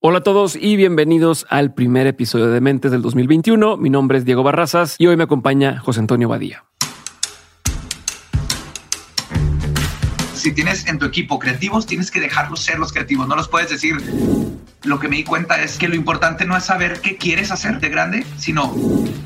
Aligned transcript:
Hola 0.00 0.18
a 0.18 0.22
todos 0.22 0.54
y 0.54 0.76
bienvenidos 0.76 1.44
al 1.50 1.74
primer 1.74 2.06
episodio 2.06 2.46
de 2.50 2.60
Mentes 2.60 2.92
del 2.92 3.02
2021. 3.02 3.76
Mi 3.78 3.90
nombre 3.90 4.18
es 4.18 4.24
Diego 4.24 4.44
Barrazas 4.44 4.94
y 4.96 5.08
hoy 5.08 5.16
me 5.16 5.24
acompaña 5.24 5.80
José 5.80 5.98
Antonio 5.98 6.28
Badía. 6.28 6.66
Si 10.48 10.54
tienes 10.54 10.86
en 10.86 10.98
tu 10.98 11.04
equipo 11.04 11.38
creativos, 11.38 11.84
tienes 11.84 12.10
que 12.10 12.20
dejarlos 12.20 12.60
ser 12.60 12.78
los 12.78 12.90
creativos. 12.90 13.28
No 13.28 13.36
los 13.36 13.48
puedes 13.48 13.68
decir. 13.68 13.96
Lo 14.82 14.98
que 14.98 15.06
me 15.06 15.16
di 15.16 15.24
cuenta 15.24 15.60
es 15.60 15.76
que 15.76 15.88
lo 15.88 15.94
importante 15.94 16.46
no 16.46 16.56
es 16.56 16.64
saber 16.64 17.02
qué 17.02 17.18
quieres 17.18 17.50
hacer 17.50 17.80
de 17.80 17.90
grande, 17.90 18.24
sino 18.38 18.74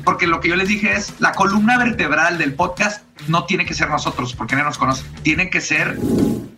porque 0.03 0.27
lo 0.27 0.41
que 0.41 0.49
yo 0.49 0.57
les 0.57 0.67
dije 0.67 0.91
es 0.91 1.13
la 1.19 1.31
columna 1.31 1.77
vertebral 1.77 2.37
del 2.37 2.55
podcast 2.55 3.05
no 3.29 3.45
tiene 3.45 3.65
que 3.65 3.73
ser 3.73 3.89
nosotros, 3.89 4.33
porque 4.33 4.57
no 4.57 4.65
nos 4.65 4.77
conoce. 4.77 5.05
Tiene 5.21 5.49
que 5.49 5.61
ser 5.61 5.97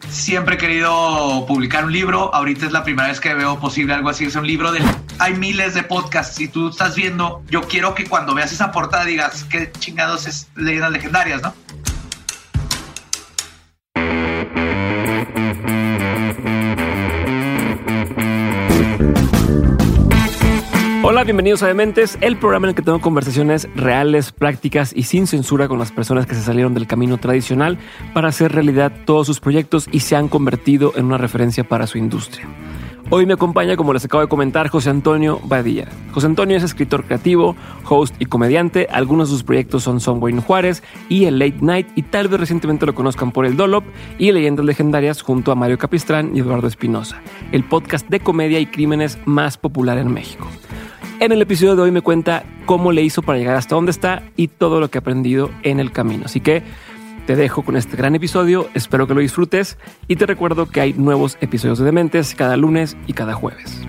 Siempre 0.10 0.56
he 0.56 0.58
querido 0.58 1.46
publicar 1.48 1.86
un 1.86 1.92
libro. 1.92 2.34
Ahorita 2.34 2.66
es 2.66 2.72
la 2.72 2.84
primera 2.84 3.10
vez 3.10 3.20
que 3.20 3.36
veo 3.36 3.60
posible 3.60 3.94
algo 3.94 4.10
así. 4.10 4.26
Es 4.26 4.36
un 4.36 4.48
libro 4.48 4.72
de... 4.72 4.82
Hay 5.20 5.36
miles 5.36 5.76
de 5.76 5.84
podcasts. 5.84 6.36
Si 6.38 6.48
tú 6.48 6.70
estás 6.70 6.96
viendo, 6.96 7.44
yo 7.52 7.62
quiero 7.62 7.94
que 7.94 8.06
cuando 8.06 8.34
veas 8.34 8.52
esa 8.52 8.72
portada 8.72 9.06
digas 9.06 9.46
qué 9.48 9.72
chingados 9.78 10.26
es 10.26 10.48
leyendas 10.56 10.92
legendarias, 10.92 11.44
¿no? 11.44 11.54
Hola, 21.16 21.24
bienvenidos 21.24 21.64
a 21.64 21.68
Dementes, 21.68 22.18
el 22.20 22.36
programa 22.36 22.68
en 22.68 22.70
el 22.72 22.76
que 22.76 22.82
tengo 22.82 23.00
conversaciones 23.00 23.70
reales, 23.74 24.34
prácticas 24.34 24.92
y 24.94 25.04
sin 25.04 25.28
censura 25.28 25.70
con 25.70 25.80
las 25.80 25.94
personas 25.94 26.26
que 26.26 26.36
se 26.36 26.42
salieron 26.42 26.74
del 26.74 26.88
camino 26.88 27.18
tradicional 27.18 27.78
para 28.14 28.28
hacer 28.28 28.52
realidad 28.52 28.92
todos 29.06 29.26
sus 29.26 29.40
proyectos 29.40 29.88
y 29.94 30.02
se 30.02 30.18
han 30.18 30.28
convertido 30.28 30.92
en 30.98 31.06
una 31.06 31.18
referencia 31.18 31.64
para 31.64 31.88
su 31.88 31.98
industria. 31.98 32.46
Hoy 33.12 33.28
me 33.28 33.34
acompaña, 33.34 33.78
como 33.78 33.94
les 33.94 34.04
acabo 34.04 34.22
de 34.22 34.28
comentar, 34.28 34.68
José 34.68 34.90
Antonio 34.90 35.40
Badía. 35.44 35.88
José 36.12 36.26
Antonio 36.26 36.58
es 36.58 36.64
escritor 36.64 37.06
creativo, 37.06 37.56
host 37.88 38.16
y 38.18 38.26
comediante. 38.26 38.88
Algunos 38.92 39.30
de 39.30 39.34
sus 39.36 39.44
proyectos 39.44 39.84
son 39.84 40.00
Son 40.00 40.20
Juárez 40.42 40.82
y 41.08 41.26
el 41.26 41.38
Late 41.38 41.60
Night, 41.62 41.88
y 41.96 42.02
tal 42.02 42.30
vez 42.30 42.40
recientemente 42.40 42.88
lo 42.88 42.96
conozcan 42.96 43.32
por 43.32 43.46
el 43.46 43.58
Dolop 43.58 43.84
y 44.18 44.32
Leyendas 44.32 44.66
Legendarias 44.66 45.22
junto 45.22 45.52
a 45.52 45.56
Mario 45.56 45.78
Capistrán 45.78 46.36
y 46.36 46.40
Eduardo 46.40 46.68
Espinosa, 46.68 47.22
el 47.52 47.64
podcast 47.64 48.10
de 48.10 48.22
comedia 48.22 48.60
y 48.60 48.66
crímenes 48.66 49.20
más 49.26 49.60
popular 49.60 50.00
en 50.00 50.12
México. 50.12 50.48
En 51.20 51.32
el 51.32 51.42
episodio 51.42 51.76
de 51.76 51.84
hoy 51.84 51.92
me 51.92 52.02
cuenta 52.02 52.44
cómo 52.66 52.92
le 52.92 53.04
hizo 53.04 53.22
para 53.22 53.38
llegar 53.38 53.56
hasta 53.56 53.76
donde 53.76 53.92
está 53.92 54.24
y 54.36 54.50
todo 54.50 54.82
lo 54.82 54.90
que 54.90 54.98
ha 54.98 55.02
aprendido 55.02 55.50
en 55.62 55.80
el 55.80 55.92
camino. 55.92 56.24
Así 56.26 56.42
que 56.42 56.64
te 57.26 57.36
dejo 57.36 57.64
con 57.64 57.76
este 57.76 57.98
gran 57.98 58.16
episodio, 58.16 58.70
espero 58.74 59.08
que 59.08 59.14
lo 59.14 59.22
disfrutes 59.22 59.78
y 60.08 60.16
te 60.16 60.26
recuerdo 60.26 60.68
que 60.68 60.82
hay 60.82 60.94
nuevos 60.94 61.38
episodios 61.42 61.80
de 61.80 61.86
Dementes 61.86 62.36
cada 62.36 62.58
lunes 62.58 62.96
y 63.08 63.14
cada 63.14 63.34
jueves. 63.34 63.86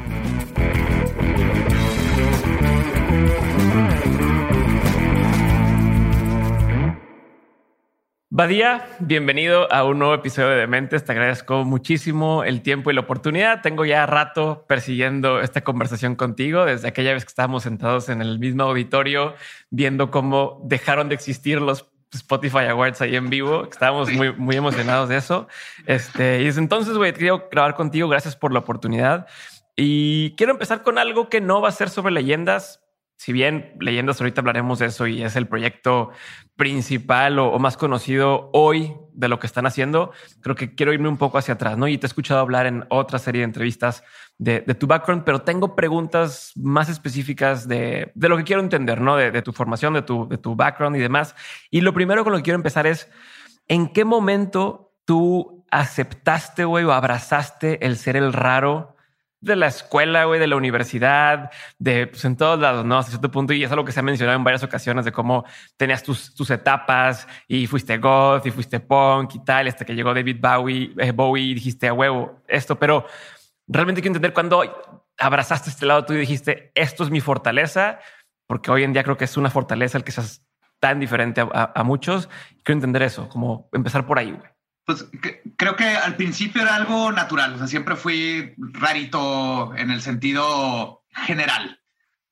Badía, 8.39 8.87
bienvenido 8.99 9.73
a 9.73 9.85
un 9.85 9.99
nuevo 9.99 10.13
episodio 10.13 10.51
de 10.51 10.57
Dementes. 10.57 11.03
Te 11.07 11.13
agradezco 11.13 11.65
muchísimo 11.65 12.45
el 12.45 12.61
tiempo 12.61 12.91
y 12.91 12.95
la 12.95 13.01
oportunidad. 13.01 13.63
Tengo 13.63 13.87
ya 13.87 14.05
rato 14.05 14.67
persiguiendo 14.69 15.41
esta 15.41 15.65
conversación 15.65 16.17
contigo 16.17 16.67
desde 16.67 16.87
aquella 16.87 17.15
vez 17.15 17.25
que 17.25 17.31
estábamos 17.31 17.63
sentados 17.63 18.11
en 18.11 18.21
el 18.21 18.39
mismo 18.39 18.65
auditorio 18.65 19.35
viendo 19.71 20.11
cómo 20.11 20.61
dejaron 20.65 21.09
de 21.09 21.15
existir 21.15 21.63
los 21.63 21.91
Spotify 22.13 22.67
Awards 22.71 23.01
ahí 23.01 23.17
en 23.17 23.29
vivo. 23.31 23.69
Estábamos 23.71 24.13
muy, 24.13 24.33
muy 24.33 24.57
emocionados 24.57 25.09
de 25.09 25.17
eso. 25.17 25.49
Este, 25.87 26.41
y 26.41 26.45
desde 26.45 26.61
entonces, 26.61 26.97
güey, 26.97 27.13
quiero 27.13 27.49
grabar 27.51 27.75
contigo. 27.75 28.09
Gracias 28.09 28.37
por 28.37 28.53
la 28.53 28.61
oportunidad. 28.61 29.27
Y 29.77 30.35
quiero 30.37 30.53
empezar 30.53 30.83
con 30.83 30.99
algo 30.99 31.29
que 31.29 31.41
no 31.41 31.61
va 31.61 31.69
a 31.69 31.73
ser 31.73 31.91
sobre 31.91 32.13
leyendas, 32.13 32.83
si 33.17 33.33
bien 33.33 33.75
leyendas 33.81 34.21
ahorita 34.21 34.41
hablaremos 34.41 34.79
de 34.79 34.87
eso 34.87 35.07
y 35.07 35.23
es 35.23 35.37
el 35.37 35.47
proyecto 35.47 36.11
principal 36.57 37.39
o, 37.39 37.59
más 37.59 37.77
conocido 37.77 38.51
hoy 38.53 38.95
de 39.13 39.29
lo 39.29 39.39
que 39.39 39.47
están 39.47 39.67
haciendo, 39.67 40.13
creo 40.43 40.55
que 40.55 40.75
quiero 40.75 40.93
irme 40.93 41.09
un 41.09 41.17
poco 41.17 41.39
hacia 41.39 41.55
atrás, 41.55 41.79
¿no? 41.79 41.89
Y 41.89 41.99
te 41.99 42.07
he 42.07 42.09
escuchado 42.09 42.41
hablar 42.41 42.67
en 42.67 42.85
otra 42.89 43.19
serie 43.19 43.41
de 43.41 43.47
entrevistas 43.47 44.05
de, 44.39 44.61
tu 44.61 44.87
background, 44.87 45.25
pero 45.25 45.43
tengo 45.43 45.75
preguntas 45.75 46.53
más 46.57 46.89
específicas 46.89 47.67
de, 47.67 48.13
lo 48.15 48.37
que 48.37 48.45
quiero 48.45 48.63
entender, 48.63 49.01
¿no? 49.01 49.17
De, 49.17 49.43
tu 49.43 49.53
formación, 49.53 49.95
de 49.95 50.03
tu, 50.03 50.29
de 50.29 50.39
tu 50.39 50.55
background 50.55 50.97
y 50.97 51.01
demás. 51.01 51.35
Y 51.71 51.81
lo 51.81 51.93
primero 51.93 52.23
con 52.25 52.33
lo 52.33 52.39
que 52.39 52.45
quiero 52.45 52.57
empezar 52.57 52.87
es, 52.87 53.11
¿en 53.69 53.89
qué 53.89 54.05
momento 54.05 54.93
tú 55.05 55.65
aceptaste, 55.71 56.65
güey, 56.65 56.85
o 56.85 56.93
abrazaste 56.93 57.85
el 57.87 57.97
ser 57.97 58.17
el 58.17 58.33
raro 58.33 58.97
de 59.41 59.57
la 59.57 59.67
escuela, 59.69 60.25
güey, 60.25 60.41
de 60.41 60.47
la 60.47 60.57
universidad, 60.57 61.51
de 61.79 62.07
pues, 62.07 62.25
en 62.25 62.37
todos 62.37 62.59
lados, 62.59 62.85
¿no? 62.85 62.99
Hasta 62.99 63.13
cierto 63.13 63.31
punto, 63.31 63.53
y 63.53 63.63
es 63.63 63.71
algo 63.71 63.85
que 63.85 63.93
se 63.93 64.01
ha 64.01 64.03
mencionado 64.03 64.37
en 64.37 64.45
varias 64.45 64.63
ocasiones 64.63 65.05
de 65.05 65.13
cómo 65.13 65.45
tenías 65.77 66.03
tus, 66.03 66.35
tus 66.35 66.51
etapas 66.51 67.29
y 67.47 67.67
fuiste 67.67 67.99
goth 67.99 68.45
y 68.47 68.51
fuiste 68.51 68.81
punk 68.81 69.35
y 69.35 69.45
tal, 69.45 69.69
hasta 69.69 69.85
que 69.85 69.95
llegó 69.95 70.13
David 70.15 70.39
Bowie, 70.41 70.95
eh, 70.99 71.13
Bowie 71.13 71.45
y 71.45 71.55
dijiste 71.55 71.87
a 71.87 71.93
huevo 71.93 72.43
esto, 72.49 72.79
pero 72.79 73.07
realmente 73.67 74.01
quiero 74.01 74.11
entender 74.11 74.33
cuando 74.33 75.07
abrazaste 75.19 75.71
este 75.71 75.87
lado 75.87 76.05
tú 76.05 76.13
y 76.13 76.19
dijiste 76.19 76.73
esto 76.75 77.05
es 77.05 77.11
mi 77.11 77.21
fortaleza, 77.21 78.01
porque 78.47 78.71
hoy 78.71 78.83
en 78.83 78.93
día 78.93 79.05
creo 79.05 79.17
que 79.17 79.25
es 79.25 79.37
una 79.37 79.51
fortaleza 79.51 79.99
el 79.99 80.05
que 80.05 80.13
seas 80.13 80.45
tan 80.79 81.01
diferente 81.01 81.41
a, 81.41 81.73
a 81.75 81.85
muchos. 81.85 82.29
Quiero 82.63 82.77
entender 82.77 83.03
eso, 83.03 83.29
como 83.29 83.69
empezar 83.73 84.07
por 84.07 84.19
ahí, 84.19 84.33
güey. 84.33 84.51
Pues 84.87 85.05
creo 85.57 85.75
que 85.75 85.85
al 85.85 86.15
principio 86.15 86.63
era 86.63 86.77
algo 86.77 87.11
natural, 87.11 87.55
o 87.55 87.59
sea, 87.59 87.67
siempre 87.67 87.97
fui 87.97 88.55
rarito 88.57 89.75
en 89.75 89.91
el 89.91 90.01
sentido 90.01 91.03
general. 91.11 91.81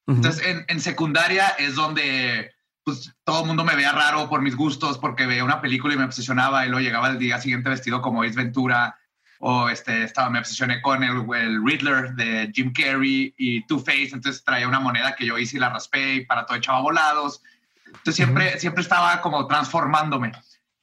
Entonces, 0.06 0.65
en, 0.69 0.81
secundaria 0.81 1.49
es 1.59 1.75
donde 1.75 2.53
pues, 2.84 3.12
todo 3.25 3.41
el 3.41 3.47
mundo 3.47 3.65
me 3.65 3.75
veía 3.75 3.91
raro 3.91 4.28
por 4.28 4.41
mis 4.41 4.55
gustos, 4.55 4.99
porque 4.99 5.27
veía 5.27 5.44
una 5.44 5.61
película 5.61 5.94
y 5.94 5.97
me 5.97 6.05
obsesionaba 6.05 6.65
y 6.65 6.69
luego 6.69 6.84
llegaba 6.84 7.09
el 7.09 7.19
día 7.19 7.41
siguiente 7.41 7.71
vestido 7.71 8.03
como 8.03 8.23
Ace 8.23 8.37
Ventura 8.37 8.99
o 9.47 9.69
este, 9.69 10.05
estaba, 10.05 10.31
me 10.31 10.38
obsesioné 10.38 10.81
con 10.81 11.05
el, 11.05 11.22
el 11.34 11.62
Riddler 11.62 12.15
de 12.15 12.50
Jim 12.55 12.72
Carrey 12.72 13.34
y 13.37 13.66
Two-Face, 13.66 14.10
entonces 14.15 14.43
traía 14.43 14.66
una 14.66 14.81
moneda 14.81 15.15
que 15.15 15.27
yo 15.27 15.37
hice 15.37 15.59
y 15.59 15.60
la 15.60 15.69
raspé 15.69 16.15
y 16.15 16.25
para 16.25 16.47
todo 16.47 16.56
echaba 16.56 16.81
volados. 16.81 17.43
Entonces 17.84 18.16
siempre, 18.16 18.59
siempre 18.59 18.82
estaba 18.82 19.21
como 19.21 19.47
transformándome. 19.47 20.32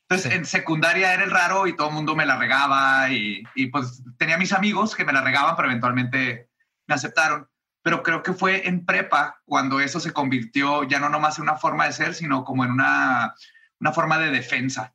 Entonces, 0.04 0.32
en 0.34 0.46
secundaria 0.46 1.12
era 1.12 1.24
el 1.24 1.32
raro 1.32 1.66
y 1.66 1.76
todo 1.76 1.88
el 1.88 1.96
mundo 1.96 2.16
me 2.16 2.28
la 2.28 2.38
regaba 2.38 3.10
y, 3.10 3.42
y, 3.56 3.66
pues 3.68 4.04
tenía 4.20 4.38
mis 4.38 4.54
amigos 4.54 4.96
que 4.96 5.06
me 5.06 5.14
la 5.14 5.22
regaban, 5.22 5.56
pero 5.56 5.68
eventualmente 5.68 6.52
me 6.86 6.94
aceptaron. 6.94 7.50
Pero 7.82 8.04
creo 8.04 8.22
que 8.22 8.34
fue 8.34 8.68
en 8.68 8.86
prepa 8.86 9.42
cuando 9.44 9.80
eso 9.80 10.00
se 10.00 10.14
convirtió 10.14 10.84
ya 10.84 11.00
no 11.00 11.10
nomás 11.10 11.40
en 11.40 11.44
una 11.44 11.56
forma 11.56 11.88
de 11.88 11.94
ser, 11.94 12.14
sino 12.14 12.44
como 12.44 12.64
en 12.64 12.72
una, 12.72 13.34
una 13.80 13.92
forma 13.92 14.20
de 14.20 14.30
defensa. 14.30 14.94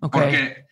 Porque, 0.00 0.64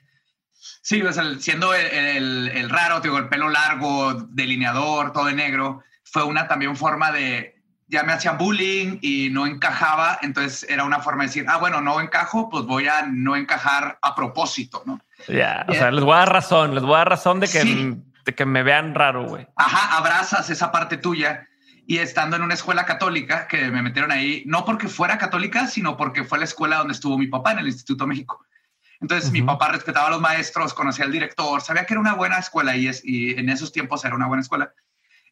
sí, 0.83 1.03
siendo 1.39 1.75
el, 1.75 2.49
el, 2.49 2.71
raro, 2.71 3.01
digo, 3.01 3.19
el 3.19 3.29
pelo 3.29 3.49
largo, 3.49 4.15
delineador, 4.31 5.13
todo 5.13 5.27
de 5.27 5.35
negro, 5.35 5.83
fue 6.05 6.25
una 6.25 6.49
también 6.49 6.77
forma 6.77 7.13
de, 7.13 7.63
ya 7.89 8.03
me 8.03 8.13
hacían 8.13 8.39
bullying 8.39 8.99
y 9.03 9.29
no 9.31 9.47
encajaba, 9.47 10.19
entonces 10.23 10.67
era 10.69 10.85
una 10.85 11.01
forma 11.01 11.23
de 11.23 11.29
decir, 11.29 11.47
ah, 11.49 11.59
bueno, 11.59 11.81
no 11.81 12.01
encajo, 12.01 12.49
pues 12.49 12.65
voy 12.65 12.89
a 12.89 13.07
no 13.07 13.37
encajar 13.37 13.99
a 14.01 14.15
propósito, 14.15 14.83
¿no? 14.87 15.01
Ya, 15.29 15.65
o 15.69 15.75
sea, 15.75 15.91
les 15.91 16.05
voy 16.05 16.15
a 16.15 16.19
dar 16.19 16.33
razón, 16.33 16.75
les 16.75 16.83
voy 16.83 16.95
a 16.95 16.99
dar 16.99 17.09
razón 17.11 17.41
de 17.41 17.49
que, 17.49 17.97
de 18.25 18.35
que 18.35 18.47
me 18.47 18.63
vean 18.63 18.95
raro, 18.95 19.27
güey. 19.27 19.47
Ajá, 19.57 19.97
abrazas 19.97 20.51
esa 20.51 20.73
parte 20.73 20.97
tuya. 20.97 21.49
Y 21.87 21.99
estando 21.99 22.37
en 22.37 22.43
una 22.43 22.55
escuela 22.55 22.87
católica, 22.87 23.47
que 23.47 23.71
me 23.71 23.83
metieron 23.83 24.11
ahí, 24.11 24.43
no 24.47 24.65
porque 24.65 24.89
fuera 24.89 25.19
católica, 25.19 25.67
sino 25.67 25.99
porque 25.99 26.25
fue 26.25 26.39
la 26.39 26.45
escuela 26.45 26.77
donde 26.77 26.95
estuvo 26.95 27.19
mi 27.19 27.27
papá 27.27 27.53
en 27.53 27.59
el 27.59 27.67
Instituto 27.67 28.07
México. 28.07 28.43
Entonces 29.01 29.31
mi 29.31 29.43
papá 29.43 29.69
respetaba 29.69 30.09
a 30.09 30.11
los 30.11 30.21
maestros, 30.21 30.75
conocía 30.75 31.05
al 31.05 31.13
director, 31.13 31.61
sabía 31.61 31.85
que 31.85 31.95
era 31.95 32.01
una 32.01 32.15
buena 32.15 32.39
escuela 32.39 32.77
y, 32.77 32.89
es, 32.89 33.03
y 33.05 33.33
en 33.33 33.49
esos 33.49 33.73
tiempos 33.73 34.05
era 34.05 34.15
una 34.15 34.27
buena 34.27 34.43
escuela 34.43 34.73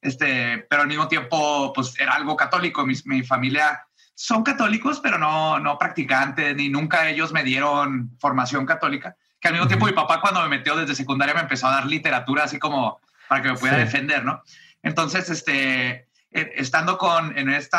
este, 0.03 0.67
pero 0.69 0.83
al 0.83 0.89
mismo 0.89 1.07
tiempo, 1.07 1.73
pues 1.73 1.99
era 1.99 2.15
algo 2.15 2.37
católico. 2.37 2.85
Mi, 2.85 2.95
mi 3.05 3.23
familia 3.23 3.87
son 4.15 4.43
católicos, 4.43 5.01
pero 5.01 5.17
no, 5.17 5.61
no 5.61 5.79
practicantes, 5.79 6.55
ni 6.57 6.69
nunca 6.69 7.09
ellos 7.09 7.33
me 7.33 7.45
dieron 7.45 8.11
formación 8.19 8.67
católica. 8.67 9.17
Que 9.41 9.49
al 9.49 9.55
mismo 9.55 9.69
tiempo 9.69 9.87
mi 9.87 9.93
papá 9.93 10.21
cuando 10.21 10.43
me 10.43 10.49
metió 10.49 10.77
desde 10.77 10.97
secundaria 10.97 11.35
me 11.35 11.41
empezó 11.41 11.69
a 11.69 11.73
dar 11.73 11.87
literatura 11.87 12.45
así 12.45 12.59
como 12.59 13.01
para 13.29 13.43
que 13.43 13.49
me 13.49 13.57
pudiera 13.57 13.79
defender, 13.79 14.25
¿no? 14.25 14.43
Entonces, 14.83 15.31
este, 15.31 16.09
estando 16.33 16.97
con, 16.97 17.37
en 17.37 17.51
este 17.51 17.77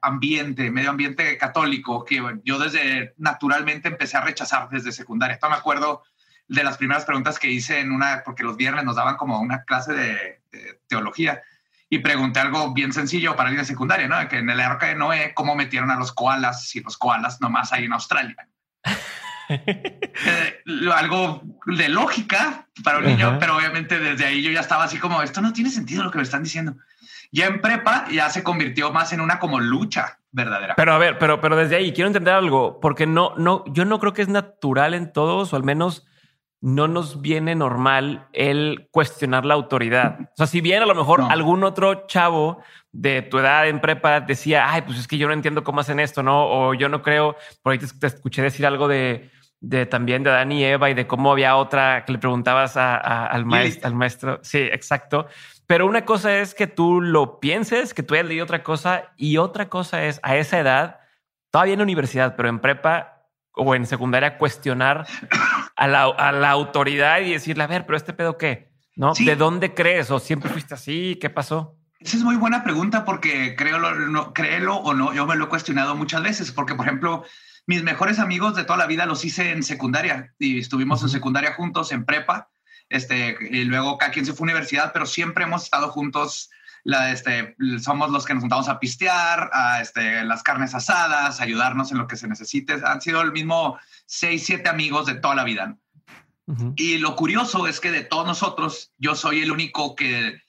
ambiente, 0.00 0.70
medio 0.70 0.90
ambiente 0.90 1.36
católico, 1.36 2.04
que 2.04 2.22
yo 2.42 2.58
desde 2.58 3.14
naturalmente 3.18 3.88
empecé 3.88 4.16
a 4.16 4.22
rechazar 4.22 4.68
desde 4.70 4.92
secundaria. 4.92 5.34
Esto 5.34 5.50
me 5.50 5.56
acuerdo 5.56 6.02
de 6.48 6.64
las 6.64 6.78
primeras 6.78 7.04
preguntas 7.04 7.38
que 7.38 7.50
hice 7.50 7.80
en 7.80 7.92
una, 7.92 8.22
porque 8.24 8.44
los 8.44 8.56
viernes 8.56 8.84
nos 8.84 8.96
daban 8.96 9.16
como 9.16 9.40
una 9.40 9.64
clase 9.64 9.92
de, 9.92 10.40
teología 10.88 11.42
y 11.90 11.98
pregunté 11.98 12.40
algo 12.40 12.72
bien 12.72 12.92
sencillo 12.92 13.36
para 13.36 13.50
ir 13.50 13.58
de 13.58 13.64
secundaria, 13.64 14.08
¿no? 14.08 14.26
Que 14.28 14.38
en 14.38 14.48
el 14.48 14.60
arca 14.60 14.86
de 14.86 14.94
Noé, 14.94 15.34
¿cómo 15.34 15.54
metieron 15.54 15.90
a 15.90 15.96
los 15.96 16.12
koalas 16.12 16.66
si 16.66 16.80
los 16.80 16.96
koalas 16.96 17.40
nomás 17.40 17.72
hay 17.72 17.84
en 17.84 17.92
Australia? 17.92 18.48
Eh, 19.48 20.62
algo 20.92 21.40
de 21.66 21.88
lógica 21.88 22.66
para 22.82 22.98
un 22.98 23.04
niño, 23.04 23.38
pero 23.38 23.56
obviamente 23.56 24.00
desde 24.00 24.24
ahí 24.24 24.42
yo 24.42 24.50
ya 24.50 24.58
estaba 24.58 24.82
así 24.82 24.98
como, 24.98 25.22
esto 25.22 25.40
no 25.40 25.52
tiene 25.52 25.70
sentido 25.70 26.02
lo 26.02 26.10
que 26.10 26.18
me 26.18 26.24
están 26.24 26.42
diciendo. 26.42 26.76
Ya 27.32 27.46
en 27.46 27.60
prepa 27.60 28.06
ya 28.10 28.30
se 28.30 28.42
convirtió 28.42 28.92
más 28.92 29.12
en 29.12 29.20
una 29.20 29.38
como 29.38 29.60
lucha 29.60 30.18
verdadera. 30.30 30.74
Pero 30.76 30.92
a 30.92 30.98
ver, 30.98 31.18
pero, 31.18 31.40
pero 31.40 31.56
desde 31.56 31.76
ahí 31.76 31.92
quiero 31.92 32.08
entender 32.08 32.34
algo, 32.34 32.80
porque 32.80 33.06
no, 33.06 33.34
no, 33.36 33.64
yo 33.68 33.84
no 33.84 33.98
creo 33.98 34.12
que 34.12 34.22
es 34.22 34.28
natural 34.28 34.94
en 34.94 35.12
todos, 35.12 35.52
o 35.52 35.56
al 35.56 35.64
menos 35.64 36.06
no 36.60 36.88
nos 36.88 37.20
viene 37.20 37.54
normal 37.54 38.28
el 38.32 38.88
cuestionar 38.90 39.44
la 39.44 39.54
autoridad. 39.54 40.18
O 40.20 40.36
sea, 40.36 40.46
si 40.46 40.60
bien 40.60 40.82
a 40.82 40.86
lo 40.86 40.94
mejor 40.94 41.22
algún 41.28 41.62
otro 41.64 42.06
chavo 42.06 42.62
de 42.92 43.22
tu 43.22 43.38
edad 43.38 43.68
en 43.68 43.80
prepa 43.80 44.20
decía, 44.20 44.70
ay, 44.70 44.82
pues 44.82 44.98
es 44.98 45.06
que 45.06 45.18
yo 45.18 45.26
no 45.28 45.34
entiendo 45.34 45.62
cómo 45.62 45.80
hacen 45.80 46.00
esto, 46.00 46.22
¿no? 46.22 46.46
O 46.46 46.74
yo 46.74 46.88
no 46.88 47.02
creo, 47.02 47.36
por 47.62 47.72
ahí 47.72 47.78
te, 47.78 48.06
escuché 48.06 48.42
decir 48.42 48.66
algo 48.66 48.88
de, 48.88 49.30
de 49.60 49.86
también 49.86 50.22
de 50.22 50.30
Dani 50.30 50.60
y 50.60 50.64
Eva 50.64 50.90
y 50.90 50.94
de 50.94 51.06
cómo 51.06 51.30
había 51.30 51.56
otra 51.56 52.04
que 52.04 52.12
le 52.12 52.18
preguntabas 52.18 52.76
al, 52.76 53.44
maestro, 53.44 53.86
al 53.86 53.94
maestro. 53.94 54.40
Sí, 54.42 54.58
exacto. 54.58 55.26
Pero 55.66 55.86
una 55.86 56.04
cosa 56.04 56.38
es 56.38 56.54
que 56.54 56.66
tú 56.66 57.00
lo 57.00 57.40
pienses, 57.40 57.92
que 57.92 58.02
tú 58.02 58.14
hayas 58.14 58.26
leído 58.26 58.44
otra 58.44 58.62
cosa 58.62 59.12
y 59.16 59.36
otra 59.38 59.68
cosa 59.68 60.04
es 60.04 60.20
a 60.22 60.36
esa 60.36 60.60
edad, 60.60 61.00
todavía 61.50 61.74
en 61.74 61.80
la 61.80 61.84
universidad, 61.84 62.36
pero 62.36 62.48
en 62.48 62.60
prepa 62.60 63.16
o 63.52 63.74
en 63.74 63.86
secundaria, 63.86 64.38
cuestionar 64.38 65.06
a 65.76 65.86
la, 65.88 66.04
a 66.04 66.32
la 66.32 66.50
autoridad 66.50 67.20
y 67.20 67.32
decirle, 67.32 67.64
a 67.64 67.66
ver, 67.66 67.86
pero 67.86 67.96
este 67.96 68.12
pedo 68.12 68.36
qué, 68.36 68.70
¿no? 68.94 69.12
¿De 69.14 69.34
dónde 69.34 69.74
crees? 69.74 70.10
¿O 70.10 70.18
siempre 70.20 70.50
fuiste 70.50 70.74
así? 70.74 71.18
¿Qué 71.20 71.30
pasó? 71.30 71.76
Esa 71.98 72.18
es 72.18 72.22
muy 72.22 72.36
buena 72.36 72.62
pregunta 72.62 73.04
porque 73.04 73.56
creo, 73.56 73.78
no, 73.78 74.34
créelo 74.34 74.76
o 74.76 74.92
no, 74.92 75.14
yo 75.14 75.26
me 75.26 75.34
lo 75.34 75.46
he 75.46 75.48
cuestionado 75.48 75.96
muchas 75.96 76.22
veces 76.22 76.52
porque, 76.52 76.74
por 76.74 76.86
ejemplo, 76.86 77.24
mis 77.66 77.82
mejores 77.82 78.18
amigos 78.18 78.54
de 78.54 78.64
toda 78.64 78.78
la 78.78 78.86
vida 78.86 79.06
los 79.06 79.24
hice 79.24 79.50
en 79.50 79.62
secundaria 79.62 80.34
y 80.38 80.58
estuvimos 80.58 81.02
en 81.02 81.08
secundaria 81.08 81.54
juntos, 81.54 81.90
en 81.92 82.04
prepa, 82.04 82.50
este, 82.88 83.36
y 83.50 83.64
luego 83.64 83.98
cada 83.98 84.12
quien 84.12 84.26
se 84.26 84.32
fue 84.32 84.44
a 84.44 84.50
universidad, 84.50 84.92
pero 84.92 85.06
siempre 85.06 85.44
hemos 85.44 85.64
estado 85.64 85.90
juntos. 85.90 86.50
La, 86.84 87.10
este, 87.10 87.56
somos 87.80 88.10
los 88.10 88.24
que 88.24 88.34
nos 88.34 88.42
juntamos 88.42 88.68
a 88.68 88.78
pistear, 88.78 89.50
a 89.52 89.80
este, 89.80 90.22
las 90.24 90.44
carnes 90.44 90.72
asadas, 90.74 91.40
ayudarnos 91.40 91.90
en 91.90 91.98
lo 91.98 92.06
que 92.06 92.16
se 92.16 92.28
necesite. 92.28 92.80
Han 92.84 93.00
sido 93.00 93.22
el 93.22 93.32
mismo 93.32 93.78
seis, 94.04 94.46
siete 94.46 94.68
amigos 94.68 95.06
de 95.06 95.16
toda 95.16 95.34
la 95.34 95.44
vida. 95.44 95.76
Y 96.76 96.98
lo 96.98 97.16
curioso 97.16 97.66
es 97.66 97.80
que 97.80 97.90
de 97.90 98.04
todos 98.04 98.24
nosotros, 98.24 98.92
yo 98.98 99.16
soy 99.16 99.42
el 99.42 99.50
único 99.50 99.96
que 99.96 100.40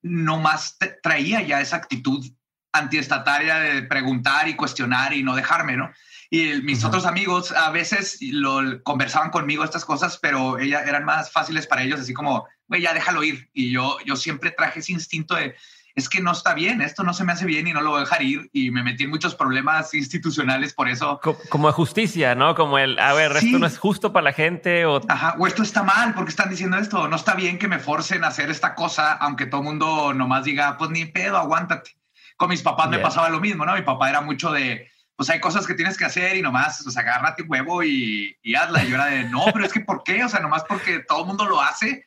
no 0.00 0.40
más 0.40 0.78
traía 1.02 1.42
ya 1.42 1.60
esa 1.60 1.76
actitud 1.76 2.24
antiestataria 2.72 3.56
de 3.56 3.82
preguntar 3.82 4.48
y 4.48 4.56
cuestionar 4.56 5.12
y 5.12 5.22
no 5.22 5.36
dejarme, 5.36 5.76
¿no? 5.76 5.92
Y 6.32 6.62
mis 6.62 6.82
otros 6.82 7.04
amigos 7.04 7.52
a 7.52 7.70
veces 7.72 8.16
lo 8.22 8.82
conversaban 8.84 9.28
conmigo 9.28 9.64
estas 9.64 9.84
cosas, 9.84 10.16
pero 10.16 10.58
ella, 10.58 10.80
eran 10.80 11.04
más 11.04 11.30
fáciles 11.30 11.66
para 11.66 11.82
ellos, 11.82 12.00
así 12.00 12.14
como, 12.14 12.46
güey, 12.68 12.80
ya 12.80 12.94
déjalo 12.94 13.22
ir. 13.22 13.50
Y 13.52 13.70
yo, 13.70 13.98
yo 14.06 14.16
siempre 14.16 14.50
traje 14.50 14.80
ese 14.80 14.92
instinto 14.92 15.34
de, 15.34 15.54
es 15.94 16.08
que 16.08 16.22
no 16.22 16.32
está 16.32 16.54
bien, 16.54 16.80
esto 16.80 17.02
no 17.02 17.12
se 17.12 17.24
me 17.24 17.32
hace 17.32 17.44
bien 17.44 17.68
y 17.68 17.74
no 17.74 17.82
lo 17.82 17.90
voy 17.90 17.98
a 17.98 18.04
dejar 18.04 18.22
ir. 18.22 18.48
Y 18.54 18.70
me 18.70 18.82
metí 18.82 19.04
en 19.04 19.10
muchos 19.10 19.34
problemas 19.34 19.92
institucionales 19.92 20.72
por 20.72 20.88
eso. 20.88 21.20
Como, 21.50 21.68
de 21.68 21.74
justicia, 21.74 22.34
¿no? 22.34 22.54
Como 22.54 22.78
el, 22.78 22.98
a 22.98 23.12
ver, 23.12 23.36
esto 23.36 23.58
no 23.58 23.66
es 23.66 23.76
justo 23.76 24.14
para 24.14 24.24
la 24.24 24.32
gente 24.32 24.86
o... 24.86 25.02
Ajá, 25.10 25.36
o 25.38 25.46
esto 25.46 25.62
está 25.62 25.82
mal, 25.82 26.14
porque 26.14 26.30
están 26.30 26.48
diciendo 26.48 26.78
esto? 26.78 27.08
No 27.08 27.16
está 27.16 27.34
bien 27.34 27.58
que 27.58 27.68
me 27.68 27.78
forcen 27.78 28.24
a 28.24 28.28
hacer 28.28 28.50
esta 28.50 28.74
cosa, 28.74 29.12
aunque 29.12 29.44
todo 29.44 29.60
el 29.60 29.66
mundo 29.66 30.14
nomás 30.14 30.44
diga, 30.44 30.78
pues 30.78 30.88
ni 30.92 31.04
pedo, 31.04 31.36
aguántate. 31.36 31.90
Con 32.38 32.48
mis 32.48 32.62
papás 32.62 32.88
me 32.88 33.00
pasaba 33.00 33.28
lo 33.28 33.38
mismo, 33.38 33.66
¿no? 33.66 33.74
Mi 33.74 33.82
papá 33.82 34.08
era 34.08 34.22
mucho 34.22 34.50
de, 34.50 34.90
pues 35.16 35.30
hay 35.30 35.40
cosas 35.40 35.66
que 35.66 35.74
tienes 35.74 35.96
que 35.96 36.04
hacer 36.04 36.36
y 36.36 36.42
nomás, 36.42 36.80
pues 36.82 36.96
agárrate 36.96 37.42
huevo 37.42 37.82
y, 37.82 38.36
y 38.42 38.54
hazla. 38.54 38.84
Y 38.84 38.88
yo 38.88 38.94
era 38.96 39.06
de, 39.06 39.24
no, 39.24 39.44
pero 39.52 39.64
es 39.64 39.72
que 39.72 39.80
¿por 39.80 40.02
qué? 40.02 40.24
O 40.24 40.28
sea, 40.28 40.40
nomás 40.40 40.64
porque 40.64 41.00
todo 41.00 41.20
el 41.20 41.26
mundo 41.26 41.44
lo 41.44 41.60
hace 41.60 42.04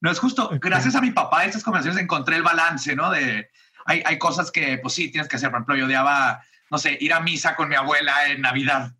no 0.00 0.10
es 0.10 0.18
justo. 0.18 0.50
Gracias 0.60 0.94
a 0.94 1.00
mi 1.00 1.10
papá, 1.10 1.44
estas 1.44 1.62
conversaciones 1.62 2.02
encontré 2.02 2.36
el 2.36 2.42
balance, 2.42 2.94
¿no? 2.94 3.10
De 3.10 3.50
hay, 3.86 4.02
hay 4.04 4.18
cosas 4.18 4.50
que, 4.50 4.78
pues 4.78 4.94
sí, 4.94 5.10
tienes 5.10 5.28
que 5.28 5.36
hacer. 5.36 5.50
Por 5.50 5.58
ejemplo, 5.58 5.76
yo 5.76 5.86
odiaba, 5.86 6.42
no 6.70 6.78
sé, 6.78 6.96
ir 7.00 7.12
a 7.12 7.20
misa 7.20 7.56
con 7.56 7.68
mi 7.68 7.76
abuela 7.76 8.28
en 8.28 8.42
Navidad. 8.42 8.92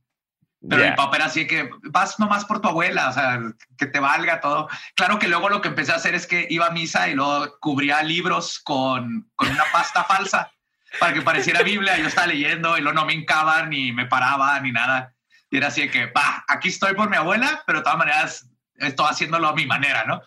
Pero 0.69 0.85
mi 0.85 0.97
papá 0.97 1.17
era 1.17 1.27
así 1.27 1.47
que 1.47 1.71
vas 1.85 2.19
nomás 2.19 2.45
por 2.45 2.61
tu 2.61 2.69
abuela, 2.69 3.11
o 3.11 3.13
sea, 3.13 3.41
que 3.79 3.87
te 3.87 4.01
valga 4.01 4.41
todo. 4.41 4.69
Claro 4.97 5.19
que 5.19 5.29
luego 5.29 5.49
lo 5.49 5.61
que 5.61 5.69
empecé 5.69 5.93
a 5.93 5.97
hacer 5.97 6.15
es 6.15 6.27
que 6.27 6.47
iba 6.51 6.67
a 6.67 6.71
misa 6.71 7.09
y 7.09 7.15
luego 7.15 7.57
cubría 7.61 8.03
libros 8.03 8.59
con, 8.59 9.31
con 9.37 9.49
una 9.49 9.65
pasta 9.71 10.03
falsa 10.03 10.51
para 10.99 11.13
que 11.13 11.23
pareciera 11.23 11.63
Biblia. 11.63 11.99
Yo 11.99 12.09
estaba 12.09 12.27
leyendo 12.27 12.77
y 12.77 12.81
luego 12.81 12.99
no 12.99 13.07
me 13.07 13.15
hincaban 13.15 13.71
ni 13.71 13.93
me 13.93 14.07
paraba 14.07 14.59
ni 14.61 14.73
nada. 14.73 15.15
Y 15.51 15.59
era 15.59 15.69
así 15.69 15.83
de 15.83 15.91
que, 15.91 16.07
va, 16.07 16.45
aquí 16.49 16.69
estoy 16.69 16.95
por 16.95 17.09
mi 17.09 17.17
abuela, 17.17 17.63
pero 17.67 17.79
de 17.79 17.85
todas 17.85 17.99
maneras 17.99 18.51
estoy 18.77 19.07
haciéndolo 19.09 19.49
a 19.49 19.55
mi 19.55 19.67
manera, 19.67 20.05
¿no? 20.05 20.23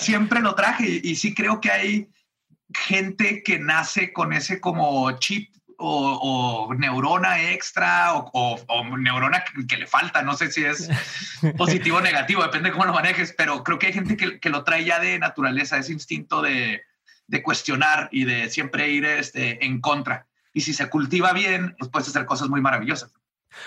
siempre 0.00 0.40
lo 0.40 0.54
traje 0.54 1.00
y, 1.02 1.14
sí 1.16 1.34
creo 1.34 1.60
que 1.60 1.70
hay 1.70 2.08
gente 2.72 3.42
que 3.42 3.58
nace 3.58 4.12
con 4.12 4.32
ese 4.32 4.60
como 4.60 5.10
chip 5.18 5.54
o, 5.78 6.74
neurona 6.76 7.50
extra 7.50 8.14
o, 8.14 8.96
neurona 8.96 9.44
que, 9.68 9.76
le 9.76 9.86
falta. 9.86 10.22
No 10.22 10.34
sé 10.36 10.50
si 10.50 10.64
es 10.64 10.88
positivo 11.56 11.98
o 11.98 12.00
negativo, 12.00 12.42
depende 12.42 12.68
de 12.68 12.72
cómo 12.72 12.86
lo 12.86 12.92
manejes, 12.92 13.34
pero 13.36 13.62
creo 13.62 13.78
que 13.78 13.88
hay 13.88 13.92
gente 13.92 14.16
que, 14.16 14.50
lo 14.50 14.64
trae 14.64 14.84
ya 14.84 14.98
de 14.98 15.18
naturaleza, 15.18 15.78
ese 15.78 15.92
instinto 15.92 16.42
de, 16.42 16.82
cuestionar 17.42 18.08
y 18.12 18.24
de 18.24 18.48
siempre 18.48 18.88
ir 18.90 19.04
este, 19.04 19.64
en 19.64 19.80
contra. 19.80 20.26
Y 20.52 20.60
si 20.60 20.72
se 20.72 20.88
cultiva 20.88 21.32
bien, 21.32 21.74
pues 21.78 21.90
puedes 21.90 22.08
hacer 22.08 22.26
cosas 22.26 22.48
muy 22.48 22.60
maravillosas. 22.60 23.12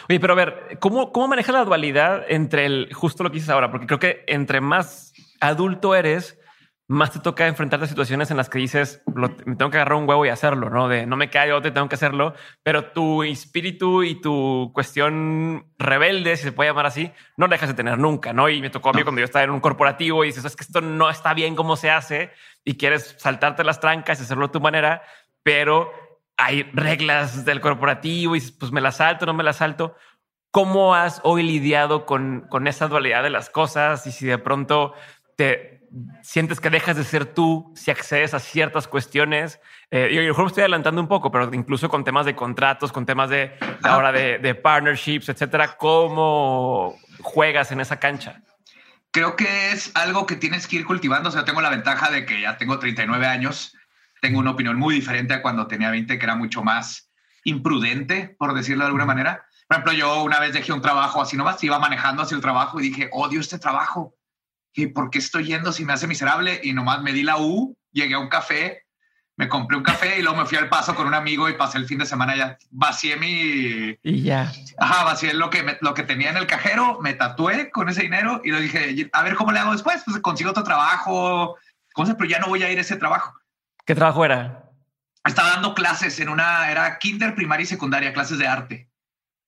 Oye, 0.10 0.20
pero 0.20 0.34
a 0.34 0.36
ver, 0.36 0.78
¿cómo, 0.80 1.12
cómo 1.12 1.28
maneja 1.28 1.52
la 1.52 1.66
dualidad 1.66 2.26
entre 2.30 2.66
el 2.66 2.94
justo 2.94 3.24
lo 3.24 3.30
que 3.30 3.36
dices 3.36 3.50
ahora? 3.50 3.72
Porque 3.72 3.88
creo 3.88 4.00
que 4.00 4.24
entre 4.28 4.62
más 4.62 5.14
adulto 5.40 5.96
eres, 5.96 6.38
más 6.90 7.12
te 7.12 7.20
toca 7.20 7.48
enfrentarte 7.48 7.86
a 7.86 7.90
situaciones 7.90 8.32
en 8.32 8.38
las 8.38 8.50
que 8.50 8.60
dices, 8.60 9.02
me 9.14 9.28
tengo 9.30 9.70
que 9.70 9.78
agarrar 9.78 9.98
un 9.98 10.08
huevo 10.08 10.26
y 10.26 10.30
hacerlo, 10.30 10.70
¿no? 10.70 10.88
De 10.88 11.06
no 11.06 11.18
me 11.18 11.30
callo, 11.30 11.62
te 11.62 11.72
tengo 11.72 11.90
que 11.90 11.96
hacerlo, 11.96 12.34
pero 12.64 12.92
tu 12.92 13.24
espíritu 13.24 14.04
y 14.04 14.22
tu 14.22 14.72
cuestión 14.74 15.74
rebelde, 15.78 16.38
si 16.38 16.44
se 16.44 16.52
puede 16.54 16.70
llamar 16.70 16.86
así, 16.86 17.12
no 17.36 17.50
dejas 17.50 17.70
de 17.70 17.76
tener 17.76 17.98
nunca, 17.98 18.32
¿no? 18.32 18.48
Y 18.48 18.62
me 18.62 18.70
tocó 18.70 18.90
a 18.90 18.94
mí 18.94 19.04
cuando 19.04 19.20
yo 19.20 19.26
estaba 19.26 19.44
en 19.44 19.52
un 19.52 19.60
corporativo 19.60 20.24
y 20.24 20.28
dices, 20.28 20.46
es 20.46 20.56
que 20.56 20.64
esto 20.64 20.80
no 20.80 21.10
está 21.10 21.34
bien 21.34 21.56
como 21.56 21.76
se 21.76 21.92
hace 21.92 22.32
y 22.64 22.78
quieres 22.78 23.16
saltarte 23.18 23.66
las 23.66 23.82
trancas 23.82 24.20
y 24.20 24.24
hacerlo 24.24 24.46
a 24.46 24.52
tu 24.52 24.62
manera, 24.62 25.02
pero 25.44 25.92
hay 26.38 26.64
reglas 26.72 27.44
del 27.44 27.60
corporativo 27.60 28.38
y 28.38 28.40
pues 28.40 28.72
me 28.72 28.80
las 28.80 28.98
salto, 28.98 29.26
no 29.26 29.34
me 29.34 29.44
las 29.44 29.58
salto. 29.58 29.98
¿Cómo 30.52 30.96
has 30.96 31.20
hoy 31.26 31.44
lidiado 31.44 32.06
con, 32.06 32.48
con 32.50 32.68
esa 32.68 32.88
dualidad 32.88 33.24
de 33.24 33.30
las 33.30 33.50
cosas 33.50 34.08
y 34.08 34.14
si 34.14 34.26
de 34.26 34.38
pronto 34.38 34.94
te 35.36 35.77
sientes 36.22 36.60
que 36.60 36.70
dejas 36.70 36.98
de 36.98 37.04
ser 37.04 37.26
tú 37.26 37.72
si 37.76 37.92
accedes 37.92 38.34
a 38.34 38.40
ciertas 38.40 38.88
cuestiones. 38.88 39.60
Eh, 39.92 40.10
y 40.12 40.18
a 40.18 40.22
lo 40.22 40.28
mejor 40.28 40.46
me 40.46 40.48
estoy 40.48 40.62
adelantando 40.62 41.02
un 41.02 41.08
poco, 41.08 41.32
pero 41.32 41.54
incluso 41.54 41.90
con 41.90 42.04
temas 42.04 42.26
de 42.26 42.36
contratos, 42.36 42.92
con 42.92 43.06
temas 43.06 43.30
de, 43.30 43.58
ahora 43.84 44.12
de, 44.12 44.56
partnerships, 44.56 45.30
etcétera, 45.30 45.78
¿cómo 45.78 46.96
juegas 47.22 47.72
en 47.72 47.80
esa 47.80 48.00
cancha? 48.00 48.42
Creo 49.12 49.36
que 49.36 49.72
es 49.72 49.92
algo 49.96 50.26
que 50.26 50.36
tienes 50.36 50.68
que 50.68 50.78
ir 50.78 50.86
cultivando. 50.86 51.30
O 51.30 51.32
sea, 51.32 51.46
tengo 51.46 51.62
la 51.62 51.70
ventaja 51.70 52.12
de 52.12 52.26
que 52.26 52.42
ya 52.42 52.58
tengo 52.58 52.78
39 52.80 53.26
años. 53.26 53.76
Tengo 54.22 54.40
una 54.40 54.52
opinión 54.52 54.78
muy 54.78 54.96
diferente 54.96 55.34
a 55.34 55.42
cuando 55.42 55.68
tenía 55.68 55.90
20, 55.92 56.18
que 56.18 56.26
era 56.26 56.36
mucho 56.36 56.64
más 56.64 57.12
imprudente, 57.44 58.36
por 58.38 58.54
decirlo 58.54 58.84
de 58.84 58.88
alguna 58.88 59.06
manera. 59.06 59.46
Por 59.68 59.76
ejemplo, 59.76 59.94
yo 59.94 60.24
una 60.24 60.40
vez 60.40 60.54
dejé 60.54 60.74
un 60.74 60.82
trabajo 60.82 61.22
así 61.22 61.38
nomás, 61.38 61.64
iba 61.64 61.80
manejando 61.80 62.24
hacia 62.24 62.36
el 62.36 62.42
trabajo 62.42 62.80
y 62.80 62.84
dije, 62.84 63.10
odio 63.12 63.40
este 63.40 63.60
trabajo 63.60 64.17
¿por 64.86 65.10
qué 65.10 65.18
estoy 65.18 65.46
yendo 65.46 65.74
si 65.74 65.84
me 65.84 65.94
hace 65.94 66.06
miserable? 66.06 66.62
Y 66.64 66.74
nomás 66.74 67.02
me 67.02 67.12
di 67.12 67.24
la 67.24 67.38
U, 67.38 67.76
llegué 67.92 68.14
a 68.14 68.20
un 68.20 68.30
café, 68.30 68.86
me 69.36 69.50
compré 69.50 69.78
un 69.78 69.84
café 69.84 70.20
y 70.20 70.22
luego 70.22 70.38
me 70.38 70.46
fui 70.46 70.58
al 70.58 70.70
paso 70.70 70.94
con 70.94 71.08
un 71.08 71.16
amigo 71.16 71.50
y 71.50 71.54
pasé 71.54 71.80
el 71.80 71.88
fin 71.88 71.98
de 71.98 72.06
semana 72.06 72.36
ya. 72.36 72.58
Vacié 72.70 73.18
mi... 73.18 73.98
Y 74.04 74.22
ya. 74.22 74.52
Ajá, 74.78 75.04
vacié 75.04 75.34
lo 75.34 75.50
que, 75.50 75.78
lo 75.82 75.94
que 75.96 76.04
tenía 76.04 76.30
en 76.30 76.38
el 76.38 76.46
cajero, 76.46 77.00
me 77.02 77.14
tatué 77.14 77.72
con 77.72 77.90
ese 77.90 78.04
dinero 78.04 78.42
y 78.44 78.52
le 78.52 78.62
dije, 78.62 79.10
a 79.14 79.24
ver 79.24 79.36
cómo 79.36 79.52
le 79.52 79.60
hago 79.60 79.72
después, 79.72 80.04
pues 80.06 80.20
consigo 80.20 80.52
otro 80.52 80.64
trabajo, 80.64 81.56
cosas, 81.94 82.16
pero 82.16 82.30
ya 82.30 82.40
no 82.40 82.48
voy 82.48 82.64
a 82.64 82.72
ir 82.72 82.78
a 82.78 82.82
ese 82.82 82.98
trabajo. 82.98 83.34
¿Qué 83.86 83.96
trabajo 83.96 84.26
era? 84.26 84.64
Estaba 85.26 85.50
dando 85.50 85.74
clases 85.74 86.20
en 86.20 86.30
una, 86.30 86.70
era 86.72 87.00
kinder, 87.00 87.36
primaria 87.36 87.64
y 87.64 87.68
secundaria, 87.68 88.14
clases 88.14 88.38
de 88.38 88.48
arte. 88.48 88.90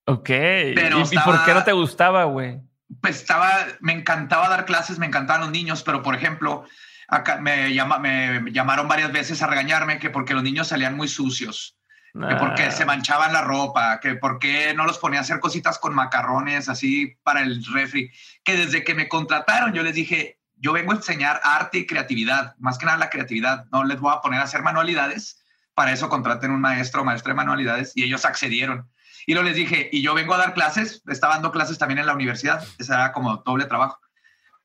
Ok. 0.05 0.27
Pero 0.27 1.03
¿Y, 1.11 1.17
por 1.19 1.43
qué 1.45 1.53
no 1.53 1.63
te 1.63 1.71
gustaba, 1.71 2.23
güey? 2.23 2.59
Pues 3.01 3.17
estaba, 3.17 3.67
me 3.79 3.93
encantaba 3.93 4.49
dar 4.49 4.65
clases, 4.65 4.99
me 4.99 5.05
encantaban 5.05 5.41
los 5.41 5.51
niños, 5.51 5.83
pero 5.83 6.01
por 6.01 6.15
ejemplo, 6.15 6.65
acá 7.07 7.37
me, 7.37 7.73
llama, 7.73 7.99
me 7.99 8.51
llamaron 8.51 8.87
varias 8.87 9.11
veces 9.11 9.41
a 9.41 9.47
regañarme 9.47 9.99
que 9.99 10.09
porque 10.09 10.33
los 10.33 10.43
niños 10.43 10.67
salían 10.67 10.95
muy 10.95 11.07
sucios, 11.07 11.77
que 12.13 12.35
porque 12.35 12.71
se 12.71 12.85
manchaban 12.85 13.33
la 13.33 13.41
ropa, 13.41 13.99
que 13.99 14.15
porque 14.15 14.73
no 14.73 14.85
los 14.85 14.97
ponía 14.97 15.19
a 15.19 15.21
hacer 15.21 15.39
cositas 15.39 15.77
con 15.77 15.93
macarrones 15.93 16.67
así 16.67 17.15
para 17.23 17.41
el 17.41 17.63
refri, 17.73 18.11
que 18.43 18.57
desde 18.57 18.83
que 18.83 18.95
me 18.95 19.07
contrataron 19.07 19.73
yo 19.73 19.83
les 19.83 19.93
dije, 19.93 20.39
yo 20.55 20.73
vengo 20.73 20.91
a 20.91 20.95
enseñar 20.95 21.39
arte 21.43 21.79
y 21.79 21.85
creatividad, 21.85 22.55
más 22.57 22.77
que 22.77 22.85
nada 22.85 22.97
la 22.97 23.09
creatividad, 23.09 23.65
no 23.71 23.83
les 23.83 23.99
voy 23.99 24.13
a 24.13 24.21
poner 24.21 24.39
a 24.39 24.43
hacer 24.43 24.63
manualidades 24.63 25.39
para 25.79 25.93
eso 25.93 26.09
contraten 26.09 26.51
un 26.51 26.59
maestro 26.59 27.03
o 27.03 27.05
maestra 27.05 27.31
de 27.31 27.37
manualidades 27.37 27.93
y 27.95 28.03
ellos 28.03 28.25
accedieron. 28.25 28.89
Y 29.25 29.33
luego 29.33 29.47
les 29.47 29.55
dije, 29.55 29.89
y 29.91 30.01
yo 30.01 30.13
vengo 30.13 30.33
a 30.33 30.37
dar 30.37 30.53
clases, 30.53 31.01
estaba 31.07 31.35
dando 31.35 31.51
clases 31.51 31.77
también 31.77 31.99
en 31.99 32.05
la 32.05 32.13
universidad, 32.13 32.63
ese 32.77 32.93
era 32.93 33.11
como 33.11 33.37
doble 33.37 33.65
trabajo. 33.65 33.99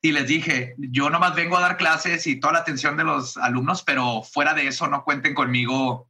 Y 0.01 0.13
les 0.13 0.27
dije, 0.27 0.75
yo 0.77 1.09
nomás 1.09 1.35
vengo 1.35 1.57
a 1.57 1.63
dar 1.63 1.77
clases 1.77 2.27
y 2.27 2.39
toda 2.39 2.55
la 2.55 2.59
atención 2.61 2.97
de 2.97 3.05
los 3.05 3.37
alumnos, 3.37 3.83
pero 3.83 4.23
fuera 4.23 4.53
de 4.53 4.67
eso 4.67 4.87
no 4.87 5.03
cuenten 5.03 5.35
conmigo. 5.35 6.09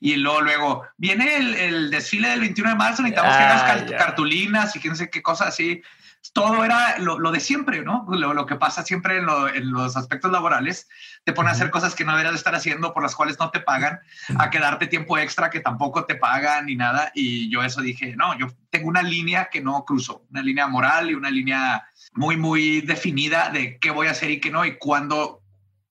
Y 0.00 0.16
luego, 0.16 0.40
luego 0.40 0.84
viene 0.96 1.36
el, 1.36 1.90
desfile 1.90 2.28
del 2.28 2.40
21 2.40 2.70
de 2.70 2.76
marzo, 2.76 3.02
necesitamos 3.02 3.36
que 3.36 3.42
hagas 3.42 3.90
cartulinas 3.92 4.74
y 4.76 4.80
quién 4.80 4.96
sé 4.96 5.10
qué 5.10 5.22
cosas 5.22 5.48
así 5.48 5.82
todo 6.30 6.64
era 6.64 6.98
lo, 6.98 7.32
de 7.32 7.40
siempre, 7.40 7.82
¿no? 7.82 8.06
Lo, 8.08 8.46
que 8.46 8.54
pasa 8.54 8.84
siempre 8.84 9.18
en, 9.18 9.26
los 9.72 9.96
aspectos 9.96 10.30
laborales, 10.30 10.88
te 11.24 11.32
pone 11.32 11.48
a 11.48 11.52
hacer 11.52 11.70
cosas 11.70 11.94
que 11.94 12.04
no 12.04 12.12
deberías 12.12 12.36
estar 12.36 12.54
haciendo, 12.54 12.94
por 12.94 13.02
las 13.02 13.16
cuales 13.16 13.38
no 13.40 13.50
te 13.50 13.60
pagan, 13.60 14.00
a 14.38 14.48
quedarte 14.48 14.86
tiempo 14.86 15.18
extra 15.18 15.50
que 15.50 15.60
tampoco 15.60 16.04
te 16.04 16.14
pagan 16.14 16.66
ni 16.66 16.76
nada. 16.76 17.10
Y 17.14 17.50
yo 17.50 17.62
eso 17.62 17.80
dije, 17.80 18.14
no, 18.16 18.38
yo 18.38 18.46
tengo 18.70 18.88
una 18.88 19.02
línea 19.02 19.48
que 19.50 19.60
no 19.60 19.84
cruzo, 19.84 20.24
una 20.30 20.42
línea 20.42 20.68
moral 20.68 21.10
y 21.10 21.14
una 21.14 21.30
línea 21.30 21.84
muy, 22.12 22.36
muy 22.36 22.82
definida 22.82 23.50
de 23.50 23.78
qué 23.78 23.90
voy 23.90 24.06
a 24.06 24.12
hacer 24.12 24.30
y 24.30 24.40
qué 24.40 24.50
no, 24.50 24.64
y 24.64 24.78
cuándo, 24.78 25.42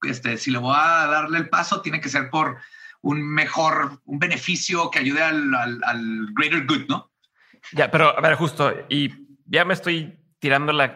este, 0.03 0.37
si 0.37 0.49
le 0.49 0.59
voy 0.59 0.75
a 0.77 1.07
darle 1.07 1.39
el 1.39 1.49
paso, 1.49 1.81
tiene 1.81 1.99
que 1.99 2.09
ser 2.09 2.29
por 2.29 2.57
un 3.01 3.21
mejor, 3.21 4.01
un 4.05 4.19
beneficio 4.19 4.89
que 4.91 4.99
ayude 4.99 5.23
al, 5.23 5.53
al, 5.53 5.81
al 5.83 6.27
greater 6.33 6.65
good, 6.65 6.87
¿no? 6.87 7.11
Ya, 7.73 7.91
pero 7.91 8.17
a 8.17 8.21
ver, 8.21 8.35
justo, 8.35 8.73
y 8.89 9.11
ya 9.45 9.65
me 9.65 9.73
estoy 9.73 10.20
tirándola 10.41 10.93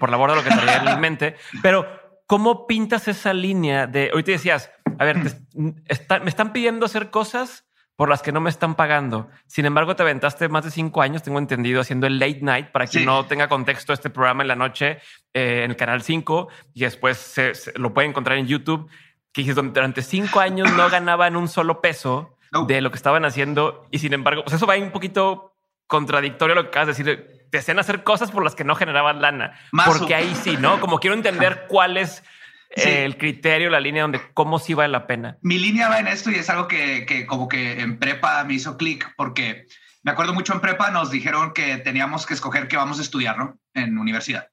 por 0.00 0.10
la 0.10 0.16
borda 0.16 0.34
lo 0.34 0.42
que 0.42 0.50
traía 0.50 0.92
en 0.92 1.00
mente, 1.00 1.36
pero 1.62 1.86
¿cómo 2.26 2.66
pintas 2.66 3.06
esa 3.06 3.32
línea 3.32 3.86
de, 3.86 4.10
hoy 4.12 4.24
te 4.24 4.32
decías, 4.32 4.72
a 4.98 5.04
ver, 5.04 5.18
me 5.54 6.28
están 6.28 6.52
pidiendo 6.52 6.86
hacer 6.86 7.10
cosas 7.10 7.66
por 7.96 8.10
las 8.10 8.22
que 8.22 8.30
no 8.30 8.40
me 8.40 8.50
están 8.50 8.74
pagando. 8.74 9.28
Sin 9.46 9.64
embargo, 9.64 9.96
te 9.96 10.02
aventaste 10.02 10.48
más 10.48 10.64
de 10.64 10.70
cinco 10.70 11.00
años, 11.00 11.22
tengo 11.22 11.38
entendido, 11.38 11.80
haciendo 11.80 12.06
el 12.06 12.18
late 12.18 12.40
night. 12.42 12.66
Para 12.70 12.86
quien 12.86 13.06
no 13.06 13.24
tenga 13.24 13.48
contexto, 13.48 13.94
este 13.94 14.10
programa 14.10 14.42
en 14.42 14.48
la 14.48 14.54
noche 14.54 14.98
eh, 15.32 15.62
en 15.64 15.70
el 15.70 15.76
canal 15.76 16.02
5 16.02 16.48
y 16.74 16.80
después 16.80 17.16
se, 17.16 17.52
lo 17.76 17.94
puede 17.94 18.08
encontrar 18.08 18.36
en 18.36 18.46
YouTube. 18.46 18.88
Que 19.32 19.42
durante 19.52 20.00
cinco 20.00 20.40
años 20.40 20.72
no 20.72 20.88
ganaban 20.88 21.36
un 21.36 21.48
solo 21.48 21.82
peso 21.82 22.38
de 22.66 22.80
lo 22.80 22.90
que 22.90 22.96
estaban 22.96 23.24
haciendo. 23.24 23.86
Y 23.90 23.98
sin 23.98 24.12
embargo, 24.12 24.42
pues 24.44 24.54
eso 24.54 24.66
va 24.66 24.76
un 24.76 24.92
poquito 24.92 25.56
contradictorio 25.86 26.52
a 26.52 26.56
lo 26.56 26.62
que 26.62 26.68
acabas 26.68 26.96
de 26.96 27.04
decir 27.04 27.35
te 27.50 27.58
hacían 27.58 27.78
hacer 27.78 28.02
cosas 28.04 28.30
por 28.30 28.44
las 28.44 28.54
que 28.54 28.64
no 28.64 28.74
generaban 28.74 29.20
lana. 29.20 29.58
Porque 29.84 30.14
ahí 30.14 30.34
sí, 30.34 30.56
¿no? 30.58 30.80
Como 30.80 30.98
quiero 30.98 31.14
entender 31.14 31.66
cuál 31.68 31.96
es 31.96 32.22
el 32.70 33.16
criterio, 33.16 33.70
la 33.70 33.80
línea 33.80 34.02
donde 34.02 34.20
cómo 34.34 34.58
sí 34.58 34.74
vale 34.74 34.92
la 34.92 35.06
pena. 35.06 35.38
Mi 35.42 35.58
línea 35.58 35.88
va 35.88 35.98
en 35.98 36.08
esto 36.08 36.30
y 36.30 36.34
es 36.34 36.50
algo 36.50 36.68
que, 36.68 37.26
como 37.26 37.48
que 37.48 37.80
en 37.80 37.98
prepa 37.98 38.44
me 38.44 38.54
hizo 38.54 38.76
clic 38.76 39.12
porque 39.16 39.66
me 40.02 40.12
acuerdo 40.12 40.34
mucho 40.34 40.52
en 40.52 40.60
prepa 40.60 40.90
nos 40.90 41.10
dijeron 41.10 41.52
que 41.52 41.78
teníamos 41.78 42.26
que 42.26 42.34
escoger 42.34 42.68
qué 42.68 42.76
vamos 42.76 42.98
a 42.98 43.02
estudiar, 43.02 43.38
¿no? 43.38 43.58
En 43.74 43.98
universidad. 43.98 44.48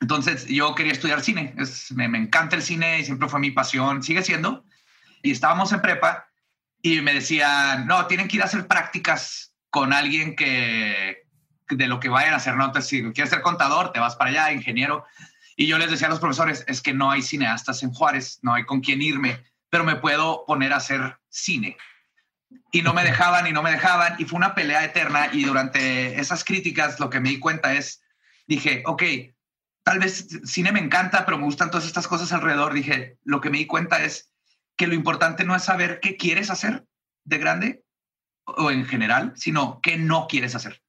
Entonces 0.00 0.46
yo 0.46 0.74
quería 0.74 0.92
estudiar 0.92 1.20
cine. 1.20 1.54
me, 1.94 2.08
me 2.08 2.18
encanta 2.18 2.56
el 2.56 2.62
cine 2.62 3.00
y 3.00 3.04
siempre 3.04 3.28
fue 3.28 3.40
mi 3.40 3.50
pasión. 3.50 4.02
Sigue 4.02 4.22
siendo. 4.22 4.64
Y 5.22 5.32
estábamos 5.32 5.72
en 5.72 5.82
prepa 5.82 6.26
y 6.82 7.00
me 7.02 7.12
decían, 7.12 7.86
no, 7.86 8.06
tienen 8.06 8.28
que 8.28 8.36
ir 8.36 8.42
a 8.42 8.46
hacer 8.46 8.66
prácticas 8.66 9.54
con 9.68 9.92
alguien 9.92 10.34
que, 10.34 11.24
de 11.70 11.86
lo 11.86 12.00
que 12.00 12.08
vayan 12.08 12.34
a 12.34 12.36
hacer. 12.36 12.56
¿no? 12.56 12.72
si 12.80 13.02
quieres 13.12 13.30
ser 13.30 13.42
contador, 13.42 13.92
te 13.92 14.00
vas 14.00 14.16
para 14.16 14.30
allá, 14.30 14.52
ingeniero. 14.52 15.04
Y 15.56 15.66
yo 15.66 15.78
les 15.78 15.90
decía 15.90 16.06
a 16.06 16.10
los 16.10 16.20
profesores, 16.20 16.64
es 16.68 16.80
que 16.80 16.94
no 16.94 17.10
hay 17.10 17.22
cineastas 17.22 17.82
en 17.82 17.92
Juárez, 17.92 18.38
no 18.42 18.54
hay 18.54 18.64
con 18.64 18.80
quién 18.80 19.02
irme, 19.02 19.44
pero 19.68 19.84
me 19.84 19.96
puedo 19.96 20.44
poner 20.46 20.72
a 20.72 20.76
hacer 20.76 21.18
cine. 21.28 21.76
Y 22.72 22.82
no 22.82 22.94
me 22.94 23.04
dejaban 23.04 23.46
y 23.46 23.52
no 23.52 23.62
me 23.62 23.70
dejaban 23.70 24.16
y 24.18 24.24
fue 24.24 24.38
una 24.38 24.54
pelea 24.54 24.84
eterna 24.84 25.28
y 25.32 25.44
durante 25.44 26.18
esas 26.18 26.44
críticas 26.44 26.98
lo 26.98 27.10
que 27.10 27.20
me 27.20 27.28
di 27.28 27.38
cuenta 27.38 27.74
es, 27.74 28.02
dije, 28.46 28.82
ok, 28.86 29.02
tal 29.82 29.98
vez 29.98 30.28
cine 30.44 30.72
me 30.72 30.80
encanta, 30.80 31.24
pero 31.24 31.38
me 31.38 31.44
gustan 31.44 31.70
todas 31.70 31.86
estas 31.86 32.08
cosas 32.08 32.32
alrededor. 32.32 32.72
Dije, 32.72 33.18
lo 33.22 33.40
que 33.40 33.50
me 33.50 33.58
di 33.58 33.66
cuenta 33.66 34.02
es 34.02 34.32
que 34.76 34.86
lo 34.86 34.94
importante 34.94 35.44
no 35.44 35.54
es 35.54 35.62
saber 35.62 36.00
qué 36.00 36.16
quieres 36.16 36.50
hacer 36.50 36.86
de 37.24 37.38
grande 37.38 37.84
o 38.44 38.70
en 38.70 38.86
general, 38.86 39.32
sino 39.36 39.80
qué 39.82 39.96
no 39.96 40.26
quieres 40.26 40.54
hacer. 40.54 40.82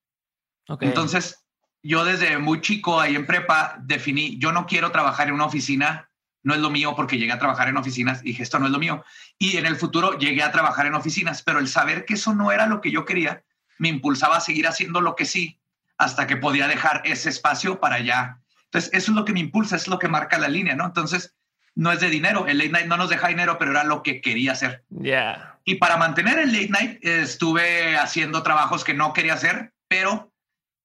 Entonces, 0.80 1.44
yo 1.84 2.06
desde 2.06 2.38
muy 2.38 2.62
chico 2.62 3.00
ahí 3.00 3.16
en 3.16 3.26
prepa 3.26 3.76
definí, 3.82 4.38
yo 4.38 4.52
no 4.52 4.66
quiero 4.66 4.92
trabajar 4.92 5.28
en 5.28 5.34
una 5.34 5.46
oficina, 5.46 6.10
no 6.44 6.54
es 6.54 6.60
lo 6.60 6.70
mío 6.70 6.94
porque 6.96 7.18
llegué 7.18 7.32
a 7.32 7.40
trabajar 7.40 7.68
en 7.68 7.78
oficinas 7.78 8.22
y 8.22 8.30
dije, 8.30 8.44
esto 8.44 8.60
no 8.60 8.66
es 8.66 8.72
lo 8.72 8.80
mío. 8.80 9.04
Y 9.38 9.58
en 9.58 9.66
el 9.66 9.76
futuro 9.76 10.18
llegué 10.18 10.44
a 10.44 10.52
trabajar 10.52 10.86
en 10.86 10.96
oficinas, 10.96 11.42
pero 11.44 11.60
el 11.60 11.68
saber 11.68 12.06
que 12.06 12.16
eso 12.16 12.34
no 12.34 12.52
era 12.52 12.68
lo 12.68 12.82
que 12.82 12.92
yo 12.92 13.06
quería 13.06 13.44
me 13.78 13.90
impulsaba 13.90 14.38
a 14.38 14.42
seguir 14.42 14.68
haciendo 14.68 15.02
lo 15.02 15.16
que 15.16 15.26
sí 15.26 15.60
hasta 15.98 16.28
que 16.28 16.38
podía 16.38 16.68
dejar 16.68 17.02
ese 17.04 17.30
espacio 17.30 17.80
para 17.80 17.96
allá. 17.96 18.38
Entonces, 18.66 18.92
eso 18.94 19.12
es 19.12 19.16
lo 19.16 19.26
que 19.26 19.34
me 19.34 19.40
impulsa, 19.40 19.76
es 19.76 19.88
lo 19.88 19.98
que 19.98 20.08
marca 20.08 20.38
la 20.38 20.48
línea, 20.48 20.76
¿no? 20.76 20.86
Entonces, 20.86 21.36
no 21.74 21.92
es 21.92 22.00
de 22.00 22.10
dinero. 22.10 22.46
El 22.48 22.60
late 22.60 22.70
night 22.70 22.88
no 22.88 22.98
nos 22.98 23.10
deja 23.10 23.28
dinero, 23.28 23.58
pero 23.58 23.72
era 23.72 23.84
lo 23.84 24.04
que 24.04 24.22
quería 24.22 24.52
hacer. 24.52 24.84
Yeah. 24.90 25.60
Y 25.66 25.76
para 25.76 25.98
mantener 25.98 26.38
el 26.40 26.52
late 26.52 26.70
night, 26.70 27.00
estuve 27.04 27.98
haciendo 27.98 28.44
trabajos 28.44 28.84
que 28.84 28.94
no 28.94 29.14
quería 29.14 29.34
hacer, 29.34 29.74
pero 29.88 30.31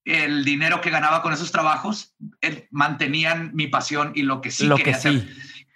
el 0.06 0.44
dinero 0.44 0.80
que 0.80 0.90
ganaba 0.90 1.20
con 1.20 1.32
esos 1.32 1.50
trabajos 1.50 2.14
eh, 2.40 2.68
mantenían 2.70 3.50
mi 3.54 3.66
pasión 3.66 4.12
y 4.14 4.22
lo 4.22 4.40
que 4.40 4.52
sí 4.52 4.66
lo 4.66 4.76
quería 4.76 4.92
que 4.92 4.98
hacer. 4.98 5.28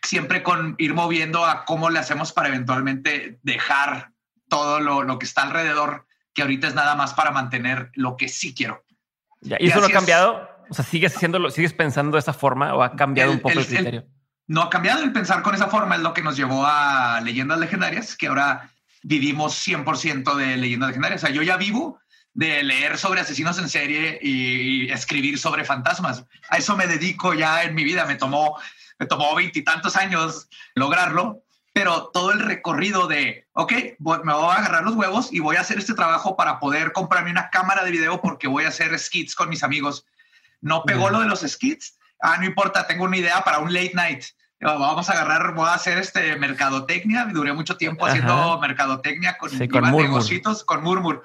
Siempre 0.02 0.42
con 0.42 0.76
ir 0.78 0.94
moviendo 0.94 1.44
a 1.44 1.64
cómo 1.64 1.90
le 1.90 1.98
hacemos 1.98 2.32
para 2.32 2.48
eventualmente 2.48 3.38
dejar 3.42 4.12
todo 4.48 4.80
lo, 4.80 5.18
que 5.18 5.26
está 5.26 5.42
alrededor, 5.42 6.06
que 6.32 6.42
ahorita 6.42 6.68
es 6.68 6.74
nada 6.74 6.94
más 6.94 7.12
para 7.12 7.32
mantener 7.32 7.90
lo 7.94 8.16
que 8.16 8.28
sí 8.28 8.54
quiero. 8.54 8.84
¿Y, 9.42 9.66
eso 9.66 9.80
no 9.80 9.86
ha 9.86 9.90
cambiado? 9.90 10.48
O 10.70 10.74
sea, 10.74 10.84
¿sigues 10.84 11.14
haciéndolo, 11.14 11.50
sigues 11.50 11.72
pensando 11.72 12.16
de 12.16 12.20
esa 12.20 12.32
forma 12.32 12.74
o 12.74 12.82
ha 12.82 12.96
cambiado 12.96 13.32
un 13.32 13.40
poco 13.40 13.58
el, 13.58 13.66
criterio? 13.66 14.06
no 14.46 14.62
ha 14.62 14.70
cambiado 14.70 15.02
el 15.02 15.12
pensar 15.12 15.42
con 15.42 15.54
esa 15.54 15.68
forma, 15.68 15.96
es 15.96 16.02
lo 16.02 16.14
que 16.14 16.22
nos 16.22 16.36
llevó 16.36 16.64
a 16.66 17.20
leyendas 17.20 17.58
legendarias, 17.58 18.16
que 18.16 18.28
ahora 18.28 18.70
vivimos 19.02 19.66
100% 19.66 20.34
de 20.36 20.56
leyendas 20.56 20.88
legendarias. 20.88 21.22
O 21.22 21.26
sea, 21.26 21.34
yo 21.34 21.42
ya 21.42 21.56
vivo 21.56 22.00
de 22.34 22.62
leer 22.62 22.96
sobre 22.98 23.20
asesinos 23.20 23.58
en 23.58 23.68
serie 23.68 24.18
y, 24.22 24.90
escribir 24.90 25.38
sobre 25.38 25.64
fantasmas. 25.64 26.24
A 26.48 26.58
eso 26.58 26.76
me 26.76 26.86
dedico 26.86 27.34
ya 27.34 27.62
en 27.62 27.74
mi 27.74 27.84
vida. 27.84 28.04
Me 28.06 28.16
tomó 28.16 28.56
me 29.00 29.06
tomó 29.06 29.34
veintitantos 29.34 29.96
años 29.96 30.48
lograrlo, 30.74 31.42
pero 31.72 32.10
todo 32.12 32.32
el 32.32 32.40
recorrido 32.40 33.06
de, 33.06 33.48
ok, 33.54 33.72
me 33.98 34.34
voy 34.34 34.50
a 34.50 34.58
agarrar 34.58 34.84
los 34.84 34.94
huevos 34.94 35.32
y 35.32 35.40
voy 35.40 35.56
a 35.56 35.62
hacer 35.62 35.78
este 35.78 35.94
trabajo 35.94 36.36
para 36.36 36.60
poder 36.60 36.92
comprarme 36.92 37.30
una 37.30 37.48
cámara 37.48 37.82
de 37.82 37.92
video 37.92 38.20
porque 38.20 38.46
voy 38.46 38.64
a 38.64 38.68
hacer 38.68 38.96
skits 38.98 39.34
con 39.34 39.48
mis 39.48 39.62
amigos. 39.62 40.04
No 40.60 40.84
pegó 40.84 41.08
lo 41.08 41.20
de 41.20 41.26
los 41.26 41.40
skits. 41.40 41.96
Ah, 42.20 42.36
no 42.38 42.44
importa, 42.44 42.86
tengo 42.86 43.04
una 43.04 43.16
idea 43.16 43.42
para 43.42 43.60
un 43.60 43.72
late 43.72 43.92
night. 43.94 44.24
Vamos 44.60 45.08
a 45.08 45.12
agarrar, 45.12 45.54
voy 45.54 45.66
a 45.66 45.74
hacer 45.74 45.96
este 45.96 46.36
mercadotecnia. 46.36 47.24
Duré 47.24 47.54
mucho 47.54 47.78
tiempo 47.78 48.04
haciendo 48.04 48.58
mercadotecnia 48.60 49.38
con, 49.38 49.50
con 49.68 49.96
negocios, 49.96 50.62
con 50.64 50.82
Murmur 50.82 51.24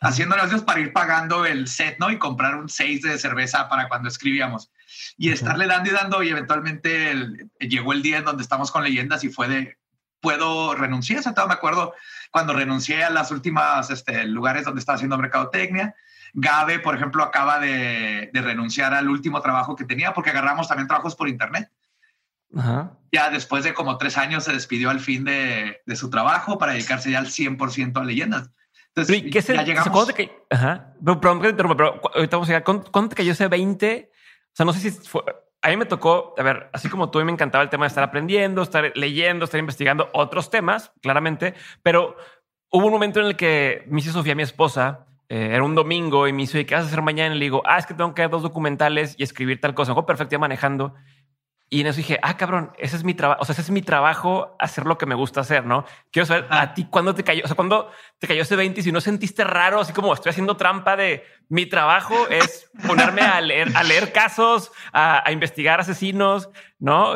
haciendo 0.00 0.36
negocios 0.36 0.62
para 0.62 0.80
ir 0.80 0.92
pagando 0.92 1.46
el 1.46 1.68
set, 1.68 1.96
¿no? 1.98 2.10
Y 2.10 2.18
comprar 2.18 2.56
un 2.56 2.68
6 2.68 3.02
de 3.02 3.18
cerveza 3.18 3.68
para 3.68 3.88
cuando 3.88 4.08
escribíamos. 4.08 4.70
Y 5.16 5.30
estarle 5.30 5.66
dando 5.66 5.90
y 5.90 5.92
dando 5.92 6.22
y 6.22 6.28
eventualmente 6.28 7.14
llegó 7.60 7.92
el 7.92 8.02
día 8.02 8.18
en 8.18 8.24
donde 8.24 8.42
estamos 8.42 8.70
con 8.70 8.84
leyendas 8.84 9.24
y 9.24 9.30
fue 9.30 9.48
de, 9.48 9.78
puedo 10.20 10.74
renunciar, 10.74 11.20
o 11.20 11.22
sea, 11.22 11.46
me 11.46 11.54
acuerdo 11.54 11.94
cuando 12.30 12.52
renuncié 12.52 13.04
a 13.04 13.10
las 13.10 13.30
últimas 13.30 13.90
este, 13.90 14.26
lugares 14.26 14.64
donde 14.64 14.80
estaba 14.80 14.96
haciendo 14.96 15.18
mercadotecnia. 15.18 15.94
Gabe, 16.34 16.80
por 16.80 16.94
ejemplo, 16.94 17.22
acaba 17.22 17.58
de, 17.60 18.30
renunciar 18.34 18.92
al 18.92 19.08
último 19.08 19.40
trabajo 19.40 19.74
que 19.76 19.84
tenía 19.84 20.12
porque 20.12 20.30
agarramos 20.30 20.68
también 20.68 20.86
trabajos 20.88 21.14
por 21.14 21.28
internet. 21.28 21.70
Ya 23.12 23.30
después 23.30 23.64
de 23.64 23.74
como 23.74 23.98
tres 23.98 24.18
años 24.18 24.44
se 24.44 24.52
despidió 24.52 24.90
al 24.90 25.00
fin 25.00 25.24
de, 25.24 25.80
de 25.84 25.96
su 25.96 26.10
trabajo 26.10 26.58
para 26.58 26.72
dedicarse 26.72 27.10
ya 27.10 27.18
al 27.18 27.26
100% 27.26 28.00
a 28.00 28.04
leyendas. 28.04 28.50
Entonces, 28.96 29.24
¿qué 29.30 29.54
ya 29.54 29.62
llegamos. 29.62 29.90
¿cuándo 29.90 30.14
te 30.14 30.30
Ajá. 30.48 30.94
Pero, 31.04 31.20
pero, 31.20 32.00
ahorita 32.14 32.36
vamos 32.36 32.48
a 32.48 32.52
llegar. 32.52 32.64
¿Cuándo, 32.64 33.08
te 33.10 33.14
cayó 33.14 33.32
ese 33.32 33.46
20? 33.46 34.10
O 34.10 34.50
sea, 34.52 34.64
no 34.64 34.72
sé 34.72 34.90
si 34.90 35.06
fue. 35.06 35.22
A 35.60 35.68
mí 35.68 35.76
me 35.76 35.84
tocó, 35.84 36.34
a 36.38 36.42
ver, 36.42 36.70
así 36.72 36.88
como 36.88 37.10
tú, 37.10 37.22
me 37.24 37.32
encantaba 37.32 37.62
el 37.62 37.68
tema 37.68 37.84
de 37.84 37.88
estar 37.88 38.04
aprendiendo, 38.04 38.62
estar 38.62 38.92
leyendo, 38.94 39.44
estar 39.44 39.58
investigando 39.58 40.08
otros 40.12 40.48
temas, 40.48 40.92
claramente, 41.02 41.54
pero 41.82 42.16
hubo 42.70 42.86
un 42.86 42.92
momento 42.92 43.20
en 43.20 43.26
el 43.26 43.36
que 43.36 43.84
me 43.88 44.00
hizo 44.00 44.12
Sofía, 44.12 44.36
mi 44.36 44.44
esposa, 44.44 45.06
eh, 45.28 45.50
era 45.52 45.64
un 45.64 45.74
domingo 45.74 46.28
y 46.28 46.32
me 46.32 46.42
hizo, 46.42 46.56
¿qué 46.64 46.74
vas 46.74 46.84
a 46.84 46.86
hacer 46.86 47.02
mañana? 47.02 47.34
Y 47.34 47.38
le 47.38 47.46
digo, 47.46 47.62
ah, 47.66 47.78
es 47.78 47.86
que 47.86 47.94
tengo 47.94 48.14
que 48.14 48.22
hacer 48.22 48.30
dos 48.30 48.42
documentales 48.42 49.16
y 49.18 49.24
escribir 49.24 49.60
tal 49.60 49.74
cosa. 49.74 49.92
Me 49.92 50.02
perfecto 50.04 50.38
manejando. 50.38 50.94
Y 51.68 51.80
en 51.80 51.88
eso 51.88 51.96
dije, 51.96 52.18
ah, 52.22 52.36
cabrón, 52.36 52.72
ese 52.78 52.96
es 52.96 53.02
mi 53.02 53.14
trabajo. 53.14 53.42
O 53.42 53.44
sea, 53.44 53.52
ese 53.52 53.62
es 53.62 53.70
mi 53.70 53.82
trabajo, 53.82 54.56
hacer 54.60 54.86
lo 54.86 54.98
que 54.98 55.06
me 55.06 55.16
gusta 55.16 55.40
hacer, 55.40 55.64
¿no? 55.64 55.84
Quiero 56.12 56.26
saber 56.26 56.46
a 56.48 56.74
ti 56.74 56.86
cuándo 56.88 57.14
te 57.14 57.24
cayó, 57.24 57.42
o 57.44 57.46
sea, 57.48 57.56
cuándo 57.56 57.90
te 58.20 58.28
cayó 58.28 58.42
ese 58.42 58.54
20 58.54 58.80
y 58.80 58.82
si 58.84 58.92
no 58.92 59.00
sentiste 59.00 59.42
raro, 59.42 59.80
así 59.80 59.92
como 59.92 60.14
estoy 60.14 60.30
haciendo 60.30 60.56
trampa 60.56 60.96
de 60.96 61.24
mi 61.48 61.66
trabajo 61.66 62.28
es 62.28 62.70
ponerme 62.86 63.22
a 63.22 63.40
leer, 63.40 63.72
a 63.76 63.82
leer 63.82 64.12
casos, 64.12 64.70
a, 64.92 65.24
investigar 65.32 65.80
asesinos, 65.80 66.48
¿no? 66.78 67.14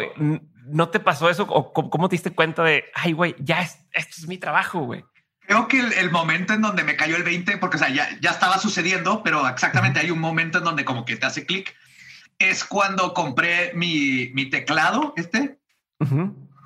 ¿no 0.66 0.88
te 0.88 1.00
pasó 1.00 1.30
eso? 1.30 1.44
¿O 1.44 1.72
cómo, 1.72 2.08
te 2.08 2.14
diste 2.14 2.30
cuenta 2.30 2.64
de, 2.64 2.84
ay, 2.94 3.12
güey, 3.12 3.36
ya 3.38 3.60
es, 3.62 3.78
esto 3.92 4.16
es 4.18 4.26
mi 4.26 4.38
trabajo, 4.38 4.80
güey? 4.80 5.04
Creo 5.40 5.68
que 5.68 5.80
el, 5.80 6.10
momento 6.10 6.54
en 6.54 6.60
donde 6.60 6.84
me 6.84 6.96
cayó 6.96 7.16
el 7.16 7.24
20, 7.24 7.58
porque 7.58 7.76
o 7.76 7.78
sea, 7.78 7.88
ya, 7.88 8.08
ya 8.20 8.30
estaba 8.30 8.58
sucediendo, 8.58 9.22
pero 9.22 9.48
exactamente 9.48 10.00
hay 10.00 10.10
un 10.10 10.20
momento 10.20 10.58
en 10.58 10.64
donde 10.64 10.84
como 10.84 11.04
que 11.04 11.16
te 11.16 11.26
hace 11.26 11.44
clic, 11.44 11.74
es 12.40 12.64
cuando 12.64 13.14
compré 13.14 13.72
mi, 13.74 14.30
mi 14.34 14.46
teclado, 14.46 15.14
este, 15.16 15.60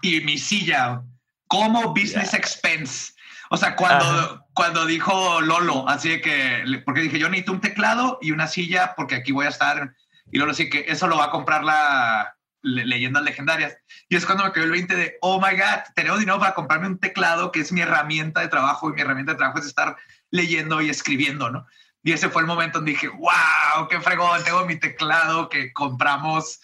y 0.00 0.20
mi 0.20 0.38
silla 0.38 1.02
como 1.48 1.92
business 1.92 2.32
expense. 2.32 3.12
O 3.50 3.56
sea, 3.56 3.76
cuando, 3.76 4.46
cuando 4.54 4.86
dijo 4.86 5.40
Lolo, 5.40 5.86
así 5.88 6.20
que, 6.20 6.64
porque 6.84 7.02
dije, 7.02 7.18
yo 7.18 7.28
necesito 7.28 7.52
un 7.52 7.60
teclado 7.60 8.18
y 8.22 8.30
una 8.30 8.46
silla 8.46 8.94
porque 8.96 9.16
aquí 9.16 9.32
voy 9.32 9.46
a 9.46 9.50
estar. 9.50 9.94
Y 10.32 10.38
Lolo 10.38 10.54
sí 10.54 10.70
que 10.70 10.86
eso 10.88 11.06
lo 11.08 11.18
va 11.18 11.26
a 11.26 11.30
comprar 11.30 11.64
la 11.64 12.34
leyendas 12.64 13.22
legendarias. 13.22 13.76
Y 14.08 14.16
es 14.16 14.24
cuando 14.24 14.44
me 14.44 14.52
quedó 14.52 14.64
el 14.64 14.70
20 14.70 14.96
de, 14.96 15.18
oh 15.20 15.40
my 15.40 15.56
God, 15.56 15.82
tenemos 15.94 16.18
dinero 16.18 16.38
para 16.38 16.54
comprarme 16.54 16.86
un 16.86 16.98
teclado 16.98 17.52
que 17.52 17.60
es 17.60 17.72
mi 17.72 17.82
herramienta 17.82 18.40
de 18.40 18.48
trabajo 18.48 18.88
y 18.88 18.94
mi 18.94 19.02
herramienta 19.02 19.32
de 19.32 19.38
trabajo 19.38 19.58
es 19.58 19.66
estar 19.66 19.96
leyendo 20.30 20.80
y 20.80 20.88
escribiendo, 20.88 21.50
¿no? 21.50 21.66
Y 22.04 22.12
ese 22.12 22.28
fue 22.28 22.42
el 22.42 22.46
momento 22.46 22.78
donde 22.78 22.92
dije, 22.92 23.08
wow, 23.08 23.88
qué 23.88 23.99
fregón, 23.99 24.44
tengo 24.44 24.64
mi 24.66 24.78
teclado 24.78 25.49
que 25.49 25.73
compramos 25.73 26.61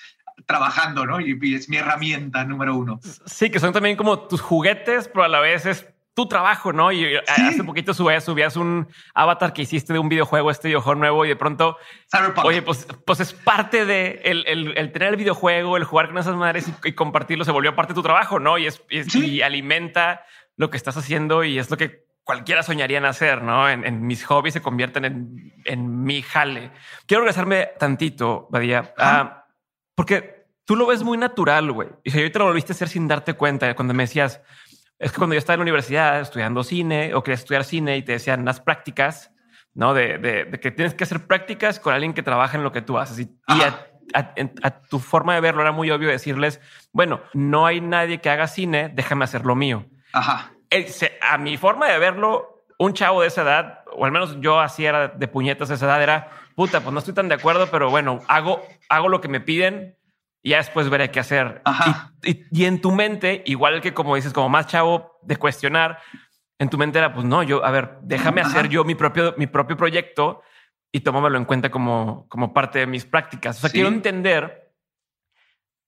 trabajando, 0.47 1.07
¿no? 1.07 1.19
Y, 1.19 1.55
es 1.55 1.69
mi 1.69 1.79
herramienta 1.79 2.45
número 2.45 2.77
uno. 2.77 3.01
Sí, 3.25 3.51
que 3.51 3.59
son 3.59 3.73
también 3.73 3.97
como 3.97 4.21
tus 4.21 4.43
juguetes, 4.43 5.09
pero 5.09 5.25
a 5.25 5.29
la 5.29 5.41
vez 5.41 5.65
es 5.65 5.87
tu 6.13 6.27
trabajo, 6.27 6.75
¿no? 6.75 6.93
Y 6.93 7.05
eh, 7.05 7.23
hace 7.27 7.65
poquito 7.65 7.95
subías, 7.95 8.23
subías 8.23 8.57
un 8.57 8.87
avatar 9.15 9.55
que 9.55 9.63
hiciste 9.63 9.95
de 9.95 9.99
un 9.99 10.11
videojuego, 10.11 10.51
este 10.51 10.69
videojuego 10.69 11.01
nuevo, 11.01 11.25
y 11.25 11.29
de 11.29 11.37
pronto, 11.37 11.79
oye, 12.45 12.61
pues, 12.61 12.87
pues 13.07 13.21
es 13.21 13.33
parte 13.33 13.87
de 13.87 14.21
el, 14.25 14.47
el, 14.47 14.93
tener 14.93 15.09
el 15.09 15.17
videojuego, 15.17 15.79
el 15.79 15.85
jugar 15.85 16.09
con 16.09 16.19
esas 16.19 16.37
madres 16.37 16.67
y, 16.85 16.93
compartirlo, 16.93 17.47
se 17.47 17.53
volvió 17.53 17.75
parte 17.75 17.93
de 17.93 17.95
tu 17.95 18.03
trabajo, 18.03 18.39
¿no? 18.39 18.59
Y, 18.59 18.67
es, 18.67 18.83
y 18.91 19.41
alimenta 19.41 20.27
lo 20.57 20.69
que 20.69 20.77
estás 20.77 20.99
haciendo 20.99 21.45
y 21.45 21.59
es 21.59 21.71
lo 21.71 21.79
que 21.79 22.10
cualquiera 22.31 22.63
soñaría 22.63 22.99
en 22.99 23.07
hacer, 23.07 23.43
¿no? 23.43 23.69
En, 23.69 24.07
mis 24.07 24.25
hobbies 24.25 24.55
se 24.55 24.63
convierten 24.63 25.05
en, 25.05 25.53
en, 25.65 26.05
mi 26.05 26.23
jale. 26.23 26.71
Quiero 27.05 27.23
regresarme 27.23 27.71
tantito, 27.77 28.47
Badía, 28.51 28.95
porque 29.97 30.47
tú 30.65 30.77
lo 30.77 30.87
ves 30.87 31.03
muy 31.03 31.19
natural, 31.19 31.73
güey. 31.73 31.89
Y 32.05 32.13
si 32.13 32.31
te 32.31 32.39
lo 32.39 32.45
volviste 32.45 32.73
a 32.73 32.75
hacer 32.75 32.89
sin 32.89 33.09
darte 33.09 33.35
cuenta, 33.35 33.75
cuando 33.75 33.95
me 33.95 34.05
decías, 34.05 34.41
es 34.97 35.11
que 35.11 35.19
cuando 35.19 35.35
yo 35.35 35.41
estaba 35.41 35.55
en 35.55 35.59
la 35.59 35.65
universidad 35.65 36.21
estudiando 36.21 36.63
cine 36.63 37.15
o 37.15 37.25
querías 37.25 37.41
estudiar 37.41 37.65
cine 37.65 37.97
y 37.97 38.03
te 38.05 38.13
decían 38.13 38.45
las 38.45 38.61
prácticas, 38.61 39.33
¿no? 39.75 39.93
De, 39.93 40.19
de, 40.19 40.61
que 40.61 40.71
tienes 40.71 40.95
que 40.95 41.03
hacer 41.03 41.27
prácticas 41.27 41.81
con 41.81 41.95
alguien 41.95 42.15
que 42.15 42.23
trabaja 42.23 42.57
en 42.57 42.63
lo 42.63 42.71
que 42.71 42.81
tú 42.81 42.97
haces. 42.97 43.19
Y, 43.19 43.29
a, 44.15 44.81
tu 44.89 45.01
forma 45.01 45.35
de 45.35 45.41
verlo 45.41 45.63
era 45.63 45.73
muy 45.73 45.91
obvio 45.91 46.09
decirles, 46.09 46.61
bueno, 46.93 47.23
no 47.35 47.67
hay 47.67 47.81
nadie 47.81 48.21
que 48.21 48.31
haga 48.31 48.47
cine, 48.47 48.89
déjame 48.95 49.25
hacer 49.25 49.45
lo 49.45 49.57
mío. 49.57 49.85
Ajá. 50.13 50.53
A 51.21 51.39
mi 51.39 51.57
forma 51.57 51.89
de 51.89 51.99
verlo, 51.99 52.65
un 52.79 52.93
chavo 52.95 53.23
de 53.23 53.29
esa 53.29 53.43
edad, 53.43 53.85
o 53.93 54.05
al 54.05 54.13
menos 54.13 54.41
yo 54.41 54.61
así 54.61 54.87
era 54.87 55.09
de 55.09 55.29
puñetas 55.29 55.69
de 55.69 55.75
esa 55.75 55.87
edad, 55.87 56.03
era, 56.03 56.31
puta, 56.55 56.81
pues 56.81 56.93
no 56.93 56.99
estoy 56.99 57.15
tan 57.15 57.29
de 57.29 57.35
acuerdo, 57.35 57.69
pero 57.71 57.91
bueno, 57.91 58.21
hago, 58.29 58.63
hago 58.89 59.09
lo 59.09 59.21
que 59.21 59.29
me 59.29 59.41
piden 59.41 59.97
y 60.43 60.51
ya 60.51 60.59
después 60.59 60.89
veré 60.89 61.11
qué 61.11 61.21
hacer. 61.21 61.63
Y, 62.23 62.65
en 62.65 62.81
tu 62.81 62.93
mente, 62.93 63.43
igual 63.47 63.81
que 63.81 63.93
como 63.93 64.17
dices, 64.17 64.33
como 64.33 64.49
más 64.49 64.67
chavo 64.67 65.19
de 65.23 65.37
cuestionar, 65.37 65.99
en 66.59 66.69
tu 66.69 66.79
mente 66.79 66.99
era, 66.99 67.13
pues 67.13 67.27
no, 67.27 67.43
yo, 67.43 67.65
a 67.65 67.71
ver, 67.71 67.99
déjame 68.03 68.41
hacer 68.41 68.69
yo 68.69 68.85
mi 68.85 68.95
propio, 68.95 69.35
mi 69.37 69.47
propio 69.47 69.77
proyecto 69.77 70.43
y 70.93 71.01
tómamelo 71.01 71.39
en 71.39 71.45
cuenta 71.45 71.71
como, 71.71 72.27
como 72.29 72.53
parte 72.53 72.81
de 72.81 72.87
mis 72.87 73.05
prácticas. 73.05 73.59
O 73.59 73.61
sea, 73.61 73.71
quiero 73.71 73.89
entender 73.89 74.73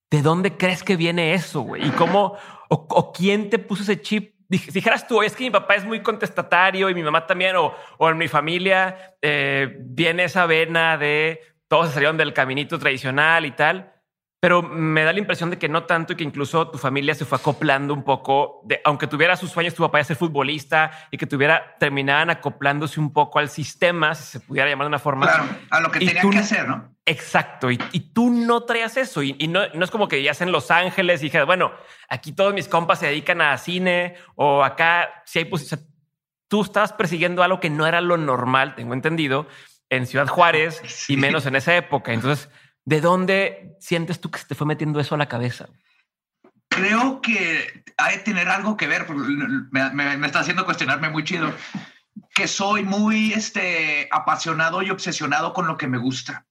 de 0.09 0.21
dónde 0.21 0.57
crees 0.57 0.83
que 0.83 0.95
viene 0.95 1.33
eso, 1.33 1.61
güey, 1.61 1.87
y 1.87 1.91
cómo, 1.91 2.37
o, 2.69 3.11
quién 3.11 3.49
te 3.49 3.59
puso 3.59 3.83
ese 3.83 4.01
chip. 4.01 4.32
Dijeras 4.49 5.07
tú, 5.07 5.23
es 5.23 5.35
que 5.35 5.45
mi 5.45 5.49
papá 5.49 5.75
es 5.75 5.85
muy 5.85 6.01
contestatario 6.01 6.89
y 6.89 6.93
mi 6.93 7.03
mamá 7.03 7.25
también, 7.25 7.55
o, 7.55 7.73
o 7.97 8.09
en 8.09 8.17
mi 8.17 8.27
familia 8.27 9.15
eh, 9.21 9.77
viene 9.79 10.25
esa 10.25 10.45
vena 10.45 10.97
de 10.97 11.41
todos 11.67 11.91
salieron 11.91 12.17
del 12.17 12.33
caminito 12.33 12.77
tradicional 12.77 13.45
y 13.45 13.51
tal 13.51 13.92
pero 14.43 14.61
me 14.61 15.05
da 15.05 15.13
la 15.13 15.19
impresión 15.19 15.49
de 15.51 15.57
que 15.57 15.69
no 15.69 15.85
tanto 15.85 16.11
y 16.11 16.15
que 16.17 16.23
incluso 16.25 16.67
tu 16.67 16.77
familia 16.77 17.15
se 17.15 17.23
fue 17.23 17.37
acoplando 17.37 17.93
un 17.93 18.03
poco, 18.03 18.59
de, 18.65 18.81
aunque 18.83 19.07
tuviera 19.07 19.37
sus 19.37 19.51
sueños 19.51 19.73
tu 19.73 19.83
papá 19.83 19.99
de 19.99 20.03
ser 20.03 20.17
futbolista 20.17 20.91
y 21.11 21.17
que 21.17 21.25
tuviera, 21.25 21.77
terminaban 21.79 22.29
acoplándose 22.29 22.99
un 22.99 23.13
poco 23.13 23.39
al 23.39 23.47
sistema, 23.47 24.13
si 24.15 24.23
se 24.25 24.41
pudiera 24.41 24.69
llamar 24.69 24.83
de 24.83 24.89
una 24.89 24.99
forma. 24.99 25.27
Claro, 25.27 25.45
a 25.69 25.79
lo 25.79 25.89
que 25.89 25.99
tenía 25.99 26.21
que 26.21 26.37
hacer, 26.37 26.67
¿no? 26.67 26.93
Exacto, 27.05 27.71
y, 27.71 27.77
tú 27.77 28.31
no 28.31 28.63
traías 28.63 28.97
eso 28.97 29.23
y, 29.23 29.31
no, 29.47 29.61
no, 29.73 29.85
es 29.85 29.91
como 29.91 30.09
que 30.09 30.17
vivías 30.17 30.41
en 30.41 30.51
Los 30.51 30.71
Ángeles 30.71 31.21
y 31.21 31.27
dijeras, 31.27 31.47
bueno, 31.47 31.71
aquí 32.09 32.33
todos 32.33 32.53
mis 32.53 32.67
compas 32.67 32.99
se 32.99 33.07
dedican 33.07 33.39
a 33.39 33.57
cine 33.57 34.15
o 34.35 34.65
acá 34.65 35.23
si 35.25 35.39
hay 35.39 35.45
pues, 35.45 35.73
tú 36.49 36.63
estabas 36.63 36.91
persiguiendo 36.91 37.43
algo 37.43 37.61
que 37.61 37.69
no 37.69 37.87
era 37.87 38.01
lo 38.01 38.17
normal, 38.17 38.75
tengo 38.75 38.93
entendido, 38.93 39.47
en 39.89 40.05
Ciudad 40.05 40.27
Juárez 40.27 40.81
y 41.07 41.15
menos 41.15 41.45
en 41.45 41.55
esa 41.55 41.77
época. 41.77 42.11
Entonces, 42.11 42.49
¿De 42.85 42.99
dónde 42.99 43.77
sientes 43.79 44.19
tú 44.19 44.29
que 44.29 44.39
se 44.39 44.45
te 44.45 44.55
fue 44.55 44.67
metiendo 44.67 44.99
eso 44.99 45.15
a 45.15 45.17
la 45.17 45.29
cabeza? 45.29 45.67
Creo 46.67 47.21
que 47.21 47.83
hay 47.97 48.17
que 48.17 48.23
tener 48.23 48.49
algo 48.49 48.75
que 48.75 48.87
ver, 48.87 49.07
me, 49.09 50.25
está 50.25 50.39
haciendo 50.39 50.65
cuestionarme 50.65 51.09
muy 51.09 51.23
chido, 51.23 51.53
que 52.33 52.47
soy 52.47 52.83
muy 52.83 53.31
este, 53.33 54.09
apasionado 54.11 54.81
y 54.81 54.89
obsesionado 54.89 55.53
con 55.53 55.67
lo 55.67 55.77
que 55.77 55.87
me 55.87 55.97
gusta. 55.97 56.45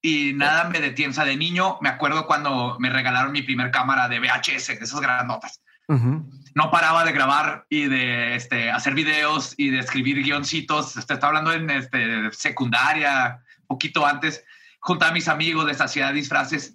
Y 0.00 0.32
nada 0.34 0.68
me 0.68 0.80
detiene. 0.80 1.10
O 1.10 1.14
sea, 1.14 1.24
de 1.24 1.36
niño 1.36 1.78
me 1.80 1.88
acuerdo 1.88 2.26
cuando 2.26 2.76
me 2.78 2.90
regalaron 2.90 3.32
mi 3.32 3.42
primer 3.42 3.70
cámara 3.70 4.08
de 4.08 4.20
VHS, 4.20 4.68
de 4.68 4.84
esas 4.84 5.00
grandotas. 5.00 5.60
notas. 5.88 6.24
No 6.54 6.70
paraba 6.70 7.04
de 7.04 7.12
grabar 7.12 7.66
y 7.68 7.86
de 7.88 8.36
este, 8.36 8.70
hacer 8.70 8.94
videos 8.94 9.54
y 9.56 9.70
de 9.70 9.80
escribir 9.80 10.22
guioncitos. 10.22 10.96
Está 10.96 11.26
hablando 11.26 11.52
en 11.52 11.68
este, 11.70 12.30
secundaria, 12.32 13.42
poquito 13.66 14.06
antes 14.06 14.44
junto 14.80 15.04
a 15.04 15.12
mis 15.12 15.28
amigos, 15.28 15.64
les 15.66 15.80
hacía 15.80 16.12
disfraces. 16.12 16.74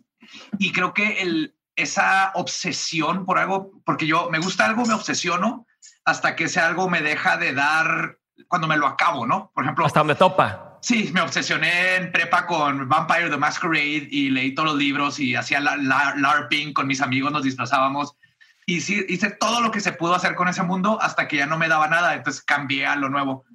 Y 0.58 0.72
creo 0.72 0.94
que 0.94 1.22
el, 1.22 1.56
esa 1.76 2.32
obsesión 2.36 3.26
por 3.26 3.40
algo, 3.40 3.72
porque 3.86 4.08
yo 4.08 4.30
me 4.30 4.40
gusta 4.40 4.66
algo, 4.66 4.86
me 4.86 4.94
obsesiono 4.94 5.66
hasta 6.06 6.36
que 6.36 6.46
ese 6.46 6.60
algo 6.60 6.90
me 6.90 7.02
deja 7.02 7.38
de 7.38 7.54
dar 7.54 8.18
cuando 8.48 8.68
me 8.68 8.78
lo 8.78 8.88
acabo, 8.88 9.26
¿no? 9.26 9.52
Por 9.54 9.64
ejemplo. 9.64 9.86
Hasta 9.86 10.00
donde 10.00 10.16
topa. 10.16 10.78
Sí, 10.82 11.12
me 11.14 11.22
obsesioné 11.22 11.96
en 11.96 12.12
prepa 12.12 12.46
con 12.46 12.90
Vampire 12.90 13.30
the 13.30 13.38
Masquerade 13.38 14.08
y 14.12 14.30
leí 14.30 14.54
todos 14.54 14.70
los 14.70 14.78
libros 14.78 15.18
y 15.18 15.34
hacía 15.34 15.62
la, 15.62 15.78
la, 15.78 16.14
LARPing 16.18 16.74
con 16.74 16.88
mis 16.88 17.02
amigos, 17.02 17.32
nos 17.32 17.44
disfrazábamos. 17.44 18.18
Y 18.66 18.82
sí, 18.82 19.06
hice 19.08 19.32
todo 19.32 19.62
lo 19.62 19.72
que 19.72 19.80
se 19.80 19.94
pudo 19.94 20.14
hacer 20.14 20.36
con 20.36 20.50
ese 20.50 20.64
mundo 20.64 21.00
hasta 21.02 21.28
que 21.28 21.38
ya 21.38 21.46
no 21.46 21.58
me 21.58 21.70
daba 21.70 21.88
nada, 21.88 22.14
entonces 22.16 22.42
cambié 22.44 22.86
a 22.86 22.96
lo 22.96 23.10
nuevo 23.10 23.46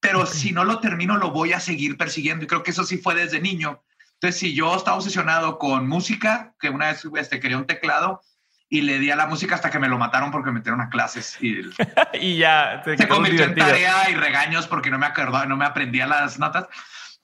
pero 0.00 0.26
si 0.26 0.52
no 0.52 0.64
lo 0.64 0.80
termino, 0.80 1.16
lo 1.16 1.30
voy 1.30 1.52
a 1.52 1.60
seguir 1.60 1.96
persiguiendo. 1.96 2.44
Y 2.44 2.48
creo 2.48 2.62
que 2.62 2.70
eso 2.70 2.84
sí 2.84 2.98
fue 2.98 3.14
desde 3.14 3.40
niño. 3.40 3.82
Entonces, 4.14 4.40
si 4.40 4.54
yo 4.54 4.74
estaba 4.74 4.96
obsesionado 4.96 5.58
con 5.58 5.88
música, 5.88 6.54
que 6.58 6.70
una 6.70 6.88
vez 6.88 7.06
este, 7.16 7.40
quería 7.40 7.58
un 7.58 7.66
teclado 7.66 8.22
y 8.68 8.80
le 8.80 8.98
di 8.98 9.10
a 9.10 9.16
la 9.16 9.26
música 9.26 9.54
hasta 9.54 9.70
que 9.70 9.78
me 9.78 9.88
lo 9.88 9.98
mataron 9.98 10.30
porque 10.30 10.50
me 10.50 10.58
metieron 10.58 10.80
a 10.80 10.88
clases 10.88 11.38
y, 11.40 11.60
y 12.20 12.38
ya 12.38 12.82
se 12.84 13.06
convirtió 13.06 13.44
en 13.44 13.54
tarea 13.54 14.10
y 14.10 14.14
regaños 14.14 14.66
porque 14.66 14.90
no 14.90 14.98
me 14.98 15.06
acordaba, 15.06 15.46
no 15.46 15.56
me 15.56 15.66
aprendía 15.66 16.06
las 16.06 16.38
notas, 16.38 16.66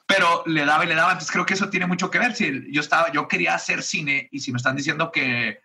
pero 0.06 0.44
le 0.46 0.64
daba 0.64 0.85
y 0.85 0.88
le 0.88 0.94
daba. 0.94 1.12
Entonces, 1.12 1.32
creo 1.32 1.46
que 1.46 1.54
eso 1.54 1.70
tiene 1.70 1.87
mucho 1.87 2.11
que 2.11 2.18
ver. 2.18 2.35
Si 2.35 2.70
yo 2.72 2.80
estaba, 2.80 3.11
yo 3.12 3.26
quería 3.26 3.54
hacer 3.54 3.82
cine 3.82 4.28
y 4.30 4.40
si 4.40 4.52
me 4.52 4.58
están 4.58 4.76
diciendo 4.76 5.11
que 5.11 5.61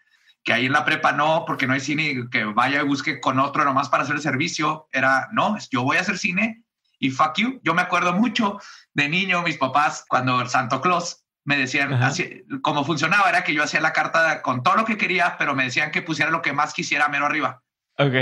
que 0.47 0.53
ahí 0.53 0.67
en 0.67 0.71
la 0.71 0.85
prepa 0.85 1.11
no, 1.11 1.43
porque 1.45 1.67
no 1.67 1.73
hay 1.73 1.81
cine, 1.81 2.29
que 2.31 2.45
vaya 2.45 2.79
y 2.79 2.85
busque 2.85 3.19
con 3.19 3.37
otro 3.37 3.65
nomás 3.65 3.89
para 3.89 4.03
hacer 4.03 4.15
el 4.15 4.21
servicio, 4.21 4.87
era, 4.93 5.27
no, 5.33 5.57
yo 5.71 5.83
voy 5.83 5.97
a 5.97 5.99
hacer 5.99 6.17
cine 6.17 6.63
y 6.99 7.09
fuck 7.09 7.37
you. 7.37 7.59
Yo 7.63 7.73
me 7.73 7.81
acuerdo 7.81 8.13
mucho 8.13 8.59
de 8.93 9.09
niño, 9.09 9.41
mis 9.41 9.57
papás, 9.57 10.05
cuando 10.07 10.45
Santo 10.47 10.81
Claus 10.81 11.23
me 11.43 11.57
decían 11.57 11.93
así, 11.93 12.43
cómo 12.61 12.83
funcionaba, 12.83 13.29
era 13.29 13.43
que 13.43 13.53
yo 13.53 13.63
hacía 13.63 13.79
la 13.79 13.93
carta 13.93 14.41
con 14.41 14.63
todo 14.63 14.75
lo 14.75 14.85
que 14.85 14.97
quería, 14.97 15.37
pero 15.39 15.55
me 15.55 15.63
decían 15.63 15.91
que 15.91 16.01
pusiera 16.01 16.29
lo 16.29 16.41
que 16.41 16.51
más 16.51 16.73
quisiera 16.73 17.07
mero 17.07 17.25
arriba. 17.25 17.61
Ok. 17.97 18.13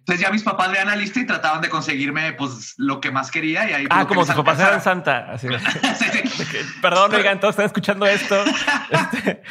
Entonces 0.00 0.26
ya 0.26 0.32
mis 0.32 0.42
papás 0.42 0.70
veían 0.70 0.88
la 0.88 0.96
lista 0.96 1.20
y 1.20 1.26
trataban 1.26 1.60
de 1.60 1.68
conseguirme 1.68 2.32
pues 2.32 2.74
lo 2.78 3.00
que 3.00 3.10
más 3.10 3.30
quería 3.30 3.68
y 3.68 3.74
ahí 3.74 3.86
ah 3.90 4.06
como 4.08 4.24
tus 4.24 4.34
papás 4.34 4.58
eran 4.58 4.80
Santa 4.80 5.30
así 5.30 5.46
perdón 6.82 7.14
oigan 7.14 7.38
todos 7.38 7.52
están 7.52 7.66
escuchando 7.66 8.06
esto 8.06 8.42
este... 8.90 9.42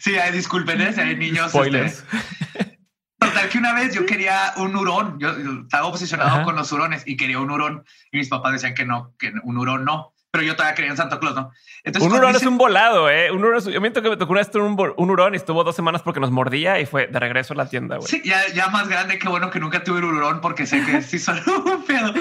sí 0.00 0.12
disculpen 0.32 0.80
¿eh? 0.80 0.92
si 0.92 1.00
hay 1.00 1.16
niños 1.16 1.46
este, 1.46 1.58
Spoilers. 1.58 2.04
Total 3.36 3.50
que 3.50 3.58
una 3.58 3.74
vez 3.74 3.94
yo 3.94 4.06
quería 4.06 4.54
un 4.56 4.74
hurón, 4.74 5.18
yo, 5.18 5.30
estaba 5.62 5.88
obsesionado 5.88 6.42
con 6.42 6.56
los 6.56 6.72
hurones 6.72 7.02
y 7.04 7.18
quería 7.18 7.38
un 7.38 7.50
hurón 7.50 7.84
y 8.10 8.16
mis 8.16 8.30
papás 8.30 8.52
decían 8.52 8.72
que 8.74 8.86
no, 8.86 9.12
que 9.18 9.30
un 9.42 9.58
hurón 9.58 9.84
no, 9.84 10.14
pero 10.30 10.42
yo 10.42 10.56
todavía 10.56 10.74
creía 10.74 10.92
en 10.92 10.96
Santa 10.96 11.18
Claus, 11.18 11.34
¿no? 11.34 11.50
Entonces, 11.84 12.10
un 12.10 12.16
hurón 12.16 12.34
es 12.34 12.46
un 12.46 12.56
volado, 12.56 13.10
¿eh? 13.10 13.30
Un 13.30 13.44
hurón 13.44 13.60
yo 13.60 13.78
me 13.78 13.92
que 13.92 14.00
me 14.00 14.16
tocó 14.16 14.32
una 14.32 14.40
vez 14.40 14.54
un, 14.54 14.94
un, 14.96 15.10
hurón 15.10 15.34
y 15.34 15.36
estuvo 15.36 15.62
dos 15.64 15.76
semanas 15.76 16.00
porque 16.00 16.18
nos 16.18 16.30
mordía 16.30 16.80
y 16.80 16.86
fue 16.86 17.08
de 17.08 17.20
regreso 17.20 17.52
a 17.52 17.58
la 17.58 17.68
tienda, 17.68 17.98
güey. 17.98 18.08
Sí, 18.08 18.22
ya, 18.24 18.40
ya 18.54 18.68
más 18.68 18.88
grande, 18.88 19.18
que 19.18 19.28
bueno 19.28 19.50
que 19.50 19.60
nunca 19.60 19.84
tuve 19.84 19.98
un 19.98 20.16
hurón 20.16 20.40
porque 20.40 20.64
sé 20.64 20.82
que 20.86 21.02
sí 21.02 21.18
son 21.18 21.38
un 21.66 21.84
pedo. 21.84 22.14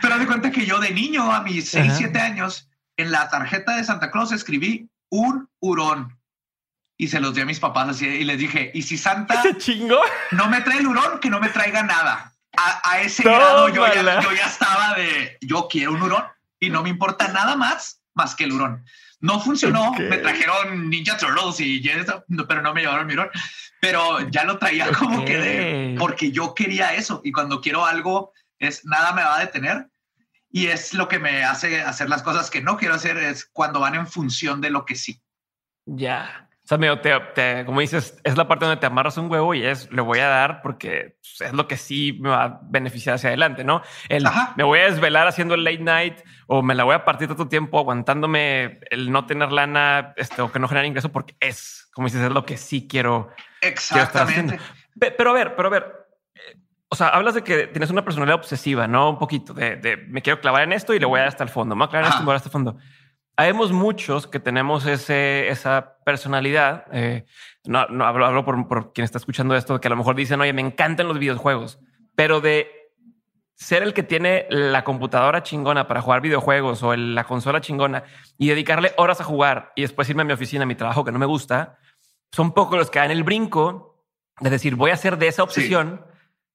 Pero 0.00 0.16
de 0.16 0.26
cuenta 0.26 0.52
que 0.52 0.64
yo 0.64 0.78
de 0.78 0.92
niño, 0.92 1.32
a 1.32 1.40
mis 1.42 1.70
6, 1.70 1.94
7 1.96 2.20
años, 2.20 2.68
en 2.96 3.10
la 3.10 3.28
tarjeta 3.28 3.76
de 3.76 3.82
Santa 3.82 4.12
Claus 4.12 4.30
escribí 4.30 4.88
un 5.10 5.48
hurón 5.58 6.16
y 7.02 7.08
se 7.08 7.18
los 7.18 7.34
di 7.34 7.40
a 7.40 7.44
mis 7.44 7.58
papás 7.58 7.88
así 7.88 8.06
y 8.06 8.22
les 8.22 8.38
dije, 8.38 8.70
y 8.74 8.82
si 8.82 8.96
Santa 8.96 9.42
chingo? 9.58 9.98
no 10.30 10.48
me 10.48 10.60
trae 10.60 10.78
el 10.78 10.86
hurón, 10.86 11.18
que 11.18 11.30
no 11.30 11.40
me 11.40 11.48
traiga 11.48 11.82
nada. 11.82 12.32
A, 12.56 13.00
ese 13.00 13.24
grado 13.24 13.68
yo 13.70 13.84
ya, 13.92 14.20
yo 14.20 14.32
ya, 14.32 14.46
estaba 14.46 14.94
de, 14.94 15.36
yo 15.40 15.66
quiero 15.68 15.94
un 15.94 16.02
hurón 16.02 16.22
y 16.60 16.70
no 16.70 16.80
me 16.84 16.90
importa 16.90 17.26
nada 17.28 17.56
más 17.56 18.02
más 18.14 18.36
que 18.36 18.44
el 18.44 18.52
hurón. 18.52 18.84
No 19.18 19.40
funcionó, 19.40 19.92
me 19.94 20.18
trajeron 20.18 20.90
Ninja 20.90 21.16
Turtles 21.16 21.58
y 21.58 21.88
eso, 21.88 22.24
pero 22.46 22.62
no 22.62 22.72
me 22.72 22.82
llevaron 22.82 23.08
mi 23.08 23.14
hurón. 23.14 23.30
Pero 23.80 24.20
ya 24.30 24.44
lo 24.44 24.58
traía 24.58 24.92
como 24.92 25.24
que 25.24 25.38
de, 25.38 25.96
porque 25.98 26.30
yo 26.30 26.54
quería 26.54 26.94
eso 26.94 27.20
y 27.24 27.32
cuando 27.32 27.60
quiero 27.60 27.84
algo 27.84 28.32
es 28.60 28.84
nada 28.84 29.12
me 29.12 29.24
va 29.24 29.38
a 29.38 29.40
detener 29.40 29.88
y 30.52 30.66
es 30.66 30.94
lo 30.94 31.08
que 31.08 31.18
me 31.18 31.42
hace 31.42 31.82
hacer 31.82 32.08
las 32.08 32.22
cosas 32.22 32.48
que 32.48 32.60
no 32.60 32.76
quiero 32.76 32.94
hacer 32.94 33.16
es 33.16 33.44
cuando 33.46 33.80
van 33.80 33.96
en 33.96 34.06
función 34.06 34.60
de 34.60 34.70
lo 34.70 34.84
que 34.84 34.94
sí. 34.94 35.20
Ya. 35.84 36.48
Sea, 36.72 36.78
medio 36.78 37.00
te, 37.00 37.66
como 37.66 37.80
dices, 37.80 38.18
es 38.24 38.36
la 38.38 38.48
parte 38.48 38.64
donde 38.64 38.80
te 38.80 38.86
amarras 38.86 39.18
un 39.18 39.30
huevo 39.30 39.52
y 39.52 39.62
es 39.62 39.92
le 39.92 40.00
voy 40.00 40.20
a 40.20 40.28
dar 40.28 40.62
porque 40.62 41.18
pues, 41.20 41.50
es 41.50 41.52
lo 41.52 41.68
que 41.68 41.76
sí 41.76 42.18
me 42.18 42.30
va 42.30 42.44
a 42.44 42.60
beneficiar 42.62 43.16
hacia 43.16 43.28
adelante, 43.28 43.62
¿no? 43.62 43.82
El 44.08 44.24
me 44.56 44.64
voy 44.64 44.78
a 44.78 44.84
desvelar 44.84 45.26
haciendo 45.26 45.54
el 45.54 45.64
late 45.64 45.82
night 45.82 46.20
o 46.46 46.62
me 46.62 46.74
la 46.74 46.84
voy 46.84 46.94
a 46.94 47.04
partir 47.04 47.28
todo 47.28 47.46
tiempo 47.46 47.78
aguantándome 47.78 48.80
el 48.90 49.12
no 49.12 49.26
tener 49.26 49.52
lana 49.52 50.14
este, 50.16 50.40
o 50.40 50.50
que 50.50 50.58
no 50.58 50.66
generar 50.66 50.86
ingreso 50.86 51.12
porque 51.12 51.36
es, 51.40 51.90
como 51.92 52.06
dices, 52.06 52.22
es 52.22 52.32
lo 52.32 52.46
que 52.46 52.56
sí 52.56 52.88
quiero, 52.88 53.28
Exactamente. 53.60 54.58
Pero 54.98 55.28
a 55.28 55.32
ver, 55.34 55.54
pero 55.54 55.68
a 55.68 55.70
ver, 55.70 55.92
eh, 56.34 56.58
o 56.88 56.96
sea, 56.96 57.08
hablas 57.08 57.34
de 57.34 57.42
que 57.42 57.66
tienes 57.66 57.90
una 57.90 58.02
personalidad 58.02 58.36
obsesiva, 58.36 58.86
¿no? 58.86 59.10
Un 59.10 59.18
poquito 59.18 59.52
de, 59.52 60.06
me 60.08 60.22
quiero 60.22 60.40
clavar 60.40 60.62
en 60.62 60.72
esto 60.72 60.94
y 60.94 60.98
le 60.98 61.04
voy 61.06 61.18
a 61.18 61.22
dar 61.22 61.28
hasta 61.28 61.44
el 61.44 61.50
fondo. 61.50 61.74
Me 61.74 61.80
voy 61.80 61.88
a 61.88 61.90
clavar 61.90 62.06
en 62.06 62.10
esto 62.12 62.22
y 62.22 62.24
voy 62.24 62.32
a 62.32 62.34
dar 62.34 62.36
hasta 62.36 62.48
el 62.48 62.52
fondo. 62.52 62.78
Habemos 63.36 63.72
muchos 63.72 64.26
que 64.26 64.40
tenemos 64.40 64.86
ese, 64.86 65.48
esa 65.48 65.96
personalidad. 66.04 66.84
Eh, 66.92 67.24
no, 67.64 67.86
no, 67.86 68.04
hablo, 68.04 68.26
hablo 68.26 68.44
por, 68.44 68.68
por, 68.68 68.92
quien 68.92 69.04
está 69.04 69.18
escuchando 69.18 69.56
esto, 69.56 69.80
que 69.80 69.88
a 69.88 69.90
lo 69.90 69.96
mejor 69.96 70.16
dicen, 70.16 70.40
oye, 70.40 70.52
me 70.52 70.60
encantan 70.60 71.08
los 71.08 71.18
videojuegos, 71.18 71.78
pero 72.14 72.40
de 72.40 72.70
ser 73.54 73.82
el 73.82 73.94
que 73.94 74.02
tiene 74.02 74.46
la 74.50 74.84
computadora 74.84 75.42
chingona 75.42 75.86
para 75.86 76.02
jugar 76.02 76.20
videojuegos 76.20 76.82
o 76.82 76.94
la 76.96 77.24
consola 77.24 77.60
chingona 77.60 78.02
y 78.36 78.48
dedicarle 78.48 78.92
horas 78.96 79.20
a 79.20 79.24
jugar 79.24 79.72
y 79.76 79.82
después 79.82 80.08
irme 80.08 80.22
a 80.22 80.24
mi 80.24 80.32
oficina, 80.32 80.64
a 80.64 80.66
mi 80.66 80.74
trabajo 80.74 81.04
que 81.04 81.12
no 81.12 81.18
me 81.18 81.26
gusta, 81.26 81.78
son 82.32 82.52
pocos 82.52 82.76
los 82.76 82.90
que 82.90 82.98
dan 82.98 83.10
el 83.10 83.22
brinco 83.22 84.04
de 84.40 84.50
decir, 84.50 84.74
voy 84.74 84.90
a 84.90 84.94
hacer 84.94 85.16
de 85.16 85.28
esa 85.28 85.42
obsesión 85.42 86.04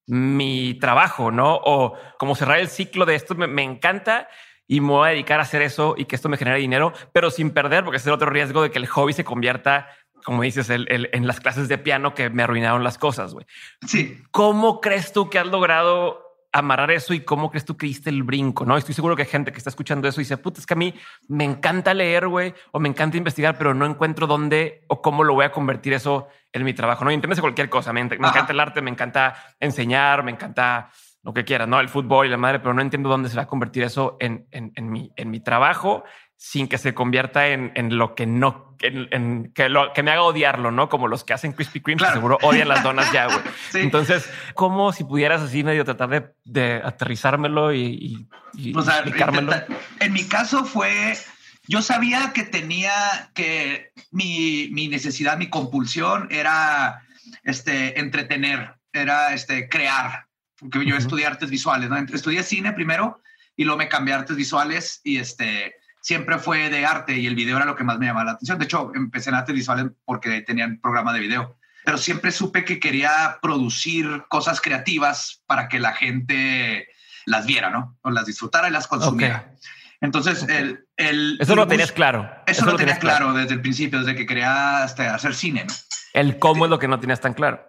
mi 0.06 0.74
trabajo, 0.74 1.30
¿no? 1.30 1.54
O 1.54 1.94
como 2.18 2.34
cerrar 2.34 2.58
el 2.58 2.68
ciclo 2.68 3.06
de 3.06 3.14
esto, 3.14 3.34
me, 3.34 3.46
me 3.46 3.62
encanta 3.62 4.28
y 4.68 4.80
me 4.82 4.88
voy 4.88 5.08
a 5.08 5.12
dedicar 5.12 5.40
a 5.40 5.42
hacer 5.42 5.62
eso 5.62 5.94
y 5.96 6.04
que 6.04 6.14
esto 6.14 6.28
me 6.28 6.36
genere 6.36 6.58
dinero, 6.58 6.92
pero 7.12 7.30
sin 7.30 7.50
perder, 7.50 7.82
porque 7.82 7.96
es 7.96 8.06
el 8.06 8.12
otro 8.12 8.30
riesgo 8.30 8.62
de 8.62 8.70
que 8.70 8.78
el 8.78 8.86
hobby 8.86 9.14
se 9.14 9.24
convierta, 9.24 9.88
como 10.24 10.42
dices, 10.42 10.68
el, 10.68 10.86
en 10.90 11.26
las 11.26 11.40
clases 11.40 11.68
de 11.68 11.78
piano 11.78 12.14
que 12.14 12.28
me 12.28 12.42
arruinaron 12.42 12.84
las 12.84 12.98
cosas, 12.98 13.32
güey. 13.32 13.46
Sí. 13.86 14.22
¿Cómo 14.30 14.80
crees 14.80 15.12
tú 15.12 15.30
que 15.30 15.38
has 15.38 15.46
logrado 15.46 16.22
amarrar 16.52 16.90
eso 16.90 17.14
y 17.14 17.20
cómo 17.20 17.50
crees 17.50 17.64
tú 17.64 17.78
que 17.78 17.86
diste 17.86 18.10
el 18.10 18.24
brinco? 18.24 18.66
No 18.66 18.76
estoy 18.76 18.94
seguro 18.94 19.16
que 19.16 19.22
hay 19.22 19.28
gente 19.28 19.52
que 19.52 19.58
está 19.58 19.70
escuchando 19.70 20.06
eso 20.06 20.20
y 20.20 20.24
dice, 20.24 20.36
puta, 20.36 20.60
es 20.60 20.66
que 20.66 20.74
a 20.74 20.76
mí 20.76 20.94
me 21.28 21.44
encanta 21.44 21.94
leer, 21.94 22.28
güey, 22.28 22.52
o 22.72 22.78
me 22.78 22.90
encanta 22.90 23.16
investigar, 23.16 23.56
pero 23.56 23.72
no 23.72 23.86
encuentro 23.86 24.26
dónde 24.26 24.84
o 24.88 25.00
cómo 25.00 25.24
lo 25.24 25.32
voy 25.32 25.46
a 25.46 25.52
convertir 25.52 25.94
eso 25.94 26.28
en 26.52 26.62
mi 26.64 26.74
trabajo. 26.74 27.06
No, 27.06 27.10
entiendes 27.10 27.40
cualquier 27.40 27.70
cosa. 27.70 27.94
Me, 27.94 28.04
me 28.04 28.16
encanta 28.16 28.52
el 28.52 28.60
arte, 28.60 28.82
me 28.82 28.90
encanta 28.90 29.34
enseñar, 29.60 30.22
me 30.24 30.30
encanta 30.30 30.90
lo 31.22 31.34
que 31.34 31.44
quieras, 31.44 31.68
¿no? 31.68 31.80
El 31.80 31.88
fútbol 31.88 32.26
y 32.26 32.30
la 32.30 32.36
madre, 32.36 32.60
pero 32.60 32.74
no 32.74 32.82
entiendo 32.82 33.08
dónde 33.08 33.28
se 33.28 33.36
va 33.36 33.42
a 33.42 33.46
convertir 33.46 33.82
eso 33.82 34.16
en, 34.20 34.46
en, 34.50 34.72
en, 34.76 34.90
mi, 34.90 35.12
en 35.16 35.30
mi 35.30 35.40
trabajo 35.40 36.04
sin 36.38 36.68
que 36.68 36.78
se 36.78 36.94
convierta 36.94 37.48
en, 37.48 37.72
en 37.74 37.98
lo 37.98 38.14
que 38.14 38.24
no, 38.24 38.76
en, 38.80 39.52
que, 39.52 39.68
lo, 39.68 39.92
que 39.92 40.04
me 40.04 40.12
haga 40.12 40.22
odiarlo, 40.22 40.70
¿no? 40.70 40.88
Como 40.88 41.08
los 41.08 41.24
que 41.24 41.34
hacen 41.34 41.52
Krispy 41.52 41.80
Kreme, 41.80 42.06
seguro 42.12 42.38
odian 42.42 42.68
las 42.68 42.84
donas 42.84 43.10
ya, 43.12 43.26
güey. 43.26 43.40
Entonces, 43.74 44.30
¿cómo 44.54 44.92
si 44.92 45.02
pudieras 45.02 45.42
así 45.42 45.64
medio 45.64 45.84
tratar 45.84 46.08
de, 46.08 46.30
de 46.44 46.80
aterrizármelo 46.84 47.74
y, 47.74 48.28
y, 48.54 48.70
explicármelo? 48.70 49.52
En 49.98 50.12
mi 50.12 50.24
caso 50.28 50.64
fue, 50.64 51.18
yo 51.66 51.82
sabía 51.82 52.32
que 52.32 52.44
tenía 52.44 53.30
que 53.34 53.90
mi, 54.12 54.68
mi 54.70 54.86
necesidad, 54.86 55.38
mi 55.38 55.50
compulsión 55.50 56.28
era 56.30 57.02
este, 57.42 57.98
entretener, 57.98 58.76
era 58.92 59.34
este, 59.34 59.68
crear, 59.68 60.27
porque 60.58 60.84
yo 60.84 60.96
estudié 60.96 61.26
artes 61.26 61.50
visuales, 61.50 61.88
¿no? 61.90 61.96
Estudié 61.96 62.42
cine 62.42 62.72
primero 62.72 63.20
y 63.56 63.64
luego 63.64 63.78
me 63.78 63.88
cambié 63.88 64.14
a 64.14 64.18
artes 64.18 64.36
visuales 64.36 65.00
y 65.04 65.18
este 65.18 65.74
siempre 66.00 66.38
fue 66.38 66.70
de 66.70 66.86
arte 66.86 67.16
y 67.16 67.26
el 67.26 67.34
video 67.34 67.56
era 67.56 67.66
lo 67.66 67.76
que 67.76 67.84
más 67.84 67.98
me 67.98 68.06
llamaba 68.06 68.24
la 68.24 68.32
atención. 68.32 68.58
De 68.58 68.64
hecho, 68.64 68.92
empecé 68.94 69.30
en 69.30 69.36
artes 69.36 69.54
visuales 69.54 69.86
porque 70.04 70.40
tenían 70.42 70.80
programa 70.80 71.12
de 71.12 71.20
video, 71.20 71.56
pero 71.84 71.98
siempre 71.98 72.30
supe 72.30 72.64
que 72.64 72.80
quería 72.80 73.38
producir 73.42 74.24
cosas 74.28 74.60
creativas 74.60 75.42
para 75.46 75.68
que 75.68 75.80
la 75.80 75.92
gente 75.92 76.88
las 77.26 77.46
viera, 77.46 77.70
¿no? 77.70 77.98
O 78.02 78.10
las 78.10 78.26
disfrutara 78.26 78.68
y 78.68 78.72
las 78.72 78.86
consumiera. 78.86 79.52
Entonces, 80.00 80.44
el, 80.48 80.86
el, 80.96 81.38
Eso 81.40 81.56
lo 81.56 81.66
tenías 81.66 81.92
claro. 81.92 82.30
Eso, 82.46 82.64
lo, 82.64 82.76
tenía 82.76 82.98
claro, 82.98 83.32
desde 83.32 83.54
el 83.54 83.60
principio, 83.60 83.98
desde 83.98 84.14
que 84.14 84.26
quería 84.26 84.84
este, 84.84 85.06
hacer 85.06 85.34
cine. 85.34 85.64
¿no? 85.64 85.74
El 86.12 86.38
cómo 86.38 86.64
es 86.64 86.70
lo 86.70 86.78
que 86.78 86.88
no 86.88 87.00
tenías 87.00 87.20
tan 87.20 87.34
claro. 87.34 87.60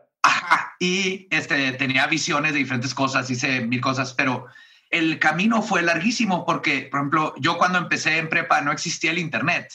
Y 0.79 1.27
este, 1.29 1.73
tenía 1.73 2.07
visiones 2.07 2.53
de 2.53 2.59
diferentes 2.59 2.93
cosas, 2.93 3.29
hice 3.29 3.61
mil 3.61 3.81
cosas, 3.81 4.13
pero 4.13 4.47
el 4.89 5.19
camino 5.19 5.61
fue 5.61 5.81
larguísimo 5.83 6.45
porque, 6.45 6.87
por 6.89 7.01
ejemplo, 7.01 7.33
yo 7.37 7.57
cuando 7.57 7.77
empecé 7.77 8.17
en 8.17 8.29
prepa 8.29 8.61
no 8.61 8.71
existía 8.71 9.11
el 9.11 9.19
Internet 9.19 9.71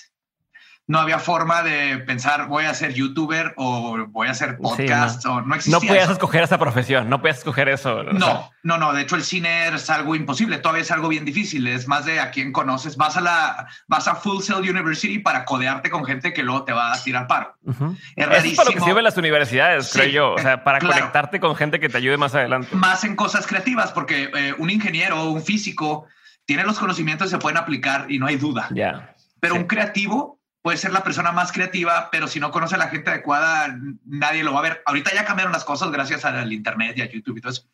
no 0.87 0.99
había 0.99 1.19
forma 1.19 1.63
de 1.63 1.99
pensar 1.99 2.47
voy 2.47 2.67
a 2.67 2.75
ser 2.75 2.93
youtuber 2.93 3.55
o 3.57 4.07
voy 4.09 4.29
a 4.29 4.33
hacer 4.33 4.59
podcast 4.59 5.25
o 5.25 5.41
no 5.41 5.55
existía. 5.55 5.81
No 5.81 5.87
puedes 5.87 6.11
escoger 6.11 6.43
esa 6.43 6.59
profesión, 6.59 7.09
no 7.09 7.23
puedes 7.23 7.39
escoger 7.39 7.71
eso. 7.71 8.03
No, 8.03 8.51
no, 8.63 8.77
no. 8.77 8.93
De 8.93 9.03
hecho, 9.03 9.17
el 9.17 9.25
cine 9.25 9.69
es 9.69 9.89
algo 9.89 10.15
imposible. 10.15 10.59
Todavía 10.59 10.83
es 10.83 10.91
algo 10.91 11.09
bien 11.09 11.25
difícil. 11.25 11.67
Es 11.69 11.89
más 11.89 12.05
de 12.05 12.21
a 12.21 12.31
quién 12.31 12.53
conoces. 12.53 12.99
Vas 12.99 13.17
a 13.17 13.23
la, 13.23 13.67
vas 13.89 14.09
a 14.09 14.15
Full 14.15 14.43
Sail 14.43 14.69
University 14.69 15.19
para 15.19 15.47
codearte 15.47 15.89
con 15.89 16.05
gente 16.05 16.35
que 16.35 16.43
luego 16.43 16.65
te 16.65 16.73
va 16.73 16.93
a 16.93 17.03
tirar 17.03 17.27
paro. 17.27 17.57
Es 17.65 18.27
rarísimo. 18.29 18.53
Es 18.53 18.57
para 18.57 18.71
lo 18.71 18.75
que 18.75 18.81
sirven 18.81 19.05
las 19.05 19.17
universidades, 19.17 19.91
creo 19.91 20.09
yo. 20.09 20.33
O 20.35 20.39
sea, 20.39 20.65
para 20.65 20.81
conectarte 20.81 21.41
con 21.41 21.57
gente 21.57 21.81
que 21.81 21.89
te 21.89 21.97
ayude 21.97 22.19
más 22.19 22.35
adelante. 22.35 22.69
Más 22.73 23.05
en 23.05 23.17
cosas 23.17 23.47
creativas, 23.47 23.93
porque 23.93 24.31
eh, 24.35 24.55
un 24.59 24.69
ingeniero 24.69 25.23
o 25.23 25.31
un 25.31 25.43
físico 25.43 26.07
tiene 26.45 26.65
los 26.65 26.79
conocimientos 26.79 27.29
y 27.29 27.31
se 27.31 27.39
pueden 27.39 27.57
aplicar 27.57 28.11
y 28.11 28.19
no 28.19 28.27
hay 28.27 28.37
duda. 28.37 28.69
Ya. 28.75 29.15
Pero 29.41 29.55
un 29.55 29.65
creativo 29.65 30.34
puede 30.65 30.79
ser 30.79 30.95
la 30.95 31.05
persona 31.05 31.31
más 31.31 31.53
creativa, 31.53 32.09
pero 32.11 32.27
si 32.27 32.41
no 32.41 32.51
conoce 32.51 32.77
a 32.77 32.79
la 32.79 32.89
gente 32.89 33.11
adecuada, 33.11 33.79
nadie 34.07 34.43
lo 34.43 34.55
va 34.55 34.61
a 34.61 34.63
ver. 34.63 34.83
Ahorita 34.87 35.13
ya 35.13 35.27
cambiaron 35.27 35.53
las 35.53 35.63
cosas 35.63 35.91
gracias 35.91 36.25
al 36.25 36.51
internet 36.55 36.97
y 36.97 37.03
a 37.03 37.11
YouTube 37.11 37.37
y 37.37 37.43
todo 37.43 37.53
eso. 37.53 37.69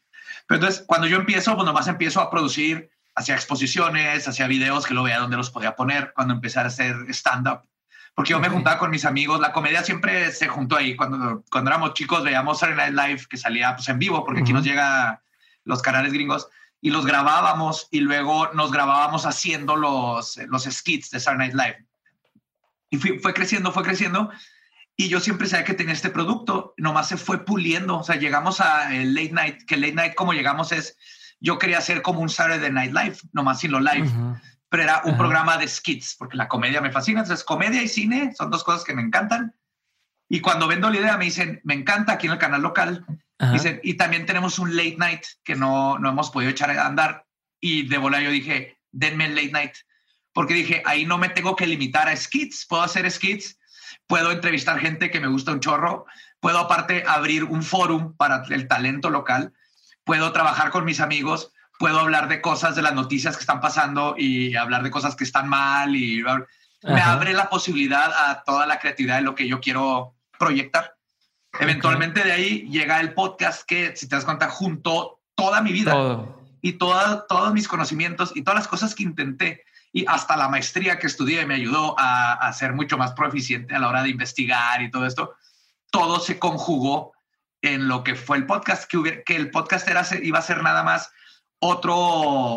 Pero 0.48 0.56
entonces, 0.56 0.82
cuando 0.88 1.06
yo 1.06 1.16
empiezo, 1.18 1.54
pues 1.54 1.64
nomás 1.64 1.86
empiezo 1.86 2.20
a 2.20 2.32
producir 2.32 2.90
hacia 3.14 3.36
exposiciones, 3.36 4.26
hacia 4.26 4.48
videos 4.48 4.88
que 4.88 4.94
lo 4.94 5.04
vea 5.04 5.20
donde 5.20 5.36
los 5.36 5.50
podía 5.50 5.76
poner, 5.76 6.12
cuando 6.14 6.34
empecé 6.34 6.58
a 6.58 6.64
hacer 6.64 6.96
stand-up. 7.10 7.60
Porque 8.12 8.32
yo 8.32 8.40
me 8.40 8.48
juntaba 8.48 8.78
con 8.78 8.90
mis 8.90 9.04
amigos, 9.04 9.38
la 9.38 9.52
comedia 9.52 9.84
siempre 9.84 10.32
se 10.32 10.48
juntó 10.48 10.74
ahí. 10.74 10.96
Cuando, 10.96 11.44
cuando 11.48 11.70
éramos 11.70 11.94
chicos 11.94 12.24
veíamos 12.24 12.58
Saturday 12.58 12.90
Night 12.90 13.08
Live 13.08 13.26
que 13.30 13.36
salía 13.36 13.76
pues, 13.76 13.88
en 13.88 14.00
vivo, 14.00 14.24
porque 14.24 14.40
aquí 14.40 14.52
nos 14.52 14.64
llega 14.64 15.22
los 15.62 15.80
canales 15.80 16.12
gringos 16.12 16.48
y 16.80 16.90
los 16.90 17.06
grabábamos 17.06 17.86
y 17.92 18.00
luego 18.00 18.50
nos 18.52 18.72
grabábamos 18.72 19.26
haciendo 19.26 19.76
los, 19.76 20.38
los 20.48 20.64
skits 20.64 21.10
de 21.10 21.20
Saturday 21.20 21.52
Night 21.52 21.54
Live. 21.54 21.89
Y 22.90 22.98
fue 22.98 23.32
creciendo, 23.32 23.72
fue 23.72 23.84
creciendo. 23.84 24.30
Y 24.96 25.08
yo 25.08 25.20
siempre 25.20 25.48
sabía 25.48 25.64
que 25.64 25.74
tenía 25.74 25.94
este 25.94 26.10
producto, 26.10 26.74
nomás 26.76 27.08
se 27.08 27.16
fue 27.16 27.44
puliendo. 27.44 27.98
O 27.98 28.04
sea, 28.04 28.16
llegamos 28.16 28.60
a 28.60 28.94
el 28.94 29.14
late 29.14 29.32
night, 29.32 29.62
que 29.66 29.76
late 29.76 29.94
night 29.94 30.14
como 30.14 30.34
llegamos 30.34 30.72
es, 30.72 30.98
yo 31.40 31.58
quería 31.58 31.78
hacer 31.78 32.02
como 32.02 32.20
un 32.20 32.28
Saturday 32.28 32.70
Night 32.70 32.92
Live, 32.92 33.16
nomás 33.32 33.60
sin 33.60 33.72
lo 33.72 33.80
live, 33.80 34.10
pero 34.68 34.82
era 34.82 35.00
un 35.04 35.16
programa 35.16 35.56
de 35.56 35.66
skits, 35.66 36.16
porque 36.18 36.36
la 36.36 36.48
comedia 36.48 36.80
me 36.80 36.92
fascina. 36.92 37.20
Entonces, 37.20 37.44
comedia 37.44 37.82
y 37.82 37.88
cine 37.88 38.34
son 38.36 38.50
dos 38.50 38.62
cosas 38.62 38.84
que 38.84 38.94
me 38.94 39.02
encantan. 39.02 39.54
Y 40.28 40.40
cuando 40.40 40.68
vendo 40.68 40.90
la 40.90 40.98
idea 40.98 41.16
me 41.16 41.24
dicen, 41.24 41.60
me 41.64 41.74
encanta 41.74 42.12
aquí 42.12 42.26
en 42.26 42.34
el 42.34 42.38
canal 42.38 42.62
local. 42.62 43.06
Dicen, 43.52 43.80
y 43.82 43.94
también 43.94 44.26
tenemos 44.26 44.58
un 44.58 44.76
late 44.76 44.96
night 44.98 45.22
que 45.44 45.56
no, 45.56 45.98
no 45.98 46.10
hemos 46.10 46.30
podido 46.30 46.50
echar 46.50 46.70
a 46.70 46.86
andar. 46.86 47.24
Y 47.58 47.88
de 47.88 47.96
bola 47.96 48.20
yo 48.20 48.30
dije, 48.30 48.78
denme 48.92 49.24
el 49.24 49.34
late 49.34 49.52
night 49.52 49.72
porque 50.32 50.54
dije, 50.54 50.82
ahí 50.86 51.04
no 51.04 51.18
me 51.18 51.28
tengo 51.28 51.56
que 51.56 51.66
limitar 51.66 52.08
a 52.08 52.16
skits, 52.16 52.66
puedo 52.66 52.82
hacer 52.82 53.10
skits, 53.10 53.58
puedo 54.06 54.30
entrevistar 54.30 54.78
gente 54.78 55.10
que 55.10 55.20
me 55.20 55.28
gusta 55.28 55.52
un 55.52 55.60
chorro, 55.60 56.06
puedo 56.40 56.58
aparte 56.58 57.04
abrir 57.06 57.44
un 57.44 57.62
forum 57.62 58.16
para 58.16 58.44
el 58.50 58.68
talento 58.68 59.10
local, 59.10 59.52
puedo 60.04 60.32
trabajar 60.32 60.70
con 60.70 60.84
mis 60.84 61.00
amigos, 61.00 61.52
puedo 61.78 61.98
hablar 61.98 62.28
de 62.28 62.40
cosas 62.40 62.76
de 62.76 62.82
las 62.82 62.94
noticias 62.94 63.36
que 63.36 63.40
están 63.40 63.60
pasando 63.60 64.14
y 64.16 64.54
hablar 64.54 64.82
de 64.82 64.90
cosas 64.90 65.16
que 65.16 65.24
están 65.24 65.48
mal 65.48 65.96
y 65.96 66.22
me 66.82 67.00
abre 67.00 67.32
la 67.32 67.48
posibilidad 67.48 68.12
a 68.12 68.42
toda 68.42 68.66
la 68.66 68.78
creatividad 68.78 69.16
de 69.16 69.22
lo 69.22 69.34
que 69.34 69.48
yo 69.48 69.60
quiero 69.60 70.14
proyectar. 70.38 70.96
Eventualmente 71.58 72.22
de 72.22 72.32
ahí 72.32 72.68
llega 72.70 73.00
el 73.00 73.12
podcast 73.12 73.62
que, 73.66 73.96
si 73.96 74.08
te 74.08 74.16
das 74.16 74.24
cuenta, 74.24 74.48
junto 74.48 75.20
toda 75.34 75.62
mi 75.62 75.72
vida 75.72 76.26
y 76.62 76.74
toda, 76.74 77.26
todos 77.26 77.52
mis 77.52 77.66
conocimientos 77.66 78.32
y 78.34 78.42
todas 78.42 78.60
las 78.60 78.68
cosas 78.68 78.94
que 78.94 79.02
intenté 79.02 79.64
y 79.92 80.06
hasta 80.06 80.36
la 80.36 80.48
maestría 80.48 80.98
que 80.98 81.06
estudié 81.06 81.44
me 81.46 81.54
ayudó 81.54 81.98
a, 81.98 82.34
a 82.34 82.52
ser 82.52 82.72
mucho 82.74 82.96
más 82.96 83.12
proficiente 83.12 83.74
a 83.74 83.78
la 83.78 83.88
hora 83.88 84.02
de 84.02 84.10
investigar 84.10 84.82
y 84.82 84.90
todo 84.90 85.06
esto. 85.06 85.34
Todo 85.90 86.20
se 86.20 86.38
conjugó 86.38 87.12
en 87.62 87.88
lo 87.88 88.04
que 88.04 88.14
fue 88.14 88.38
el 88.38 88.46
podcast, 88.46 88.90
que, 88.90 89.22
que 89.24 89.36
el 89.36 89.50
podcast 89.50 89.88
era, 89.88 90.06
iba 90.22 90.38
a 90.38 90.42
ser 90.42 90.62
nada 90.62 90.82
más 90.82 91.10
otro, 91.58 91.94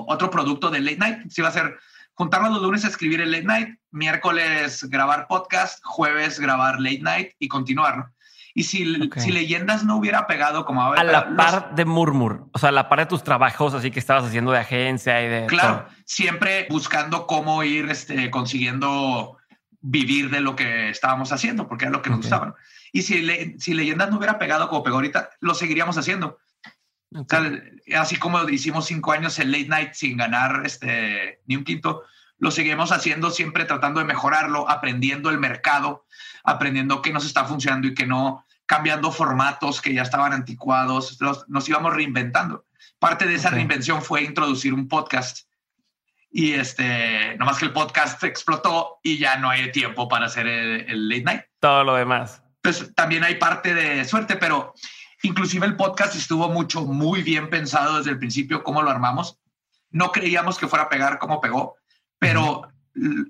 otro 0.08 0.30
producto 0.30 0.70
de 0.70 0.80
Late 0.80 0.98
Night. 0.98 1.30
Se 1.30 1.42
iba 1.42 1.50
a 1.50 1.54
ser 1.54 1.78
juntarnos 2.14 2.52
los 2.52 2.62
lunes 2.62 2.86
a 2.86 2.88
escribir 2.88 3.22
el 3.22 3.32
Late 3.32 3.44
Night, 3.44 3.80
miércoles 3.92 4.84
grabar 4.86 5.28
podcast, 5.28 5.84
jueves 5.84 6.40
grabar 6.40 6.80
Late 6.80 7.02
Night 7.02 7.32
y 7.40 7.48
continuar. 7.48 8.13
Y 8.56 8.64
si, 8.64 9.10
si 9.18 9.32
Leyendas 9.32 9.84
no 9.84 9.96
hubiera 9.96 10.28
pegado 10.28 10.64
como 10.64 10.94
A 10.94 11.04
la 11.04 11.36
par 11.36 11.74
de 11.74 11.86
Murmur, 11.86 12.50
o 12.52 12.60
sea, 12.60 12.70
a 12.70 12.72
la 12.72 12.88
par 12.88 13.00
de 13.00 13.06
tus 13.08 13.24
trabajos, 13.24 13.74
así 13.74 13.90
que 13.90 14.00
estabas 14.00 14.26
haciendo 14.26 14.52
de 14.52 14.60
agencia 14.60 15.24
y 15.24 15.28
de... 15.28 15.46
Claro, 15.48 15.88
siempre 16.06 16.68
buscando 16.70 17.26
cómo 17.26 17.64
ir 17.64 17.90
este, 17.90 18.30
consiguiendo 18.30 19.38
vivir 19.82 20.30
de 20.30 20.40
lo 20.40 20.56
que 20.56 20.90
estábamos 20.90 21.32
haciendo, 21.32 21.68
porque 21.68 21.86
era 21.86 21.92
lo 21.92 22.04
que 22.04 22.12
nos 22.12 22.20
gustaba. 22.20 22.56
Y 22.92 23.02
si, 23.02 23.58
si 23.58 23.74
Leyendas 23.74 24.12
no 24.12 24.18
hubiera 24.18 24.38
pegado 24.38 24.70
como 24.70 24.84
pegó 24.84 24.98
ahorita, 24.98 25.32
lo 25.40 25.56
seguiríamos 25.56 25.98
haciendo. 25.98 26.38
así 27.98 28.18
como 28.18 28.48
hicimos 28.50 28.86
cinco 28.86 29.14
años 29.14 29.40
el 29.40 29.52
late 29.52 29.68
night 29.68 29.94
sin 29.94 30.16
ganar 30.16 30.62
este, 30.64 31.42
ni 31.48 31.56
un 31.56 31.64
quinto, 31.64 32.04
lo 32.38 32.52
seguimos 32.52 32.92
haciendo 32.92 33.32
siempre 33.32 33.66
tratando 33.66 34.00
de 34.00 34.06
mejorarlo, 34.06 34.70
aprendiendo 34.70 35.32
el 35.32 35.40
mercado, 35.40 36.06
aprendiendo 36.44 37.02
qué 37.02 37.12
nos 37.12 37.26
está 37.26 37.46
funcionando 37.46 37.88
y 37.88 37.94
qué 37.94 38.06
no, 38.06 38.46
cambiando 38.66 39.12
formatos 39.12 39.82
que 39.82 39.94
ya 39.94 40.02
estaban 40.02 40.34
anticuados, 40.34 41.18
nos 41.48 41.70
íbamos 41.70 41.94
reinventando. 41.94 42.66
Parte 43.00 43.26
de 43.26 43.36
esa 43.36 43.50
reinvención 43.50 44.02
fue 44.02 44.24
introducir 44.24 44.74
un 44.74 44.88
podcast 44.88 45.48
y 46.36 46.54
este, 46.54 47.38
nomás 47.38 47.60
que 47.60 47.66
el 47.66 47.74
podcast 47.74 48.24
explotó 48.24 49.00
y 49.04 49.20
ya 49.20 49.38
no 49.38 49.52
hay 49.52 49.72
tiempo 49.72 50.08
para 50.10 50.26
hacer 50.26 50.48
el, 50.48 51.08
late 51.08 51.24
night. 51.24 51.42
Todo 51.60 51.84
lo 51.84 51.94
demás. 51.94 52.42
Pues 52.62 52.92
también 52.96 53.24
hay 53.24 53.36
parte 53.36 53.76
de 53.76 54.04
suerte, 54.04 54.36
pero 54.38 54.74
inclusive 55.22 55.68
el 55.68 55.76
podcast 55.76 56.16
estuvo 56.16 56.50
mucho, 56.50 56.86
muy 56.86 57.22
bien 57.22 57.52
pensado 57.52 58.00
desde 58.00 58.10
el 58.10 58.18
principio, 58.18 58.64
cómo 58.64 58.82
lo 58.82 58.90
armamos. 58.90 59.38
No 59.92 60.12
creíamos 60.12 60.58
que 60.58 60.68
fuera 60.68 60.86
a 60.86 60.90
pegar 60.90 61.20
como 61.20 61.40
pegó, 61.40 61.76
pero 62.18 62.73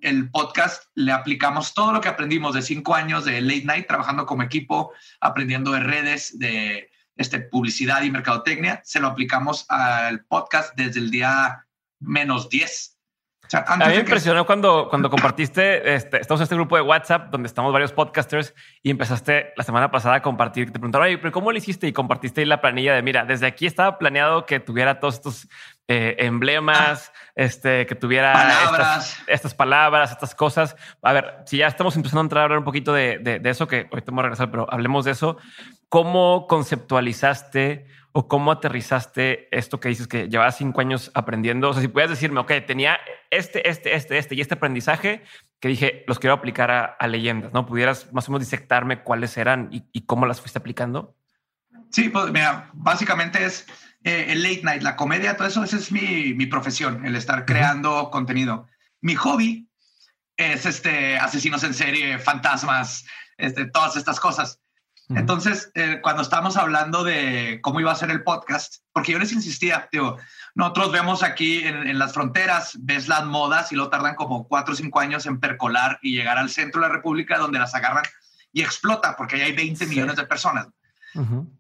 el 0.01 0.29
podcast 0.29 0.83
le 0.95 1.11
aplicamos 1.11 1.73
todo 1.73 1.93
lo 1.93 2.01
que 2.01 2.09
aprendimos 2.09 2.53
de 2.53 2.61
cinco 2.61 2.95
años 2.95 3.25
de 3.25 3.41
late 3.41 3.65
night 3.65 3.87
trabajando 3.87 4.25
como 4.25 4.43
equipo, 4.43 4.91
aprendiendo 5.21 5.71
de 5.71 5.79
redes, 5.79 6.37
de 6.37 6.89
este, 7.15 7.39
publicidad 7.39 8.01
y 8.03 8.11
mercadotecnia, 8.11 8.81
se 8.83 8.99
lo 8.99 9.07
aplicamos 9.07 9.65
al 9.69 10.25
podcast 10.25 10.75
desde 10.75 10.99
el 10.99 11.11
día 11.11 11.65
menos 11.99 12.49
10. 12.49 12.97
a 13.53 13.77
mí 13.77 13.85
me 13.85 13.99
impresionó 13.99 14.45
cuando, 14.45 14.87
cuando 14.89 15.09
compartiste, 15.09 15.93
este, 15.95 16.19
estamos 16.19 16.41
en 16.41 16.43
este 16.43 16.55
grupo 16.55 16.75
de 16.75 16.81
WhatsApp 16.81 17.29
donde 17.29 17.47
estamos 17.47 17.71
varios 17.71 17.93
podcasters 17.93 18.53
y 18.81 18.89
empezaste 18.89 19.53
la 19.55 19.63
semana 19.63 19.91
pasada 19.91 20.15
a 20.15 20.21
compartir, 20.21 20.67
te 20.67 20.79
preguntaron, 20.79 21.07
oye, 21.07 21.17
pero 21.19 21.31
¿cómo 21.31 21.51
lo 21.51 21.57
hiciste? 21.57 21.87
Y 21.87 21.93
compartiste 21.93 22.41
ahí 22.41 22.47
la 22.47 22.61
planilla 22.61 22.95
de, 22.95 23.03
mira, 23.03 23.25
desde 23.25 23.45
aquí 23.45 23.67
estaba 23.67 23.97
planeado 23.99 24.45
que 24.45 24.59
tuviera 24.59 24.99
todos 24.99 25.15
estos 25.15 25.47
eh, 25.87 26.15
emblemas, 26.19 27.11
este, 27.35 27.85
que 27.85 27.95
tuviera 27.95 28.33
Estas, 29.27 29.53
palabras, 29.53 30.11
estas 30.11 30.33
cosas. 30.33 30.77
A 31.01 31.11
ver, 31.11 31.39
si 31.45 31.57
ya 31.57 31.67
estamos 31.67 31.95
empezando 31.97 32.21
a 32.21 32.23
entrar 32.23 32.41
a 32.41 32.43
hablar 32.45 32.59
un 32.59 32.63
poquito 32.63 32.93
de, 32.93 33.19
de, 33.19 33.49
eso, 33.49 33.67
que 33.67 33.89
hoy 33.91 34.01
vamos 34.05 34.19
a 34.19 34.23
regresar, 34.23 34.49
pero 34.49 34.65
hablemos 34.71 35.03
de 35.03 35.11
eso. 35.11 35.37
¿Cómo 35.89 36.47
conceptualizaste 36.47 37.87
o 38.13 38.29
cómo 38.29 38.51
aterrizaste 38.51 39.49
esto 39.51 39.79
que 39.79 39.89
dices 39.89 40.07
que 40.07 40.29
llevabas 40.29 40.57
cinco 40.57 40.79
años 40.79 41.11
aprendiendo? 41.15 41.69
O 41.69 41.73
sea, 41.73 41.81
si 41.81 41.89
pudieras 41.89 42.11
decirme, 42.11 42.39
ok, 42.39 42.51
tenía 42.65 42.97
este, 43.29 43.67
este, 43.69 43.93
este, 43.95 44.17
este 44.17 44.35
y 44.35 44.41
este 44.41 44.53
aprendizaje 44.53 45.23
que 45.59 45.67
dije, 45.67 46.05
los 46.07 46.17
quiero 46.19 46.33
aplicar 46.33 46.95
a, 46.97 47.07
leyendas, 47.07 47.51
¿no? 47.51 47.65
¿Pudieras 47.65 48.11
más 48.13 48.29
o 48.29 48.31
menos 48.31 48.45
disectarme 48.47 49.03
cuáles 49.03 49.35
eran 49.37 49.67
y, 49.71 49.83
y 49.91 50.05
cómo 50.05 50.25
las 50.25 50.39
fuiste 50.39 50.59
aplicando? 50.59 51.15
Sí, 51.89 52.09
pues 52.09 52.31
mira, 52.31 52.69
básicamente 52.73 53.45
es 53.45 53.67
eh, 54.03 54.25
el 54.29 54.43
late 54.43 54.61
night, 54.63 54.81
la 54.81 54.95
comedia, 54.95 55.37
todo 55.37 55.47
eso, 55.47 55.63
esa 55.63 55.77
es 55.77 55.91
mi, 55.91 56.33
mi 56.33 56.45
profesión, 56.45 57.05
el 57.05 57.15
estar 57.15 57.45
creando 57.45 58.09
contenido. 58.11 58.67
Mi 59.01 59.15
hobby 59.15 59.69
es 60.37 60.65
este 60.65 61.17
asesinos 61.17 61.63
en 61.63 61.73
serie, 61.73 62.19
fantasmas, 62.19 63.05
este, 63.37 63.65
todas 63.65 63.95
estas 63.95 64.19
cosas. 64.19 64.59
Entonces, 65.09 65.69
eh, 65.75 65.99
cuando 66.01 66.21
estábamos 66.21 66.55
hablando 66.55 67.03
de 67.03 67.59
cómo 67.61 67.79
iba 67.79 67.91
a 67.91 67.95
ser 67.95 68.09
el 68.09 68.23
podcast, 68.23 68.77
porque 68.93 69.11
yo 69.11 69.19
les 69.19 69.33
insistía, 69.33 69.87
digo, 69.91 70.17
nosotros 70.55 70.91
vemos 70.93 71.23
aquí 71.23 71.59
en, 71.59 71.87
en, 71.87 71.99
las 71.99 72.13
fronteras, 72.13 72.77
ves 72.79 73.09
las 73.09 73.25
modas 73.25 73.71
y 73.71 73.75
lo 73.75 73.89
tardan 73.89 74.15
como 74.15 74.47
cuatro 74.47 74.73
o 74.73 74.77
cinco 74.77 75.01
años 75.01 75.25
en 75.25 75.41
percolar 75.41 75.99
y 76.01 76.15
llegar 76.15 76.37
al 76.37 76.49
centro 76.49 76.81
de 76.81 76.87
la 76.87 76.93
República 76.93 77.37
donde 77.37 77.59
las 77.59 77.75
agarran 77.75 78.05
y 78.53 78.61
explota 78.61 79.15
porque 79.17 79.35
ahí 79.35 79.41
hay 79.41 79.53
20 79.53 79.85
millones 79.87 80.15
de 80.15 80.25
personas. 80.25 80.67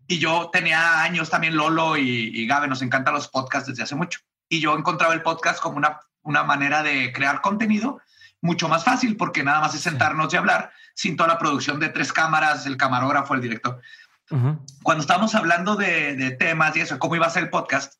Y 0.07 0.19
yo 0.19 0.49
tenía 0.51 1.03
años 1.03 1.29
también, 1.29 1.55
Lolo 1.55 1.97
y, 1.97 2.45
Gabe, 2.47 2.67
nos 2.67 2.81
encantan 2.81 3.13
los 3.13 3.27
podcasts 3.27 3.69
desde 3.69 3.83
hace 3.83 3.95
mucho. 3.95 4.19
Y 4.49 4.59
yo 4.59 4.77
encontraba 4.77 5.13
el 5.13 5.21
podcast 5.21 5.59
como 5.61 5.77
una, 5.77 5.99
una 6.21 6.43
manera 6.43 6.83
de 6.83 7.11
crear 7.13 7.41
contenido 7.41 8.01
mucho 8.41 8.67
más 8.67 8.83
fácil, 8.83 9.15
porque 9.15 9.43
nada 9.43 9.61
más 9.61 9.73
es 9.73 9.81
sentarnos 9.81 10.33
y 10.33 10.37
hablar 10.37 10.71
sin 10.95 11.15
toda 11.15 11.29
la 11.29 11.39
producción 11.39 11.79
de 11.79 11.89
tres 11.89 12.11
cámaras, 12.11 12.65
el 12.65 12.77
camarógrafo, 12.77 13.33
el 13.33 13.41
director. 13.41 13.81
Cuando 14.81 15.01
estábamos 15.01 15.35
hablando 15.35 15.75
de, 15.75 16.35
temas 16.39 16.75
y 16.75 16.81
eso, 16.81 16.97
cómo 16.97 17.15
iba 17.15 17.27
a 17.27 17.29
ser 17.29 17.43
el 17.43 17.49
podcast, 17.49 17.99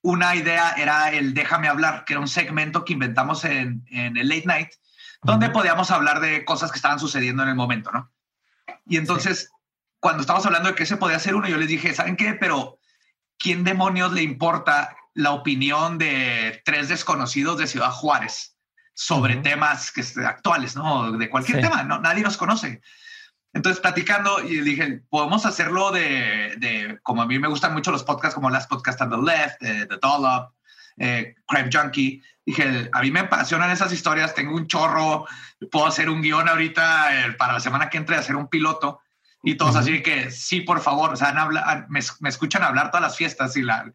una 0.00 0.34
idea 0.34 0.72
era 0.76 1.10
el 1.10 1.34
Déjame 1.34 1.68
hablar, 1.68 2.04
que 2.04 2.12
era 2.12 2.20
un 2.20 2.28
segmento 2.28 2.84
que 2.84 2.92
inventamos 2.92 3.44
en, 3.44 3.84
en 3.90 4.16
el 4.16 4.28
Late 4.28 4.46
Night, 4.46 4.68
donde 5.22 5.50
podíamos 5.50 5.90
hablar 5.90 6.20
de 6.20 6.44
cosas 6.44 6.70
que 6.70 6.76
estaban 6.76 6.98
sucediendo 6.98 7.42
en 7.42 7.48
el 7.48 7.54
momento, 7.54 7.90
¿no? 7.92 8.10
Y 8.86 8.96
entonces 8.96 9.50
cuando 10.02 10.22
estamos 10.22 10.44
hablando 10.44 10.68
de 10.68 10.74
que 10.74 10.84
se 10.84 10.96
podía 10.96 11.16
hacer 11.16 11.36
uno, 11.36 11.46
yo 11.46 11.56
les 11.56 11.68
dije, 11.68 11.94
¿saben 11.94 12.16
qué? 12.16 12.34
Pero 12.34 12.80
¿quién 13.38 13.62
demonios 13.62 14.12
le 14.12 14.22
importa 14.22 14.96
la 15.14 15.30
opinión 15.30 15.96
de 15.96 16.60
tres 16.64 16.88
desconocidos 16.88 17.56
de 17.58 17.68
Ciudad 17.68 17.92
Juárez 17.92 18.56
sobre 18.94 19.36
temas 19.36 19.92
que, 19.92 20.02
actuales, 20.26 20.74
¿no? 20.74 21.12
De 21.12 21.30
cualquier 21.30 21.60
tema, 21.60 21.84
¿no? 21.84 22.00
Nadie 22.00 22.24
nos 22.24 22.36
conoce. 22.36 22.80
Entonces, 23.52 23.80
platicando, 23.80 24.40
y 24.42 24.60
dije, 24.62 25.02
podemos 25.08 25.46
hacerlo 25.46 25.92
de, 25.92 26.56
de, 26.58 26.98
como 27.04 27.22
a 27.22 27.26
mí 27.26 27.38
me 27.38 27.46
gustan 27.46 27.72
mucho 27.72 27.92
los 27.92 28.02
podcasts, 28.02 28.34
como 28.34 28.50
las 28.50 28.66
podcasts 28.66 29.00
on 29.02 29.10
the 29.10 29.18
left, 29.18 29.62
eh, 29.62 29.86
The 29.88 29.98
Dollop, 30.02 30.52
eh, 30.96 31.36
Crime 31.46 31.70
Junkie. 31.72 32.20
Dije, 32.44 32.90
a 32.92 33.02
mí 33.02 33.12
me 33.12 33.20
apasionan 33.20 33.70
esas 33.70 33.92
historias, 33.92 34.34
tengo 34.34 34.56
un 34.56 34.66
chorro, 34.66 35.26
puedo 35.70 35.86
hacer 35.86 36.10
un 36.10 36.22
guion 36.22 36.48
ahorita 36.48 37.26
eh, 37.26 37.32
para 37.34 37.52
la 37.52 37.60
semana 37.60 37.88
que 37.88 37.98
entre, 37.98 38.16
hacer 38.16 38.34
un 38.34 38.48
piloto. 38.48 39.01
Y 39.42 39.56
todos 39.56 39.74
así 39.74 40.02
que 40.02 40.30
sí, 40.30 40.60
por 40.60 40.80
favor, 40.80 41.12
o 41.12 41.16
sea, 41.16 41.32
me, 41.88 42.00
me, 42.20 42.28
escuchan 42.28 42.62
hablar 42.62 42.90
todas 42.90 43.02
las 43.02 43.16
fiestas 43.16 43.56
y 43.56 43.62
la, 43.62 43.92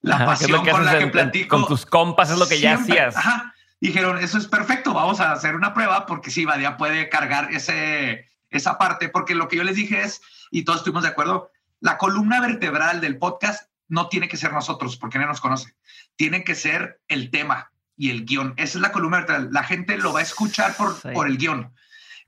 la 0.00 0.26
pasión 0.26 0.66
con 0.66 0.84
la 0.84 0.98
que 0.98 1.06
platico. 1.06 1.56
Con 1.56 1.68
tus 1.68 1.86
compas 1.86 2.30
es 2.30 2.38
lo 2.38 2.48
que 2.48 2.58
ya 2.58 2.74
hacías. 2.74 3.16
Ajá. 3.16 3.54
Dijeron, 3.80 4.18
eso 4.18 4.38
es 4.38 4.48
perfecto, 4.48 4.92
vamos 4.92 5.20
a 5.20 5.30
hacer 5.30 5.54
una 5.54 5.72
prueba 5.72 6.04
porque 6.04 6.32
sí, 6.32 6.44
Badia 6.44 6.76
puede 6.76 7.08
cargar 7.08 7.52
ese, 7.52 8.28
esa 8.50 8.76
parte, 8.76 9.08
porque 9.08 9.36
lo 9.36 9.46
que 9.46 9.56
yo 9.56 9.62
les 9.62 9.76
dije 9.76 10.02
es, 10.02 10.20
y 10.50 10.64
todos 10.64 10.80
estuvimos 10.80 11.04
de 11.04 11.10
acuerdo, 11.10 11.52
la 11.78 11.96
columna 11.96 12.40
vertebral 12.40 13.00
del 13.00 13.18
podcast 13.18 13.70
no 13.86 14.08
tiene 14.08 14.26
que 14.26 14.36
ser 14.36 14.52
nosotros, 14.52 14.96
porque 14.96 15.20
no 15.20 15.26
nos 15.26 15.40
conoce. 15.40 15.76
Tiene 16.16 16.42
que 16.42 16.56
ser 16.56 17.00
el 17.06 17.30
tema 17.30 17.70
y 17.96 18.10
el 18.10 18.24
guion. 18.24 18.54
Esa 18.56 18.78
es 18.78 18.82
la 18.82 18.90
columna 18.90 19.18
vertebral. 19.18 19.50
La 19.52 19.62
gente 19.62 19.96
lo 19.96 20.12
va 20.12 20.20
a 20.20 20.24
escuchar 20.24 20.74
por, 20.74 21.00
por 21.12 21.28
el 21.28 21.38
guion 21.38 21.72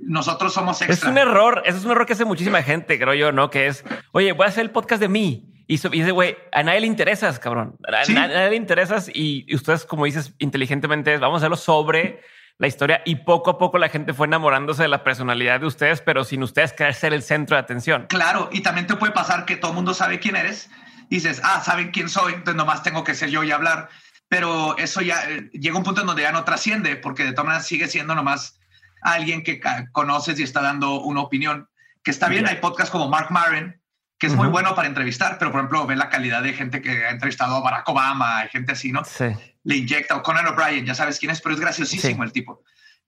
nosotros 0.03 0.53
somos 0.53 0.81
extra. 0.81 0.95
Es 0.95 1.05
un 1.05 1.19
error, 1.19 1.63
eso 1.65 1.79
es 1.79 1.85
un 1.85 1.91
error 1.91 2.07
que 2.07 2.15
hace 2.15 2.25
muchísima 2.25 2.63
gente, 2.63 2.99
creo 2.99 3.15
yo, 3.15 3.33
¿no? 3.33 3.51
Que 3.51 3.67
es, 3.67 3.85
oye, 4.13 4.33
voy 4.33 4.47
a 4.47 4.49
hacer 4.49 4.63
el 4.63 4.71
podcast 4.71 5.01
de 5.01 5.09
mí. 5.09 5.47
Y, 5.67 5.77
dice, 5.77 6.11
güey, 6.11 6.37
a 6.51 6.65
nadie 6.65 6.81
le 6.81 6.89
interesas, 6.89 7.39
cabrón. 7.39 7.77
A, 7.87 8.13
nadie 8.13 8.51
le 8.51 8.57
interesas 8.57 9.09
y, 9.13 9.47
ustedes, 9.55 9.85
como 9.85 10.05
dices, 10.05 10.35
inteligentemente, 10.39 11.17
vamos 11.19 11.37
a 11.37 11.41
hacerlo 11.43 11.57
sobre 11.57 12.23
la 12.59 12.67
historia 12.67 13.03
y 13.07 13.17
poco 13.17 13.51
a 13.51 13.59
poco 13.59 13.79
la 13.79 13.89
gente 13.89 14.13
fue 14.13 14.27
enamorándose 14.27 14.83
de 14.83 14.89
la 14.89 15.05
personalidad 15.05 15.61
de 15.61 15.67
ustedes, 15.67 16.01
pero 16.01 16.25
sin 16.25 16.43
ustedes 16.43 16.73
querer 16.73 16.95
ser 16.95 17.15
el 17.15 17.23
centro 17.23 17.57
de 17.57 17.63
atención. 17.63 18.07
Claro, 18.09 18.51
y 18.53 18.61
también 18.61 18.87
te 18.87 18.97
puede 18.97 19.13
pasar 19.13 19.47
que 19.47 19.57
todo 19.57 19.71
el 19.71 19.77
mundo 19.77 19.95
sabe 19.95 20.19
quién 20.19 20.37
eres. 20.37 20.69
dices, 21.09 21.41
ah, 21.45 21.63
saben 21.65 21.91
quién 21.91 22.09
soy, 22.09 22.35
entonces 22.35 22.57
nomás 22.57 22.83
tengo 22.83 23.05
que 23.05 23.15
ser 23.15 23.31
yo 23.31 23.45
y 23.45 23.51
hablar. 23.51 23.89
Pero 24.29 24.77
eso 24.79 25.01
ya 25.01 25.23
eh, 25.29 25.51
llega 25.53 25.77
un 25.77 25.85
punto 25.85 26.03
en 26.03 26.07
donde 26.07 26.23
ya 26.23 26.33
no 26.33 26.45
trasciende, 26.45 26.97
porque 26.97 27.25
de 27.25 27.33
todas 27.33 27.47
maneras 27.47 27.67
sigue 27.67 27.89
siendo 27.89 28.15
nomás 28.15 28.60
alguien 29.03 29.43
que 29.43 29.61
conoces 29.93 30.39
y 30.39 30.43
está 30.43 30.61
dando 30.61 31.01
una 31.01 31.21
opinión. 31.21 31.69
Que 32.03 32.11
está 32.11 32.29
bien, 32.29 32.47
hay 32.47 32.57
podcasts 32.57 32.91
como 32.91 33.09
Mark 33.09 33.31
Maron, 33.31 33.81
que 34.19 34.27
es 34.27 34.35
muy 34.35 34.49
bueno 34.49 34.75
para 34.75 34.89
entrevistar, 34.89 35.37
pero 35.39 35.51
por 35.51 35.61
ejemplo, 35.61 35.87
ve 35.87 35.97
la 35.97 36.09
calidad 36.09 36.43
de 36.43 36.53
gente 36.53 36.81
que 36.81 37.05
ha 37.05 37.11
entrevistado 37.11 37.57
a 37.57 37.61
Barack 37.61 37.89
Obama, 37.89 38.39
hay 38.39 38.49
gente 38.49 38.73
así, 38.73 38.93
¿no? 38.93 39.05
Sí. 39.05 39.27
Le 39.65 39.77
inyecta, 39.77 40.17
o 40.17 40.23
Conan 40.23 40.47
O'Brien, 40.47 40.87
ya 40.87 40.95
sabes 40.95 41.19
quién 41.19 41.31
es, 41.31 41.41
pero 41.41 41.55
es 41.55 41.61
graciosísimo 41.61 42.25
el 42.25 42.33
tipo. 42.33 42.63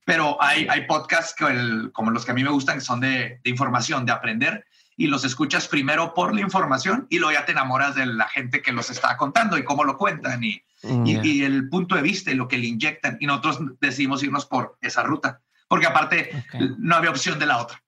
Pero 0.05 0.43
hay, 0.43 0.67
hay 0.69 0.87
podcasts 0.87 1.35
que 1.35 1.91
como 1.93 2.11
los 2.11 2.25
que 2.25 2.33
a 2.33 2.35
mí 2.35 2.43
me 2.43 2.51
gustan, 2.51 2.77
que 2.77 2.85
son 2.85 3.01
de, 3.01 3.41
de, 3.43 3.51
información, 3.51 4.05
de 4.05 4.13
aprender, 4.13 4.65
y 4.97 5.07
los 5.07 5.25
escuchas 5.25 5.69
primero 5.69 6.15
por 6.15 6.35
la 6.35 6.41
información 6.43 7.07
y 7.11 7.19
luego 7.19 7.33
ya 7.33 7.45
te 7.47 7.53
enamoras 7.53 7.95
de 7.95 8.07
la 8.07 8.29
gente 8.29 8.61
que 8.63 8.73
los 8.73 8.91
está 8.91 9.17
contando 9.17 9.57
y 9.57 9.65
cómo 9.65 9.85
lo 9.85 9.97
cuentan 9.97 10.45
y 10.45 10.63
mm, 10.83 11.07
y, 11.07 11.43
el 11.43 11.69
punto 11.69 11.95
de 11.95 12.03
vista 12.03 12.31
y 12.31 12.35
lo 12.35 12.49
que 12.49 12.59
le 12.59 12.67
inyectan. 12.67 13.17
Y 13.21 13.27
nosotros 13.27 13.61
decidimos 13.81 14.23
irnos 14.23 14.47
por 14.47 14.77
esa 14.81 15.03
ruta, 15.03 15.41
porque 15.73 15.87
aparte 15.87 16.45
no 16.77 16.97
había 16.97 17.09
opción 17.09 17.39
de 17.39 17.47
la 17.47 17.57
otra. 17.57 17.83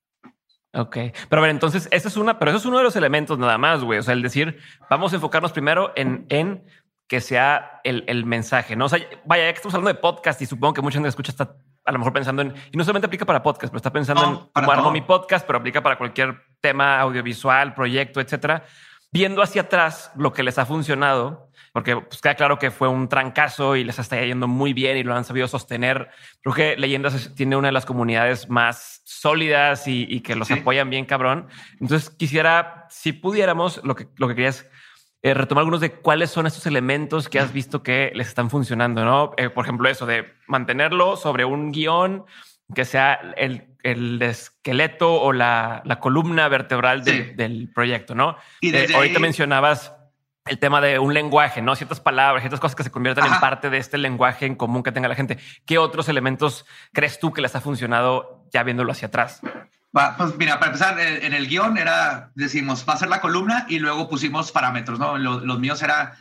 Ok, 0.72 0.96
pero 1.28 1.40
a 1.40 1.42
ver, 1.42 1.50
entonces, 1.50 1.86
esa 1.90 2.08
es 2.08 2.16
una, 2.16 2.38
pero 2.38 2.50
eso 2.50 2.56
es 2.56 2.64
uno 2.64 2.78
de 2.78 2.82
los 2.82 2.96
elementos 2.96 3.38
nada 3.38 3.58
más, 3.58 3.84
güey. 3.84 3.98
O 3.98 4.02
sea, 4.02 4.14
el 4.14 4.22
decir, 4.22 4.58
vamos 4.88 5.12
a 5.12 5.16
enfocarnos 5.16 5.52
primero 5.52 5.92
en, 5.94 6.24
en 6.30 6.64
que 7.06 7.20
sea 7.20 7.82
el, 7.84 8.04
el 8.06 8.24
mensaje, 8.24 8.74
¿no? 8.74 8.86
O 8.86 8.88
sea, 8.88 9.00
vaya, 9.26 9.44
ya 9.44 9.52
que 9.52 9.56
estamos 9.56 9.74
hablando 9.74 9.92
de 9.92 10.00
podcast 10.00 10.40
y 10.40 10.46
supongo 10.46 10.72
que 10.72 10.80
mucha 10.80 10.94
gente 10.94 11.10
escucha 11.10 11.30
está 11.30 11.56
a 11.84 11.92
lo 11.92 11.98
mejor 11.98 12.14
pensando 12.14 12.40
en, 12.40 12.54
y 12.72 12.78
no 12.78 12.84
solamente 12.84 13.04
aplica 13.04 13.26
para 13.26 13.42
podcast, 13.42 13.70
pero 13.70 13.76
está 13.76 13.92
pensando 13.92 14.24
en 14.24 14.48
cómo 14.54 14.72
armo 14.72 14.90
mi 14.90 15.02
podcast, 15.02 15.46
pero 15.46 15.58
aplica 15.58 15.82
para 15.82 15.98
cualquier 15.98 16.40
tema 16.62 16.98
audiovisual, 17.00 17.74
proyecto, 17.74 18.18
etcétera. 18.18 18.64
Viendo 19.12 19.42
hacia 19.42 19.60
atrás 19.60 20.10
lo 20.16 20.32
que 20.32 20.42
les 20.42 20.56
ha 20.58 20.64
funcionado, 20.64 21.50
porque 21.74 21.96
pues, 21.96 22.20
queda 22.20 22.36
claro 22.36 22.56
que 22.56 22.70
fue 22.70 22.86
un 22.86 23.08
trancazo 23.08 23.74
y 23.74 23.82
les 23.82 23.98
está 23.98 24.24
yendo 24.24 24.46
muy 24.46 24.72
bien 24.72 24.96
y 24.96 25.02
lo 25.02 25.12
han 25.12 25.24
sabido 25.24 25.48
sostener. 25.48 26.08
Creo 26.40 26.54
que 26.54 26.76
Leyendas 26.76 27.34
tiene 27.34 27.56
una 27.56 27.66
de 27.66 27.72
las 27.72 27.84
comunidades 27.84 28.48
más 28.48 29.02
sólidas 29.04 29.88
y, 29.88 30.20
que 30.20 30.36
los 30.36 30.52
apoyan 30.52 30.88
bien, 30.88 31.04
cabrón. 31.04 31.48
Entonces 31.80 32.10
quisiera, 32.10 32.86
si 32.90 33.12
pudiéramos, 33.12 33.80
lo 33.82 33.96
que, 33.96 34.06
lo 34.18 34.28
que 34.28 34.36
querías 34.36 34.70
eh, 35.22 35.34
retomar 35.34 35.62
algunos 35.62 35.80
de 35.80 35.90
cuáles 35.90 36.30
son 36.30 36.46
estos 36.46 36.64
elementos 36.66 37.28
que 37.28 37.40
has 37.40 37.52
visto 37.52 37.82
que 37.82 38.12
les 38.14 38.28
están 38.28 38.50
funcionando, 38.50 39.04
¿no? 39.04 39.32
Eh, 39.36 39.50
por 39.50 39.64
ejemplo, 39.64 39.88
eso 39.88 40.06
de 40.06 40.32
mantenerlo 40.46 41.16
sobre 41.16 41.44
un 41.44 41.72
guion 41.72 42.24
que 42.72 42.84
sea 42.84 43.14
el, 43.36 43.66
el 43.82 44.22
esqueleto 44.22 45.20
o 45.20 45.32
la, 45.32 45.82
la 45.84 45.98
columna 45.98 46.46
vertebral 46.48 47.02
del 47.02 47.68
proyecto, 47.74 48.14
¿no? 48.14 48.36
Y 48.60 48.72
eh, 48.72 48.86
ahorita 48.94 49.18
mencionabas 49.18 49.92
el 50.46 50.58
tema 50.58 50.80
de 50.80 50.98
un 50.98 51.14
lenguaje, 51.14 51.62
¿no? 51.62 51.74
Ciertas 51.74 52.00
palabras, 52.00 52.42
ciertas 52.42 52.60
cosas 52.60 52.76
que 52.76 52.82
se 52.82 52.90
conviertan 52.90 53.32
en 53.32 53.40
parte 53.40 53.70
de 53.70 53.78
este 53.78 53.96
lenguaje 53.96 54.44
en 54.44 54.56
común 54.56 54.82
que 54.82 54.92
tenga 54.92 55.08
la 55.08 55.14
gente. 55.14 55.38
¿Qué 55.64 55.78
otros 55.78 56.08
elementos 56.08 56.66
crees 56.92 57.18
tú 57.18 57.32
que 57.32 57.40
les 57.40 57.54
ha 57.56 57.60
funcionado 57.60 58.44
ya 58.52 58.62
viéndolo 58.62 58.92
hacia 58.92 59.08
atrás? 59.08 59.40
pues 60.18 60.36
mira, 60.36 60.58
para 60.58 60.72
empezar, 60.72 60.98
en 60.98 61.32
el 61.34 61.46
guion 61.46 61.78
era, 61.78 62.32
decimos, 62.34 62.84
va 62.86 62.94
a 62.94 62.98
ser 62.98 63.08
la 63.08 63.20
columna 63.20 63.64
y 63.68 63.78
luego 63.78 64.08
pusimos 64.08 64.50
parámetros, 64.50 64.98
¿no? 64.98 65.16
Los, 65.16 65.58
míos 65.60 65.80
era 65.82 66.16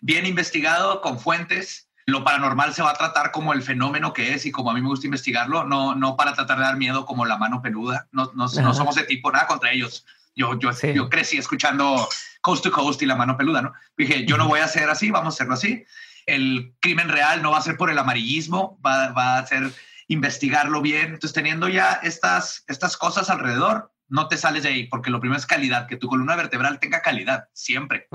bien 0.00 0.26
investigado, 0.26 1.00
con 1.00 1.18
fuentes. 1.18 1.88
Lo 2.04 2.22
paranormal 2.22 2.72
se 2.72 2.82
va 2.82 2.90
a 2.90 2.94
tratar 2.94 3.32
como 3.32 3.52
el 3.52 3.62
fenómeno 3.62 4.12
que 4.12 4.34
es 4.34 4.46
y 4.46 4.52
como 4.52 4.70
a 4.70 4.74
mí 4.74 4.82
me 4.82 4.88
gusta 4.88 5.06
investigarlo, 5.06 5.64
no, 5.64 5.94
no 5.94 6.14
para 6.14 6.34
tratar 6.34 6.58
de 6.58 6.64
dar 6.64 6.76
miedo 6.76 7.04
como 7.04 7.24
la 7.24 7.38
mano 7.38 7.62
peluda. 7.62 8.06
No, 8.12 8.30
no, 8.34 8.46
no 8.46 8.74
somos 8.74 8.94
de 8.94 9.04
tipo 9.04 9.32
nada 9.32 9.46
contra 9.46 9.72
ellos. 9.72 10.04
Yo, 10.36 10.58
yo, 10.58 10.70
yo 10.94 11.08
crecí 11.08 11.38
escuchando 11.38 12.08
Coast 12.42 12.62
to 12.62 12.70
Coast 12.70 13.02
y 13.02 13.06
la 13.06 13.16
mano 13.16 13.36
peluda, 13.36 13.62
¿no? 13.62 13.72
Dije, 13.96 14.24
yo 14.26 14.36
no 14.36 14.46
voy 14.46 14.60
a 14.60 14.66
hacer 14.66 14.88
así, 14.88 15.10
vamos 15.10 15.34
a 15.34 15.36
hacerlo 15.36 15.54
así. 15.54 15.84
El 16.26 16.74
crimen 16.80 17.08
real 17.08 17.42
no 17.42 17.50
va 17.50 17.58
a 17.58 17.62
ser 17.62 17.76
por 17.76 17.90
el 17.90 17.98
amarillismo, 17.98 18.78
va, 18.84 19.08
va 19.08 19.38
a 19.38 19.46
ser 19.46 19.72
investigarlo 20.08 20.82
bien. 20.82 21.06
Entonces, 21.06 21.32
teniendo 21.32 21.68
ya 21.68 22.00
estas, 22.02 22.64
estas 22.68 22.96
cosas 22.96 23.30
alrededor, 23.30 23.92
no 24.08 24.28
te 24.28 24.36
sales 24.36 24.62
de 24.62 24.68
ahí, 24.68 24.86
porque 24.86 25.10
lo 25.10 25.20
primero 25.20 25.38
es 25.38 25.46
calidad, 25.46 25.86
que 25.86 25.96
tu 25.96 26.08
columna 26.08 26.36
vertebral 26.36 26.78
tenga 26.78 27.02
calidad, 27.02 27.48
siempre. 27.52 28.06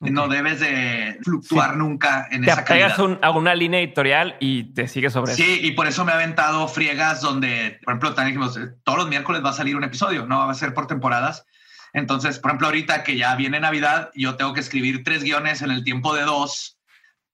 No 0.00 0.28
debes 0.28 0.60
de 0.60 1.18
fluctuar 1.22 1.76
nunca 1.76 2.28
en 2.30 2.44
esa 2.44 2.64
calidad. 2.64 2.96
Te 2.96 3.18
a 3.22 3.30
una 3.30 3.54
línea 3.54 3.80
editorial 3.80 4.36
y 4.40 4.74
te 4.74 4.88
sigues 4.88 5.14
sobre 5.14 5.34
sí, 5.34 5.42
Sí, 5.42 5.60
y 5.62 5.70
por 5.72 5.86
eso 5.86 6.04
me 6.04 6.12
ha 6.12 6.16
aventado 6.16 6.68
friegas 6.68 7.22
donde, 7.22 7.80
por 7.82 7.92
ejemplo, 7.92 8.14
también 8.14 8.36
dijimos, 8.36 8.58
eh, 8.58 8.74
todos 8.84 8.98
los 8.98 9.08
miércoles 9.08 9.42
va 9.42 9.50
a 9.50 9.54
salir 9.54 9.74
un 9.74 9.84
episodio, 9.84 10.26
no 10.26 10.38
va 10.38 10.50
a 10.50 10.54
ser 10.54 10.74
por 10.74 10.86
temporadas. 10.86 11.46
Entonces, 11.94 12.38
por 12.38 12.50
ejemplo, 12.50 12.66
ahorita 12.66 13.04
que 13.04 13.16
ya 13.16 13.34
viene 13.36 13.58
Navidad, 13.58 14.10
yo 14.14 14.36
tengo 14.36 14.52
que 14.52 14.60
escribir 14.60 15.02
tres 15.02 15.22
guiones 15.22 15.62
en 15.62 15.70
el 15.70 15.82
tiempo 15.82 16.14
de 16.14 16.22
dos 16.22 16.78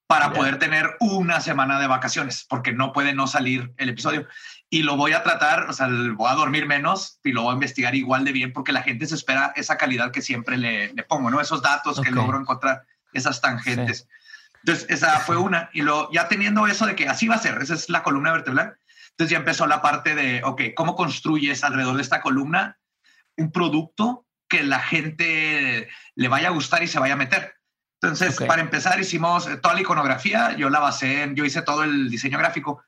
para 0.06 0.32
poder 0.32 0.58
tener 0.58 0.96
una 1.00 1.40
semana 1.40 1.80
de 1.80 1.86
vacaciones, 1.86 2.46
porque 2.48 2.72
no 2.72 2.92
puede 2.92 3.14
no 3.14 3.26
salir 3.26 3.72
el 3.78 3.88
episodio. 3.88 4.28
Y 4.72 4.84
lo 4.84 4.96
voy 4.96 5.12
a 5.12 5.22
tratar, 5.22 5.68
o 5.68 5.72
sea, 5.74 5.86
voy 5.86 6.30
a 6.30 6.34
dormir 6.34 6.64
menos 6.64 7.20
y 7.22 7.32
lo 7.32 7.42
voy 7.42 7.50
a 7.50 7.54
investigar 7.54 7.94
igual 7.94 8.24
de 8.24 8.32
bien, 8.32 8.54
porque 8.54 8.72
la 8.72 8.82
gente 8.82 9.06
se 9.06 9.16
espera 9.16 9.52
esa 9.54 9.76
calidad 9.76 10.12
que 10.12 10.22
siempre 10.22 10.56
le, 10.56 10.94
le 10.94 11.02
pongo, 11.02 11.28
¿no? 11.28 11.42
Esos 11.42 11.60
datos 11.60 12.00
que 12.00 12.10
logro 12.10 12.40
encontrar, 12.40 12.86
esas 13.12 13.42
tangentes. 13.42 14.08
Entonces, 14.60 14.86
esa 14.88 15.20
fue 15.20 15.36
una. 15.36 15.68
Y 15.74 15.82
lo, 15.82 16.10
ya 16.10 16.26
teniendo 16.26 16.66
eso 16.66 16.86
de 16.86 16.96
que 16.96 17.06
así 17.06 17.28
va 17.28 17.34
a 17.34 17.38
ser, 17.38 17.60
esa 17.60 17.74
es 17.74 17.90
la 17.90 18.02
columna 18.02 18.32
vertebral. 18.32 18.78
Entonces 19.10 19.32
ya 19.32 19.36
empezó 19.36 19.66
la 19.66 19.82
parte 19.82 20.14
de, 20.14 20.40
ok, 20.42 20.62
¿cómo 20.74 20.96
construyes 20.96 21.64
alrededor 21.64 21.96
de 21.96 22.02
esta 22.02 22.22
columna 22.22 22.78
un 23.36 23.52
producto 23.52 24.24
que 24.48 24.62
la 24.62 24.80
gente 24.80 25.90
le 26.14 26.28
vaya 26.28 26.48
a 26.48 26.52
gustar 26.52 26.82
y 26.82 26.88
se 26.88 26.98
vaya 26.98 27.12
a 27.12 27.18
meter? 27.18 27.56
Entonces, 28.00 28.36
para 28.40 28.62
empezar, 28.62 28.98
hicimos 28.98 29.46
eh, 29.48 29.58
toda 29.58 29.74
la 29.74 29.82
iconografía. 29.82 30.56
Yo 30.56 30.70
la 30.70 30.80
basé 30.80 31.24
en, 31.24 31.34
yo 31.36 31.44
hice 31.44 31.60
todo 31.60 31.84
el 31.84 32.08
diseño 32.08 32.38
gráfico. 32.38 32.82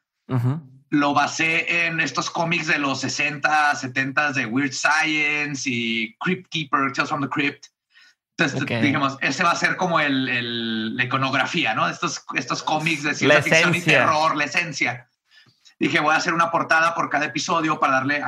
Lo 0.95 1.13
basé 1.13 1.87
en 1.87 2.01
estos 2.01 2.31
cómics 2.31 2.69
de 2.69 2.79
los 2.79 3.01
60, 3.01 3.75
70 3.75 4.33
de 4.33 4.47
Weird 4.47 4.73
Science 4.73 5.69
y 5.69 6.15
Crypt 6.19 6.49
Keeper, 6.51 6.93
Tales 6.93 7.09
from 7.09 7.23
the 7.23 7.29
Crypt. 7.29 7.67
Entonces, 8.37 8.83
dijimos, 8.83 9.17
ese 9.21 9.45
va 9.45 9.53
a 9.53 9.57
ser 9.57 9.77
como 9.77 10.01
el, 10.01 10.97
la 10.97 11.05
iconografía, 11.05 11.75
¿no? 11.75 11.89
Estos, 11.89 12.25
estos 12.35 12.63
cómics 12.63 13.05
de 13.05 13.15
ciencia 13.15 13.43
ficción 13.43 13.75
y 13.75 13.81
terror, 13.81 14.37
la 14.37 14.45
esencia. 14.45 15.09
Dije, 15.79 16.01
voy 16.01 16.15
a 16.15 16.17
hacer 16.17 16.35
una 16.35 16.51
portada 16.51 16.95
por 16.95 17.11
cada 17.11 17.27
episodio 17.27 17.79
para 17.79 17.95
darle... 17.95 18.23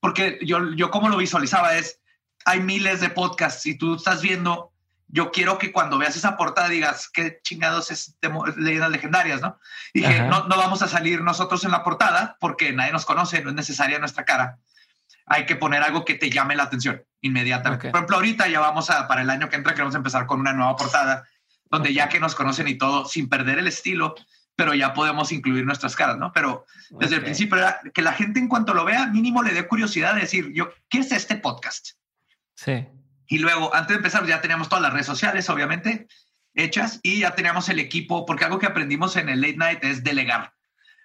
Porque 0.00 0.38
yo, 0.42 0.72
yo 0.74 0.90
como 0.90 1.08
lo 1.08 1.16
visualizaba 1.16 1.76
es, 1.76 2.00
hay 2.44 2.60
miles 2.60 3.00
de 3.00 3.10
podcasts 3.10 3.64
y 3.66 3.76
tú 3.76 3.96
estás 3.96 4.22
viendo 4.22 4.72
yo 5.08 5.30
quiero 5.32 5.58
que 5.58 5.72
cuando 5.72 5.98
veas 5.98 6.16
esa 6.16 6.36
portada 6.36 6.68
digas 6.68 7.08
qué 7.08 7.40
chingados 7.42 7.90
es 7.90 8.16
de 8.20 8.30
leyendas 8.56 8.90
legendarias, 8.90 9.40
¿no? 9.40 9.58
Y 9.94 10.00
dije, 10.00 10.22
no, 10.22 10.46
no 10.46 10.56
vamos 10.56 10.82
a 10.82 10.88
salir 10.88 11.22
nosotros 11.22 11.64
en 11.64 11.70
la 11.70 11.82
portada 11.82 12.36
porque 12.40 12.72
nadie 12.72 12.92
nos 12.92 13.06
conoce, 13.06 13.42
no 13.42 13.50
es 13.50 13.56
necesaria 13.56 13.98
nuestra 13.98 14.24
cara. 14.24 14.58
Hay 15.26 15.46
que 15.46 15.56
poner 15.56 15.82
algo 15.82 16.04
que 16.04 16.14
te 16.14 16.30
llame 16.30 16.56
la 16.56 16.64
atención 16.64 17.02
inmediatamente. 17.22 17.90
Por 17.90 17.98
ejemplo, 17.98 18.16
ahorita 18.16 18.48
ya 18.48 18.60
vamos 18.60 18.90
a, 18.90 19.08
para 19.08 19.22
el 19.22 19.30
año 19.30 19.48
que 19.48 19.56
entra, 19.56 19.72
queremos 19.72 19.94
empezar 19.94 20.26
con 20.26 20.40
una 20.40 20.52
nueva 20.52 20.76
portada 20.76 21.26
donde 21.70 21.92
ya 21.92 22.08
que 22.08 22.20
nos 22.20 22.34
conocen 22.34 22.68
y 22.68 22.76
todo, 22.76 23.06
sin 23.06 23.28
perder 23.28 23.58
el 23.58 23.66
estilo, 23.66 24.14
pero 24.56 24.74
ya 24.74 24.92
podemos 24.92 25.32
incluir 25.32 25.64
nuestras 25.64 25.96
caras, 25.96 26.18
¿no? 26.18 26.32
Pero 26.32 26.66
desde 26.90 27.16
el 27.16 27.22
principio 27.22 27.58
era 27.58 27.80
que 27.94 28.02
la 28.02 28.12
gente 28.12 28.40
en 28.40 28.48
cuanto 28.48 28.74
lo 28.74 28.84
vea, 28.84 29.06
mínimo 29.06 29.42
le 29.42 29.52
dé 29.52 29.66
curiosidad 29.66 30.14
de 30.14 30.22
decir, 30.22 30.52
yo, 30.52 30.70
¿qué 30.88 30.98
es 30.98 31.12
este 31.12 31.36
podcast? 31.36 31.90
Sí. 32.54 32.88
Y 33.28 33.38
luego, 33.38 33.74
antes 33.74 33.88
de 33.88 33.96
empezar, 33.96 34.26
ya 34.26 34.40
teníamos 34.40 34.68
todas 34.68 34.82
las 34.82 34.92
redes 34.92 35.06
sociales, 35.06 35.48
obviamente, 35.50 36.08
hechas 36.54 36.98
y 37.02 37.20
ya 37.20 37.34
teníamos 37.34 37.68
el 37.68 37.78
equipo, 37.78 38.24
porque 38.24 38.44
algo 38.44 38.58
que 38.58 38.66
aprendimos 38.66 39.16
en 39.16 39.28
el 39.28 39.42
late 39.42 39.56
night 39.58 39.84
es 39.84 40.02
delegar. 40.02 40.54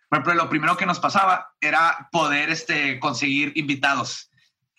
Por 0.08 0.20
ejemplo, 0.20 0.34
lo 0.36 0.50
primero 0.50 0.78
que 0.78 0.86
nos 0.86 1.00
pasaba 1.00 1.54
era 1.60 2.08
poder 2.12 2.50
este, 2.50 3.00
conseguir 3.00 3.52
invitados. 3.56 4.32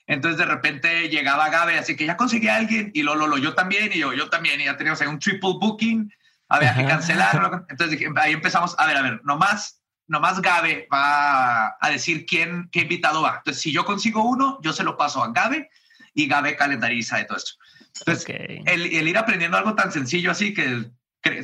Entonces, 0.07 0.39
de 0.39 0.47
repente 0.47 1.09
llegaba 1.11 1.51
Gabe, 1.51 1.79
así 1.79 1.97
que 1.97 2.07
ya 2.07 2.17
conseguí 2.17 2.49
a 2.49 2.57
alguien 2.57 2.91
y 2.95 3.03
lo, 3.03 3.15
lo, 3.15 3.37
yo 3.37 3.55
también 3.55 3.91
y 3.93 3.99
yo, 3.99 4.15
yo 4.15 4.31
también. 4.31 4.61
Y 4.61 4.65
ya 4.65 4.77
teníamos 4.77 5.01
un 5.03 5.19
triple 5.19 5.55
booking, 5.61 6.11
había 6.49 6.75
que 6.75 6.87
cancelar. 6.87 7.67
Entonces, 7.69 8.01
ahí 8.17 8.33
empezamos, 8.33 8.75
a 8.79 8.87
ver, 8.87 8.97
a 8.97 9.03
ver, 9.03 9.21
nomás, 9.25 9.83
nomás 10.07 10.41
Gabe 10.41 10.89
va 10.93 11.77
a 11.79 11.91
decir 11.91 12.25
quién, 12.25 12.71
qué 12.73 12.81
invitado 12.81 13.21
va. 13.21 13.37
Entonces, 13.39 13.63
si 13.63 13.71
yo 13.71 13.85
consigo 13.85 14.23
uno, 14.23 14.59
yo 14.63 14.73
se 14.73 14.85
lo 14.85 14.97
paso 14.97 15.23
a 15.23 15.31
Gabe 15.31 15.69
y 16.15 16.27
Gabe 16.29 16.57
calendariza 16.57 17.19
de 17.19 17.25
todo 17.25 17.37
esto. 17.37 17.53
Entonces, 18.01 18.27
el, 18.67 19.09
ir 19.09 19.19
aprendiendo 19.19 19.57
algo 19.57 19.75
tan 19.75 19.93
sencillo 19.93 20.31
así 20.31 20.53
que, 20.53 20.91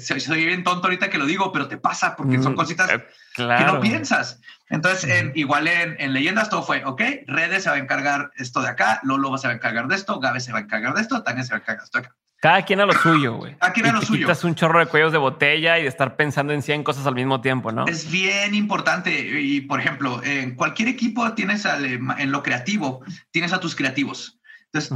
soy, 0.01 0.45
bien 0.45 0.65
tonto 0.65 0.87
ahorita 0.87 1.09
que 1.09 1.19
lo 1.19 1.27
digo, 1.27 1.53
pero 1.53 1.69
te 1.69 1.77
pasa 1.77 2.17
porque 2.17 2.43
son 2.43 2.53
mm, 2.53 2.57
cositas 2.57 2.91
eh, 2.91 3.07
que 3.37 3.65
no 3.65 3.81
piensas. 3.81 4.41
Entonces, 4.69 5.33
igual 5.35 5.69
en, 5.69 6.13
leyendas 6.13 6.51
todo 6.51 6.63
fue, 6.63 6.85
ok, 6.85 7.03
Redes 7.27 7.65
se 7.65 7.71
va 7.71 7.77
a 7.77 7.79
encargar 7.79 8.31
esto 8.37 8.63
de 8.63 8.69
acá, 8.69 9.01
Lolo 9.03 9.37
se 9.39 9.49
va 9.49 9.53
a 9.53 9.57
encargar 9.57 9.89
de 9.89 9.97
esto, 9.97 10.21
Gabe 10.21 10.41
se 10.41 10.53
va 10.53 10.59
a 10.59 10.63
encargar 10.63 10.95
de 10.95 11.03
esto, 11.03 11.23
Tania 11.23 11.45
se 11.45 11.51
va 11.51 11.57
a 11.57 11.61
encargar 11.61 11.81
de 11.81 11.85
esto 11.85 11.99
acá. 11.99 12.17
Cada 12.41 12.63
quien 12.63 12.81
a 12.81 12.87
lo 12.87 12.95
suyo, 12.95 13.35
güey. 13.35 13.55
Cada 13.57 13.73
quien 13.75 13.87
a 13.87 13.93
lo 13.93 14.01
suyo. 14.01 14.27
Quitas 14.27 14.45
un 14.45 14.55
chorro 14.55 14.79
de 14.79 14.87
cuellos 14.87 15.13
de 15.13 15.19
botella 15.19 15.79
y 15.79 15.83
de 15.83 15.89
estar 15.89 16.17
pensando 16.17 16.55
en 16.55 16.63
100 16.63 16.85
cosas 16.85 17.07
al 17.07 17.15
mismo 17.15 17.43
tiempo, 17.43 17.71
¿no? 17.71 17.87
Es 17.87 18.11
bien 18.11 18.55
importante. 18.55 19.13
Y, 19.43 19.61
por 19.61 19.79
ejemplo, 19.79 20.23
en 20.25 20.55
cualquier 20.55 20.89
equipo 20.89 21.35
tienes 21.35 21.67
en 21.67 22.33
lo 22.33 22.43
creativo, 22.43 23.05
tienes 23.31 23.53
a 23.53 23.61
tus 23.61 23.77
creativos. 23.77 24.40
Entonces, 24.73 24.93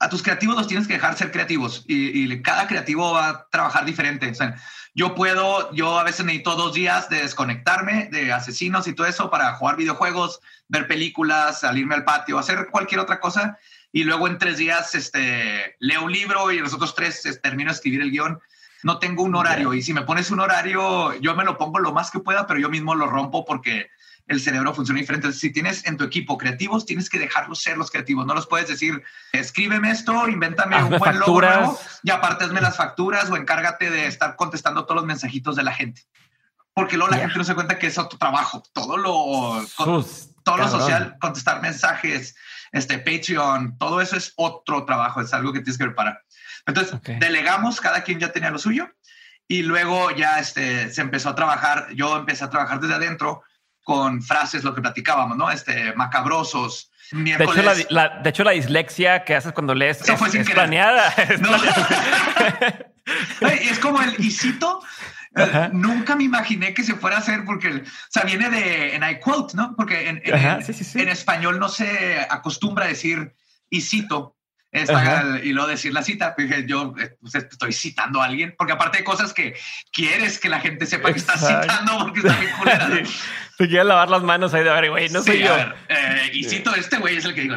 a 0.00 0.08
tus 0.08 0.22
creativos 0.22 0.56
los 0.56 0.66
tienes 0.66 0.86
que 0.86 0.94
dejar 0.94 1.16
ser 1.16 1.32
creativos 1.32 1.84
y, 1.86 2.42
cada 2.42 2.66
creativo 2.66 3.12
va 3.12 3.28
a 3.28 3.48
trabajar 3.48 3.84
diferente. 3.84 4.30
O 4.30 4.34
sea, 4.34 4.56
yo 4.94 5.14
puedo, 5.14 5.72
yo 5.72 5.98
a 5.98 6.04
veces 6.04 6.26
necesito 6.26 6.56
dos 6.56 6.74
días 6.74 7.08
de 7.08 7.22
desconectarme 7.22 8.08
de 8.12 8.32
asesinos 8.32 8.86
y 8.86 8.92
todo 8.92 9.06
eso 9.06 9.30
para 9.30 9.54
jugar 9.54 9.76
videojuegos, 9.76 10.40
ver 10.68 10.86
películas, 10.86 11.60
salirme 11.60 11.94
al 11.94 12.04
patio, 12.04 12.38
hacer 12.38 12.68
cualquier 12.70 13.00
otra 13.00 13.18
cosa. 13.18 13.58
Y 13.92 14.04
luego 14.04 14.26
en 14.26 14.38
tres 14.38 14.58
días 14.58 14.94
este, 14.94 15.76
leo 15.78 16.04
un 16.04 16.12
libro 16.12 16.50
y 16.50 16.58
los 16.58 16.74
otros 16.74 16.94
tres 16.94 17.24
este, 17.24 17.40
termino 17.40 17.70
de 17.70 17.76
escribir 17.76 18.02
el 18.02 18.10
guion. 18.10 18.40
No 18.82 18.98
tengo 18.98 19.22
un 19.22 19.34
horario 19.34 19.72
y 19.72 19.82
si 19.82 19.94
me 19.94 20.02
pones 20.02 20.30
un 20.30 20.40
horario, 20.40 21.14
yo 21.20 21.34
me 21.34 21.44
lo 21.44 21.56
pongo 21.56 21.78
lo 21.78 21.92
más 21.92 22.10
que 22.10 22.20
pueda, 22.20 22.46
pero 22.46 22.60
yo 22.60 22.68
mismo 22.68 22.94
lo 22.94 23.06
rompo 23.06 23.44
porque 23.44 23.88
el 24.26 24.40
cerebro 24.40 24.74
funciona 24.74 25.00
diferente. 25.00 25.32
si 25.32 25.52
tienes 25.52 25.84
en 25.86 25.96
tu 25.96 26.04
equipo 26.04 26.38
creativos, 26.38 26.86
tienes 26.86 27.10
que 27.10 27.18
dejarlos 27.18 27.60
ser 27.60 27.76
los 27.76 27.90
creativos. 27.90 28.24
No 28.26 28.34
los 28.34 28.46
puedes 28.46 28.68
decir, 28.68 29.02
escríbeme 29.32 29.90
esto, 29.90 30.28
invéntame 30.28 30.82
un 30.82 30.98
buen 30.98 31.18
logo 31.18 31.78
y 32.02 32.10
aparte 32.10 32.44
hazme 32.44 32.60
las 32.60 32.76
facturas 32.76 33.30
o 33.30 33.36
encárgate 33.36 33.90
de 33.90 34.06
estar 34.06 34.36
contestando 34.36 34.84
todos 34.84 34.96
los 34.96 35.06
mensajitos 35.06 35.56
de 35.56 35.62
la 35.62 35.72
gente. 35.72 36.02
Porque 36.72 36.96
luego 36.96 37.12
la 37.12 37.18
gente 37.18 37.38
no 37.38 37.44
se 37.44 37.54
cuenta 37.54 37.78
que 37.78 37.86
es 37.86 37.98
otro 37.98 38.18
trabajo. 38.18 38.62
Todo 38.72 38.96
lo, 38.96 39.64
todo 39.76 40.56
lo 40.56 40.68
social, 40.68 41.16
contestar 41.20 41.62
mensajes, 41.62 42.34
este 42.72 42.98
Patreon, 42.98 43.78
todo 43.78 44.00
eso 44.00 44.16
es 44.16 44.32
otro 44.36 44.84
trabajo. 44.84 45.20
Es 45.20 45.32
algo 45.32 45.52
que 45.52 45.60
tienes 45.60 45.78
que 45.78 45.84
preparar. 45.84 46.22
Entonces, 46.66 46.98
delegamos, 47.20 47.80
cada 47.80 48.02
quien 48.02 48.18
ya 48.18 48.32
tenía 48.32 48.50
lo 48.50 48.58
suyo 48.58 48.88
y 49.46 49.62
luego 49.62 50.10
ya 50.12 50.38
este, 50.38 50.90
se 50.90 51.02
empezó 51.02 51.28
a 51.28 51.34
trabajar. 51.34 51.88
Yo 51.94 52.16
empecé 52.16 52.42
a 52.44 52.50
trabajar 52.50 52.80
desde 52.80 52.94
adentro 52.94 53.42
con 53.84 54.22
frases, 54.22 54.64
lo 54.64 54.74
que 54.74 54.80
platicábamos, 54.80 55.36
¿no? 55.36 55.50
Este, 55.50 55.94
macabrosos. 55.94 56.90
De 57.12 57.34
hecho, 57.34 57.62
la, 57.90 58.08
de 58.22 58.30
hecho, 58.30 58.44
la 58.44 58.52
dislexia 58.52 59.24
que 59.24 59.36
haces 59.36 59.52
cuando 59.52 59.74
lees 59.74 60.00
es, 60.08 60.50
planeada. 60.50 61.14
Es, 63.40 63.78
como 63.78 64.00
el 64.00 64.14
isito. 64.18 64.80
Eh, 65.36 65.68
nunca 65.72 66.16
me 66.16 66.24
imaginé 66.24 66.72
que 66.72 66.82
se 66.82 66.94
fuera 66.94 67.16
a 67.16 67.18
hacer 67.18 67.44
porque, 67.44 67.68
o 67.68 67.82
sea, 68.08 68.22
viene 68.22 68.48
de, 68.48 68.94
en 68.94 69.02
I 69.02 69.20
quote, 69.20 69.54
¿no? 69.56 69.74
Porque 69.76 70.08
en, 70.08 70.22
en, 70.24 71.08
español 71.08 71.58
no 71.58 71.68
se 71.68 72.20
acostumbra 72.30 72.86
a 72.86 72.88
decir 72.88 73.34
y 75.42 75.52
luego 75.52 75.68
decir 75.68 75.92
la 75.92 76.02
cita. 76.02 76.34
Dije, 76.36 76.64
yo 76.66 76.94
eh, 76.98 77.16
pues, 77.20 77.34
estoy 77.34 77.72
citando 77.72 78.20
a 78.20 78.26
alguien, 78.26 78.54
porque 78.58 78.72
aparte 78.72 78.98
hay 78.98 79.04
cosas 79.04 79.32
que 79.32 79.54
quieres 79.92 80.38
que 80.38 80.48
la 80.48 80.60
gente 80.60 80.86
sepa 80.86 81.12
que 81.12 81.18
estás 81.18 81.40
citando 81.40 81.98
porque 81.98 82.20
está 82.20 82.38
bien 82.38 82.52
culera. 82.58 82.88
Te 83.56 83.68
quiero 83.68 83.84
lavar 83.84 84.10
las 84.10 84.24
manos 84.24 84.52
ahí 84.52 84.64
de 84.64 84.70
ver, 84.70 84.90
güey, 84.90 85.08
no 85.10 85.22
soy 85.22 85.38
yo. 85.38 85.56
Eh, 85.88 86.30
y 86.32 86.42
cito, 86.42 86.74
este 86.74 86.98
güey 86.98 87.16
es 87.16 87.24
el 87.24 87.34
que 87.34 87.42
digo. 87.42 87.56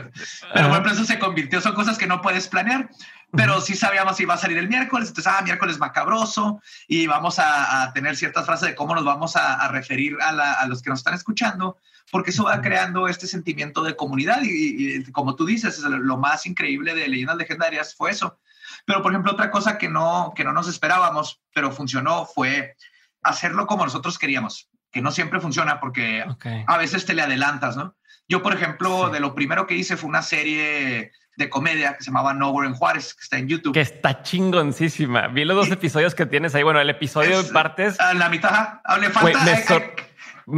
Pero 0.54 0.70
bueno, 0.70 0.92
eso 0.92 1.04
se 1.04 1.18
convirtió, 1.18 1.60
son 1.60 1.74
cosas 1.74 1.98
que 1.98 2.06
no 2.06 2.22
puedes 2.22 2.48
planear 2.48 2.88
pero 3.32 3.60
sí 3.62 3.76
sabíamos 3.76 4.18
si 4.18 4.24
iba 4.24 4.36
a 4.36 4.38
salir 4.38 4.58
el 4.58 4.70
miércoles, 4.70 5.10
entonces, 5.10 5.32
ah, 5.32 5.42
miércoles 5.42 5.78
macabroso, 5.80 6.62
y 6.88 7.08
vamos 7.08 7.40
a, 7.40 7.92
tener 7.94 8.16
ciertas 8.16 8.46
frases 8.46 8.70
de 8.70 8.76
cómo 8.76 8.96
nos 8.96 9.04
vamos 9.04 9.36
a, 9.36 9.68
referir 9.68 10.18
a, 10.22 10.30
a, 10.54 10.68
los 10.68 10.82
que 10.82 10.90
nos 10.90 11.00
están 11.00 11.14
escuchando, 11.14 11.78
porque 12.12 12.32
eso 12.32 12.46
va 12.46 12.62
creando 12.62 13.08
este 13.08 13.28
sentimiento 13.28 13.84
de 13.84 13.96
comunidad 13.96 14.42
y, 14.44 15.04
como 15.12 15.36
tú 15.36 15.46
dices, 15.46 15.80
lo 15.80 16.18
más 16.18 16.46
increíble 16.46 16.96
de 16.96 17.08
Leyendas 17.08 17.38
Legendarias 17.38 17.96
fue 17.96 18.12
eso. 18.12 18.40
Pero, 18.86 19.02
por 19.02 19.12
ejemplo, 19.12 19.34
otra 19.34 19.52
cosa 19.52 19.78
que 19.78 19.90
no, 19.90 20.34
que 20.36 20.44
no 20.44 20.54
nos 20.54 20.68
esperábamos, 20.68 21.42
pero 21.54 21.72
funcionó, 21.72 22.26
fue 22.26 22.76
hacerlo 23.22 23.68
como 23.68 23.84
nosotros 23.84 24.18
queríamos, 24.18 24.70
que 24.92 25.02
no 25.02 25.12
siempre 25.12 25.40
funciona 25.40 25.80
porque 25.80 26.24
a 26.66 26.78
veces 26.78 27.06
te 27.06 27.14
le 27.14 27.22
adelantas, 27.22 27.76
¿no? 27.76 27.96
Yo, 28.30 28.44
por 28.44 28.54
ejemplo, 28.54 29.10
de 29.10 29.20
lo 29.20 29.36
primero 29.36 29.68
que 29.68 29.76
hice 29.76 29.98
fue 29.98 30.10
una 30.10 30.22
serie 30.22 31.12
de 31.38 31.50
comedia 31.50 31.96
que 31.96 32.04
se 32.04 32.10
llamaba 32.10 32.34
Nowhere 32.34 32.68
en 32.68 32.74
Juárez, 32.74 33.14
que 33.14 33.24
está 33.24 33.38
en 33.38 33.48
YouTube. 33.48 33.74
Que 33.74 33.82
está 33.82 34.24
chingoncísima. 34.24 35.28
Vi 35.28 35.46
los 35.46 35.56
dos 35.56 35.72
episodios 35.72 36.16
que 36.16 36.26
tienes 36.26 36.56
ahí. 36.56 36.64
Bueno, 36.64 36.82
el 36.82 36.90
episodio 36.90 37.40
en 37.40 37.50
partes. 37.50 38.00
A 38.00 38.14
la 38.14 38.28
mitad, 38.28 38.80
le 39.00 39.10
falta 39.10 39.44
me 39.44 40.07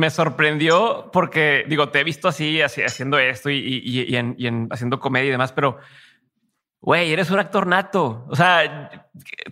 sorprendió 0.10 1.10
porque, 1.12 1.66
digo, 1.68 1.90
te 1.90 2.00
he 2.00 2.04
visto 2.04 2.28
así, 2.28 2.62
así 2.62 2.82
haciendo 2.82 3.18
esto 3.18 3.50
y, 3.50 4.16
en, 4.16 4.68
haciendo 4.72 5.00
comedia 5.00 5.30
y 5.30 5.32
demás, 5.32 5.52
pero, 5.52 5.80
güey, 6.80 7.12
eres 7.12 7.32
un 7.32 7.40
actor 7.40 7.66
nato. 7.66 8.26
O 8.30 8.36
sea, 8.36 9.08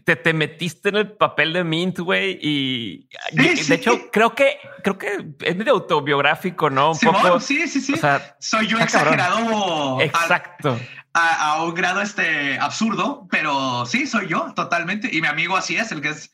te, 0.05 0.15
te 0.15 0.33
metiste 0.33 0.89
en 0.89 0.97
el 0.97 1.11
papel 1.13 1.53
de 1.53 1.63
Mint, 1.63 1.99
güey, 1.99 2.37
y, 2.41 3.09
de 3.31 3.75
hecho, 3.75 4.11
creo 4.11 4.35
que, 4.35 4.59
creo 4.83 4.97
que 4.97 5.25
es 5.41 5.55
medio 5.55 5.73
autobiográfico, 5.73 6.69
¿no? 6.69 6.91
Un 6.91 6.99
poco. 6.99 7.39
Sí, 7.39 7.67
sí, 7.67 7.81
sí. 7.81 7.95
Soy 8.39 8.67
yo 8.67 8.79
exagerado. 8.79 9.99
Exacto. 10.01 10.79
A, 11.13 11.63
un 11.63 11.73
grado 11.73 12.01
este 12.01 12.59
absurdo, 12.59 13.27
pero 13.31 13.87
sí, 13.87 14.05
soy 14.05 14.27
yo 14.27 14.53
totalmente. 14.55 15.09
Y 15.11 15.19
mi 15.19 15.27
amigo 15.27 15.57
así 15.57 15.75
es, 15.75 15.91
el 15.91 15.99
que 15.99 16.09
es 16.09 16.31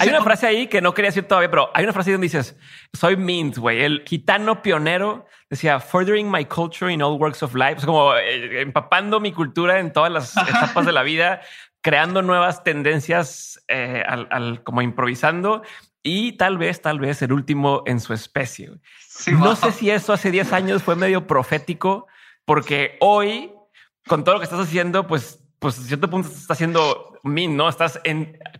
hay 0.00 0.08
una 0.08 0.22
frase 0.22 0.46
ahí 0.46 0.66
que 0.66 0.80
no 0.80 0.94
quería 0.94 1.08
decir 1.08 1.28
todavía, 1.28 1.50
pero 1.50 1.70
hay 1.74 1.84
una 1.84 1.92
frase 1.92 2.12
donde 2.12 2.26
dices, 2.26 2.56
soy 2.92 3.16
Mint, 3.16 3.58
güey, 3.58 3.82
el 3.82 4.04
gitano 4.06 4.62
pionero 4.62 5.26
decía, 5.50 5.80
furthering 5.80 6.30
my 6.30 6.44
culture 6.44 6.90
in 6.90 7.02
all 7.02 7.18
works 7.20 7.42
of 7.42 7.54
life, 7.54 7.78
es 7.78 7.84
como 7.84 8.14
eh, 8.14 8.62
empapando 8.62 9.18
mi 9.20 9.32
cultura 9.32 9.80
en 9.80 9.92
todas 9.92 10.10
las 10.10 10.36
etapas 10.36 10.86
de 10.86 10.92
la 10.92 11.02
vida, 11.02 11.42
creando 11.82 12.22
nuevas 12.22 12.62
tendencias, 12.62 13.62
eh, 13.68 14.02
al, 14.06 14.62
como 14.62 14.80
improvisando. 14.80 15.62
Y 16.02 16.32
tal 16.32 16.56
vez, 16.56 16.80
tal 16.80 16.98
vez 16.98 17.20
el 17.20 17.32
último 17.32 17.82
en 17.84 18.00
su 18.00 18.14
especie. 18.14 18.70
no 19.32 19.54
sé 19.54 19.72
si 19.72 19.90
eso 19.90 20.14
hace 20.14 20.30
10 20.30 20.52
años 20.54 20.82
fue 20.82 20.96
medio 20.96 21.26
profético, 21.26 22.06
porque 22.46 22.96
hoy, 23.00 23.52
con 24.06 24.24
todo 24.24 24.36
lo 24.36 24.40
que 24.40 24.44
estás 24.44 24.60
haciendo, 24.60 25.06
pues 25.06 25.39
pues 25.60 25.78
a 25.78 25.82
cierto 25.82 26.08
punto 26.08 26.28
estás 26.28 26.50
haciendo 26.50 27.18
min, 27.22 27.54
¿no? 27.54 27.68
Estás 27.68 28.00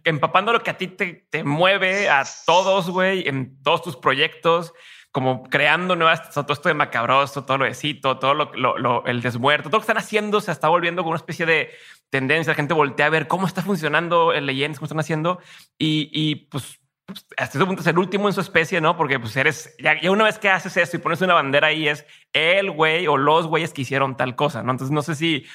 empapando 0.04 0.52
lo 0.52 0.62
que 0.62 0.70
a 0.70 0.76
ti 0.76 0.86
te, 0.86 1.44
mueve 1.44 2.10
a 2.10 2.24
todos, 2.44 2.90
güey, 2.90 3.26
en 3.26 3.60
todos 3.62 3.82
tus 3.82 3.96
proyectos, 3.96 4.74
como 5.10 5.44
creando 5.44 5.96
nuevas, 5.96 6.30
todo 6.30 6.52
esto 6.52 6.68
de 6.68 6.74
macabroso, 6.74 7.44
todo 7.46 7.56
lo 7.56 7.64
de 7.64 7.74
cito, 7.74 8.18
todo 8.18 8.34
lo, 8.34 9.06
el 9.06 9.22
desmuerto, 9.22 9.70
todo 9.70 9.78
lo 9.78 9.80
que 9.80 9.90
están 9.90 9.96
haciendo 9.96 10.42
se 10.42 10.52
está 10.52 10.68
volviendo 10.68 11.02
como 11.02 11.12
una 11.12 11.18
especie 11.18 11.46
de 11.46 11.70
tendencia. 12.10 12.50
La 12.52 12.56
gente 12.56 12.74
voltea 12.74 13.06
a 13.06 13.10
ver 13.10 13.26
cómo 13.26 13.46
está 13.46 13.62
funcionando 13.62 14.34
el 14.34 14.44
Leyendas, 14.44 14.78
cómo 14.78 14.84
están 14.84 15.00
haciendo 15.00 15.40
y, 15.78 16.10
y 16.12 16.34
pues, 16.34 16.80
pues 17.06 17.26
hasta 17.38 17.58
ese 17.58 17.66
punto 17.66 17.80
es 17.80 17.88
el 17.88 17.98
último 17.98 18.28
en 18.28 18.34
su 18.34 18.40
especie, 18.40 18.80
¿no? 18.80 18.96
Porque 18.96 19.18
pues 19.18 19.34
eres, 19.36 19.74
ya, 19.78 19.98
una 20.10 20.24
vez 20.24 20.38
que 20.38 20.50
haces 20.50 20.76
esto 20.76 20.96
y 20.96 21.00
pones 21.00 21.20
una 21.22 21.34
bandera 21.34 21.68
ahí 21.68 21.88
es 21.88 22.04
el 22.32 22.70
güey 22.70 23.06
o 23.06 23.16
los 23.16 23.46
güeyes 23.46 23.72
que 23.72 23.82
hicieron 23.82 24.16
tal 24.16 24.36
cosa, 24.36 24.62
¿no? 24.62 24.70
Entonces 24.70 24.92
no 24.92 25.02
sé 25.02 25.14
si 25.14 25.46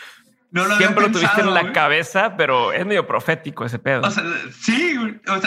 Siempre 0.78 1.08
lo 1.08 1.12
tuviste 1.12 1.42
en 1.42 1.54
la 1.54 1.74
cabeza, 1.74 2.38
pero 2.38 2.72
es 2.72 2.86
medio 2.86 3.06
profético 3.06 3.66
ese 3.66 3.80
pedo. 3.80 4.10
sí, 4.62 4.96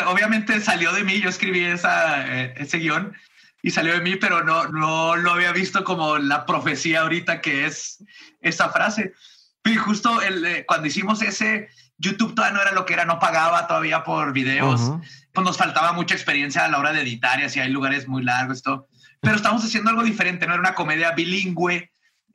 obviamente 0.07 0.61
salió 0.61 0.93
de 0.93 1.03
mí. 1.03 1.21
Yo 1.21 1.31
escribí 1.31 1.65
esa, 1.65 2.27
eh, 2.27 2.55
ese 2.59 2.79
guion 2.79 3.15
y 3.63 3.71
salió 3.71 3.95
de 3.95 4.01
mí, 4.01 4.17
pero 4.17 4.45
no, 4.45 4.69
no 4.69 5.17
lo 5.17 5.33
había 5.33 5.53
visto 5.53 5.83
como 5.83 6.19
la 6.19 6.45
profecía 6.45 7.01
ahorita 7.03 7.41
que 7.41 7.65
es 7.65 8.05
esa 8.43 8.69
frase. 8.69 9.15
Y 9.65 9.77
justo 9.77 10.21
el, 10.21 10.45
eh, 10.45 10.65
cuando 10.67 10.89
hicimos 10.89 11.23
ese, 11.23 11.69
YouTube 11.97 12.35
todavía 12.35 12.57
no 12.57 12.63
era 12.63 12.73
lo 12.73 12.85
que 12.85 12.95
era, 12.95 13.05
no 13.05 13.19
pagaba 13.19 13.67
todavía 13.67 14.05
por 14.05 14.33
videos. 14.33 14.93
Pues 15.33 15.45
nos 15.45 15.57
faltaba 15.57 15.93
mucha 15.93 16.15
experiencia 16.15 16.65
a 16.65 16.69
la 16.69 16.79
hora 16.79 16.93
de 16.93 17.03
editar 17.03 17.41
y 17.41 17.45
así 17.45 17.61
hay 17.61 17.71
lugares 17.71 18.09
muy 18.09 18.23
largos, 18.23 18.59
esto. 18.59 18.89
Pero 19.21 19.37
estamos 19.37 19.65
haciendo 19.65 19.91
algo 19.91 20.03
diferente, 20.03 20.47
no 20.47 20.53
era 20.53 20.61
una 20.61 20.75
comedia 20.75 21.13
bilingüe 21.13 21.91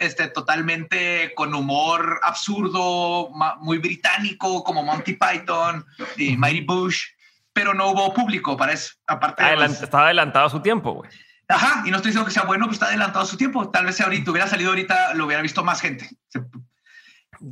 este, 0.05 0.27
totalmente 0.27 1.33
con 1.35 1.53
humor 1.53 2.19
absurdo, 2.23 3.31
muy 3.59 3.77
británico, 3.77 4.63
como 4.63 4.83
Monty 4.83 5.13
Python 5.13 5.85
y 6.17 6.37
Mighty 6.37 6.61
Bush, 6.61 7.03
pero 7.51 7.73
no 7.73 7.89
hubo 7.89 8.13
público 8.13 8.57
para 8.57 8.73
eso. 8.73 8.93
Aparte, 9.07 9.43
estaba 9.65 10.05
adelantado 10.05 10.47
a 10.47 10.49
su 10.49 10.59
tiempo, 10.59 10.93
güey. 10.93 11.09
Ajá, 11.47 11.83
y 11.85 11.91
no 11.91 11.97
estoy 11.97 12.09
diciendo 12.09 12.25
que 12.25 12.33
sea 12.33 12.43
bueno, 12.43 12.65
pero 12.65 12.73
está 12.73 12.87
adelantado 12.87 13.25
a 13.25 13.27
su 13.27 13.37
tiempo. 13.37 13.69
Tal 13.69 13.85
vez 13.85 13.97
si 13.97 14.03
ahorita 14.03 14.31
hubiera 14.31 14.47
salido 14.47 14.69
ahorita, 14.69 15.13
lo 15.13 15.25
hubiera 15.25 15.41
visto 15.41 15.63
más 15.63 15.81
gente. 15.81 16.09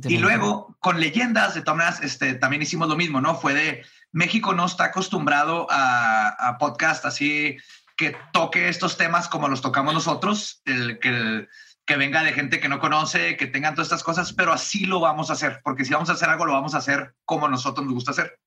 y 0.04 0.18
luego, 0.18 0.76
con 0.80 0.98
leyendas, 0.98 1.54
de 1.54 1.62
todas 1.62 2.02
este, 2.02 2.34
también 2.34 2.62
hicimos 2.62 2.88
lo 2.88 2.96
mismo, 2.96 3.20
¿no? 3.20 3.34
Fue 3.34 3.54
de 3.54 3.84
México 4.12 4.54
no 4.54 4.66
está 4.66 4.84
acostumbrado 4.84 5.66
a, 5.70 6.28
a 6.28 6.58
podcast 6.58 7.04
así 7.04 7.56
que 7.96 8.16
toque 8.32 8.68
estos 8.68 8.96
temas 8.96 9.28
como 9.28 9.48
los 9.48 9.60
tocamos 9.60 9.94
nosotros, 9.94 10.62
el 10.64 10.98
que 10.98 11.48
que 11.86 11.96
venga 11.96 12.22
de 12.22 12.32
gente 12.32 12.60
que 12.60 12.68
no 12.68 12.78
conoce, 12.78 13.36
que 13.36 13.46
tengan 13.46 13.74
todas 13.74 13.86
estas 13.86 14.04
cosas, 14.04 14.32
pero 14.32 14.52
así 14.52 14.86
lo 14.86 15.00
vamos 15.00 15.30
a 15.30 15.32
hacer, 15.32 15.60
porque 15.64 15.84
si 15.84 15.92
vamos 15.92 16.10
a 16.10 16.12
hacer 16.12 16.28
algo, 16.28 16.46
lo 16.46 16.52
vamos 16.52 16.74
a 16.74 16.78
hacer 16.78 17.14
como 17.24 17.48
nosotros 17.48 17.84
nos 17.84 17.94
gusta 17.94 18.12
hacer. 18.12 18.38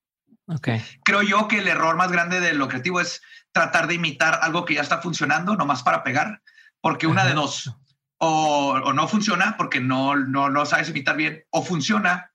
Okay. 0.47 0.83
Creo 1.03 1.21
yo 1.23 1.47
que 1.47 1.57
el 1.57 1.67
error 1.67 1.95
más 1.95 2.11
grande 2.11 2.39
de 2.39 2.53
lo 2.53 2.67
creativo 2.67 3.01
es 3.01 3.21
tratar 3.51 3.87
de 3.87 3.95
imitar 3.95 4.39
algo 4.41 4.63
que 4.63 4.75
ya 4.75 4.81
está 4.81 5.01
funcionando, 5.01 5.55
nomás 5.55 5.83
para 5.83 6.03
pegar, 6.03 6.41
porque 6.81 7.07
una 7.07 7.25
de 7.25 7.33
dos, 7.33 7.73
o, 8.17 8.93
no 8.93 9.07
funciona 9.07 9.55
porque 9.57 9.79
no, 9.79 10.15
no 10.15 10.49
lo 10.49 10.65
sabes 10.65 10.89
imitar 10.89 11.17
bien, 11.17 11.43
o 11.49 11.63
funciona, 11.63 12.31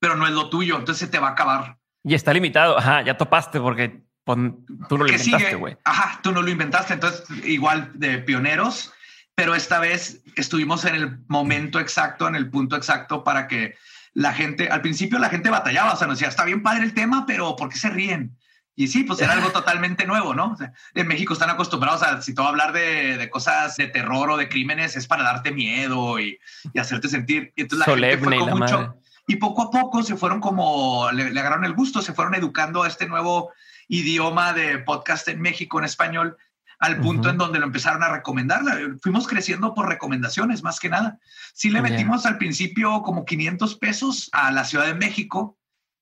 pero 0.00 0.16
no 0.16 0.26
es 0.26 0.32
lo 0.32 0.48
tuyo, 0.48 0.78
entonces 0.78 1.06
se 1.06 1.12
te 1.12 1.18
va 1.18 1.28
a 1.28 1.32
acabar. 1.32 1.78
Y 2.02 2.14
está 2.14 2.32
limitado, 2.32 2.78
ajá, 2.78 3.02
ya 3.02 3.16
topaste 3.16 3.60
porque 3.60 4.02
tú 4.24 4.98
no 4.98 5.04
lo 5.04 5.08
inventaste, 5.08 5.54
güey. 5.56 5.76
Ajá, 5.84 6.20
tú 6.22 6.32
no 6.32 6.42
lo 6.42 6.50
inventaste, 6.50 6.94
entonces 6.94 7.24
igual 7.44 7.90
de 7.94 8.18
pioneros, 8.18 8.92
pero 9.38 9.54
esta 9.54 9.78
vez 9.78 10.20
estuvimos 10.34 10.84
en 10.84 10.96
el 10.96 11.18
momento 11.28 11.78
exacto, 11.78 12.26
en 12.26 12.34
el 12.34 12.50
punto 12.50 12.74
exacto 12.74 13.22
para 13.22 13.46
que 13.46 13.76
la 14.12 14.32
gente, 14.32 14.68
al 14.68 14.80
principio 14.80 15.20
la 15.20 15.28
gente 15.28 15.48
batallaba, 15.48 15.92
o 15.92 15.96
sea, 15.96 16.08
nos 16.08 16.18
decía, 16.18 16.28
está 16.28 16.44
bien 16.44 16.60
padre 16.60 16.82
el 16.82 16.92
tema, 16.92 17.24
pero 17.24 17.54
¿por 17.54 17.68
qué 17.68 17.78
se 17.78 17.88
ríen? 17.88 18.36
Y 18.74 18.88
sí, 18.88 19.04
pues 19.04 19.20
era 19.20 19.34
algo 19.34 19.50
totalmente 19.50 20.06
nuevo, 20.06 20.34
¿no? 20.34 20.56
en 20.92 21.06
México 21.06 21.34
están 21.34 21.50
acostumbrados 21.50 22.02
a, 22.02 22.20
si 22.20 22.34
todo 22.34 22.48
hablar 22.48 22.72
de, 22.72 23.16
de, 23.16 23.30
cosas 23.30 23.76
de 23.76 23.86
terror 23.86 24.28
o 24.28 24.36
de 24.36 24.48
crímenes 24.48 24.96
es 24.96 25.06
para 25.06 25.22
darte 25.22 25.52
miedo 25.52 26.18
y, 26.18 26.36
y 26.72 26.78
hacerte 26.80 27.08
sentir. 27.08 27.52
Y 27.54 27.62
entonces 27.62 27.86
la 27.86 27.94
gente 27.94 28.18
fue 28.18 28.38
con 28.38 28.58
mucho. 28.58 29.00
Y 29.28 29.36
poco 29.36 29.62
a 29.62 29.70
poco 29.70 30.02
se 30.02 30.16
fueron 30.16 30.40
como, 30.40 31.12
le, 31.12 31.30
le 31.30 31.38
agarraron 31.38 31.64
el 31.64 31.74
gusto, 31.74 32.02
se 32.02 32.12
fueron 32.12 32.34
educando 32.34 32.82
a 32.82 32.88
este 32.88 33.06
nuevo 33.06 33.52
idioma 33.86 34.52
de 34.52 34.78
podcast 34.78 35.28
en 35.28 35.40
México 35.40 35.78
en 35.78 35.84
español 35.84 36.36
al 36.78 37.00
punto 37.00 37.28
en 37.28 37.38
donde 37.38 37.58
lo 37.58 37.66
empezaron 37.66 38.02
a 38.02 38.08
recomendar. 38.08 38.62
Fuimos 39.02 39.26
creciendo 39.26 39.74
por 39.74 39.88
recomendaciones, 39.88 40.62
más 40.62 40.78
que 40.78 40.88
nada. 40.88 41.18
Sí 41.52 41.70
le 41.70 41.82
metimos 41.82 42.24
al 42.24 42.38
principio 42.38 43.02
como 43.02 43.24
500 43.24 43.76
pesos 43.76 44.28
a 44.32 44.52
la 44.52 44.64
Ciudad 44.64 44.86
de 44.86 44.94
México 44.94 45.58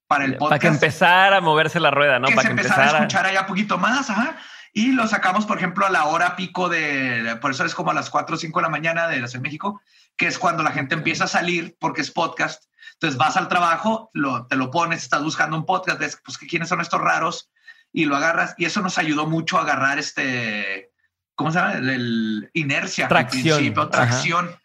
para 0.06 0.24
el 0.24 0.36
podcast. 0.36 0.50
Para 0.50 0.58
que 0.58 0.66
empezara 0.68 1.36
a 1.38 1.40
moverse 1.40 1.80
la 1.80 1.90
rueda, 1.90 2.18
¿no? 2.18 2.28
Que 2.28 2.34
para 2.34 2.48
se 2.48 2.54
que 2.54 2.60
empezara 2.60 2.82
empezara 2.82 2.98
a 2.98 3.02
escuchar 3.02 3.26
allá 3.26 3.46
poquito 3.46 3.78
más, 3.78 4.10
ajá. 4.10 4.36
Y 4.72 4.92
lo 4.92 5.08
sacamos, 5.08 5.46
por 5.46 5.56
ejemplo, 5.56 5.86
a 5.86 5.90
la 5.90 6.04
hora 6.04 6.36
pico 6.36 6.68
de, 6.68 7.38
por 7.40 7.50
eso 7.50 7.64
es 7.64 7.74
como 7.74 7.92
a 7.92 7.94
las 7.94 8.10
4 8.10 8.36
o 8.36 8.38
5 8.38 8.58
de 8.58 8.62
la 8.62 8.68
mañana 8.68 9.08
de 9.08 9.18
la 9.18 9.26
Ciudad 9.26 9.42
de 9.42 9.48
México, 9.48 9.80
que 10.18 10.26
es 10.26 10.38
cuando 10.38 10.62
la 10.62 10.72
gente 10.72 10.94
empieza 10.94 11.24
a 11.24 11.28
salir 11.28 11.76
porque 11.80 12.02
es 12.02 12.10
podcast. 12.10 12.64
Entonces 12.92 13.16
vas 13.16 13.38
al 13.38 13.48
trabajo, 13.48 14.10
lo, 14.12 14.46
te 14.46 14.56
lo 14.56 14.70
pones, 14.70 15.02
estás 15.02 15.22
buscando 15.22 15.56
un 15.56 15.64
podcast, 15.64 15.98
ves, 15.98 16.20
pues, 16.22 16.36
¿quiénes 16.36 16.68
son 16.68 16.82
estos 16.82 17.00
raros? 17.00 17.50
Y 17.92 18.04
lo 18.04 18.16
agarras. 18.16 18.54
Y 18.58 18.64
eso 18.66 18.80
nos 18.82 18.98
ayudó 18.98 19.26
mucho 19.26 19.58
a 19.58 19.62
agarrar 19.62 19.98
este, 19.98 20.90
¿cómo 21.34 21.50
se 21.50 21.58
llama? 21.58 21.72
El, 21.74 21.88
el 21.88 22.50
inercia. 22.54 23.08
Tracción. 23.08 23.42
principio, 23.56 23.82
Ajá. 23.82 23.90
tracción. 23.90 24.56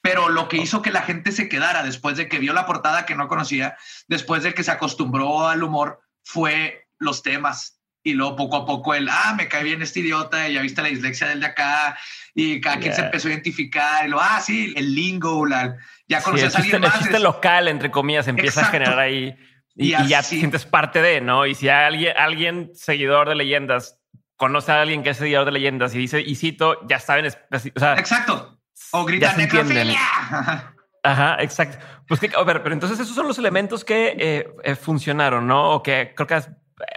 Pero 0.00 0.28
lo 0.30 0.48
que 0.48 0.56
hizo 0.56 0.82
que 0.82 0.90
la 0.90 1.02
gente 1.02 1.30
se 1.32 1.48
quedara 1.48 1.82
después 1.84 2.16
de 2.16 2.28
que 2.28 2.38
vio 2.40 2.52
la 2.52 2.66
portada 2.66 3.06
que 3.06 3.14
no 3.14 3.28
conocía, 3.28 3.76
después 4.08 4.42
de 4.42 4.52
que 4.52 4.64
se 4.64 4.70
acostumbró 4.72 5.48
al 5.48 5.62
humor, 5.62 6.00
fue 6.24 6.86
los 6.98 7.22
temas. 7.22 7.78
Y 8.04 8.14
luego 8.14 8.34
poco 8.34 8.56
a 8.56 8.66
poco 8.66 8.94
el, 8.94 9.08
ah, 9.08 9.34
me 9.36 9.46
cae 9.46 9.62
bien 9.62 9.80
este 9.80 10.00
idiota, 10.00 10.48
ya 10.48 10.60
viste 10.60 10.82
la 10.82 10.88
dislexia 10.88 11.28
del 11.28 11.38
de 11.38 11.46
acá, 11.46 11.96
y 12.34 12.60
cada 12.60 12.80
quien 12.80 12.92
se 12.92 12.98
Yeah. 12.98 13.06
empezó 13.06 13.28
a 13.28 13.30
identificar, 13.30 14.04
y 14.04 14.10
lo, 14.10 14.20
ah, 14.20 14.40
sí, 14.40 14.74
el 14.76 14.92
lingo, 14.92 15.46
la, 15.46 15.76
ya 16.08 16.18
Sí, 16.18 16.24
conoces 16.24 16.46
el 16.48 16.54
a 16.54 16.58
alguien 16.58 16.62
chiste, 16.64 16.76
el 16.78 16.82
más. 16.82 16.98
chiste 16.98 17.16
es- 17.18 17.22
local, 17.22 17.68
entre 17.68 17.92
comillas, 17.92 18.26
empieza 18.26 18.62
Exacto. 18.62 18.68
a 18.68 18.72
generar 18.80 18.98
ahí 18.98 19.36
y, 19.74 19.94
Y 19.94 20.02
y 20.02 20.08
ya 20.08 20.18
te 20.22 20.28
sientes 20.28 20.64
parte 20.66 21.00
de, 21.02 21.20
¿no? 21.20 21.46
Y 21.46 21.54
si 21.54 21.68
alguien, 21.68 22.14
alguien 22.16 22.70
seguidor 22.74 23.28
de 23.28 23.34
leyendas 23.34 23.98
conoce 24.36 24.72
a 24.72 24.82
alguien 24.82 25.02
que 25.02 25.10
es 25.10 25.16
seguidor 25.16 25.44
de 25.46 25.52
leyendas 25.52 25.94
y 25.94 25.98
dice, 25.98 26.20
y 26.20 26.34
cito, 26.34 26.86
ya 26.86 26.98
saben, 26.98 27.26
o 27.26 27.78
sea, 27.78 27.94
Exacto. 27.98 28.58
O 28.92 29.00
ya 29.00 29.06
grita 29.06 29.34
se 29.34 29.42
entienden. 29.44 29.86
necrofilia. 29.88 30.74
Ajá, 31.04 31.36
exacto. 31.40 31.84
Pues 32.06 32.20
que, 32.20 32.30
a 32.36 32.42
ver, 32.44 32.62
pero 32.62 32.74
entonces 32.74 32.98
esos 33.00 33.14
son 33.14 33.26
los 33.26 33.38
elementos 33.38 33.84
que 33.84 34.14
eh, 34.18 34.48
eh, 34.62 34.74
funcionaron, 34.76 35.46
¿no? 35.46 35.70
O 35.72 35.82
que 35.82 36.12
creo 36.14 36.26
que 36.26 36.34
has- 36.34 36.50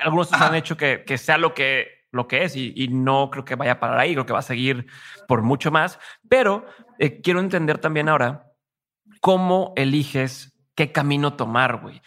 algunos 0.04 0.32
Ajá. 0.34 0.48
han 0.48 0.56
hecho 0.56 0.78
que, 0.78 1.04
que 1.06 1.18
sea 1.18 1.38
lo 1.38 1.54
que, 1.54 2.06
lo 2.12 2.28
que 2.28 2.44
es 2.44 2.56
y, 2.56 2.74
y 2.76 2.88
no 2.90 3.30
creo 3.32 3.46
que 3.46 3.56
vaya 3.56 3.74
a 3.74 3.80
parar 3.80 4.00
ahí, 4.00 4.14
creo 4.14 4.26
que 4.26 4.34
va 4.34 4.40
a 4.40 4.44
seguir 4.44 4.86
por 5.28 5.42
mucho 5.42 5.72
más. 5.72 6.00
Pero 6.30 6.66
eh, 7.00 7.22
quiero 7.22 7.40
entender 7.40 7.78
también 7.80 8.10
ahora 8.10 8.52
cómo 9.22 9.74
eliges 9.76 10.54
qué 10.76 10.92
camino 10.92 11.34
tomar, 11.34 11.78
güey. 11.78 12.02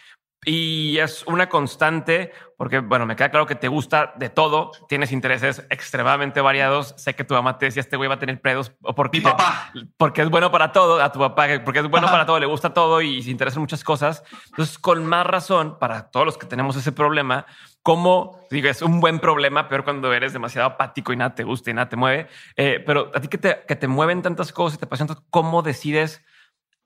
Y 0.45 0.97
es 0.99 1.25
una 1.27 1.49
constante, 1.49 2.31
porque, 2.57 2.79
bueno, 2.79 3.05
me 3.05 3.17
queda 3.17 3.29
claro 3.29 3.45
que 3.45 3.55
te 3.55 3.67
gusta 3.67 4.13
de 4.15 4.29
todo, 4.29 4.71
tienes 4.87 5.11
intereses 5.11 5.65
extremadamente 5.69 6.39
variados. 6.39 6.93
Sé 6.97 7.13
que 7.13 7.25
tu 7.25 7.33
mamá 7.33 7.57
te 7.57 7.65
decía, 7.65 7.81
este 7.81 7.97
güey 7.97 8.07
va 8.07 8.15
a 8.15 8.19
tener 8.19 8.39
pedos, 8.39 8.71
o 8.81 8.95
porque, 8.95 9.17
Mi 9.17 9.25
papá. 9.25 9.71
porque 9.97 10.21
es 10.21 10.29
bueno 10.29 10.49
para 10.49 10.71
todo, 10.71 11.01
a 11.03 11.11
tu 11.11 11.19
papá, 11.19 11.47
porque 11.65 11.79
es 11.79 11.89
bueno 11.89 12.07
Ajá. 12.07 12.13
para 12.13 12.25
todo, 12.25 12.39
le 12.39 12.45
gusta 12.45 12.73
todo 12.73 13.01
y 13.01 13.21
se 13.21 13.31
interesa 13.31 13.57
en 13.57 13.61
muchas 13.61 13.83
cosas. 13.83 14.23
Entonces, 14.49 14.79
con 14.79 15.05
más 15.05 15.27
razón, 15.27 15.77
para 15.77 16.09
todos 16.09 16.25
los 16.25 16.37
que 16.37 16.47
tenemos 16.47 16.77
ese 16.77 16.93
problema, 16.93 17.45
como 17.83 18.39
digo, 18.49 18.69
es 18.69 18.81
un 18.81 19.01
buen 19.01 19.19
problema, 19.19 19.67
peor 19.67 19.83
cuando 19.83 20.13
eres 20.13 20.31
demasiado 20.31 20.67
apático 20.69 21.11
y 21.11 21.17
nada 21.17 21.35
te 21.35 21.43
gusta 21.43 21.69
y 21.69 21.73
nada 21.73 21.89
te 21.89 21.97
mueve. 21.97 22.27
Eh, 22.55 22.81
pero 22.85 23.11
a 23.13 23.19
ti 23.19 23.27
que 23.27 23.37
te, 23.37 23.61
que 23.67 23.75
te 23.75 23.87
mueven 23.87 24.21
tantas 24.21 24.53
cosas 24.53 24.77
y 24.77 24.79
te 24.79 24.85
apasionan, 24.85 25.17
¿cómo 25.29 25.61
decides 25.63 26.23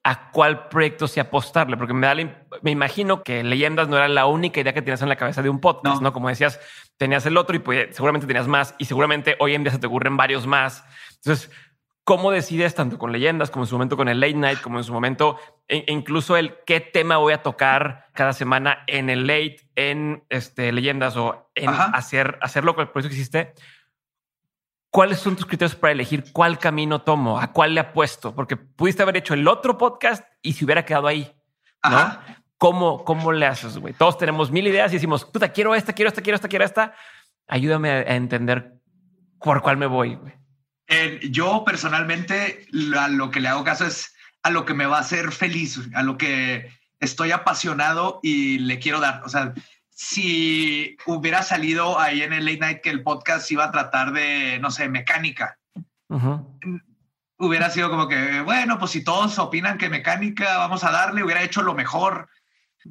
a 0.05 0.31
cuál 0.31 0.67
proyecto 0.67 1.07
sí 1.07 1.19
apostarle? 1.19 1.77
Porque 1.77 1.93
me, 1.93 2.05
da 2.07 2.15
la 2.15 2.45
me 2.61 2.71
imagino 2.71 3.23
que 3.23 3.43
Leyendas 3.43 3.87
no 3.87 3.97
era 3.97 4.07
la 4.07 4.25
única 4.25 4.59
idea 4.59 4.73
que 4.73 4.81
tenías 4.81 5.01
en 5.01 5.09
la 5.09 5.15
cabeza 5.15 5.41
de 5.41 5.49
un 5.49 5.59
podcast, 5.59 6.01
¿no? 6.01 6.09
No. 6.09 6.13
Como 6.13 6.29
decías, 6.29 6.59
tenías 6.97 7.25
el 7.25 7.37
otro 7.37 7.55
y 7.55 7.59
pues, 7.59 7.95
seguramente 7.95 8.27
tenías 8.27 8.47
más 8.47 8.75
y 8.77 8.85
seguramente 8.85 9.35
hoy 9.39 9.55
en 9.55 9.63
día 9.63 9.71
se 9.71 9.79
te 9.79 9.87
ocurren 9.87 10.17
varios 10.17 10.45
más. 10.45 10.83
Entonces, 11.15 11.49
¿cómo 12.03 12.31
decides 12.31 12.75
tanto 12.75 12.97
con 12.97 13.11
Leyendas 13.13 13.49
como 13.49 13.63
en 13.63 13.67
su 13.67 13.75
momento 13.75 13.95
con 13.95 14.09
el 14.09 14.19
Late 14.19 14.33
Night, 14.33 14.61
como 14.61 14.77
en 14.77 14.83
su 14.83 14.91
momento 14.91 15.37
e- 15.69 15.85
e 15.87 15.93
incluso 15.93 16.35
el 16.35 16.55
qué 16.65 16.81
tema 16.81 17.15
voy 17.17 17.31
a 17.33 17.41
tocar 17.41 18.07
cada 18.13 18.33
semana 18.33 18.83
en 18.87 19.09
el 19.09 19.25
Late, 19.25 19.57
en 19.75 20.25
este, 20.29 20.73
Leyendas 20.73 21.15
o 21.15 21.49
en 21.55 21.69
Ajá. 21.69 21.85
hacer, 21.93 22.37
hacerlo 22.41 22.75
con 22.75 22.81
el 22.83 22.89
proyecto 22.89 23.09
que 23.09 23.15
hiciste? 23.15 23.53
¿Cuáles 24.93 25.21
son 25.21 25.35
tus 25.35 25.47
criterios 25.47 25.75
para 25.75 25.91
elegir 25.91 26.31
cuál 26.31 26.59
camino 26.59 27.01
tomo? 27.01 27.39
¿A 27.39 27.51
cuál 27.51 27.73
le 27.73 27.79
apuesto? 27.79 28.35
Porque 28.35 28.57
pudiste 28.57 29.01
haber 29.01 29.17
hecho 29.17 29.33
el 29.33 29.47
otro 29.47 29.75
podcast 29.75 30.23
y 30.43 30.53
se 30.53 30.63
hubiera 30.63 30.85
quedado 30.85 31.07
ahí. 31.07 31.35
¿no? 31.83 31.97
Ajá. 31.97 32.43
¿Cómo, 32.59 33.03
¿Cómo 33.03 33.31
le 33.31 33.47
haces, 33.47 33.79
güey? 33.79 33.95
Todos 33.95 34.19
tenemos 34.19 34.51
mil 34.51 34.67
ideas 34.67 34.91
y 34.91 34.97
decimos, 34.97 35.25
puta, 35.25 35.51
quiero 35.51 35.73
esta, 35.73 35.93
quiero 35.93 36.09
esta, 36.09 36.21
quiero 36.21 36.35
esta, 36.35 36.47
quiero 36.47 36.63
esta. 36.63 36.93
Ayúdame 37.47 37.89
a, 37.89 38.15
entender 38.15 38.71
por 39.39 39.63
cuál 39.63 39.77
me 39.77 39.87
voy, 39.87 40.13
güey. 40.13 40.33
Eh, 40.87 41.21
yo 41.31 41.63
personalmente 41.65 42.67
a 42.95 43.07
lo 43.07 43.31
que 43.31 43.39
le 43.39 43.47
hago 43.47 43.63
caso 43.63 43.87
es 43.87 44.13
a 44.43 44.51
lo 44.51 44.63
que 44.63 44.75
me 44.75 44.85
va 44.85 44.97
a 44.97 45.01
hacer 45.01 45.31
feliz, 45.31 45.89
a 45.95 46.03
lo 46.03 46.19
que 46.19 46.71
estoy 46.99 47.31
apasionado 47.31 48.19
y 48.21 48.59
le 48.59 48.77
quiero 48.77 48.99
dar. 48.99 49.23
O 49.25 49.29
sea, 49.29 49.55
si 49.93 50.97
hubiera 51.05 51.43
salido 51.43 51.99
ahí 51.99 52.23
en 52.23 52.33
el 52.33 52.45
late 52.45 52.57
night 52.59 52.81
que 52.81 52.89
el 52.89 53.03
podcast 53.03 53.49
iba 53.51 53.65
a 53.65 53.71
tratar 53.71 54.11
de, 54.11 54.59
no 54.59 54.71
sé, 54.71 54.89
mecánica, 54.89 55.57
hubiera 57.37 57.69
sido 57.69 57.89
como 57.89 58.07
que, 58.07 58.41
bueno, 58.41 58.79
pues 58.79 58.91
si 58.91 59.03
todos 59.03 59.37
opinan 59.39 59.77
que 59.77 59.89
mecánica, 59.89 60.57
vamos 60.57 60.83
a 60.83 60.91
darle, 60.91 61.23
hubiera 61.23 61.43
hecho 61.43 61.61
lo 61.61 61.73
mejor 61.73 62.29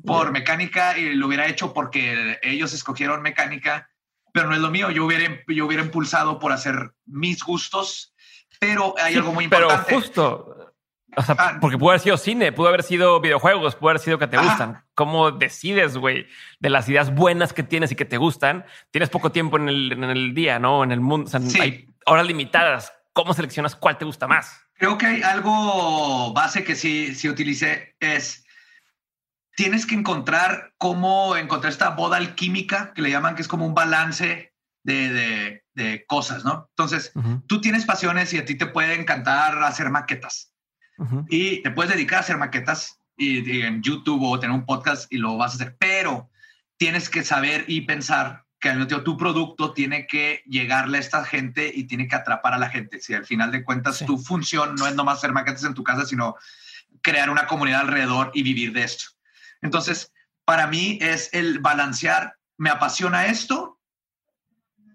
por 0.05 0.33
mecánica 0.33 0.97
y 0.97 1.15
lo 1.15 1.27
hubiera 1.27 1.47
hecho 1.47 1.75
porque 1.75 2.39
ellos 2.43 2.73
escogieron 2.73 3.21
mecánica, 3.23 3.91
pero 4.33 4.49
no 4.49 4.55
es 4.55 4.61
lo 4.61 4.71
mío. 4.71 4.91
Yo 4.91 5.05
hubiera, 5.05 5.41
yo 5.49 5.67
hubiera 5.67 5.85
impulsado 5.85 6.39
por 6.39 6.53
hacer 6.53 6.93
mis 7.05 7.43
gustos, 7.43 8.15
pero 8.59 8.95
hay 8.99 9.13
Sí, 9.13 9.19
algo 9.19 9.33
muy 9.33 9.49
pero 9.49 9.65
importante. 9.65 9.95
justo, 9.95 10.62
o 11.17 11.23
sea, 11.23 11.35
Ah. 11.39 11.59
porque 11.61 11.79
pudo 11.79 11.91
haber 11.91 12.01
sido 12.01 12.17
cine, 12.17 12.53
pudo 12.53 12.69
haber 12.69 12.83
sido 12.83 13.21
videojuegos, 13.21 13.75
pudo 13.77 13.91
haber 13.91 14.01
sido 14.01 14.19
que 14.19 14.27
te 14.27 14.37
Ajá. 14.37 14.47
gustan. 14.49 14.85
¿Cómo 14.95 15.31
decides, 15.31 15.97
güey, 15.97 16.27
de 16.61 16.71
las 16.71 16.89
ideas 16.89 17.15
buenas 17.15 17.53
que 17.53 17.63
tienes 17.63 17.93
y 17.93 17.97
que 17.97 18.05
te 18.05 18.17
gustan? 18.17 18.65
Tienes 18.91 19.11
poco 19.11 19.31
tiempo 19.31 19.57
en 19.59 19.69
el, 19.69 19.93
en 19.93 20.05
el 20.05 20.35
día, 20.35 20.59
¿no? 20.59 20.85
En 20.85 20.93
el 20.93 21.01
mundo, 21.01 21.27
o 21.27 21.31
sea, 21.31 21.41
Sí. 21.41 21.61
hay 21.61 21.89
horas 22.07 22.27
limitadas. 22.27 22.93
¿Cómo 23.13 23.35
seleccionas 23.35 23.77
cuál 23.77 23.99
te 23.99 24.05
gusta 24.07 24.27
más? 24.27 24.59
Creo 24.75 24.97
que 24.97 25.07
hay 25.07 25.23
algo 25.23 26.33
base 26.33 26.65
que 26.65 26.75
sí, 26.75 27.15
sí 27.15 27.29
utilicé 27.29 27.95
es 28.01 28.45
tienes 29.55 29.85
que 29.87 29.95
encontrar 29.95 30.73
cómo 30.79 31.37
encontrar 31.37 31.71
esta 31.73 31.91
boda 31.91 32.17
alquímica 32.17 32.93
que 32.95 33.03
le 33.03 33.11
llaman 33.11 33.35
que 33.35 33.43
es 33.43 33.49
como 33.49 33.67
un 33.67 33.75
balance 33.75 34.55
de, 34.83 35.13
de- 35.13 35.65
de 35.75 36.05
cosas, 36.07 36.45
¿no? 36.45 36.67
Entonces, 36.71 37.13
Ujú, 37.15 37.43
tú 37.47 37.61
tienes 37.61 37.85
pasiones 37.87 38.33
y 38.35 38.39
a 38.39 38.45
ti 38.45 38.57
te 38.57 38.67
puede 38.67 38.95
encantar 38.95 39.63
hacer 39.63 39.91
maquetas 39.91 40.52
ujú. 40.99 41.27
y 41.29 41.63
te 41.63 41.71
puedes 41.71 41.93
dedicar 41.93 42.19
a 42.19 42.21
hacer 42.21 42.37
maquetas 42.37 42.99
y, 43.17 43.49
y 43.51 43.63
en 43.63 43.83
YouTube 43.83 44.23
o 44.23 44.39
tener 44.39 44.55
un 44.55 44.67
podcast 44.67 45.13
y 45.13 45.19
lo 45.19 45.37
vas 45.37 45.53
a 45.53 45.55
hacer, 45.57 45.77
pero 45.79 46.31
tienes 46.77 47.09
que 47.09 47.23
saber 47.23 47.65
y 47.69 47.83
pensar 47.83 48.45
que 48.63 48.73
tu 49.05 49.17
producto 49.17 49.73
tiene 49.73 50.07
que 50.07 50.43
llegarle 50.47 50.99
a 50.99 51.01
esta 51.01 51.25
gente 51.25 51.71
y 51.75 51.85
tiene 51.85 52.07
que 52.07 52.15
atrapar 52.15 52.55
a 52.55 52.59
la 52.59 52.71
gente. 52.71 53.01
Si 53.01 53.13
al 53.13 53.27
final 53.27 53.51
de 53.51 53.65
cuentas 53.65 53.99
Sí. 53.99 54.07
tu 54.07 54.19
función 54.19 54.77
no 54.77 54.87
es 54.87 54.95
nomás 54.95 55.19
hacer 55.19 55.33
maquetas 55.33 55.65
en 55.65 55.75
tu 55.75 55.83
casa, 55.83 56.07
sino 56.07 56.37
crear 57.03 57.29
una 57.29 57.49
comunidad 57.49 57.81
alrededor 57.81 58.31
y 58.35 58.45
vivir 58.45 58.73
de 58.73 58.85
esto. 58.85 59.07
Entonces, 59.63 60.13
para 60.45 60.69
mí 60.69 60.97
es 61.01 61.29
el 61.33 61.59
balancear, 61.59 62.37
me 62.57 62.71
apasiona 62.71 63.27
esto, 63.27 63.81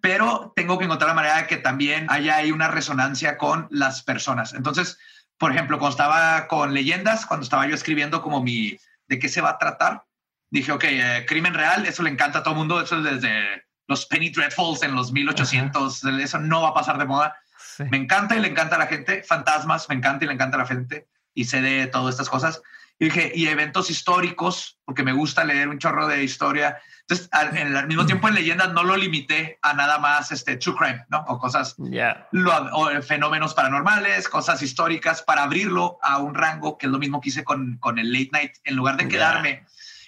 pero 0.01 0.53
tengo 0.55 0.77
que 0.77 0.85
encontrar 0.85 1.09
la 1.09 1.15
manera 1.15 1.37
de 1.41 1.47
que 1.47 1.57
también 1.57 2.07
haya 2.09 2.37
ahí 2.37 2.51
una 2.51 2.69
resonancia 2.69 3.37
con 3.37 3.67
las 3.69 4.01
personas. 4.01 4.53
Entonces, 4.53 4.97
por 5.37 5.51
ejemplo, 5.51 5.77
cuando 5.77 5.91
estaba 5.91 6.47
con 6.47 6.73
leyendas, 6.73 7.25
cuando 7.25 7.43
estaba 7.43 7.67
yo 7.67 7.75
escribiendo 7.75 8.21
como 8.21 8.41
mi, 8.41 8.77
de 9.07 9.19
qué 9.19 9.29
se 9.29 9.41
va 9.41 9.51
a 9.51 9.57
tratar, 9.57 10.03
dije, 10.49 10.71
ok, 10.71 10.83
eh, 10.85 11.25
crimen 11.27 11.53
real, 11.53 11.85
eso 11.85 12.03
le 12.03 12.09
encanta 12.09 12.39
a 12.39 12.43
todo 12.43 12.53
el 12.53 12.59
mundo, 12.59 12.81
eso 12.81 12.97
es 12.97 13.03
desde 13.03 13.63
los 13.87 14.05
Penny 14.05 14.29
Dreadfuls 14.29 14.83
en 14.83 14.95
los 14.95 15.11
1800, 15.11 16.03
eso 16.03 16.39
no 16.39 16.61
va 16.61 16.69
a 16.69 16.73
pasar 16.73 16.97
de 16.97 17.05
moda. 17.05 17.35
Sí. 17.57 17.83
Me 17.89 17.97
encanta 17.97 18.35
y 18.35 18.39
le 18.39 18.47
encanta 18.47 18.75
a 18.75 18.79
la 18.79 18.87
gente, 18.87 19.23
fantasmas, 19.23 19.87
me 19.89 19.95
encanta 19.95 20.25
y 20.25 20.27
le 20.27 20.33
encanta 20.33 20.57
a 20.57 20.61
la 20.61 20.67
gente, 20.67 21.07
y 21.33 21.45
sé 21.45 21.61
de 21.61 21.87
todas 21.87 22.15
estas 22.15 22.29
cosas. 22.29 22.61
Y 22.99 23.05
dije, 23.05 23.31
y 23.35 23.47
eventos 23.47 23.89
históricos, 23.91 24.79
porque 24.83 25.03
me 25.03 25.13
gusta 25.13 25.43
leer 25.43 25.69
un 25.69 25.77
chorro 25.77 26.07
de 26.07 26.23
historia. 26.23 26.79
Entonces, 27.09 27.29
al, 27.31 27.55
en 27.57 27.73
el 27.73 27.87
mismo 27.87 28.05
tiempo 28.05 28.27
en 28.27 28.35
leyendas 28.35 28.73
no 28.73 28.83
lo 28.83 28.97
limité 28.97 29.57
a 29.61 29.73
nada 29.73 29.97
más 29.97 30.29
este 30.33 30.57
true 30.57 30.75
crime, 30.75 31.05
¿no? 31.07 31.23
O 31.29 31.39
cosas 31.39 31.75
Ya. 31.77 32.27
lo- 32.33 32.51
o 32.73 33.01
fenómenos 33.01 33.53
paranormales, 33.53 34.27
cosas 34.27 34.61
históricas, 34.61 35.21
para 35.21 35.43
abrirlo 35.43 35.99
a 36.01 36.17
un 36.17 36.35
rango, 36.35 36.77
que 36.77 36.87
es 36.87 36.91
lo 36.91 36.99
mismo 36.99 37.21
que 37.21 37.29
hice 37.29 37.45
con, 37.45 37.77
con 37.77 37.97
el 37.97 38.11
late 38.11 38.29
night. 38.33 38.51
En 38.65 38.75
lugar 38.75 38.97
de 38.97 39.07
quedarme 39.07 39.65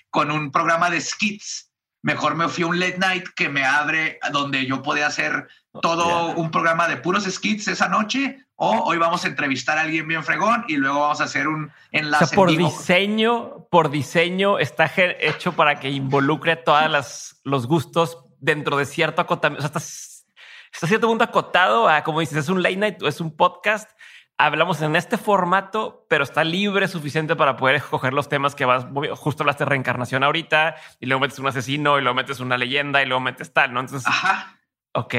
con 0.10 0.30
un 0.30 0.52
programa 0.52 0.90
de 0.90 1.00
skits, 1.00 1.72
mejor 2.02 2.36
me 2.36 2.50
fui 2.50 2.66
a 2.66 2.68
un 2.68 2.78
late 2.80 2.98
night 2.98 3.28
que 3.34 3.48
me 3.48 3.64
abre 3.64 4.20
donde 4.34 4.66
yo 4.66 4.84
podía 4.84 5.08
hacer 5.08 5.48
todo 5.82 6.34
Ya. 6.34 6.36
un 6.36 6.52
programa 6.52 6.90
de 6.90 6.98
puros 6.98 7.24
skits 7.24 7.70
esa 7.70 7.88
noche, 7.88 8.46
o 8.62 8.84
hoy 8.84 8.98
vamos 8.98 9.24
a 9.26 9.28
entrevistar 9.30 9.78
a 9.78 9.82
alguien 9.82 10.08
bien 10.08 10.24
fregón 10.24 10.66
y 10.68 10.76
luego 10.78 11.00
vamos 11.00 11.22
a 11.22 11.24
hacer 11.24 11.48
un 11.48 11.66
O 11.66 11.72
enlace 11.92 12.26
sea, 12.28 12.36
por 12.36 12.50
en 12.50 12.58
vivo. 12.58 12.70
diseño, 12.70 13.66
por 13.72 13.90
diseño 13.90 14.60
está 14.60 14.92
hecho 14.98 15.54
para 15.54 15.80
que 15.80 15.90
involucre 15.90 16.56
todas 16.58 16.90
las 16.92 17.40
los 17.44 17.68
gustos 17.68 18.18
dentro 18.40 18.78
de 18.78 18.86
cierto 18.86 19.22
acotamiento. 19.22 19.60
O 19.60 19.62
sea, 19.64 19.68
estás- 19.70 20.26
está 20.74 20.88
cierto 20.88 21.08
punto 21.08 21.24
acotado 21.24 21.88
a, 21.90 22.04
como 22.04 22.20
dices, 22.20 22.38
es 22.38 22.50
un 22.50 22.62
late 22.62 22.76
night 22.76 23.02
o 23.02 23.08
es 23.08 23.20
un 23.22 23.36
podcast. 23.36 23.90
Hablamos 24.38 24.82
en 24.82 24.96
este 24.96 25.18
formato, 25.18 26.06
pero 26.10 26.24
está 26.24 26.44
libre 26.46 26.88
suficiente 26.88 27.36
para 27.36 27.58
poder 27.58 27.76
escoger 27.76 28.14
los 28.14 28.30
temas 28.30 28.56
que 28.56 28.64
vas. 28.66 28.86
Justo 29.18 29.44
hablaste 29.44 29.66
de 29.66 29.70
reencarnación 29.70 30.24
ahorita 30.24 30.76
y 31.00 31.08
luego 31.08 31.22
metes 31.22 31.40
un 31.40 31.48
asesino 31.48 31.98
y 31.98 32.02
luego 32.02 32.16
metes 32.16 32.40
una 32.40 32.58
leyenda 32.58 33.02
y 33.02 33.06
luego 33.06 33.20
metes 33.20 33.52
tal, 33.52 33.74
¿no? 33.74 33.80
Entonces, 33.82 34.08
Ajá. 34.08 34.58
Ok. 34.94 35.16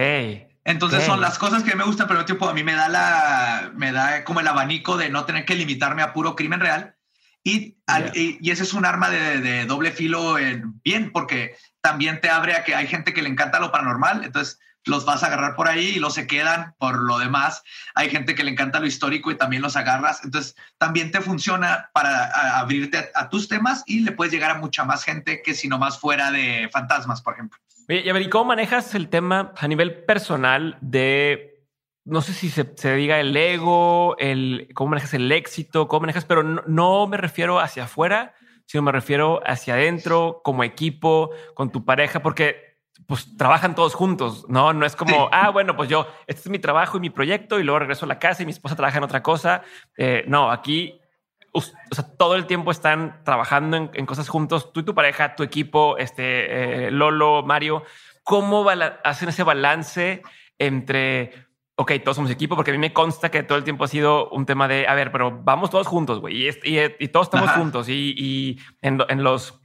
Entonces 0.71 1.05
son 1.05 1.21
las 1.21 1.39
cosas 1.39 1.62
que 1.62 1.75
me 1.75 1.85
gustan, 1.85 2.07
pero 2.09 2.25
tiempo 2.25 2.49
a 2.49 2.55
mí 2.55 2.62
me 2.62 2.75
da 2.75 2.89
la, 2.89 3.73
me 3.75 3.93
da 3.93 4.25
como 4.25 4.41
el 4.41 4.49
abanico 4.49 4.97
de 4.97 5.11
no 5.11 5.25
tener 5.25 5.45
que 5.45 5.55
limitarme 5.55 6.03
a 6.03 6.12
puro 6.12 6.37
crimen 6.37 6.61
real. 6.61 6.97
Y, 7.43 7.79
y, 8.14 8.51
ese 8.51 8.64
es 8.64 8.75
un 8.75 8.85
arma 8.85 9.09
de, 9.09 9.41
de 9.41 9.64
doble 9.64 9.93
filo 9.93 10.37
bien, 10.85 11.11
porque 11.11 11.57
también 11.81 12.21
te 12.21 12.29
abre 12.29 12.55
a 12.55 12.64
que 12.64 12.75
hay 12.75 12.87
gente 12.87 13.14
que 13.14 13.23
le 13.23 13.31
encanta 13.31 13.61
lo 13.61 13.73
paranormal. 13.73 14.25
Entonces 14.25 14.59
los 14.85 15.05
vas 15.05 15.23
a 15.23 15.27
agarrar 15.27 15.57
por 15.57 15.68
ahí 15.68 15.91
y 15.91 15.99
los 15.99 16.14
se 16.14 16.27
quedan 16.27 16.75
por 16.79 16.99
lo 16.99 17.18
demás. 17.18 17.62
Hay 17.95 18.11
gente 18.11 18.35
que 18.35 18.45
le 18.45 18.51
encanta 18.51 18.81
lo 18.81 18.87
histórico 18.87 19.31
y 19.31 19.37
también 19.37 19.62
los 19.62 19.77
agarras. 19.77 20.25
Entonces, 20.25 20.57
también 20.79 21.11
te 21.11 21.21
funciona 21.21 21.91
para 21.93 22.59
abrirte 22.59 23.11
a, 23.14 23.29
tus 23.29 23.49
temas 23.49 23.83
y 23.87 24.01
le 24.01 24.12
puedes 24.12 24.33
llegar 24.33 24.51
a 24.51 24.59
mucha 24.59 24.85
más 24.85 25.05
gente 25.05 25.43
que 25.43 25.55
si 25.55 25.68
no 25.68 25.79
más 25.79 25.99
fuera 25.99 26.31
de 26.31 26.68
fantasmas, 26.73 27.21
por 27.23 27.35
ejemplo. 27.35 27.59
Y 27.99 28.09
a 28.09 28.12
ver, 28.12 28.22
¿y 28.22 28.28
cómo 28.28 28.47
manejas 28.47 28.95
el 28.95 29.09
tema 29.09 29.53
a 29.57 29.68
nivel 29.68 30.05
personal 30.05 30.78
de, 30.80 31.64
no 32.05 32.22
sé 32.22 32.32
si 32.32 32.49
se, 32.51 32.95
diga 32.95 33.20
el 33.20 33.36
ego, 33.36 34.16
el 34.18 34.68
cómo 34.74 34.91
manejas 34.91 35.14
el 35.14 35.30
éxito, 35.32 35.88
cómo 35.88 36.03
manejas, 36.03 36.24
pero 36.24 36.43
no, 36.43 36.62
no 36.66 37.07
me 37.07 37.16
refiero 37.16 37.59
hacia 37.59 37.84
afuera, 37.84 38.34
sino 38.66 38.82
me 38.82 38.93
refiero 38.93 39.41
hacia 39.45 39.74
adentro, 39.74 40.41
como 40.45 40.62
equipo, 40.62 41.30
con 41.55 41.72
tu 41.72 41.84
pareja, 41.84 42.22
porque 42.22 42.70
pues 43.07 43.36
trabajan 43.36 43.74
todos 43.74 43.95
juntos, 43.95 44.47
¿no? 44.49 44.72
No 44.72 44.86
es 44.86 44.95
como, 44.95 45.28
ah, 45.32 45.51
bueno, 45.51 45.76
pues 45.76 45.88
yo, 45.88 46.07
este 46.26 46.43
es 46.43 46.49
mi 46.49 46.59
trabajo 46.59 46.99
y 46.99 47.01
mi 47.01 47.11
proyecto 47.11 47.59
y 47.59 47.64
luego 47.64 47.80
regreso 47.80 48.05
a 48.05 48.09
la 48.09 48.18
casa 48.18 48.43
y 48.43 48.47
mi 48.47 48.53
esposa 48.53 48.76
trabaja 48.76 48.99
en 48.99 49.05
otra 49.05 49.22
cosa. 49.22 49.62
Eh, 49.97 50.24
no, 50.28 50.51
aquí, 50.51 51.01
o 51.53 51.61
sea, 51.61 52.05
todo 52.16 52.36
el 52.36 52.46
tiempo 52.46 52.70
están 52.70 53.22
trabajando 53.24 53.90
en, 53.92 54.07
cosas 54.07 54.28
juntos, 54.28 54.72
tú 54.72 54.80
y 54.80 54.82
tu 54.84 54.94
pareja, 54.94 55.34
tu 55.36 55.42
equipo, 55.42 55.96
este, 55.98 56.86
eh, 56.86 56.90
Lolo, 56.90 57.42
Mario, 57.42 57.82
¿cómo 58.22 58.66
hacen 59.05 59.28
ese 59.28 59.42
balance 59.42 60.22
entre, 60.59 61.32
ok, 61.76 61.92
todos 62.05 62.16
somos 62.16 62.30
equipo? 62.30 62.55
Porque 62.55 62.70
a 62.70 62.74
mí 62.74 62.78
me 62.78 62.92
consta 62.92 63.30
que 63.30 63.42
todo 63.42 63.59
el 63.59 63.64
tiempo 63.64 63.84
ha 63.84 63.88
sido 63.88 64.28
un 64.30 64.46
tema 64.46 64.68
de, 64.68 64.86
a 64.86 64.94
ver, 64.94 65.11
pero 65.11 65.40
vamos 65.42 65.70
todos 65.70 65.86
juntos, 65.86 66.20
güey, 66.20 66.48
y, 66.64 67.09
todos 67.09 67.26
estamos 67.26 67.51
juntos 67.51 67.88
y, 67.88 68.14
y 68.16 68.59
en, 68.82 69.03
en 69.09 69.24
los 69.24 69.61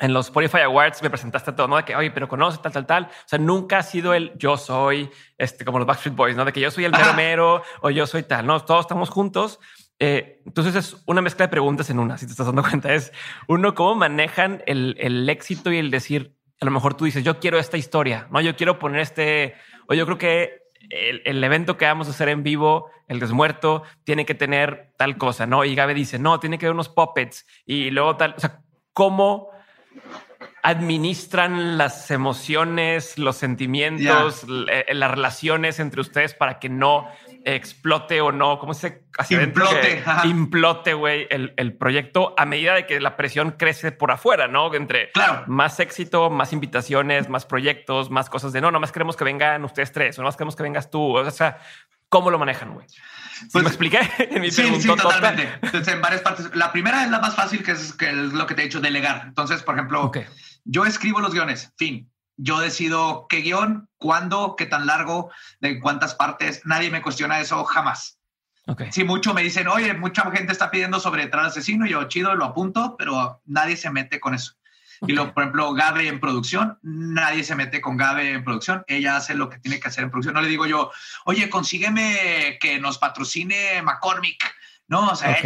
en 0.00 0.12
los 0.12 0.26
Spotify 0.26 0.58
Awards 0.58 1.02
me 1.02 1.08
presentaste 1.10 1.52
todo, 1.52 1.68
¿no? 1.68 1.76
De 1.76 1.84
que, 1.84 1.96
oye, 1.96 2.10
pero 2.10 2.28
conoce 2.28 2.58
tal, 2.58 2.72
tal, 2.72 2.86
tal. 2.86 3.04
O 3.04 3.28
sea, 3.28 3.38
nunca 3.38 3.78
ha 3.78 3.82
sido 3.82 4.12
el 4.12 4.36
yo 4.36 4.56
soy, 4.56 5.10
este, 5.38 5.64
como 5.64 5.78
los 5.78 5.86
Backstreet 5.86 6.14
Boys, 6.14 6.36
¿no? 6.36 6.44
De 6.44 6.52
que 6.52 6.60
yo 6.60 6.70
soy 6.70 6.84
el 6.84 6.92
mero 6.92 7.14
mero 7.14 7.62
o 7.80 7.90
yo 7.90 8.06
soy 8.06 8.22
tal, 8.22 8.46
¿no? 8.46 8.60
Todos 8.60 8.82
estamos 8.82 9.08
juntos. 9.08 9.58
Eh, 9.98 10.42
entonces 10.44 10.74
es 10.74 11.02
una 11.06 11.22
mezcla 11.22 11.46
de 11.46 11.50
preguntas 11.50 11.88
en 11.90 11.98
una, 11.98 12.18
si 12.18 12.26
te 12.26 12.32
estás 12.32 12.46
dando 12.46 12.62
cuenta. 12.62 12.92
Es 12.92 13.12
uno, 13.48 13.74
cómo 13.74 13.94
manejan 13.94 14.62
el, 14.66 14.96
el 14.98 15.28
éxito 15.28 15.72
y 15.72 15.78
el 15.78 15.90
decir, 15.90 16.36
a 16.60 16.64
lo 16.64 16.70
mejor 16.70 16.94
tú 16.94 17.04
dices, 17.04 17.24
yo 17.24 17.38
quiero 17.38 17.58
esta 17.58 17.76
historia, 17.76 18.28
¿no? 18.30 18.40
Yo 18.40 18.56
quiero 18.56 18.78
poner 18.78 19.00
este, 19.00 19.54
o 19.88 19.94
yo 19.94 20.06
creo 20.06 20.18
que 20.18 20.62
el, 20.90 21.22
el, 21.24 21.42
evento 21.42 21.76
que 21.76 21.84
vamos 21.84 22.06
a 22.06 22.10
hacer 22.10 22.28
en 22.28 22.42
vivo, 22.42 22.90
el 23.08 23.18
desmuerto, 23.18 23.82
tiene 24.04 24.24
que 24.24 24.34
tener 24.34 24.92
tal 24.96 25.18
cosa, 25.18 25.46
¿no? 25.46 25.64
Y 25.64 25.74
Gabe 25.74 25.94
dice, 25.94 26.18
no, 26.18 26.40
tiene 26.40 26.58
que 26.58 26.66
haber 26.66 26.74
unos 26.74 26.88
puppets 26.88 27.46
y 27.64 27.90
luego 27.90 28.16
tal, 28.16 28.34
o 28.36 28.40
sea, 28.40 28.62
cómo 28.92 29.50
administran 30.66 31.78
las 31.78 32.10
emociones, 32.10 33.18
los 33.18 33.36
sentimientos, 33.36 34.44
eh, 34.68 34.84
las 34.94 35.10
relaciones 35.12 35.78
entre 35.78 36.00
ustedes 36.00 36.34
para 36.34 36.58
que 36.58 36.68
no 36.68 37.08
explote 37.46 38.20
o 38.20 38.32
no, 38.32 38.58
¿cómo 38.58 38.74
se 38.74 39.04
implote, 39.30 40.02
implote, 40.24 40.94
güey, 40.94 41.28
el, 41.30 41.54
el, 41.56 41.74
proyecto 41.74 42.34
a 42.36 42.44
medida 42.44 42.74
de 42.74 42.86
que 42.86 43.00
la 43.00 43.16
presión 43.16 43.52
crece 43.52 43.92
por 43.92 44.10
afuera, 44.10 44.48
¿no? 44.48 44.74
Entre 44.74 45.10
más 45.46 45.78
éxito, 45.78 46.28
más 46.28 46.52
invitaciones, 46.52 47.28
más 47.28 47.46
proyectos, 47.46 48.10
más 48.10 48.28
cosas 48.28 48.52
de 48.52 48.60
no, 48.60 48.72
nomás 48.72 48.90
queremos 48.90 49.16
que 49.16 49.22
vengan 49.22 49.64
ustedes 49.64 49.92
tres, 49.92 50.18
o 50.18 50.22
nomás 50.22 50.36
queremos 50.36 50.56
que 50.56 50.64
vengas 50.64 50.90
tú. 50.90 51.16
O 51.16 51.30
sea, 51.30 51.58
¿cómo 52.08 52.30
lo 52.30 52.38
manejan, 52.38 52.74
güey? 52.74 52.86
Pues, 53.52 53.62
¿Me 53.62 53.68
expliqué? 53.68 54.00
sí, 54.50 54.80
sí, 54.80 54.88
totalmente. 54.88 55.48
Entonces, 55.62 55.94
en 55.94 56.00
varias 56.00 56.22
partes. 56.22 56.50
La 56.54 56.72
primera 56.72 57.04
es 57.04 57.10
la 57.10 57.20
más 57.20 57.36
fácil, 57.36 57.62
que 57.62 57.72
es, 57.72 57.92
que 57.92 58.10
es 58.10 58.32
lo 58.32 58.46
que 58.46 58.54
te 58.54 58.62
he 58.62 58.64
dicho, 58.64 58.80
delegar. 58.80 59.22
Entonces, 59.24 59.62
por 59.62 59.76
ejemplo, 59.76 60.10
yo 60.64 60.84
escribo 60.84 61.20
los 61.20 61.32
guiones, 61.32 61.72
fin. 61.76 62.10
Yo 62.36 62.60
decido 62.60 63.26
qué 63.28 63.38
guion, 63.38 63.88
cuándo, 63.96 64.56
qué 64.56 64.66
tan 64.66 64.86
largo, 64.86 65.30
de 65.60 65.80
cuántas 65.80 66.14
partes. 66.14 66.62
Nadie 66.64 66.90
me 66.90 67.02
cuestiona 67.02 67.40
eso 67.40 67.64
jamás. 67.64 68.18
Okay. 68.66 68.90
Si 68.90 69.04
mucho 69.04 69.32
me 69.32 69.42
dicen, 69.42 69.68
oye, 69.68 69.94
mucha 69.94 70.28
gente 70.32 70.52
está 70.52 70.70
pidiendo 70.70 70.98
sobre 70.98 71.22
entrar 71.22 71.46
asesino, 71.46 71.86
yo 71.86 72.04
chido, 72.04 72.34
lo 72.34 72.46
apunto, 72.46 72.96
pero 72.98 73.40
nadie 73.46 73.76
se 73.76 73.90
mete 73.90 74.18
con 74.18 74.34
eso. 74.34 74.54
Y 75.02 75.12
luego, 75.12 75.34
por 75.34 75.42
ejemplo, 75.42 75.72
Gabe 75.74 76.08
en 76.08 76.20
producción, 76.20 76.78
nadie 76.82 77.44
se 77.44 77.54
mete 77.54 77.80
con 77.80 77.96
Gabe 77.96 78.32
en 78.32 78.44
producción. 78.44 78.84
Ella 78.86 79.16
hace 79.16 79.34
lo 79.34 79.50
que 79.50 79.58
tiene 79.58 79.78
que 79.78 79.88
hacer 79.88 80.04
en 80.04 80.10
producción. 80.10 80.34
No 80.34 80.40
le 80.40 80.48
digo 80.48 80.66
yo, 80.66 80.90
oye, 81.24 81.50
consígueme 81.50 82.58
que 82.60 82.80
nos 82.80 82.98
patrocine 82.98 83.82
McCormick. 83.82 84.42
No, 84.88 85.10
o 85.10 85.16
sea, 85.16 85.36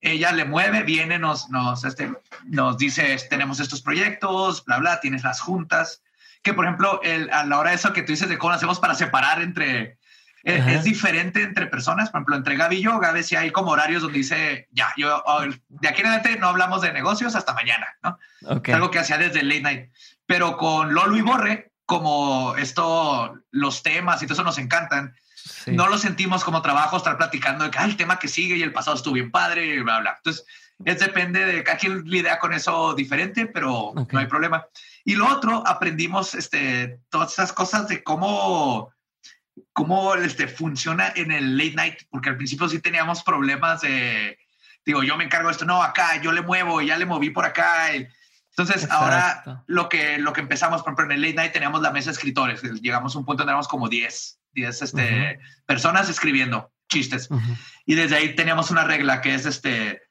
ella 0.00 0.32
le 0.32 0.44
mueve, 0.44 0.82
viene, 0.82 1.18
nos, 1.18 1.48
nos, 1.48 1.84
este, 1.84 2.12
nos 2.44 2.76
dice, 2.76 3.16
tenemos 3.30 3.58
estos 3.58 3.80
proyectos, 3.80 4.64
bla, 4.64 4.78
bla, 4.78 5.00
tienes 5.00 5.24
las 5.24 5.40
juntas. 5.40 6.02
Que, 6.44 6.54
por 6.54 6.64
ejemplo, 6.64 7.00
el, 7.02 7.28
a 7.32 7.44
la 7.44 7.58
hora 7.58 7.70
de 7.70 7.76
eso 7.76 7.92
que 7.92 8.02
tú 8.02 8.12
dices 8.12 8.28
de 8.28 8.38
cómo 8.38 8.52
hacemos 8.52 8.78
para 8.78 8.94
separar 8.94 9.42
entre 9.42 9.98
es, 10.44 10.84
diferente 10.84 11.42
entre 11.42 11.66
personas. 11.66 12.10
Por 12.10 12.18
ejemplo, 12.18 12.36
entre 12.36 12.56
Gaby 12.56 12.76
y 12.76 12.82
yo, 12.82 12.98
Gaby 12.98 13.22
sí 13.22 13.34
hay 13.34 13.50
como 13.50 13.72
horarios 13.72 14.02
donde 14.02 14.18
dice, 14.18 14.68
ya, 14.70 14.92
yo 14.96 15.22
oh, 15.26 15.42
de 15.42 15.88
aquí 15.88 16.02
en 16.02 16.08
adelante 16.08 16.38
no 16.38 16.48
hablamos 16.48 16.82
de 16.82 16.92
negocios 16.92 17.34
hasta 17.34 17.54
mañana, 17.54 17.86
¿no? 18.02 18.18
Es 18.62 18.74
algo 18.74 18.90
que 18.90 18.98
hacía 18.98 19.18
desde 19.18 19.42
late 19.42 19.62
night. 19.62 19.90
Pero 20.26 20.56
con 20.56 20.94
Lolo 20.94 21.16
y 21.16 21.22
Borre, 21.22 21.72
como 21.86 22.54
esto, 22.56 23.40
los 23.50 23.82
temas 23.82 24.22
y 24.22 24.26
todo 24.26 24.34
eso 24.34 24.44
nos 24.44 24.58
encantan, 24.58 25.14
no 25.66 25.88
lo 25.88 25.98
sentimos 25.98 26.44
como 26.44 26.62
trabajo 26.62 26.96
estar 26.96 27.16
platicando 27.16 27.64
de 27.64 27.70
que 27.70 27.78
el 27.78 27.96
tema 27.96 28.18
que 28.18 28.28
sigue 28.28 28.56
y 28.56 28.62
el 28.62 28.72
pasado 28.72 28.96
estuvo 28.96 29.14
bien 29.14 29.30
padre, 29.30 29.82
bla, 29.82 30.00
bla. 30.00 30.14
Entonces, 30.16 30.44
es 30.84 30.98
depende 30.98 31.44
de 31.44 31.62
cada 31.62 31.78
quien 31.78 32.06
idea 32.06 32.38
con 32.38 32.52
eso 32.52 32.94
diferente, 32.94 33.46
pero 33.46 33.92
no 33.94 34.18
hay 34.18 34.26
problema. 34.26 34.66
Y 35.04 35.14
lo 35.16 35.28
otro, 35.28 35.62
aprendimos 35.66 36.34
este, 36.34 37.00
todas 37.10 37.32
esas 37.32 37.52
cosas 37.52 37.88
de 37.88 38.02
cómo 38.02 38.94
cómo 39.72 40.14
este, 40.14 40.48
funciona 40.48 41.12
en 41.14 41.30
el 41.30 41.56
late 41.56 41.74
night, 41.74 41.98
porque 42.10 42.30
al 42.30 42.36
principio 42.36 42.68
sí 42.68 42.80
teníamos 42.80 43.22
problemas 43.22 43.82
de, 43.82 44.38
digo, 44.84 45.02
yo 45.02 45.16
me 45.16 45.24
encargo 45.24 45.48
de 45.48 45.52
esto, 45.52 45.64
no, 45.64 45.82
acá, 45.82 46.20
yo 46.20 46.32
le 46.32 46.42
muevo, 46.42 46.80
ya 46.80 46.96
le 46.96 47.06
moví 47.06 47.30
por 47.30 47.44
acá. 47.44 47.92
Entonces, 47.94 48.88
ahora 48.90 49.64
lo 49.66 49.88
que, 49.88 50.18
lo 50.18 50.32
que 50.32 50.40
empezamos, 50.40 50.82
por 50.82 50.92
ejemplo, 50.92 51.04
en 51.06 51.12
el 51.12 51.22
late 51.22 51.34
night 51.34 51.52
teníamos 51.52 51.82
la 51.82 51.90
mesa 51.90 52.10
de 52.10 52.12
escritores, 52.12 52.62
llegamos 52.62 53.14
a 53.14 53.18
un 53.18 53.24
punto 53.24 53.42
donde 53.42 53.52
éramos 53.52 53.68
como 53.68 53.88
10, 53.88 54.40
10 54.52 54.82
este, 54.82 55.40
personas 55.66 56.08
escribiendo 56.08 56.72
chistes. 56.88 57.28
Y 57.86 57.94
desde 57.94 58.16
ahí 58.16 58.34
teníamos 58.36 58.70
una 58.70 58.84
regla 58.84 59.20
que 59.20 59.34
es, 59.34 59.46
este, 59.46 60.02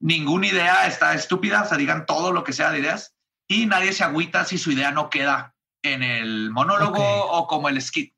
ninguna 0.00 0.48
idea 0.48 0.86
está 0.86 1.14
estúpida, 1.14 1.62
o 1.62 1.68
sea, 1.68 1.78
digan 1.78 2.06
todo 2.06 2.32
lo 2.32 2.42
que 2.42 2.52
sea 2.52 2.70
de 2.70 2.80
ideas, 2.80 3.11
y 3.52 3.66
nadie 3.66 3.92
se 3.92 4.04
agüita 4.04 4.44
si 4.44 4.58
su 4.58 4.72
idea 4.72 4.90
no 4.90 5.10
queda 5.10 5.54
en 5.82 6.02
el 6.02 6.50
monólogo 6.50 7.02
o 7.02 7.46
como 7.46 7.68
el 7.68 7.80
skit. 7.82 8.14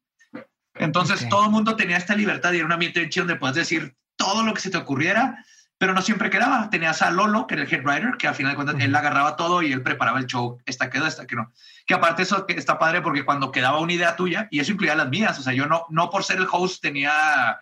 Entonces 0.74 1.28
todo 1.28 1.44
el 1.44 1.50
mundo 1.50 1.76
tenía 1.76 1.96
esta 1.96 2.14
libertad 2.14 2.52
y 2.52 2.56
era 2.56 2.66
un 2.66 2.72
ambiente 2.72 3.08
donde 3.16 3.36
puedes 3.36 3.56
decir 3.56 3.96
todo 4.16 4.42
lo 4.42 4.54
que 4.54 4.60
se 4.60 4.70
te 4.70 4.76
ocurriera, 4.76 5.44
pero 5.78 5.92
no 5.92 6.02
siempre 6.02 6.30
quedaba. 6.30 6.70
Tenías 6.70 7.02
a 7.02 7.10
Lolo, 7.10 7.46
que 7.46 7.54
era 7.54 7.64
el 7.64 7.72
head 7.72 7.84
writer, 7.84 8.16
que 8.18 8.28
al 8.28 8.34
final 8.34 8.52
de 8.52 8.56
cuentas 8.56 8.76
él 8.80 8.94
agarraba 8.94 9.36
todo 9.36 9.62
y 9.62 9.72
él 9.72 9.82
preparaba 9.82 10.18
el 10.18 10.26
show. 10.26 10.58
Esta 10.66 10.90
quedó, 10.90 11.06
esta 11.06 11.26
que 11.26 11.36
no. 11.36 11.52
Que 11.86 11.94
aparte 11.94 12.22
eso 12.22 12.44
está 12.48 12.78
padre 12.78 13.02
porque 13.02 13.24
cuando 13.24 13.52
quedaba 13.52 13.80
una 13.80 13.92
idea 13.92 14.16
tuya, 14.16 14.48
y 14.50 14.60
eso 14.60 14.72
incluía 14.72 14.94
las 14.94 15.08
mías, 15.08 15.38
o 15.38 15.42
sea, 15.42 15.52
yo 15.52 15.66
no, 15.66 15.86
no 15.90 16.10
por 16.10 16.24
ser 16.24 16.38
el 16.38 16.48
host 16.50 16.82
tenía... 16.82 17.60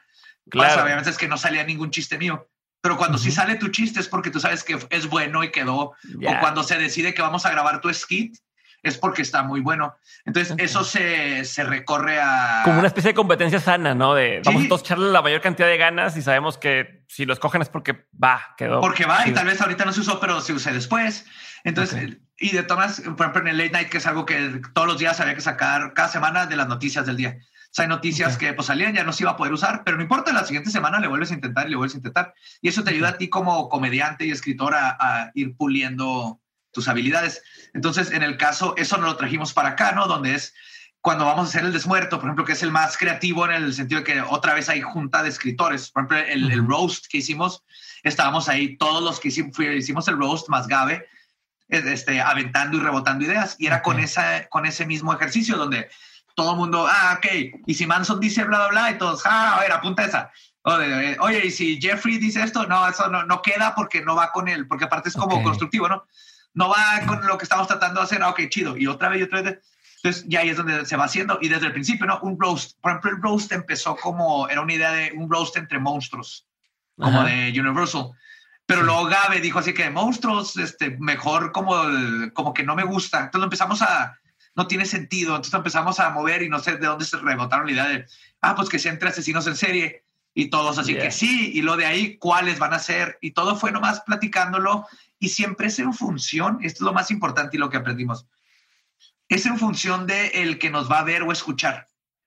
Claro. 0.51 0.83
obviamente 0.83 1.11
es 1.11 1.18
que 1.18 1.29
no 1.29 1.37
salía 1.37 1.62
ningún 1.62 1.91
chiste 1.91 2.18
mío. 2.18 2.49
Pero 2.83 2.99
cuando 2.99 3.16
sí 3.16 3.30
sale 3.30 3.55
tu 3.55 3.68
chiste 3.68 4.01
es 4.01 4.09
porque 4.09 4.30
tú 4.30 4.41
sabes 4.41 4.64
que 4.64 4.78
es 4.91 5.09
bueno 5.09 5.43
y 5.45 5.51
quedó. 5.51 5.76
O 5.76 6.39
cuando 6.41 6.62
se 6.64 6.76
decide 6.76 7.14
que 7.14 7.22
vamos 7.22 7.47
a 7.47 7.51
grabar 7.51 7.80
tu 7.80 7.93
skit, 7.95 8.37
es 8.83 8.99
porque 8.99 9.22
está 9.22 9.45
muy 9.45 9.61
bueno. 9.61 9.95
Entonces, 10.24 10.57
eso 10.59 10.83
se, 10.83 11.45
se, 11.45 11.62
recorre 11.62 12.20
a... 12.20 12.62
Como 12.64 12.80
una 12.80 12.89
especie 12.89 13.11
de 13.11 13.14
competencia 13.14 13.61
sana, 13.61 13.95
¿no? 13.95 14.14
De 14.14 14.43
vamos 14.45 14.62
a 14.62 14.74
echarle 14.74 15.11
la 15.12 15.22
mayor 15.22 15.41
cantidad 15.41 15.68
de 15.68 15.78
ganas 15.78 16.16
y 16.16 16.22
sabemos 16.22 16.59
que 16.59 17.05
si 17.07 17.24
lo 17.24 17.33
escogen 17.33 17.62
es 17.62 17.68
porque 17.68 18.07
va, 18.22 18.55
quedó. 18.57 18.80
Porque 18.80 19.05
va 19.05 19.26
y 19.28 19.33
tal 19.33 19.47
vez 19.47 19.61
ahorita 19.61 19.85
no 19.85 19.93
se 19.93 20.01
usó, 20.01 20.18
pero 20.18 20.41
se 20.41 20.53
use 20.53 20.72
después. 20.72 21.24
Entonces, 21.62 22.18
y 22.37 22.51
de 22.51 22.64
todas, 22.64 23.01
por 23.01 23.20
ejemplo, 23.20 23.43
en 23.43 23.49
el 23.49 23.59
late 23.59 23.70
night, 23.70 23.89
que 23.89 23.99
es 23.99 24.07
algo 24.07 24.26
que 24.26 24.61
todos 24.74 24.89
los 24.89 24.99
días 24.99 25.20
había 25.20 25.37
que 25.37 25.41
sacar 25.41 25.95
cada 25.95 26.09
semana 26.09 26.47
de 26.47 26.57
las 26.57 26.66
noticias 26.66 27.07
del 27.07 27.16
día. 27.16 27.39
O 27.73 27.75
sea, 27.75 27.85
hay 27.85 27.89
noticias 27.89 28.37
que 28.37 28.53
pues 28.53 28.66
salían, 28.66 28.93
ya 28.93 29.03
no 29.03 29.14
se 29.14 29.23
iba 29.23 29.31
a 29.31 29.37
poder 29.37 29.55
usar, 29.55 29.83
pero 29.83 29.97
no 29.97 30.03
importa, 30.03 30.31
la 30.35 30.45
siguiente 30.45 30.70
semana 30.70 31.01
le 31.01 31.09
vuelves 31.09 31.31
a 31.31 31.35
intentar 31.35 31.66
y 31.66 31.70
le 31.70 31.77
vuelves 31.77 31.95
a 31.95 31.97
intentar. 31.97 32.35
Y 32.61 32.68
eso 32.68 32.85
te 32.85 32.91
ayuda 32.91 33.09
a 33.09 33.16
ti 33.16 33.31
como 33.31 33.70
comediante 33.70 34.27
y 34.27 34.31
escritor 34.31 34.75
a, 34.75 34.91
a 35.01 35.31
ir 35.35 35.57
puliendo 35.57 36.39
tus 36.70 36.87
habilidades. 36.87 37.43
Entonces, 37.73 38.11
en 38.11 38.23
el 38.23 38.37
caso, 38.37 38.75
eso 38.77 38.99
no 38.99 39.07
lo 39.07 39.16
trajimos 39.16 39.55
para 39.55 39.70
acá, 39.70 39.93
¿no? 39.93 40.07
Donde 40.07 40.35
es 40.35 40.53
cuando 41.03 41.25
vamos 41.25 41.47
a 41.47 41.49
hacer 41.49 41.64
el 41.64 41.73
desmuerto, 41.73 42.18
por 42.18 42.29
ejemplo, 42.29 42.45
que 42.45 42.53
es 42.53 42.62
el 42.62 42.70
más 42.70 42.97
creativo 42.97 43.45
en 43.45 43.53
el 43.53 43.75
sentido 43.75 44.01
de 44.01 44.05
que 44.05 44.20
otra 44.20 44.55
vez 44.55 44.68
hay 44.68 44.83
junta 44.83 45.23
de 45.23 45.31
escritores. 45.31 45.91
Por 45.91 46.05
ejemplo, 46.05 46.18
el, 46.18 46.64
roast 46.66 47.07
que 47.07 47.18
hicimos, 47.18 47.64
estábamos 48.05 48.49
ahí, 48.49 48.77
todos 48.77 49.03
los 49.03 49.18
que 49.18 49.29
hicimos, 49.29 49.59
hicimos 49.59 50.07
el 50.07 50.16
roast 50.16 50.49
más 50.49 50.68
Gabe, 50.68 51.09
este, 51.68 52.20
aventando 52.20 52.77
y 52.77 52.81
rebotando 52.81 53.25
ideas. 53.25 53.57
Y 53.59 53.66
era 53.66 53.83
con, 53.83 53.99
esa, 53.99 54.47
con 54.49 54.64
ese 54.64 54.87
mismo 54.87 55.12
ejercicio 55.12 55.57
donde 55.57 55.91
todo 56.35 56.53
el 56.53 56.59
mundo, 56.59 56.87
ah, 56.89 57.18
ok, 57.18 57.62
y 57.66 57.74
si 57.74 57.87
Manson 57.87 58.20
dice 58.20 58.45
bla, 58.45 58.59
bla, 58.59 58.68
bla, 58.68 58.91
y 58.91 58.99
todos, 58.99 59.22
ah, 59.26 59.57
a 59.57 59.61
ver, 59.61 59.72
apunta 59.72 60.05
esa. 60.05 60.30
Oye, 60.64 61.47
y 61.47 61.51
si 61.51 61.80
Jeffrey 61.80 62.18
dice 62.18 62.43
esto, 62.43 62.66
no, 62.66 62.87
eso 62.87 63.09
no, 63.09 63.24
no 63.24 63.43
queda 63.43 63.74
porque 63.74 64.03
no 64.03 64.14
va 64.14 64.30
con 64.30 64.49
él, 64.49 64.68
porque 64.68 64.85
aparte 64.85 65.09
es 65.09 65.16
como 65.16 65.43
constructivo, 65.43 65.89
¿no? 65.89 66.07
No 66.55 66.68
va 66.68 67.01
con 67.07 67.26
lo 67.26 67.37
que 67.37 67.45
estamos 67.45 67.66
tratando 67.66 68.01
de 68.01 68.05
hacer, 68.05 68.22
ah, 68.22 68.28
ok, 68.28 68.43
chido. 68.49 68.76
Y 68.76 68.87
otra 68.87 69.09
vez 69.09 69.20
y 69.20 69.22
otra 69.24 69.43
vez. 69.43 69.59
Entonces, 69.97 70.24
ya 70.28 70.41
ahí 70.41 70.51
es 70.51 70.57
donde 70.57 70.85
se 70.85 70.97
va 70.97 71.05
haciendo. 71.05 71.39
Y 71.41 71.49
desde 71.49 71.66
el 71.66 71.72
principio, 71.72 72.07
¿no? 72.07 72.20
Un 72.20 72.39
roast. 72.39 72.78
Por 72.80 72.91
ejemplo, 72.91 73.11
el 73.11 73.22
roast 73.22 73.53
empezó 73.53 73.97
como, 73.97 74.49
era 74.49 74.61
una 74.61 74.72
idea 74.72 74.93
de 74.93 75.12
un 75.16 75.30
roast 75.30 75.57
entre 75.57 75.78
monstruos, 75.78 76.47
como 76.97 77.24
de 77.24 77.53
Universal. 77.59 78.11
Pero 78.66 78.83
luego 78.83 79.07
Gabe 79.07 79.41
dijo 79.41 79.59
así 79.59 79.74
que 79.74 79.91
monstruos, 79.91 80.57
este, 80.57 80.97
mejor 80.99 81.53
como, 81.53 81.74
como 82.35 82.55
que 82.55 82.62
no 82.62 82.76
me 82.76 82.85
gusta. 82.85 83.24
Entonces 83.24 83.45
empezamos 83.45 83.83
a, 83.83 84.18
no 84.55 84.67
tiene 84.67 84.85
sentido. 84.85 85.37
Entonces 85.37 85.55
empezamos 85.55 86.01
a 86.01 86.11
mover 86.11 86.43
y 86.43 86.49
no 86.49 86.59
sé 86.59 86.77
de 86.77 86.87
dónde 86.87 87.05
se 87.05 87.19
rebotaron 87.19 87.67
la 87.67 87.73
idea 87.73 87.89
de, 87.89 88.07
ah, 88.41 88.55
pues 88.55 88.69
que 88.69 88.79
sea 88.79 88.93
entre 88.93 89.09
asesinos 89.09 89.47
en 89.47 89.57
serie. 89.57 90.05
Y 90.35 90.49
todos 90.49 90.79
así 90.79 90.95
que 90.95 91.11
sí, 91.11 91.53
y 91.55 91.61
lo 91.61 91.77
de 91.77 91.85
ahí, 91.85 92.17
cuáles 92.17 92.59
van 92.59 92.73
a 92.73 92.79
ser. 92.79 93.19
Y 93.21 93.33
todo 93.33 93.55
fue 93.55 93.71
nomás 93.71 94.01
platicándolo 94.01 94.87
y 95.19 95.29
siempre 95.29 95.67
es 95.67 95.79
en 95.79 95.93
función, 95.93 96.59
esto 96.63 96.79
es 96.79 96.87
lo 96.87 96.93
más 96.93 97.11
importante 97.11 97.57
y 97.57 97.61
lo 97.61 97.71
que 97.71 97.77
aprendimos, 97.77 98.27
es 99.29 99.47
en 99.47 99.59
función 99.59 100.07
de 100.07 100.29
el 100.29 100.59
que 100.59 100.71
nos 100.71 100.91
va 100.91 100.99
a 100.99 101.05
ver 101.05 101.23
o 101.23 101.31
escuchar. 101.31 101.87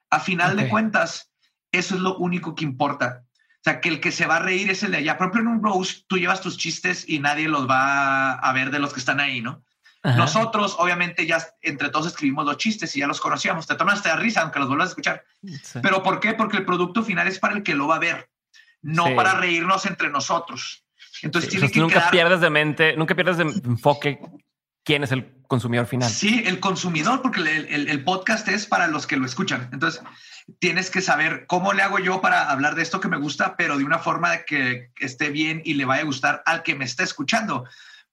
A 0.10 0.20
final 0.20 0.56
de 0.56 0.70
cuentas, 0.70 1.32
eso 1.72 1.96
es 1.96 2.02
lo 2.02 2.16
único 2.18 2.56
que 2.56 2.64
importa. 2.64 3.26
O 3.56 3.64
sea, 3.66 3.82
que 3.82 3.90
el 3.90 4.00
que 4.00 4.12
se 4.12 4.28
va 4.28 4.38
a 4.38 4.40
reír 4.40 4.70
es 4.70 4.84
el 4.84 4.92
de 4.92 4.98
allá. 4.98 5.14
Ejemplo, 5.14 5.42
en 5.42 5.48
un 5.48 5.64
roast, 5.64 6.06
tú 6.08 6.18
llevas 6.18 6.40
tus 6.40 6.58
chistes 6.58 7.04
y 7.06 7.20
nadie 7.20 7.50
los 7.50 7.70
va 7.70 8.34
a 8.34 8.54
ver 8.54 8.72
de 8.72 8.80
los 8.80 8.94
que 8.94 9.00
están 9.00 9.20
ahí, 9.20 9.42
¿no? 9.42 9.64
Nosotros, 10.06 10.76
obviamente, 10.78 11.26
ya 11.26 11.44
entre 11.62 11.90
todos 11.90 12.08
escribimos 12.08 12.46
los 12.46 12.58
chistes 12.58 12.96
y 12.96 13.00
ya 13.00 13.08
los 13.08 13.20
conocíamos. 13.20 13.66
Te 13.66 13.76
tomaste 13.76 14.10
de 14.10 14.16
risa, 14.16 14.42
aunque 14.42 14.60
los 14.60 14.68
vuelvas 14.68 14.88
a 14.88 14.90
escuchar. 14.90 15.24
¿Pero 15.82 16.04
por 16.04 16.20
qué? 16.20 16.34
Porque 16.34 16.58
el 16.58 16.66
producto 16.66 17.04
final 17.04 17.28
es 17.28 17.40
para 17.40 17.56
el 17.56 17.64
que 17.64 17.76
lo 17.76 17.88
va 17.88 17.96
a 17.96 18.00
ver, 18.00 18.30
no 18.82 19.16
para 19.16 19.34
reírnos 19.36 19.86
entre 19.86 20.10
nosotros. 20.10 20.86
Entonces, 21.22 21.50
tiene 21.50 21.72
que 21.72 21.80
nunca 21.80 22.10
pierdes 22.12 22.42
de 22.42 22.50
mente, 22.50 22.96
nunca 22.96 23.16
pierdes 23.16 23.38
de 23.38 23.44
enfoque 23.44 24.20
quién 24.84 25.04
es 25.04 25.12
el 25.12 25.26
consumidor 25.48 25.88
final. 25.88 26.10
Sí, 26.10 26.44
el 26.46 26.60
consumidor, 26.60 27.22
porque 27.22 27.42
el, 27.42 28.04
podcast 28.04 28.48
es 28.48 28.68
para 28.68 28.88
los 28.88 29.08
que 29.08 29.18
lo 29.18 29.26
escuchan. 29.26 29.70
Entonces, 29.74 30.02
tienes 30.60 30.92
que 30.92 31.02
saber 31.02 31.46
cómo 31.48 31.74
le 31.74 31.82
hago 31.82 32.00
yo 32.00 32.22
para 32.22 32.52
hablar 32.52 32.76
de 32.76 32.84
esto 32.84 33.00
que 33.00 33.08
me 33.08 33.18
gusta, 33.18 33.56
pero 33.58 33.78
de 33.78 33.84
una 33.84 34.00
forma 34.00 34.44
que 34.46 34.92
esté 34.98 35.30
bien 35.30 35.62
y 35.66 35.74
le 35.74 35.86
vaya 35.86 36.04
a 36.04 36.06
gustar 36.06 36.44
al 36.46 36.64
que 36.64 36.76
me 36.76 36.86
está 36.86 37.04
escuchando. 37.04 37.66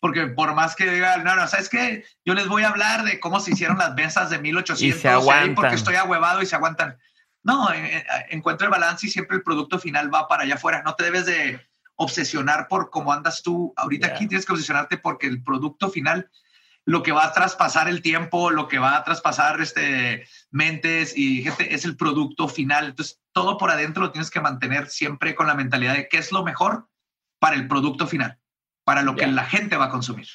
Porque 0.03 0.26
por 0.26 0.53
más 0.53 0.74
que 0.74 0.90
digan, 0.90 1.22
no, 1.22 1.36
no, 1.36 1.46
¿sabes 1.46 1.68
qué? 1.68 2.05
Yo 2.24 2.34
les 2.34 2.48
voy 2.48 2.64
a 2.64 2.70
hablar 2.70 3.05
de 3.05 3.20
cómo 3.20 3.38
se 3.38 3.53
hicieron 3.53 3.78
las 3.78 3.94
mesas 3.94 4.30
de 4.30 4.40
1800 4.40 4.98
y 4.98 5.00
se 5.00 5.09
aguantan. 5.09 5.55
porque 5.55 5.76
estoy 5.76 5.94
ahuevado 5.94 6.42
y 6.42 6.46
se 6.46 6.57
aguantan. 6.57 6.98
No, 7.44 7.68
encuentro 8.28 8.66
el 8.66 8.72
balance 8.72 9.07
y 9.07 9.11
siempre 9.11 9.36
el 9.36 9.44
producto 9.44 9.78
final 9.78 10.12
va 10.12 10.26
para 10.26 10.42
allá 10.42 10.57
afuera. 10.57 10.82
No 10.82 10.96
te 10.96 11.05
debes 11.05 11.26
de 11.26 11.61
obsesionar 11.94 12.66
por 12.66 12.90
cómo 12.90 13.12
andas 13.12 13.44
tú. 13.44 13.72
Ahorita 13.76 14.09
aquí 14.09 14.26
tienes 14.26 14.44
que 14.44 14.50
obsesionarte 14.50 14.98
porque 14.98 15.28
el 15.28 15.40
producto 15.44 15.88
final 15.88 16.28
lo 16.84 17.05
que 17.05 17.12
va 17.12 17.26
a 17.26 17.32
traspasar 17.32 17.88
el 17.88 18.03
tiempo, 18.03 18.50
lo 18.50 18.66
que 18.66 18.80
va 18.80 18.96
a 18.96 19.05
traspasar 19.05 19.61
este, 19.61 20.26
mentes 20.50 21.16
y 21.16 21.44
gente 21.44 21.72
es 21.72 21.84
el 21.84 21.96
producto 21.96 22.48
final. 22.48 22.86
Entonces, 22.86 23.20
todo 23.30 23.57
por 23.57 23.70
adentro 23.70 24.03
lo 24.03 24.11
tienes 24.11 24.32
que 24.32 24.40
mantener 24.40 24.88
siempre 24.88 25.36
con 25.36 25.46
la 25.46 25.55
mentalidad 25.55 25.94
de 25.94 26.09
qué 26.09 26.18
es 26.18 26.32
lo 26.32 26.42
mejor 26.42 26.88
para 27.38 27.55
el 27.55 27.68
producto 27.68 28.09
final, 28.09 28.38
para 28.93 29.03
lo 29.03 29.16
que 29.16 29.26
la 29.26 29.45
gente 29.45 29.78
va 29.78 29.86
a 29.86 29.88
consumir. 29.88 30.26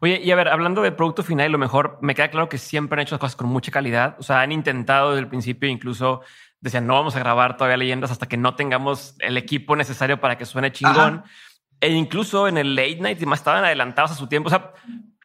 Oye, 0.00 0.20
y 0.22 0.30
a 0.30 0.36
ver, 0.36 0.48
hablando 0.48 0.82
del 0.82 0.94
producto 0.94 1.22
final, 1.22 1.50
lo 1.50 1.56
mejor 1.56 1.98
me 2.02 2.14
queda 2.14 2.28
claro 2.28 2.46
que 2.46 2.58
siempre 2.58 3.00
han 3.00 3.06
hecho 3.06 3.14
las 3.14 3.20
cosas 3.20 3.34
con 3.34 3.48
mucha 3.48 3.72
calidad. 3.72 4.14
O 4.18 4.22
sea, 4.22 4.42
han 4.42 4.52
intentado 4.52 5.12
desde 5.12 5.20
el 5.20 5.28
principio, 5.28 5.70
incluso 5.70 6.20
decían, 6.60 6.86
no 6.86 6.92
vamos 6.92 7.16
a 7.16 7.20
grabar 7.20 7.56
todavía 7.56 7.78
leyendas 7.78 8.10
hasta 8.10 8.28
que 8.28 8.36
no 8.36 8.56
tengamos 8.56 9.14
el 9.20 9.38
equipo 9.38 9.74
necesario 9.74 10.20
para 10.20 10.36
que 10.36 10.44
suene 10.44 10.70
chingón. 10.70 11.24
E 11.80 11.88
incluso 11.90 12.48
en 12.48 12.58
el 12.58 12.74
late 12.74 12.98
night, 13.00 13.20
más 13.22 13.40
estaban 13.40 13.64
adelantados 13.64 14.10
a 14.10 14.14
su 14.14 14.26
tiempo. 14.26 14.48
O 14.48 14.50
sea, 14.50 14.72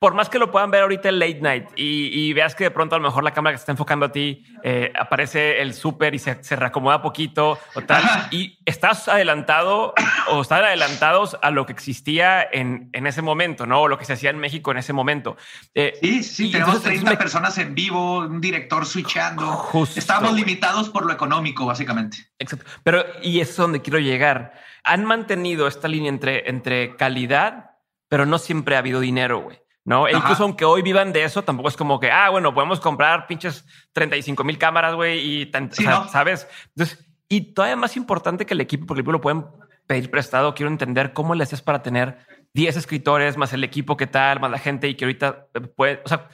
por 0.04 0.16
más 0.16 0.28
que 0.28 0.38
lo 0.38 0.51
puedan 0.51 0.70
ver 0.70 0.82
ahorita 0.82 1.08
en 1.08 1.18
late 1.18 1.39
night 1.39 1.70
y, 1.78 2.34
veas 2.34 2.56
que 2.56 2.66
de 2.66 2.72
pronto 2.72 2.93
a 2.93 2.99
lo 2.99 3.06
mejor 3.06 3.24
la 3.24 3.32
cámara 3.32 3.54
que 3.54 3.60
se 3.60 3.62
está 3.62 3.72
enfocando 3.72 4.06
a 4.06 4.12
ti 4.12 4.43
eh, 4.62 4.91
aparece 4.99 5.62
el 5.62 5.74
súper 5.74 6.14
y 6.14 6.20
se, 6.20 6.43
se, 6.43 6.58
reacomoda 6.58 7.01
poquito 7.01 7.58
o 7.74 7.82
tal, 7.84 8.04
y 8.30 8.60
estás 8.66 9.08
adelantado 9.08 9.93
o 10.28 10.41
están 10.41 10.66
adelantados 10.66 11.38
a 11.41 11.51
lo 11.51 11.66
que 11.66 11.72
existía 11.72 12.45
en, 12.51 12.89
en, 12.91 13.08
ese 13.08 13.22
momento, 13.22 13.66
¿no? 13.66 13.84
O 13.84 13.88
lo 13.88 13.97
que 13.97 14.04
se 14.04 14.12
hacía 14.12 14.30
en 14.30 14.39
México 14.39 14.72
en 14.72 14.80
ese 14.80 14.91
momento. 14.91 15.38
Eh, 15.74 15.97
sí, 16.01 16.22
sí, 16.22 16.51
tenemos 16.51 16.82
30 16.82 17.18
personas 17.18 17.58
en 17.60 17.74
vivo, 17.74 18.20
un 18.20 18.41
director 18.41 18.86
switchando. 18.86 19.70
Estamos 19.95 20.34
limitados 20.34 20.89
por 20.89 21.06
lo 21.06 21.14
económico, 21.14 21.66
básicamente. 21.66 22.18
Exacto. 22.44 22.66
Pero, 22.84 23.04
y 23.22 23.39
es 23.39 23.56
donde 23.56 23.82
quiero 23.82 24.00
llegar. 24.00 24.54
Han 24.84 25.06
mantenido 25.06 25.68
esta 25.68 25.88
línea 25.88 26.10
entre, 26.10 26.50
entre 26.50 26.96
calidad, 26.96 27.72
pero 28.08 28.26
no 28.26 28.38
siempre 28.38 28.76
ha 28.76 28.80
habido 28.80 29.00
dinero, 29.00 29.41
güey. 29.41 29.64
¿no? 29.86 30.08
E 30.08 30.16
incluso 30.16 30.44
aunque 30.44 30.66
hoy 30.66 30.82
vivan 30.82 31.12
de 31.12 31.24
eso, 31.24 31.44
tampoco 31.44 31.70
es 31.70 31.76
como 31.76 32.00
que, 32.00 32.10
ah, 32.10 32.30
bueno, 32.30 32.54
podemos 32.54 32.80
comprar 32.80 33.28
pinches 33.28 33.66
35 33.91 34.44
mil 34.44 34.58
cámaras, 34.58 34.96
güey, 34.96 35.41
y 35.41 35.46
tanto, 35.48 35.76
¿sabes? 36.10 36.48
Entonces, 36.70 37.06
y 37.28 37.54
todavía 37.54 37.76
más 37.76 37.98
importante 37.98 38.46
que 38.46 38.54
el 38.54 38.62
equipo, 38.62 38.86
porque 38.86 39.00
el 39.00 39.04
equipo 39.04 39.12
lo 39.12 39.22
pueden 39.22 39.46
pedir 39.88 40.10
prestado, 40.10 40.54
quiero 40.56 40.72
entender 40.72 41.14
cómo 41.14 41.36
le 41.36 41.44
haces 41.44 41.62
para 41.62 41.82
tener 41.82 42.20
10 42.54 42.78
escritores, 42.78 43.38
más 43.38 43.52
el 43.54 43.64
equipo 43.64 43.98
que 43.98 44.08
tal, 44.08 44.39
más 44.39 44.52
la 44.52 44.60
gente 44.60 44.88
y 44.88 44.96
que 44.96 45.06
ahorita 45.06 45.48
eh, 45.54 45.62
puede, 45.62 46.02
o 46.06 46.08
sea, 46.08 46.30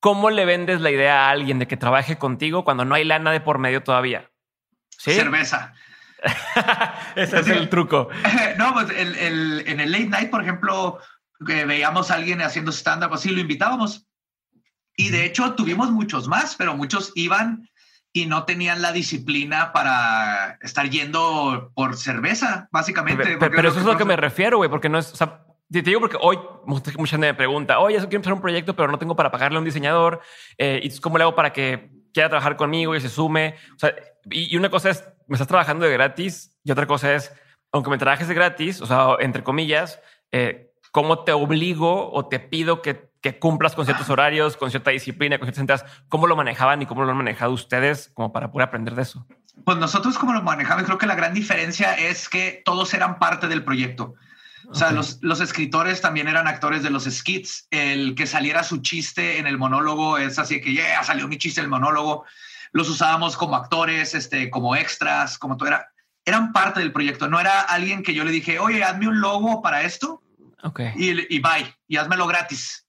¿cómo 0.00 0.30
le 0.30 0.44
vendes 0.44 0.80
la 0.80 0.90
idea 0.90 1.26
a 1.26 1.30
alguien 1.30 1.58
de 1.58 1.66
que 1.66 1.76
trabaje 1.76 2.16
contigo 2.16 2.64
cuando 2.64 2.84
no 2.84 2.94
hay 2.94 3.04
lana 3.04 3.32
de 3.32 3.40
por 3.40 3.58
medio 3.58 3.82
todavía? 3.82 4.30
¿Sí? 4.98 5.12
Cerveza. 5.12 5.72
Ese 7.16 7.40
es 7.40 7.48
el 7.48 7.68
truco. 7.68 8.08
no, 8.58 8.72
pues 8.72 8.88
en 8.90 9.80
el 9.80 9.92
late 9.92 10.06
night, 10.06 10.30
por 10.30 10.42
ejemplo, 10.42 10.98
que 11.44 11.64
veíamos 11.64 12.10
a 12.10 12.14
alguien 12.14 12.40
haciendo 12.40 12.72
stand-up 12.72 13.12
así, 13.12 13.30
lo 13.30 13.40
invitábamos. 13.40 14.06
Y 14.96 15.10
de 15.10 15.26
hecho 15.26 15.54
tuvimos 15.54 15.90
muchos 15.90 16.26
más, 16.26 16.56
pero 16.56 16.74
muchos 16.74 17.12
iban 17.14 17.68
y 18.12 18.24
no 18.24 18.44
tenían 18.44 18.80
la 18.80 18.92
disciplina 18.92 19.72
para 19.72 20.58
estar 20.62 20.88
yendo 20.88 21.70
por 21.74 21.96
cerveza, 21.96 22.66
básicamente. 22.72 23.36
Pero, 23.38 23.68
eso 23.68 23.80
es 23.80 23.84
lo 23.84 23.98
que 23.98 24.06
me 24.06 24.16
refiero, 24.16 24.56
güey, 24.56 24.70
porque 24.70 24.88
no 24.88 24.98
es, 24.98 25.12
o 25.12 25.16
sea, 25.16 25.44
te 25.70 25.82
digo 25.82 26.00
porque 26.00 26.16
hoy 26.18 26.38
mucha 26.64 26.90
gente 26.92 27.26
me 27.26 27.34
pregunta, 27.34 27.78
oye, 27.78 27.96
eso 27.96 28.06
quiero 28.06 28.18
empezar 28.18 28.32
un 28.32 28.40
proyecto, 28.40 28.74
pero 28.74 28.90
no 28.90 28.98
tengo 28.98 29.16
para 29.16 29.30
pagarle 29.30 29.56
a 29.56 29.58
un 29.58 29.66
diseñador. 29.66 30.22
Eh, 30.56 30.80
¿Y 30.82 30.98
cómo 31.00 31.18
le 31.18 31.24
hago 31.24 31.34
para 31.34 31.52
que 31.52 31.90
quiera 32.14 32.30
trabajar 32.30 32.56
conmigo 32.56 32.96
y 32.96 33.00
se 33.02 33.10
sume? 33.10 33.56
O 33.74 33.78
sea, 33.78 33.94
y, 34.30 34.52
y 34.52 34.56
una 34.56 34.70
cosa 34.70 34.90
es, 34.90 35.04
me 35.26 35.34
estás 35.34 35.48
trabajando 35.48 35.84
de 35.84 35.92
gratis 35.92 36.56
y 36.64 36.70
otra 36.70 36.86
cosa 36.86 37.14
es, 37.14 37.32
aunque 37.72 37.90
me 37.90 37.98
trabajes 37.98 38.28
de 38.28 38.34
gratis, 38.34 38.80
o 38.80 38.86
sea, 38.86 39.16
entre 39.20 39.44
comillas, 39.44 40.00
eh, 40.32 40.72
cómo 40.96 41.24
te 41.24 41.32
obligo 41.32 42.10
o 42.10 42.26
te 42.26 42.40
pido 42.40 42.82
que, 42.82 43.14
cumplas 43.40 43.74
con 43.74 43.84
ciertos 43.84 44.08
horarios, 44.08 44.56
con 44.56 44.70
cierta 44.70 44.92
disciplina, 44.92 45.36
con 45.36 45.46
ciertas 45.46 45.60
entradas. 45.60 45.84
¿Cómo 46.08 46.28
lo 46.28 46.36
manejaban 46.36 46.80
y 46.80 46.86
cómo 46.86 47.04
lo 47.04 47.10
han 47.10 47.16
manejado 47.16 47.50
ustedes 47.50 48.08
como 48.14 48.32
para 48.32 48.52
poder 48.52 48.68
aprender 48.68 48.94
de 48.94 49.02
eso? 49.02 49.26
Pues 49.64 49.78
nosotros 49.78 50.16
como 50.16 50.32
lo 50.32 50.42
manejamos, 50.42 50.84
creo 50.84 50.96
que 50.96 51.06
la 51.06 51.16
gran 51.16 51.34
diferencia 51.34 51.94
es 51.94 52.28
que 52.28 52.62
todos 52.64 52.94
eran 52.94 53.18
parte 53.18 53.48
del 53.48 53.64
proyecto. 53.64 54.14
O 54.68 54.74
sea, 54.76 54.92
los, 54.92 55.18
los, 55.22 55.40
escritores 55.40 56.00
también 56.00 56.28
eran 56.28 56.46
actores 56.46 56.84
de 56.84 56.90
los 56.90 57.04
skits. 57.04 57.66
El 57.72 58.14
que 58.14 58.28
saliera 58.28 58.62
su 58.62 58.80
chiste 58.80 59.38
en 59.38 59.48
el 59.48 59.58
monólogo 59.58 60.18
es 60.18 60.38
así 60.38 60.60
que, 60.60 60.72
ya 60.72 61.02
salió 61.02 61.26
mi 61.26 61.36
chiste 61.36 61.60
el 61.60 61.68
monólogo. 61.68 62.26
Los 62.76 62.90
usábamos 62.90 63.38
como 63.38 63.56
actores, 63.56 64.14
este, 64.14 64.50
como 64.50 64.76
extras, 64.76 65.38
como 65.38 65.56
todo 65.56 65.68
era. 65.68 65.90
Eran 66.26 66.52
parte 66.52 66.80
del 66.80 66.92
proyecto. 66.92 67.26
No 67.26 67.40
era 67.40 67.62
alguien 67.62 68.02
que 68.02 68.12
yo 68.12 68.22
le 68.22 68.30
dije, 68.30 68.58
oye, 68.58 68.84
hazme 68.84 69.08
un 69.08 69.18
logo 69.18 69.62
para 69.62 69.80
esto. 69.80 70.22
Y, 70.94 71.34
y 71.34 71.38
bye, 71.38 71.74
y 71.88 71.96
házmelo 71.96 72.26
gratis. 72.26 72.86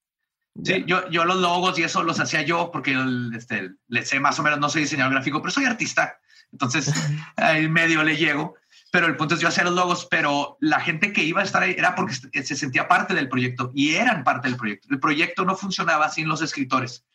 Sí, 0.61 0.83
yo, 0.85 1.07
yo 1.09 1.23
los 1.23 1.38
logos 1.38 1.79
y 1.79 1.83
eso 1.83 2.03
los 2.03 2.19
hacía 2.19 2.41
yo 2.41 2.69
porque 2.69 2.97
este, 3.33 3.75
le 3.88 4.05
sé 4.05 4.19
más 4.19 4.38
o 4.39 4.43
menos, 4.43 4.59
no 4.59 4.67
soy 4.67 4.81
diseñador 4.81 5.13
gráfico, 5.13 5.41
pero 5.41 5.51
soy 5.51 5.63
artista. 5.63 6.19
Entonces, 6.51 6.91
ahí 7.38 7.69
medio 7.69 8.03
le 8.03 8.17
llego. 8.17 8.55
Pero 8.91 9.07
el 9.07 9.15
punto 9.15 9.35
es 9.35 9.39
yo 9.39 9.47
hacía 9.47 9.63
los 9.63 9.73
logos, 9.73 10.05
pero 10.11 10.57
la 10.59 10.81
gente 10.81 11.13
que 11.13 11.23
iba 11.23 11.39
a 11.39 11.45
estar 11.45 11.63
ahí 11.63 11.75
era 11.77 11.95
porque 11.95 12.13
se 12.13 12.55
sentía 12.57 12.89
parte 12.89 13.13
del 13.13 13.29
proyecto 13.29 13.71
y 13.73 13.95
eran 13.95 14.25
parte 14.25 14.49
del 14.49 14.57
proyecto. 14.57 14.89
El 14.91 14.99
proyecto 14.99 15.45
no 15.45 15.55
funcionaba 15.55 16.09
sin 16.09 16.27
los 16.27 16.41
escritores 16.41 17.05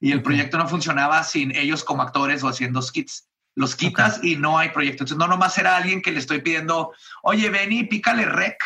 y 0.00 0.12
el 0.12 0.22
proyecto 0.22 0.58
no 0.58 0.68
funcionaba 0.68 1.22
sin 1.22 1.54
ellos 1.56 1.84
como 1.84 2.02
actores 2.02 2.42
o 2.42 2.48
haciendo 2.48 2.82
skits. 2.82 3.28
Los 3.56 3.76
quitas 3.76 4.18
y 4.22 4.36
no 4.36 4.58
hay 4.58 4.70
proyecto. 4.70 5.04
Entonces, 5.04 5.16
no 5.16 5.28
nomás 5.28 5.56
era 5.58 5.76
alguien 5.76 6.02
que 6.02 6.10
le 6.10 6.18
estoy 6.18 6.40
pidiendo, 6.40 6.92
oye, 7.22 7.50
ven 7.50 7.72
y 7.72 7.84
pícale 7.84 8.24
rec 8.24 8.58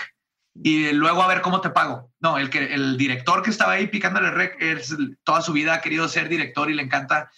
y 0.55 0.93
luego 0.93 1.23
a 1.23 1.29
ver 1.29 1.43
cómo 1.43 1.61
te 1.61 1.71
pago. 1.71 2.11
No, 2.21 2.39
el, 2.39 2.49
que, 2.49 2.73
el 2.73 2.97
director 2.97 3.43
que 3.43 3.51
estaba 3.51 3.73
ahí 3.73 3.87
picándole 3.87 4.31
rec, 4.31 4.57
es, 4.61 4.97
toda 5.25 5.43
su 5.43 5.53
vida 5.53 5.75
ha 5.75 5.81
querido 5.81 6.09
ser 6.09 6.29
director 6.29 6.71
y 6.71 6.75
le 6.75 6.83
encanta 6.83 7.31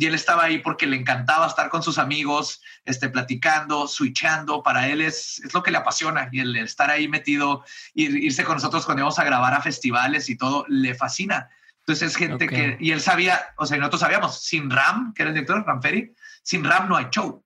y 0.00 0.06
él 0.06 0.14
estaba 0.14 0.44
ahí 0.44 0.58
porque 0.58 0.86
le 0.86 0.94
encantaba 0.94 1.48
estar 1.48 1.70
con 1.70 1.82
sus 1.82 1.98
amigos, 1.98 2.62
este, 2.84 3.08
platicando, 3.08 3.88
switchando. 3.88 4.62
Para 4.62 4.86
él 4.86 5.00
es, 5.00 5.40
es 5.40 5.52
lo 5.52 5.64
que 5.64 5.72
le 5.72 5.78
apasiona 5.78 6.28
y 6.30 6.38
el, 6.38 6.54
estar 6.54 6.88
ahí 6.88 7.08
metido, 7.08 7.64
ir, 7.94 8.16
irse 8.16 8.44
con 8.44 8.54
nosotros 8.54 8.84
cuando 8.84 9.00
íbamos 9.00 9.18
a 9.18 9.24
grabar 9.24 9.54
a 9.54 9.60
festivales 9.60 10.28
y 10.28 10.36
todo, 10.36 10.64
le 10.68 10.94
fascina. 10.94 11.50
Entonces 11.88 12.10
es 12.10 12.16
gente 12.18 12.46
que, 12.46 12.76
y 12.80 12.90
él 12.90 13.00
sabía, 13.00 13.40
o 13.56 13.64
sea, 13.64 13.78
nosotros 13.78 14.02
sabíamos, 14.02 14.42
sin 14.42 14.68
Ram, 14.68 15.14
que 15.14 15.22
era 15.22 15.30
el 15.30 15.34
director, 15.34 15.64
Ram 15.66 15.80
Ferry, 15.80 16.14
sin 16.42 16.62
Ram 16.62 16.86
no 16.86 16.98
hay 16.98 17.06
show. 17.10 17.42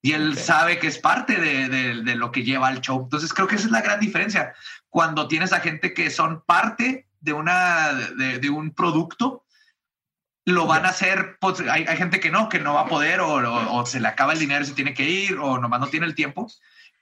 Y 0.00 0.12
él 0.12 0.38
sabe 0.38 0.78
que 0.78 0.86
es 0.86 0.98
parte 0.98 1.34
de, 1.34 1.68
de, 1.68 2.14
lo 2.14 2.30
que 2.30 2.44
lleva 2.44 2.68
al 2.68 2.80
show. 2.80 3.02
Entonces 3.02 3.34
creo 3.34 3.48
que 3.48 3.56
esa 3.56 3.64
es 3.64 3.72
la 3.72 3.82
gran 3.82 3.98
diferencia. 3.98 4.54
Cuando 4.88 5.26
tienes 5.26 5.52
a 5.52 5.58
gente 5.58 5.94
que 5.94 6.10
son 6.10 6.44
parte 6.46 7.08
de, 7.18 7.32
una, 7.32 7.92
de, 7.92 8.38
de 8.38 8.50
un 8.50 8.70
producto, 8.72 9.44
lo 10.44 10.68
van 10.68 10.86
a 10.86 10.90
hacer, 10.90 11.36
pues, 11.40 11.58
hay, 11.58 11.86
hay, 11.88 11.96
gente 11.96 12.20
que 12.20 12.30
no, 12.30 12.48
que 12.48 12.60
no 12.60 12.74
va 12.74 12.82
a 12.82 12.88
poder 12.88 13.20
o, 13.20 13.34
o, 13.74 13.84
se 13.84 13.98
le 13.98 14.06
acaba 14.06 14.32
el 14.32 14.38
dinero 14.38 14.62
y 14.62 14.68
se 14.68 14.74
tiene 14.74 14.94
que 14.94 15.10
ir 15.10 15.38
o 15.38 15.58
nomás 15.58 15.80
no 15.80 15.88
tiene 15.88 16.06
el 16.06 16.14
tiempo. 16.14 16.46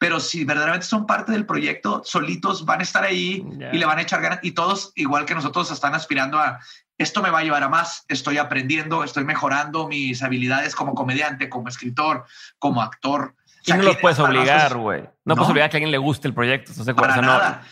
Pero 0.05 0.21
si 0.21 0.45
verdaderamente 0.45 0.87
son 0.87 1.07
parte 1.07 1.33
del 1.33 1.47
proyecto, 1.47 2.03
solitos 2.05 2.67
van 2.67 2.81
a 2.81 2.83
estar 2.83 3.05
ahí 3.05 3.43
y 3.73 3.79
le 3.79 3.87
van 3.87 3.97
a 3.97 4.03
echar 4.03 4.21
ganas 4.21 4.41
y 4.43 4.51
todos, 4.51 4.93
igual 4.97 5.25
que 5.25 5.35
nosotros, 5.35 5.71
están 5.71 5.95
aspirando 5.95 6.39
a 6.39 6.61
esto 6.99 7.23
me 7.23 7.31
va 7.31 7.39
a 7.39 7.43
llevar 7.43 7.63
a 7.63 7.71
más, 7.71 8.05
estoy 8.09 8.37
aprendiendo, 8.37 9.03
estoy 9.03 9.25
mejorando 9.25 9.89
mis 9.89 10.23
habilidades 10.23 10.75
como 10.75 10.95
comediante, 10.95 11.49
como 11.49 11.69
escritor, 11.69 12.27
como 12.59 12.83
actor. 12.83 13.35
Y 13.65 13.73
no 13.73 13.83
los 13.83 13.97
puedes 13.97 14.19
obligar, 14.19 14.77
güey. 14.77 15.09
No, 15.25 15.37
puedes 15.37 15.51
obligar 15.51 15.69
a 15.69 15.71
que 15.71 15.77
a 15.77 15.79
alguien 15.79 15.91
le 15.91 15.97
guste 15.97 16.29
el 16.29 16.35
proyecto. 16.35 16.73
Para 16.95 17.23
nada. 17.23 17.63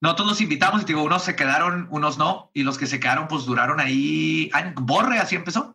Nosotros 0.00 0.28
los 0.28 0.40
invitamos 0.40 0.82
y 0.82 0.84
digo, 0.84 1.02
unos 1.02 1.24
se 1.24 1.34
quedaron, 1.34 1.88
unos 1.90 2.18
no, 2.18 2.52
y 2.54 2.62
los 2.62 2.78
que 2.78 2.86
se 2.86 3.00
quedaron, 3.00 3.26
pues 3.26 3.46
duraron 3.46 3.80
ahí. 3.80 4.48
Borre, 4.76 5.18
así 5.18 5.34
empezó. 5.34 5.74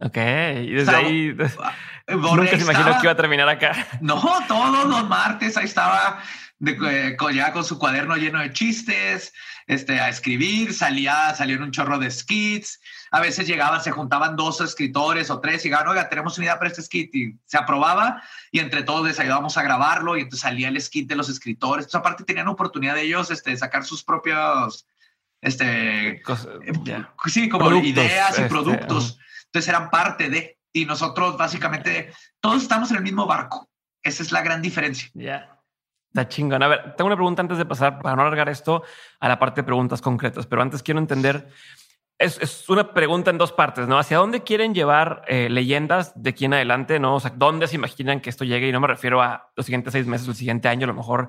Ok, 0.00 0.16
y 0.16 0.70
desde 0.70 0.94
ahí 0.94 1.36
nunca 2.08 2.56
se 2.56 2.62
imaginó 2.62 2.92
que 2.94 3.04
iba 3.04 3.12
a 3.12 3.16
terminar 3.16 3.48
acá. 3.48 3.86
No, 4.00 4.20
todos 4.48 4.86
los 4.86 5.08
martes 5.08 5.56
ahí 5.56 5.64
estaba 5.64 6.22
de, 6.62 6.78
eh, 7.10 7.16
ya 7.34 7.52
con 7.52 7.64
su 7.64 7.76
cuaderno 7.76 8.16
lleno 8.16 8.38
de 8.38 8.52
chistes, 8.52 9.32
este, 9.66 9.98
a 9.98 10.08
escribir, 10.08 10.72
salía, 10.72 11.34
salió 11.34 11.56
en 11.56 11.64
un 11.64 11.72
chorro 11.72 11.98
de 11.98 12.08
skits, 12.08 12.80
a 13.10 13.20
veces 13.20 13.48
llegaban, 13.48 13.82
se 13.82 13.90
juntaban 13.90 14.36
dos 14.36 14.60
escritores 14.60 15.28
o 15.30 15.40
tres 15.40 15.64
y 15.64 15.68
digan, 15.68 15.88
oiga, 15.88 16.08
tenemos 16.08 16.38
una 16.38 16.44
idea 16.46 16.58
para 16.58 16.70
este 16.70 16.82
skit 16.82 17.14
y 17.16 17.36
se 17.46 17.58
aprobaba 17.58 18.22
y 18.52 18.60
entre 18.60 18.84
todos 18.84 19.04
les 19.04 19.18
ayudábamos 19.18 19.56
a 19.58 19.62
grabarlo 19.62 20.16
y 20.16 20.20
entonces 20.20 20.40
salía 20.40 20.68
el 20.68 20.80
skit 20.80 21.08
de 21.08 21.16
los 21.16 21.28
escritores. 21.28 21.86
Entonces, 21.86 21.98
aparte 21.98 22.22
tenían 22.22 22.46
oportunidad 22.46 22.94
de 22.94 23.02
ellos 23.02 23.32
este, 23.32 23.56
sacar 23.56 23.84
sus 23.84 24.04
propios, 24.04 24.86
este, 25.40 26.10
eh, 26.10 26.22
sí, 27.26 27.48
como 27.48 27.74
ideas 27.74 28.38
y 28.38 28.42
este, 28.42 28.48
productos. 28.48 29.18
Entonces 29.52 29.68
eran 29.68 29.90
parte 29.90 30.30
de, 30.30 30.58
y 30.72 30.86
nosotros 30.86 31.36
básicamente 31.36 32.10
todos 32.40 32.62
estamos 32.62 32.90
en 32.90 32.96
el 32.96 33.02
mismo 33.02 33.26
barco. 33.26 33.68
Esa 34.02 34.22
es 34.22 34.32
la 34.32 34.40
gran 34.40 34.62
diferencia. 34.62 35.10
Ya. 35.12 35.60
Está 36.08 36.26
chingón. 36.26 36.62
A 36.62 36.68
ver, 36.68 36.94
tengo 36.96 37.06
una 37.06 37.16
pregunta 37.16 37.42
antes 37.42 37.58
de 37.58 37.66
pasar, 37.66 38.00
para 38.00 38.16
no 38.16 38.22
alargar 38.22 38.48
esto, 38.48 38.82
a 39.20 39.28
la 39.28 39.38
parte 39.38 39.60
de 39.60 39.66
preguntas 39.66 40.00
concretas, 40.00 40.46
pero 40.46 40.62
antes 40.62 40.82
quiero 40.82 41.00
entender, 41.00 41.48
es, 42.18 42.68
una 42.70 42.94
pregunta 42.94 43.30
en 43.30 43.36
dos 43.36 43.52
partes, 43.52 43.86
¿no? 43.86 43.98
¿Hacia 43.98 44.16
dónde 44.16 44.42
quieren 44.42 44.74
llevar 44.74 45.22
eh, 45.28 45.48
leyendas 45.50 46.12
de 46.14 46.30
aquí 46.30 46.46
en 46.46 46.54
adelante, 46.54 46.98
¿no? 46.98 47.16
O 47.16 47.20
sea, 47.20 47.32
¿dónde 47.36 47.66
se 47.66 47.76
imaginan 47.76 48.20
que 48.20 48.30
esto 48.30 48.44
llegue? 48.44 48.68
Y 48.68 48.72
no 48.72 48.80
me 48.80 48.86
refiero 48.88 49.20
a 49.20 49.50
los 49.54 49.66
siguientes 49.66 49.92
seis 49.92 50.06
meses, 50.06 50.28
el 50.28 50.34
siguiente 50.34 50.68
año, 50.68 50.84
a 50.84 50.88
lo 50.88 50.94
mejor, 50.94 51.28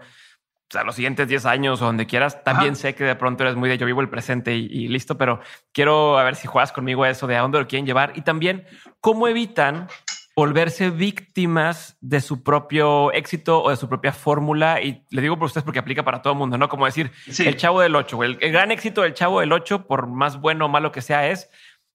o 0.69 0.73
sea, 0.73 0.83
los 0.83 0.95
siguientes 0.95 1.27
diez 1.27 1.45
años 1.45 1.81
o 1.81 1.85
donde 1.85 2.07
quieras. 2.07 2.43
También 2.43 2.75
sé 2.75 2.95
que 2.95 3.03
de 3.03 3.15
pronto 3.15 3.43
eres 3.43 3.55
muy 3.55 3.69
de 3.69 3.77
yo 3.77 3.85
vivo 3.85 4.01
el 4.01 4.09
presente 4.09 4.55
y, 4.55 4.65
y 4.65 4.87
listo, 4.87 5.17
pero 5.17 5.39
quiero 5.71 6.17
a 6.17 6.23
ver 6.23 6.35
si 6.35 6.47
juegas 6.47 6.71
conmigo 6.71 7.03
a 7.03 7.09
eso 7.09 7.27
de 7.27 7.35
a 7.35 7.41
dónde 7.41 7.59
lo 7.59 7.67
quieren 7.67 7.85
llevar 7.85 8.13
y 8.15 8.21
también 8.21 8.65
cómo 8.99 9.27
evitan 9.27 9.87
volverse 10.35 10.89
víctimas 10.89 11.97
de 12.01 12.19
su 12.19 12.43
propio 12.43 13.11
éxito 13.11 13.61
o 13.61 13.69
de 13.69 13.75
su 13.75 13.87
propia 13.87 14.11
fórmula. 14.11 14.81
Y 14.81 15.05
le 15.09 15.21
digo 15.21 15.37
por 15.37 15.45
ustedes 15.45 15.63
porque 15.63 15.79
aplica 15.79 16.03
para 16.03 16.21
todo 16.21 16.33
el 16.33 16.39
mundo, 16.39 16.57
¿no? 16.57 16.69
Como 16.69 16.85
decir, 16.85 17.11
el 17.39 17.55
chavo 17.55 17.81
del 17.81 17.95
8, 17.95 18.23
el, 18.23 18.37
gran 18.51 18.71
éxito 18.71 19.01
del 19.01 19.13
chavo 19.13 19.39
del 19.39 19.51
8, 19.51 19.85
por 19.85 20.07
más 20.07 20.39
bueno 20.39 20.65
o 20.65 20.69
malo 20.69 20.91
que 20.91 21.01
sea, 21.01 21.29
es 21.29 21.49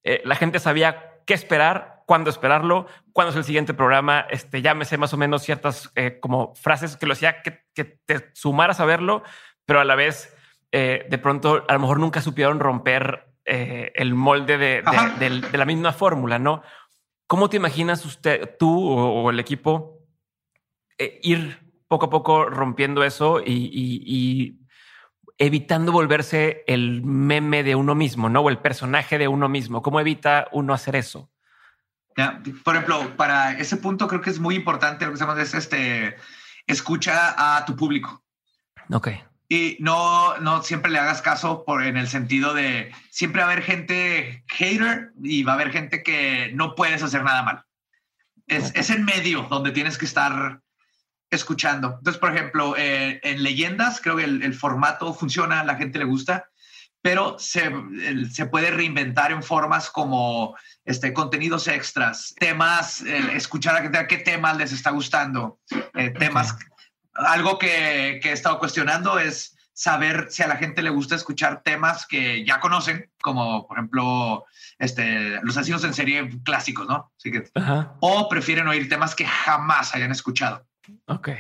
eh, 0.05 0.23
la 0.25 0.37
gente 0.37 0.61
sabía 0.61 1.21
qué 1.27 1.35
esperar, 1.35 2.03
cuándo 2.07 2.31
esperarlo, 2.31 2.87
cuándo 3.13 3.33
es 3.33 3.37
el 3.37 3.45
siguiente 3.45 3.75
programa. 3.75 4.27
Este, 4.31 4.63
ya 4.63 4.75
me 4.75 4.85
sé 4.85 4.97
más 4.99 5.13
o 5.13 5.17
menos 5.17 5.43
ciertas 5.43 5.91
eh, 5.97 6.19
como 6.21 6.55
frases 6.55 6.97
que 6.97 7.07
lo 7.07 7.15
hacía 7.15 7.43
que, 7.43 7.65
que, 7.85 7.99
te 8.05 8.31
sumaras 8.35 8.81
a 8.81 8.85
verlo, 8.85 9.23
pero 9.65 9.81
a 9.81 9.85
la 9.85 9.95
vez 9.95 10.37
eh, 10.73 11.07
de 11.09 11.19
pronto 11.19 11.65
a 11.67 11.73
lo 11.73 11.79
mejor 11.81 11.99
nunca 11.99 12.21
supieron 12.21 12.61
romper 12.61 13.25
el 13.51 14.13
molde 14.13 14.59
de, 14.59 14.83
de 14.83 15.57
la 15.59 15.65
misma 15.65 15.95
fórmula, 15.95 16.39
¿no? 16.39 16.63
¿Cómo 17.29 17.51
te 17.51 17.59
imaginas 17.59 18.07
usted, 18.07 18.57
tú 18.59 18.89
o, 18.89 19.29
el 19.29 19.39
equipo, 19.39 20.01
eh, 20.97 21.21
ir 21.23 21.61
poco 21.87 22.07
a 22.07 22.11
poco 22.11 22.47
rompiendo 22.47 23.05
eso 23.05 23.43
y, 23.45 24.59
evitando 25.37 25.93
volverse 25.93 26.65
el 26.67 27.03
meme 27.03 27.63
de 27.63 27.75
uno 27.75 27.95
mismo, 27.95 28.31
¿no? 28.31 28.41
O 28.41 28.49
el 28.49 28.59
personaje 28.59 29.19
de 29.19 29.29
uno 29.29 29.49
mismo. 29.51 29.83
¿Cómo 29.83 30.01
evita 30.01 30.49
uno 30.53 30.73
hacer 30.73 30.97
eso? 30.97 31.31
por 32.65 32.75
ejemplo, 32.75 33.17
para 33.17 33.53
ese 33.59 33.77
punto 33.77 34.09
creo 34.09 34.21
que 34.21 34.31
es 34.31 34.41
muy 34.41 34.57
importante 34.57 35.05
lo 35.05 35.13
que 35.13 35.19
se 35.19 35.25
llama 35.25 35.41
es 35.41 35.55
este, 35.55 36.17
escucha 36.69 37.57
a 37.57 37.65
tu 37.65 37.75
público. 37.75 38.23
Ok. 38.93 39.09
Y 39.49 39.79
no, 39.81 40.37
no 40.39 40.63
siempre 40.63 40.91
le 40.91 40.99
hagas 40.99 41.23
caso 41.23 41.65
por, 41.65 41.83
en 41.83 41.97
el 41.97 42.07
sentido 42.07 42.53
de 42.53 42.93
siempre 43.11 43.43
va 43.43 43.49
a 43.49 43.53
haber 43.53 43.65
gente 43.65 44.45
hater 44.47 45.13
y 45.23 45.43
va 45.43 45.53
a 45.53 45.55
haber 45.55 45.73
gente 45.73 46.03
que 46.03 46.53
no 46.55 46.75
puedes 46.75 47.03
hacer 47.03 47.25
nada 47.25 47.43
mal. 47.43 47.65
Es, 48.47 48.73
es 48.75 48.91
en 48.91 49.05
medio 49.05 49.43
donde 49.43 49.73
tienes 49.73 49.99
que 49.99 50.05
estar 50.05 50.61
escuchando. 51.31 51.97
Entonces, 51.99 52.21
por 52.21 52.35
ejemplo, 52.35 52.75
eh, 52.77 53.21
en 53.23 53.43
leyendas 53.43 54.01
creo 54.01 54.17
que 54.17 54.25
el, 54.25 54.43
el, 54.43 54.55
formato 54.55 55.13
funciona, 55.13 55.65
la 55.65 55.77
gente 55.77 55.99
le 55.99 56.05
gusta, 56.05 56.49
pero 57.09 57.39
se, 57.39 57.73
se 58.31 58.45
puede 58.45 58.71
reinventar 58.71 59.33
en 59.33 59.43
formas 59.43 59.89
como 59.89 60.55
este, 60.85 61.15
contenidos 61.15 61.67
extras, 61.67 62.35
temas, 62.39 63.01
escuchar 63.01 63.77
a 63.77 63.81
gente 63.81 64.07
qué 64.07 64.19
temas 64.19 64.59
les 64.59 64.73
está 64.73 64.91
gustando, 64.91 65.59
eh, 65.95 66.11
temas 66.11 66.55
algo 67.15 67.59
que, 67.59 68.21
he 68.23 68.31
estado 68.31 68.59
cuestionando 68.59 69.19
es 69.19 69.57
saber 69.73 70.27
si 70.29 70.43
a 70.43 70.49
la 70.49 70.57
gente 70.57 70.83
le 70.83 70.91
gusta 70.91 71.15
escuchar 71.15 71.63
temas 71.63 72.05
que 72.07 72.45
ya 72.45 72.61
conocen, 72.61 73.11
como 73.23 73.67
por 73.67 73.79
ejemplo 73.79 74.45
este, 74.79 75.41
los 75.43 75.57
asesinos 75.57 75.85
en 75.85 75.95
serie 75.95 76.29
clásicos, 76.45 76.87
¿no? 76.87 77.11
o 78.01 78.29
prefieren 78.29 78.69
oír 78.69 78.87
temas 78.87 79.15
que 79.15 79.25
jamás 79.25 79.95
hayan 79.95 80.13
escuchado. 80.13 80.67
Ok. 81.07 81.31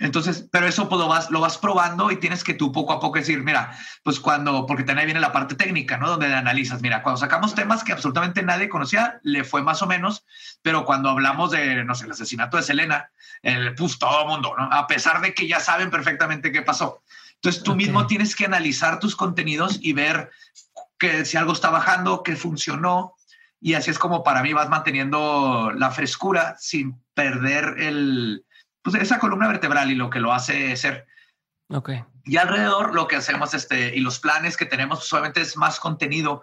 Entonces, 0.00 0.48
pero 0.50 0.66
eso 0.66 0.88
pues, 0.88 0.98
lo, 0.98 1.08
vas, 1.08 1.30
lo 1.30 1.40
vas 1.40 1.58
probando 1.58 2.10
y 2.10 2.16
tienes 2.16 2.42
que 2.42 2.54
tú 2.54 2.72
poco 2.72 2.94
a 2.94 3.00
poco 3.00 3.18
decir, 3.18 3.42
mira, 3.42 3.78
pues 4.02 4.18
cuando, 4.18 4.64
porque 4.64 4.82
también 4.82 5.06
viene 5.06 5.20
la 5.20 5.30
parte 5.30 5.54
técnica, 5.54 5.98
¿no? 5.98 6.08
Donde 6.08 6.34
analizas, 6.34 6.80
mira, 6.80 7.02
cuando 7.02 7.20
sacamos 7.20 7.54
temas 7.54 7.84
que 7.84 7.92
absolutamente 7.92 8.42
nadie 8.42 8.70
conocía, 8.70 9.20
le 9.22 9.44
fue 9.44 9.62
más 9.62 9.82
o 9.82 9.86
menos, 9.86 10.24
pero 10.62 10.86
cuando 10.86 11.10
hablamos 11.10 11.50
de, 11.50 11.84
no 11.84 11.94
sé, 11.94 12.06
el 12.06 12.12
asesinato 12.12 12.56
de 12.56 12.62
Selena, 12.62 13.10
el, 13.42 13.74
pues 13.74 13.98
todo 13.98 14.22
el 14.22 14.28
mundo, 14.28 14.54
¿no? 14.56 14.72
A 14.72 14.86
pesar 14.86 15.20
de 15.20 15.34
que 15.34 15.46
ya 15.46 15.60
saben 15.60 15.90
perfectamente 15.90 16.50
qué 16.50 16.62
pasó. 16.62 17.02
Entonces 17.34 17.62
tú 17.62 17.76
mismo 17.76 18.06
tienes 18.06 18.34
que 18.34 18.46
analizar 18.46 19.00
tus 19.00 19.14
contenidos 19.14 19.78
y 19.82 19.92
ver 19.92 20.30
que 20.98 21.26
si 21.26 21.36
algo 21.36 21.52
está 21.52 21.68
bajando, 21.68 22.22
que 22.22 22.36
funcionó, 22.36 23.16
y 23.60 23.74
así 23.74 23.90
es 23.90 23.98
como 23.98 24.24
para 24.24 24.42
mí 24.42 24.54
vas 24.54 24.70
manteniendo 24.70 25.72
la 25.76 25.90
frescura 25.90 26.56
sin 26.58 26.98
perder 27.12 27.74
el 27.80 28.46
pues 28.82 28.96
esa 28.96 29.18
columna 29.18 29.48
vertebral 29.48 29.90
y 29.90 29.94
lo 29.94 30.10
que 30.10 30.20
lo 30.20 30.32
hace 30.32 30.76
ser. 30.76 31.06
Ok. 31.68 31.90
Y 32.24 32.36
alrededor 32.36 32.94
lo 32.94 33.08
que 33.08 33.16
hacemos 33.16 33.54
este, 33.54 33.96
y 33.96 34.00
los 34.00 34.18
planes 34.18 34.56
que 34.56 34.66
tenemos 34.66 35.06
solamente 35.06 35.40
es 35.40 35.56
más 35.56 35.80
contenido, 35.80 36.42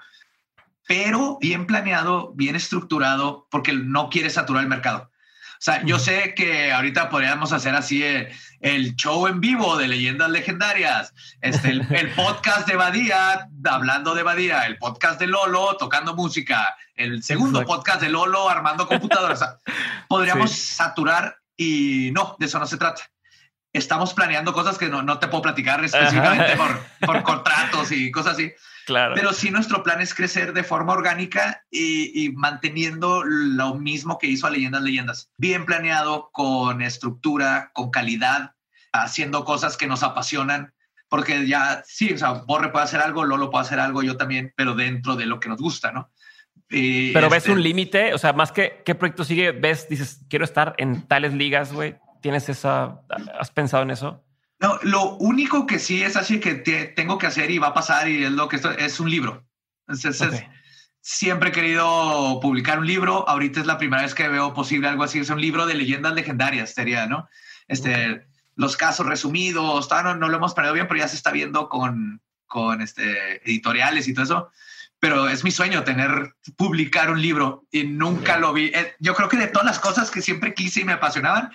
pero 0.87 1.37
bien 1.39 1.67
planeado, 1.67 2.33
bien 2.33 2.55
estructurado, 2.55 3.47
porque 3.51 3.73
no 3.73 4.09
quiere 4.09 4.29
saturar 4.29 4.63
el 4.63 4.69
mercado. 4.69 5.11
O 5.57 5.59
sea, 5.59 5.83
yo 5.83 5.97
sé 5.97 6.35
que 6.35 6.71
ahorita 6.71 7.09
podríamos 7.09 7.51
hacer 7.51 7.73
así 7.73 8.03
eh, 8.03 8.31
el, 8.59 8.95
show 8.95 9.25
en 9.25 9.41
vivo 9.41 9.75
de 9.75 9.87
leyendas 9.87 10.29
legendarias, 10.29 11.13
este, 11.41 11.69
el, 11.71 12.11
podcast 12.15 12.67
de 12.67 12.75
Badía, 12.75 13.49
hablando 13.67 14.13
de 14.13 14.21
Badía, 14.21 14.67
el 14.67 14.77
podcast 14.77 15.19
de 15.19 15.25
Lolo, 15.25 15.75
tocando 15.77 16.15
música, 16.15 16.75
el 16.95 17.23
segundo 17.23 17.65
podcast 17.65 18.01
de 18.01 18.09
Lolo, 18.09 18.47
armando 18.47 18.87
computadoras. 18.87 19.43
podríamos 20.07 20.51
saturar 20.51 21.37
y 21.57 22.11
no, 22.13 22.35
de 22.39 22.45
eso 22.45 22.59
no 22.59 22.67
se 22.67 22.77
trata. 22.77 23.01
Estamos 23.73 24.13
planeando 24.13 24.53
cosas 24.53 24.77
que 24.77 24.87
no, 24.87 25.03
no 25.03 25.19
te 25.19 25.27
puedo 25.27 25.43
platicar 25.43 25.83
específicamente 25.83 26.55
por, 26.55 26.79
por, 27.05 27.23
contratos 27.23 27.91
y 27.91 28.11
cosas 28.11 28.33
así. 28.33 28.51
Claro. 28.85 29.15
Pero 29.15 29.33
sí 29.33 29.51
nuestro 29.51 29.83
plan 29.83 29.99
es 29.99 30.13
crecer 30.13 30.53
de 30.53 30.63
forma 30.63 30.93
orgánica 30.93 31.65
y, 31.69 32.23
y, 32.23 32.31
manteniendo 32.31 33.23
lo 33.25 33.75
mismo 33.75 34.17
que 34.17 34.27
hizo 34.27 34.47
a 34.47 34.49
Leyendas 34.49 34.83
Leyendas. 34.83 35.31
Bien 35.37 35.65
planeado, 35.65 36.29
con 36.31 36.81
estructura, 36.81 37.71
con 37.73 37.91
calidad, 37.91 38.55
haciendo 38.93 39.43
cosas 39.43 39.75
que 39.75 39.87
nos 39.87 40.03
apasionan. 40.03 40.73
Porque 41.09 41.47
ya, 41.47 41.83
sí, 41.85 42.13
o 42.13 42.17
sea, 42.17 42.33
Borre 42.33 42.69
puede 42.69 42.85
hacer 42.85 43.01
algo, 43.01 43.25
Lolo 43.25 43.49
puede 43.49 43.65
hacer 43.65 43.79
algo, 43.79 44.03
yo 44.03 44.17
también, 44.17 44.53
pero 44.55 44.73
dentro 44.73 45.15
de 45.15 45.25
lo 45.25 45.39
que 45.39 45.49
nos 45.49 45.59
gusta, 45.59 45.91
¿no? 45.91 46.09
Pero 46.69 47.29
ves 47.29 47.43
este 47.43 47.51
un 47.51 47.63
límite, 47.63 48.13
o 48.13 48.17
sea, 48.17 48.33
más 48.33 48.51
que 48.51 48.81
qué 48.85 48.93
proyecto 48.93 49.23
sigue, 49.23 49.51
ves, 49.51 49.87
dices, 49.89 50.19
quiero 50.29 50.43
estar 50.43 50.75
en 50.77 51.07
tales 51.07 51.33
ligas, 51.33 51.71
güey. 51.71 51.95
¿Tienes 52.21 52.49
esa, 52.49 53.01
has 53.39 53.51
pensado 53.51 53.83
en 53.83 53.91
eso? 53.91 54.23
No, 54.59 54.79
lo 54.81 55.15
único 55.17 55.65
que 55.65 55.79
sí 55.79 56.03
es 56.03 56.17
así 56.17 56.39
que 56.39 56.55
tengo 56.55 57.17
que 57.17 57.27
hacer 57.27 57.51
y 57.51 57.59
va 57.59 57.67
a 57.67 57.73
pasar 57.73 58.09
y 58.09 58.23
es 58.23 58.31
lo 58.31 58.47
que 58.49 58.57
esto 58.57 58.71
es 58.71 58.99
un 58.99 59.09
libro. 59.09 59.45
siempre 60.99 61.49
he 61.49 61.51
querido 61.53 62.39
publicar 62.41 62.79
un 62.79 62.87
libro. 62.87 63.27
Ahorita 63.29 63.61
es 63.61 63.65
la 63.65 63.77
primera 63.77 64.01
vez 64.01 64.15
que 64.15 64.27
veo 64.27 64.53
posible 64.53 64.89
algo 64.89 65.03
así. 65.03 65.19
Es 65.19 65.29
un 65.29 65.39
libro 65.39 65.67
de 65.67 65.75
leyendas 65.75 66.13
legendarias, 66.13 66.73
sería, 66.73 67.05
¿no? 67.05 67.29
Este, 67.67 68.25
los 68.55 68.75
casos 68.75 69.05
resumidos, 69.05 69.87
no, 69.89 70.15
no 70.15 70.27
lo 70.27 70.37
hemos 70.37 70.53
planeado 70.53 70.73
bien, 70.73 70.87
pero 70.87 70.99
ya 70.99 71.07
se 71.07 71.15
está 71.15 71.31
viendo 71.31 71.69
con, 71.69 72.21
con 72.47 72.81
este, 72.81 73.47
editoriales 73.47 74.07
y 74.07 74.13
todo 74.13 74.25
eso 74.25 74.51
pero 74.99 75.29
es 75.29 75.43
mi 75.43 75.51
sueño 75.51 75.83
tener, 75.83 76.33
publicar 76.55 77.11
un 77.11 77.21
libro 77.21 77.65
y 77.71 77.83
nunca 77.83 78.37
lo 78.37 78.53
vi. 78.53 78.67
Eh, 78.73 78.95
yo 78.99 79.13
creo 79.13 79.29
que 79.29 79.37
de 79.37 79.47
todas 79.47 79.65
las 79.65 79.79
cosas 79.79 80.09
que 80.09 80.21
siempre 80.21 80.53
quise 80.53 80.81
y 80.81 80.85
me 80.85 80.93
apasionaban, 80.93 81.51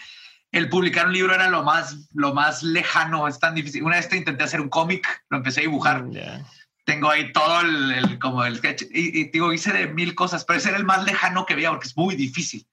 el 0.52 0.68
publicar 0.68 1.06
un 1.06 1.14
libro 1.14 1.34
era 1.34 1.48
lo 1.48 1.64
más, 1.64 2.08
lo 2.12 2.34
más 2.34 2.62
lejano, 2.62 3.26
es 3.26 3.38
tan 3.38 3.54
difícil. 3.54 3.82
Una 3.82 3.96
vez 3.96 4.08
te 4.08 4.16
intenté 4.16 4.44
hacer 4.44 4.60
un 4.60 4.68
cómic, 4.68 5.24
lo 5.30 5.38
empecé 5.38 5.60
a 5.60 5.62
dibujar. 5.62 6.04
Mm, 6.04 6.44
Tengo 6.84 7.10
ahí 7.10 7.32
todo 7.32 7.62
el, 7.62 8.18
como 8.20 8.44
el 8.44 8.56
sketch 8.56 8.82
y, 8.90 9.30
digo, 9.30 9.52
hice 9.52 9.72
de 9.72 9.86
mil 9.88 10.14
cosas, 10.14 10.44
pero 10.44 10.58
ese 10.58 10.68
era 10.68 10.78
el 10.78 10.84
más 10.84 11.04
lejano 11.04 11.46
que 11.46 11.54
había 11.54 11.70
porque 11.70 11.88
es 11.88 11.96
muy 11.96 12.16
difícil. 12.16 12.66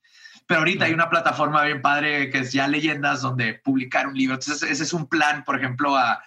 Pero 0.46 0.62
ahorita 0.62 0.86
hay 0.86 0.94
una 0.94 1.10
plataforma 1.10 1.64
bien 1.64 1.82
padre 1.82 2.32
que 2.32 2.40
es 2.40 2.52
ya 2.52 2.68
leyendas 2.68 3.22
donde 3.22 3.54
publicar 3.54 4.08
un 4.08 4.16
libro. 4.16 4.36
Entonces 4.36 4.70
ese 4.70 4.84
es 4.84 4.94
un 4.94 5.08
plan, 5.08 5.44
por 5.44 5.58
ejemplo, 5.58 5.96
a 5.96 6.24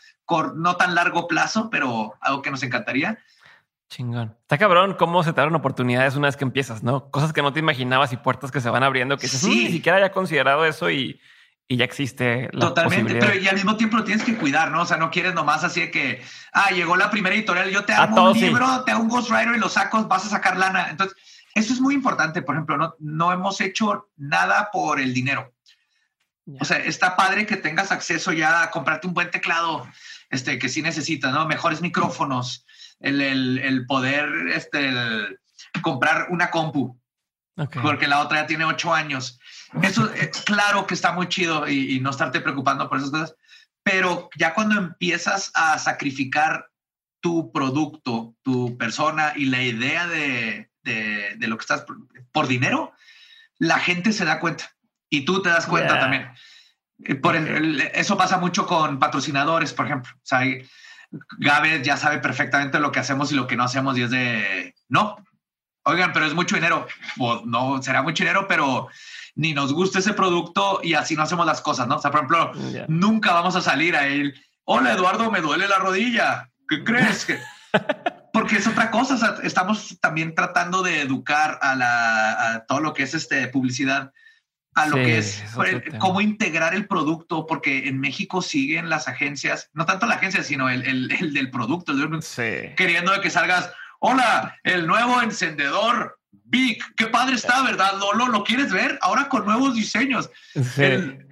no 0.54 0.76
tan 0.76 0.94
largo 0.94 1.28
plazo, 1.28 1.68
pero 1.68 2.14
algo 2.20 2.40
que 2.40 2.50
nos 2.50 2.62
encantaría 2.62 3.18
Chingón. 3.92 4.34
Está 4.40 4.56
cabrón 4.56 4.94
cómo 4.98 5.22
se 5.22 5.34
te 5.34 5.42
dan 5.42 5.54
oportunidades 5.54 6.16
una 6.16 6.28
vez 6.28 6.36
que 6.38 6.44
empiezas, 6.44 6.82
¿no? 6.82 7.10
Cosas 7.10 7.34
que 7.34 7.42
no 7.42 7.52
te 7.52 7.60
imaginabas 7.60 8.10
y 8.14 8.16
puertas 8.16 8.50
que 8.50 8.62
se 8.62 8.70
van 8.70 8.82
abriendo 8.82 9.18
que 9.18 9.28
sí. 9.28 9.46
Mm, 9.46 9.64
ni 9.64 9.72
siquiera 9.72 9.98
haya 9.98 10.12
considerado 10.12 10.64
eso 10.64 10.90
y, 10.90 11.20
ya 11.68 11.84
existe. 11.84 12.48
La 12.52 12.68
Totalmente, 12.68 13.14
pero 13.14 13.34
y 13.34 13.48
al 13.48 13.54
mismo 13.54 13.76
tiempo 13.76 13.98
lo 13.98 14.04
tienes 14.04 14.24
que 14.24 14.36
cuidar, 14.36 14.70
¿no? 14.70 14.82
O 14.82 14.86
sea, 14.86 14.96
no 14.96 15.10
quieres 15.10 15.34
nomás 15.34 15.62
así 15.64 15.80
de 15.80 15.90
que, 15.90 16.22
ah, 16.52 16.70
llegó 16.70 16.96
la 16.96 17.10
primera 17.10 17.34
editorial, 17.34 17.70
yo 17.70 17.84
te 17.84 17.92
hago 17.92 18.30
un 18.30 18.38
libro, 18.38 18.82
te 18.84 18.92
hago 18.92 19.02
un 19.02 19.08
ghostwriter 19.08 19.54
y 19.56 19.58
lo 19.58 19.68
saco, 19.68 20.02
vas 20.04 20.24
a 20.26 20.30
sacar 20.30 20.56
lana. 20.56 20.88
Entonces, 20.90 21.16
eso 21.54 21.74
es 21.74 21.80
muy 21.80 21.94
importante. 21.94 22.40
Por 22.40 22.54
ejemplo, 22.54 22.78
no, 22.78 22.94
no 22.98 23.32
hemos 23.32 23.60
hecho 23.60 24.08
nada 24.16 24.70
por 24.72 25.00
el 25.00 25.12
dinero. 25.14 25.52
O 26.60 26.64
sea, 26.64 26.78
está 26.78 27.14
padre 27.14 27.46
que 27.46 27.56
tengas 27.56 27.92
acceso 27.92 28.32
ya 28.32 28.62
a 28.62 28.70
comprarte 28.70 29.06
un 29.06 29.14
buen 29.14 29.30
teclado, 29.30 29.86
este, 30.30 30.58
que 30.58 30.68
sí 30.68 30.82
necesitas, 30.82 31.32
¿no? 31.32 31.46
Mejores 31.46 31.80
micrófonos, 31.80 32.66
el, 33.02 33.84
poder 33.86 34.28
este, 34.54 34.90
comprar 35.82 36.28
una 36.30 36.50
compu, 36.50 36.98
porque 37.82 38.08
la 38.08 38.20
otra 38.20 38.42
ya 38.42 38.46
tiene 38.46 38.64
ocho 38.64 38.94
años. 38.94 39.38
Eso 39.82 40.12
es 40.12 40.42
claro 40.42 40.86
que 40.86 40.94
está 40.94 41.12
muy 41.12 41.28
chido 41.28 41.68
y, 41.68 42.00
no 42.00 42.10
estarte 42.10 42.40
preocupando 42.40 42.88
por 42.88 42.98
esas 42.98 43.10
cosas, 43.10 43.34
pero 43.82 44.30
ya 44.36 44.54
cuando 44.54 44.78
empiezas 44.78 45.50
a 45.54 45.78
sacrificar 45.78 46.68
tu 47.20 47.52
producto, 47.52 48.34
tu 48.42 48.76
persona 48.76 49.32
y 49.36 49.46
la 49.46 49.62
idea 49.62 50.06
de, 50.06 50.70
lo 51.38 51.56
que 51.56 51.62
estás 51.62 51.84
por, 52.32 52.48
dinero, 52.48 52.92
la 53.58 53.78
gente 53.78 54.12
se 54.12 54.24
da 54.24 54.40
cuenta 54.40 54.74
y 55.08 55.24
tú 55.24 55.42
te 55.42 55.48
das 55.48 55.66
cuenta 55.66 55.98
también. 55.98 56.30
Eh, 57.04 57.14
por 57.14 57.36
eso 57.36 58.16
pasa 58.16 58.38
mucho 58.38 58.66
con 58.66 58.98
patrocinadores, 58.98 59.72
por 59.72 59.86
ejemplo. 59.86 60.12
O 60.14 60.24
sea, 60.24 60.40
Gabe 61.38 61.82
ya 61.82 61.96
sabe 61.96 62.18
perfectamente 62.18 62.80
lo 62.80 62.92
que 62.92 63.00
hacemos 63.00 63.32
y 63.32 63.34
lo 63.34 63.46
que 63.46 63.56
no 63.56 63.64
hacemos 63.64 63.96
y 63.98 64.02
es 64.02 64.10
de, 64.10 64.74
no, 64.88 65.16
oigan, 65.84 66.12
pero 66.12 66.26
es 66.26 66.34
mucho 66.34 66.56
dinero. 66.56 66.86
Pues 67.16 67.40
no, 67.44 67.82
será 67.82 68.02
mucho 68.02 68.24
dinero, 68.24 68.46
pero 68.48 68.88
ni 69.34 69.54
nos 69.54 69.72
gusta 69.72 69.98
ese 69.98 70.14
producto 70.14 70.80
y 70.82 70.94
así 70.94 71.16
no 71.16 71.22
hacemos 71.22 71.46
las 71.46 71.60
cosas, 71.60 71.86
¿no? 71.86 71.96
O 71.96 71.98
sea, 72.00 72.10
por 72.10 72.20
ejemplo, 72.20 72.52
nunca 72.88 73.32
vamos 73.32 73.56
a 73.56 73.60
salir 73.60 73.96
a 73.96 74.06
él, 74.06 74.34
hola 74.64 74.92
Eduardo, 74.92 75.30
me 75.30 75.40
duele 75.40 75.68
la 75.68 75.78
rodilla. 75.78 76.50
¿Qué 76.68 76.84
crees? 76.84 77.24
que 77.24 77.40
Porque 78.32 78.56
es 78.56 78.66
otra 78.66 78.90
cosa, 78.90 79.38
estamos 79.42 79.98
también 80.00 80.34
tratando 80.34 80.82
de 80.82 81.02
educar 81.02 81.58
a, 81.62 81.74
la, 81.74 82.54
a 82.54 82.66
todo 82.66 82.80
lo 82.80 82.94
que 82.94 83.02
es 83.02 83.14
este 83.14 83.48
publicidad 83.48 84.12
a 84.74 84.86
lo 84.86 84.96
que 84.96 85.18
es, 85.18 85.42
cómo 85.98 86.20
integrar 86.20 86.74
el 86.74 86.86
producto, 86.86 87.46
porque 87.46 87.88
en 87.88 88.00
México 88.00 88.40
siguen 88.40 88.88
las 88.88 89.06
agencias, 89.08 89.70
no 89.74 89.84
tanto 89.84 90.06
la 90.06 90.14
agencia, 90.14 90.42
sino 90.42 90.70
el, 90.70 90.86
el, 90.86 91.32
del 91.32 91.50
producto, 91.50 91.92
queriendo 92.76 93.20
que 93.20 93.30
salgas, 93.30 93.70
hola, 94.00 94.58
el 94.64 94.86
nuevo 94.86 95.20
encendedor 95.20 96.18
Big, 96.52 96.82
qué 96.96 97.06
padre 97.06 97.34
está, 97.34 97.62
¿verdad? 97.62 97.94
Lolo, 97.98 98.28
¿lo 98.28 98.44
quieres 98.44 98.70
ver? 98.70 98.98
Ahora 99.00 99.28
con 99.30 99.46
nuevos 99.46 99.74
diseños. 99.74 100.30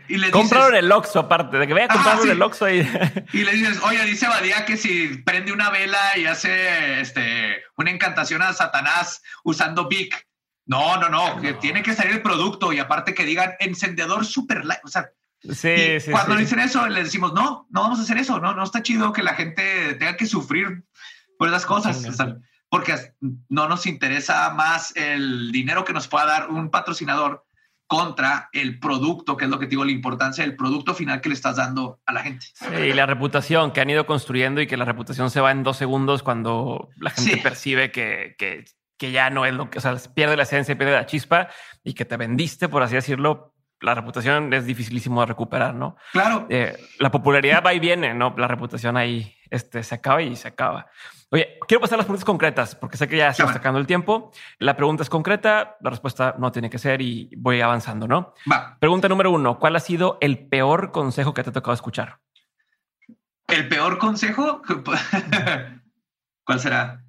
y 0.08 0.16
le 0.16 0.30
Compraron 0.30 0.74
el 0.74 0.90
Oxxo 0.90 1.18
aparte, 1.18 1.58
de 1.58 1.66
que 1.66 1.74
vaya 1.74 1.86
a 1.86 1.88
comprar 1.88 2.26
el 2.26 2.40
Oxxo 2.40 2.64
ahí. 2.64 2.80
Y 3.34 3.44
le 3.44 3.52
dices, 3.52 3.80
oye, 3.82 4.02
dice 4.06 4.26
Badía 4.28 4.64
que 4.64 4.78
si 4.78 5.08
prende 5.18 5.52
una 5.52 5.68
vela 5.68 6.00
y 6.16 6.24
hace 6.24 7.00
este, 7.00 7.62
una 7.76 7.90
encantación 7.90 8.40
a 8.40 8.54
Satanás 8.54 9.22
usando 9.44 9.88
Big, 9.88 10.10
no, 10.70 10.96
no, 10.98 11.08
no, 11.08 11.40
que 11.40 11.54
tiene 11.54 11.82
que 11.82 11.94
salir 11.94 12.12
el 12.12 12.22
producto 12.22 12.72
y 12.72 12.78
aparte 12.78 13.12
que 13.12 13.24
digan 13.24 13.54
encendedor 13.58 14.24
super 14.24 14.64
light. 14.64 14.78
O 14.84 14.88
sea, 14.88 15.10
sí, 15.42 15.98
sí, 15.98 16.12
cuando 16.12 16.36
dicen 16.36 16.60
eso, 16.60 16.86
le 16.86 17.02
decimos, 17.02 17.32
no, 17.34 17.66
no 17.70 17.82
vamos 17.82 17.98
a 17.98 18.02
hacer 18.02 18.18
eso. 18.18 18.38
No, 18.38 18.54
no 18.54 18.62
está 18.62 18.80
chido 18.80 19.12
que 19.12 19.24
la 19.24 19.34
gente 19.34 19.94
tenga 19.94 20.16
que 20.16 20.26
sufrir 20.26 20.84
por 21.36 21.48
esas 21.48 21.66
cosas. 21.66 22.06
porque 22.68 22.94
no 23.48 23.68
nos 23.68 23.84
interesa 23.86 24.48
más 24.50 24.94
el 24.94 25.50
dinero 25.50 25.84
que 25.84 25.92
nos 25.92 26.06
pueda 26.06 26.26
dar 26.26 26.50
un 26.50 26.70
patrocinador 26.70 27.44
contra 27.88 28.48
el 28.52 28.78
producto, 28.78 29.36
que 29.36 29.46
es 29.46 29.50
lo 29.50 29.58
que 29.58 29.66
digo, 29.66 29.84
la 29.84 29.90
importancia 29.90 30.44
del 30.44 30.54
producto 30.54 30.94
final 30.94 31.20
que 31.20 31.30
le 31.30 31.34
estás 31.34 31.56
dando 31.56 32.00
a 32.06 32.12
la 32.12 32.22
gente. 32.22 32.46
Sí, 32.54 32.72
y 32.72 32.92
la 32.92 33.06
reputación 33.06 33.72
que 33.72 33.80
han 33.80 33.90
ido 33.90 34.06
construyendo 34.06 34.60
y 34.60 34.68
que 34.68 34.76
la 34.76 34.84
reputación 34.84 35.32
se 35.32 35.40
va 35.40 35.50
en 35.50 35.64
dos 35.64 35.78
segundos 35.78 36.22
cuando 36.22 36.90
la 36.96 37.10
gente 37.10 37.38
percibe 37.38 37.90
que, 37.90 38.36
que 38.38 38.66
que 39.00 39.12
ya 39.12 39.30
no 39.30 39.46
es 39.46 39.54
lo 39.54 39.70
que, 39.70 39.78
o 39.78 39.80
sea, 39.80 39.96
pierde 40.14 40.36
la 40.36 40.42
esencia, 40.42 40.76
pierde 40.76 40.92
la 40.92 41.06
chispa 41.06 41.48
y 41.82 41.94
que 41.94 42.04
te 42.04 42.18
vendiste, 42.18 42.68
por 42.68 42.82
así 42.82 42.94
decirlo, 42.94 43.54
la 43.80 43.94
reputación 43.94 44.52
es 44.52 44.66
dificilísimo 44.66 45.22
de 45.22 45.26
recuperar, 45.26 45.74
¿no? 45.74 45.96
Claro. 46.12 46.46
Eh, 46.50 46.76
la 46.98 47.10
popularidad 47.10 47.64
va 47.64 47.72
y 47.72 47.80
viene, 47.80 48.12
¿no? 48.12 48.34
La 48.36 48.46
reputación 48.46 48.98
ahí 48.98 49.34
este, 49.48 49.82
se 49.82 49.94
acaba 49.94 50.20
y 50.20 50.36
se 50.36 50.48
acaba. 50.48 50.90
Oye, 51.30 51.58
quiero 51.66 51.80
pasar 51.80 51.96
las 51.96 52.04
preguntas 52.04 52.26
concretas 52.26 52.74
porque 52.74 52.98
sé 52.98 53.08
que 53.08 53.16
ya 53.16 53.28
está 53.28 53.50
sacando 53.50 53.80
el 53.80 53.86
tiempo. 53.86 54.32
La 54.58 54.76
pregunta 54.76 55.02
es 55.02 55.08
concreta, 55.08 55.78
la 55.80 55.88
respuesta 55.88 56.34
no 56.38 56.52
tiene 56.52 56.68
que 56.68 56.76
ser 56.76 57.00
y 57.00 57.30
voy 57.38 57.62
avanzando, 57.62 58.06
¿no? 58.06 58.34
Va. 58.52 58.76
Pregunta 58.78 59.08
número 59.08 59.30
uno, 59.30 59.58
¿cuál 59.58 59.76
ha 59.76 59.80
sido 59.80 60.18
el 60.20 60.46
peor 60.46 60.92
consejo 60.92 61.32
que 61.32 61.42
te 61.42 61.48
ha 61.48 61.54
tocado 61.54 61.72
escuchar? 61.72 62.18
¿El 63.48 63.66
peor 63.66 63.96
consejo? 63.96 64.60
¿Cuál 66.44 66.60
será? 66.60 67.02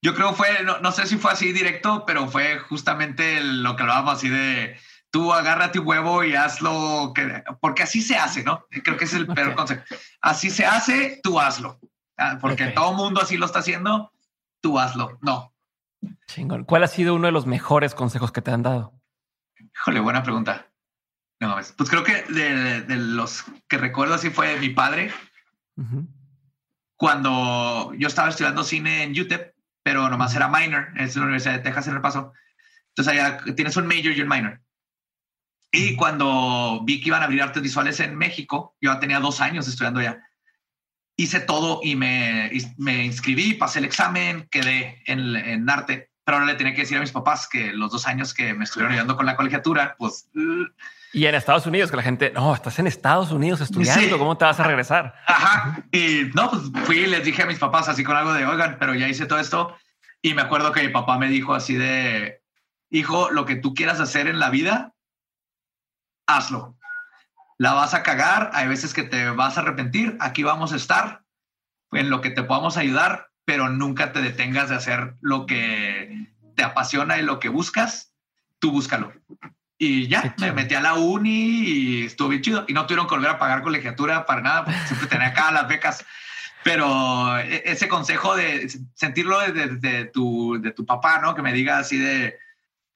Yo 0.00 0.14
creo 0.14 0.32
fue, 0.32 0.48
no, 0.64 0.92
sé 0.92 1.06
si 1.06 1.16
fue 1.18 1.32
así 1.32 1.52
directo, 1.52 2.04
pero 2.06 2.28
fue 2.28 2.58
justamente 2.60 3.42
lo 3.42 3.74
que 3.74 3.82
hablábamos 3.82 4.14
así 4.14 4.28
de 4.28 4.78
tú 5.10 5.32
agárrate 5.32 5.80
un 5.80 5.88
huevo 5.88 6.22
y 6.22 6.34
hazlo, 6.34 7.12
que, 7.14 7.42
porque 7.60 7.82
así 7.82 8.02
se 8.02 8.16
hace, 8.16 8.44
¿no? 8.44 8.66
Creo 8.70 8.96
que 8.96 9.04
ese 9.04 9.16
es 9.16 9.22
el 9.22 9.26
peor 9.26 9.54
consejo. 9.54 9.82
Así 10.20 10.50
se 10.50 10.66
hace, 10.66 11.20
tú 11.22 11.40
hazlo. 11.40 11.80
Ah, 12.16 12.38
porque 12.40 12.68
todo 12.68 12.92
mundo 12.92 13.20
así 13.20 13.36
lo 13.36 13.46
está 13.46 13.60
haciendo, 13.60 14.12
tú 14.60 14.78
hazlo. 14.78 15.18
No. 15.20 15.54
Chingón. 16.26 16.64
¿Cuál 16.64 16.84
ha 16.84 16.88
sido 16.88 17.14
uno 17.14 17.26
de 17.26 17.32
los 17.32 17.46
mejores 17.46 17.94
consejos 17.94 18.32
que 18.32 18.42
te 18.42 18.50
han 18.50 18.62
dado? 18.62 18.92
Híjole, 19.74 20.00
buena 20.00 20.22
pregunta. 20.22 20.68
No, 21.40 21.54
pues 21.54 21.88
creo 21.88 22.02
que 22.02 22.24
de, 22.24 22.96
los 22.96 23.44
que 23.68 23.78
recuerdo 23.78 24.14
así 24.14 24.30
fue 24.30 24.58
mi 24.58 24.70
padre. 24.70 25.12
Cuando 26.96 27.94
yo 27.94 28.08
estaba 28.08 28.28
estudiando 28.28 28.64
cine 28.64 29.04
en 29.04 29.12
UTEP, 29.12 29.54
pero 29.88 30.06
nomás 30.10 30.34
era 30.34 30.48
minor, 30.48 30.90
es 30.96 31.16
la 31.16 31.22
Universidad 31.22 31.54
de 31.54 31.60
Texas 31.60 31.88
en 31.88 31.94
el 31.94 32.02
paso. 32.02 32.34
Entonces 32.90 33.14
allá 33.14 33.42
tienes 33.54 33.74
un 33.78 33.86
major 33.86 34.12
y 34.12 34.20
un 34.20 34.28
minor. 34.28 34.60
Y 35.72 35.96
cuando 35.96 36.82
vi 36.84 37.00
que 37.00 37.08
iban 37.08 37.22
a 37.22 37.24
abrir 37.24 37.40
artes 37.40 37.62
visuales 37.62 37.98
en 38.00 38.14
México, 38.14 38.76
yo 38.82 38.92
ya 38.92 39.00
tenía 39.00 39.18
dos 39.18 39.40
años 39.40 39.66
estudiando 39.66 40.00
allá. 40.00 40.22
Hice 41.16 41.40
todo 41.40 41.80
y 41.82 41.96
me, 41.96 42.50
me 42.76 43.06
inscribí, 43.06 43.54
pasé 43.54 43.78
el 43.78 43.86
examen, 43.86 44.46
quedé 44.50 45.02
en, 45.06 45.34
en 45.34 45.70
arte, 45.70 46.10
pero 46.22 46.36
ahora 46.36 46.52
le 46.52 46.58
tenía 46.58 46.74
que 46.74 46.82
decir 46.82 46.98
a 46.98 47.00
mis 47.00 47.12
papás 47.12 47.48
que 47.48 47.72
los 47.72 47.90
dos 47.90 48.06
años 48.06 48.34
que 48.34 48.52
me 48.52 48.64
estuvieron 48.64 48.92
ayudando 48.92 49.16
con 49.16 49.24
la 49.24 49.36
colegiatura, 49.36 49.96
pues... 49.98 50.28
Y 51.12 51.26
en 51.26 51.34
Estados 51.34 51.66
Unidos, 51.66 51.90
que 51.90 51.96
la 51.96 52.02
gente, 52.02 52.30
no, 52.34 52.54
estás 52.54 52.78
en 52.78 52.86
Estados 52.86 53.30
Unidos 53.30 53.60
estudiando, 53.60 54.18
¿cómo 54.18 54.36
te 54.36 54.44
vas 54.44 54.60
a 54.60 54.64
regresar? 54.64 55.14
Ajá. 55.26 55.84
Y 55.90 56.30
no, 56.34 56.50
pues 56.50 56.62
fui 56.84 56.98
y 56.98 57.06
les 57.06 57.24
dije 57.24 57.42
a 57.42 57.46
mis 57.46 57.58
papás 57.58 57.88
así 57.88 58.04
con 58.04 58.16
algo 58.16 58.32
de, 58.34 58.44
oigan, 58.44 58.76
pero 58.78 58.94
ya 58.94 59.08
hice 59.08 59.26
todo 59.26 59.38
esto. 59.38 59.76
Y 60.20 60.34
me 60.34 60.42
acuerdo 60.42 60.72
que 60.72 60.82
mi 60.82 60.88
papá 60.88 61.16
me 61.18 61.28
dijo 61.28 61.54
así 61.54 61.76
de, 61.76 62.42
hijo, 62.90 63.30
lo 63.30 63.46
que 63.46 63.56
tú 63.56 63.74
quieras 63.74 64.00
hacer 64.00 64.26
en 64.26 64.38
la 64.38 64.50
vida, 64.50 64.94
hazlo. 66.26 66.76
La 67.56 67.72
vas 67.72 67.94
a 67.94 68.02
cagar, 68.02 68.50
hay 68.52 68.68
veces 68.68 68.92
que 68.92 69.02
te 69.02 69.30
vas 69.30 69.56
a 69.56 69.62
arrepentir, 69.62 70.16
aquí 70.20 70.42
vamos 70.42 70.72
a 70.72 70.76
estar, 70.76 71.24
en 71.92 72.10
lo 72.10 72.20
que 72.20 72.30
te 72.30 72.42
podamos 72.42 72.76
ayudar, 72.76 73.30
pero 73.44 73.68
nunca 73.70 74.12
te 74.12 74.20
detengas 74.20 74.68
de 74.68 74.76
hacer 74.76 75.16
lo 75.20 75.46
que 75.46 76.28
te 76.54 76.62
apasiona 76.62 77.18
y 77.18 77.22
lo 77.22 77.40
que 77.40 77.48
buscas, 77.48 78.12
tú 78.58 78.72
búscalo. 78.72 79.12
Y 79.80 80.08
ya, 80.08 80.34
me 80.38 80.52
metí 80.52 80.74
a 80.74 80.80
la 80.80 80.94
uni 80.94 81.60
y 81.60 82.04
estuvo 82.06 82.28
bien 82.28 82.42
chido. 82.42 82.64
Y 82.66 82.72
no 82.72 82.84
tuvieron 82.84 83.06
que 83.06 83.14
volver 83.14 83.30
a 83.30 83.38
pagar 83.38 83.62
colegiatura 83.62 84.26
para 84.26 84.40
nada, 84.40 84.64
porque 84.64 84.80
siempre 84.86 85.08
tenía 85.08 85.28
acá 85.28 85.52
las 85.52 85.68
becas. 85.68 86.04
Pero 86.64 87.38
e, 87.38 87.62
ese 87.64 87.86
consejo 87.86 88.34
de 88.34 88.68
sentirlo 88.94 89.38
de, 89.38 90.06
tu, 90.06 90.60
de 90.60 90.72
tu 90.72 90.84
papá, 90.84 91.20
¿no? 91.20 91.34
Que 91.34 91.42
me 91.42 91.52
diga 91.52 91.78
así 91.78 91.96
de, 91.96 92.36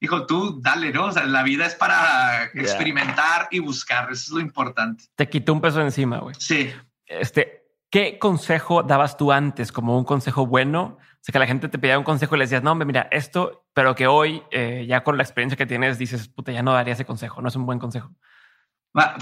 hijo, 0.01 0.25
tú 0.25 0.59
dale, 0.61 0.91
¿no? 0.91 1.05
O 1.05 1.11
sea, 1.13 1.25
la 1.25 1.43
vida 1.43 1.65
es 1.65 1.75
para 1.75 2.51
experimentar 2.53 3.47
y 3.49 3.59
buscar. 3.59 4.11
Eso 4.11 4.23
es 4.25 4.29
lo 4.31 4.39
importante. 4.41 5.05
Te 5.15 5.29
quitó 5.29 5.53
un 5.53 5.61
peso 5.61 5.81
encima, 5.81 6.19
güey. 6.19 6.35
Sí. 6.37 6.69
Este, 7.05 7.63
¿qué 7.89 8.19
consejo 8.19 8.83
dabas 8.83 9.15
tú 9.15 9.31
antes 9.31 9.71
como 9.71 9.97
un 9.97 10.03
consejo 10.03 10.45
bueno? 10.45 10.97
O 11.23 11.25
sea, 11.25 11.31
que 11.31 11.39
la 11.39 11.47
gente 11.47 11.69
te 11.69 11.79
pedía 11.79 11.97
un 11.97 12.03
consejo 12.03 12.35
y 12.35 12.39
le 12.39 12.43
decías, 12.43 12.63
no, 12.63 12.73
hombre, 12.73 12.85
mira, 12.85 13.07
esto, 13.09 13.65
pero 13.73 13.95
que 13.95 14.07
hoy, 14.07 14.43
eh, 14.51 14.85
ya 14.85 15.05
con 15.05 15.15
la 15.15 15.23
experiencia 15.23 15.55
que 15.55 15.65
tienes, 15.65 15.97
dices, 15.97 16.27
puta, 16.27 16.51
ya 16.51 16.63
no 16.63 16.73
daría 16.73 16.95
ese 16.95 17.05
consejo, 17.05 17.41
no 17.41 17.47
es 17.47 17.55
un 17.55 17.65
buen 17.65 17.79
consejo. 17.79 18.13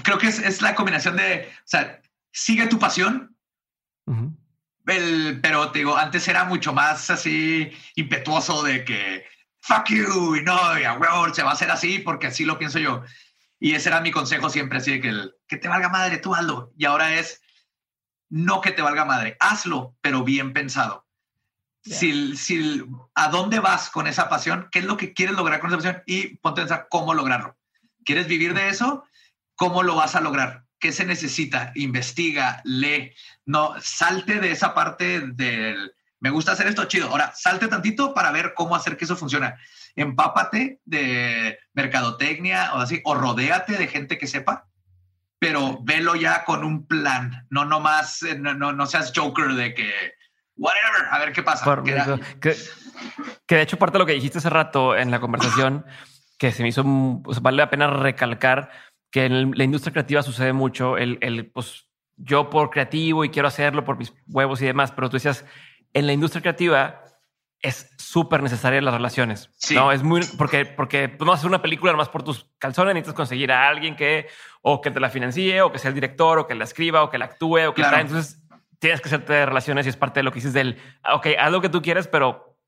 Creo 0.02 0.18
que 0.18 0.26
es, 0.26 0.40
es 0.40 0.62
la 0.62 0.74
combinación 0.74 1.16
de, 1.16 1.48
o 1.48 1.62
sea, 1.64 2.02
sigue 2.32 2.66
tu 2.66 2.80
pasión, 2.80 3.36
el, 4.86 5.38
pero 5.40 5.70
te 5.70 5.78
digo, 5.78 5.96
antes 5.96 6.26
era 6.26 6.44
mucho 6.44 6.72
más 6.72 7.08
así 7.08 7.70
impetuoso 7.94 8.64
de 8.64 8.84
que 8.84 9.24
fuck 9.60 9.88
you 9.90 10.34
y 10.34 10.42
no, 10.42 10.76
ya, 10.80 10.98
se 11.32 11.44
va 11.44 11.50
a 11.50 11.52
hacer 11.52 11.70
así 11.70 12.00
porque 12.00 12.26
así 12.26 12.44
lo 12.44 12.58
pienso 12.58 12.80
yo. 12.80 13.04
Y 13.60 13.74
ese 13.74 13.90
era 13.90 14.00
mi 14.00 14.10
consejo 14.10 14.50
siempre, 14.50 14.78
así 14.78 14.90
de 14.90 15.00
que, 15.00 15.08
el, 15.08 15.36
que 15.46 15.56
te 15.56 15.68
valga 15.68 15.88
madre, 15.88 16.18
tú 16.18 16.34
hazlo. 16.34 16.72
Y 16.76 16.84
ahora 16.84 17.14
es, 17.14 17.40
no 18.28 18.60
que 18.60 18.72
te 18.72 18.82
valga 18.82 19.04
madre, 19.04 19.36
hazlo, 19.38 19.96
pero 20.00 20.24
bien 20.24 20.52
pensado. 20.52 21.01
Si, 21.84 22.36
si, 22.36 22.84
a 23.14 23.28
dónde 23.28 23.58
vas 23.58 23.90
con 23.90 24.06
esa 24.06 24.28
pasión, 24.28 24.68
qué 24.70 24.80
es 24.80 24.84
lo 24.84 24.96
que 24.96 25.12
quieres 25.12 25.34
lograr 25.34 25.60
con 25.60 25.70
esa 25.70 25.78
pasión 25.78 26.02
y 26.06 26.36
ponte 26.36 26.60
a 26.60 26.64
pensar 26.64 26.86
cómo 26.88 27.12
lograrlo. 27.12 27.56
¿Quieres 28.04 28.28
vivir 28.28 28.54
de 28.54 28.68
eso? 28.68 29.04
¿Cómo 29.56 29.82
lo 29.82 29.96
vas 29.96 30.14
a 30.14 30.20
lograr? 30.20 30.64
¿Qué 30.78 30.92
se 30.92 31.04
necesita? 31.04 31.72
Investiga, 31.74 32.60
lee, 32.64 33.14
no 33.44 33.74
salte 33.80 34.38
de 34.38 34.52
esa 34.52 34.74
parte 34.74 35.20
del 35.20 35.92
me 36.22 36.30
gusta 36.30 36.52
hacer 36.52 36.68
esto 36.68 36.84
chido. 36.84 37.08
Ahora, 37.08 37.32
salte 37.34 37.66
tantito 37.66 38.14
para 38.14 38.30
ver 38.30 38.54
cómo 38.54 38.76
hacer 38.76 38.96
que 38.96 39.06
eso 39.06 39.16
funcione. 39.16 39.54
Empápate 39.96 40.78
de 40.84 41.58
mercadotecnia 41.72 42.74
o 42.74 42.78
así, 42.78 43.00
o 43.02 43.16
rodéate 43.16 43.76
de 43.76 43.88
gente 43.88 44.18
que 44.18 44.28
sepa, 44.28 44.68
pero 45.40 45.80
velo 45.82 46.14
ya 46.14 46.44
con 46.44 46.62
un 46.62 46.86
plan. 46.86 47.44
No 47.50 47.64
nomás, 47.64 48.24
no, 48.38 48.54
no, 48.54 48.72
no 48.72 48.86
seas 48.86 49.12
Joker 49.12 49.54
de 49.54 49.74
que 49.74 49.92
whatever, 50.62 51.08
a 51.10 51.18
ver 51.18 51.32
qué 51.32 51.42
pasa. 51.42 51.82
que, 52.40 52.54
que, 53.46 53.54
de 53.56 53.62
hecho 53.62 53.78
parte 53.78 53.94
de 53.94 53.98
lo 53.98 54.06
que 54.06 54.12
dijiste 54.12 54.38
hace 54.38 54.50
rato 54.50 54.96
en 54.96 55.10
la 55.10 55.20
conversación, 55.20 55.84
que 56.38 56.52
se 56.52 56.62
me 56.62 56.68
hizo, 56.68 56.82
vale 56.84 57.56
la 57.56 57.70
pena 57.70 57.88
recalcar 57.88 58.70
que 59.10 59.26
en 59.26 59.52
la 59.56 59.64
industria 59.64 59.92
creativa 59.92 60.22
sucede 60.22 60.52
mucho 60.52 60.96
el, 60.96 61.18
el, 61.20 61.50
pues 61.50 61.88
yo 62.16 62.48
por 62.48 62.70
creativo 62.70 63.24
y 63.24 63.30
quiero 63.30 63.48
hacerlo 63.48 63.84
por 63.84 63.98
mis 63.98 64.12
huevos 64.26 64.62
y 64.62 64.66
demás, 64.66 64.92
pero 64.92 65.10
tú 65.10 65.16
decías, 65.16 65.44
en 65.92 66.06
la 66.06 66.12
industria 66.12 66.40
creativa 66.40 67.02
es 67.60 67.94
súper 67.96 68.42
necesaria 68.42 68.80
las 68.80 68.94
relaciones. 68.94 69.50
No 69.72 69.92
es 69.92 70.02
muy 70.02 70.22
porque, 70.36 70.66
porque 70.66 71.08
pues, 71.08 71.24
no 71.24 71.32
hacer 71.32 71.46
una 71.46 71.62
película 71.62 71.92
nomás 71.92 72.08
por 72.08 72.24
tus 72.24 72.50
calzones, 72.58 72.94
necesitas 72.94 73.14
conseguir 73.14 73.52
a 73.52 73.68
alguien 73.68 73.94
que 73.94 74.26
o 74.62 74.80
que 74.80 74.90
te 74.90 74.98
la 74.98 75.10
financie 75.10 75.62
o 75.62 75.70
que 75.70 75.78
sea 75.78 75.90
el 75.90 75.94
director 75.94 76.40
o 76.40 76.46
que 76.46 76.54
la 76.54 76.64
escriba 76.64 77.04
o 77.04 77.10
que 77.10 77.18
la 77.18 77.26
actúe 77.26 77.68
o 77.68 77.74
que 77.74 77.82
Entonces 77.82 78.41
tienes 78.82 79.00
que 79.00 79.08
hacerte 79.08 79.46
relaciones 79.46 79.86
y 79.86 79.90
es 79.90 79.96
parte 79.96 80.18
de 80.18 80.24
lo 80.24 80.32
que 80.32 80.40
dices 80.40 80.52
del, 80.52 80.76
ok, 81.08 81.28
haz 81.38 81.52
lo 81.52 81.60
que 81.60 81.68
tú 81.68 81.82
quieres, 81.82 82.08
pero 82.08 82.58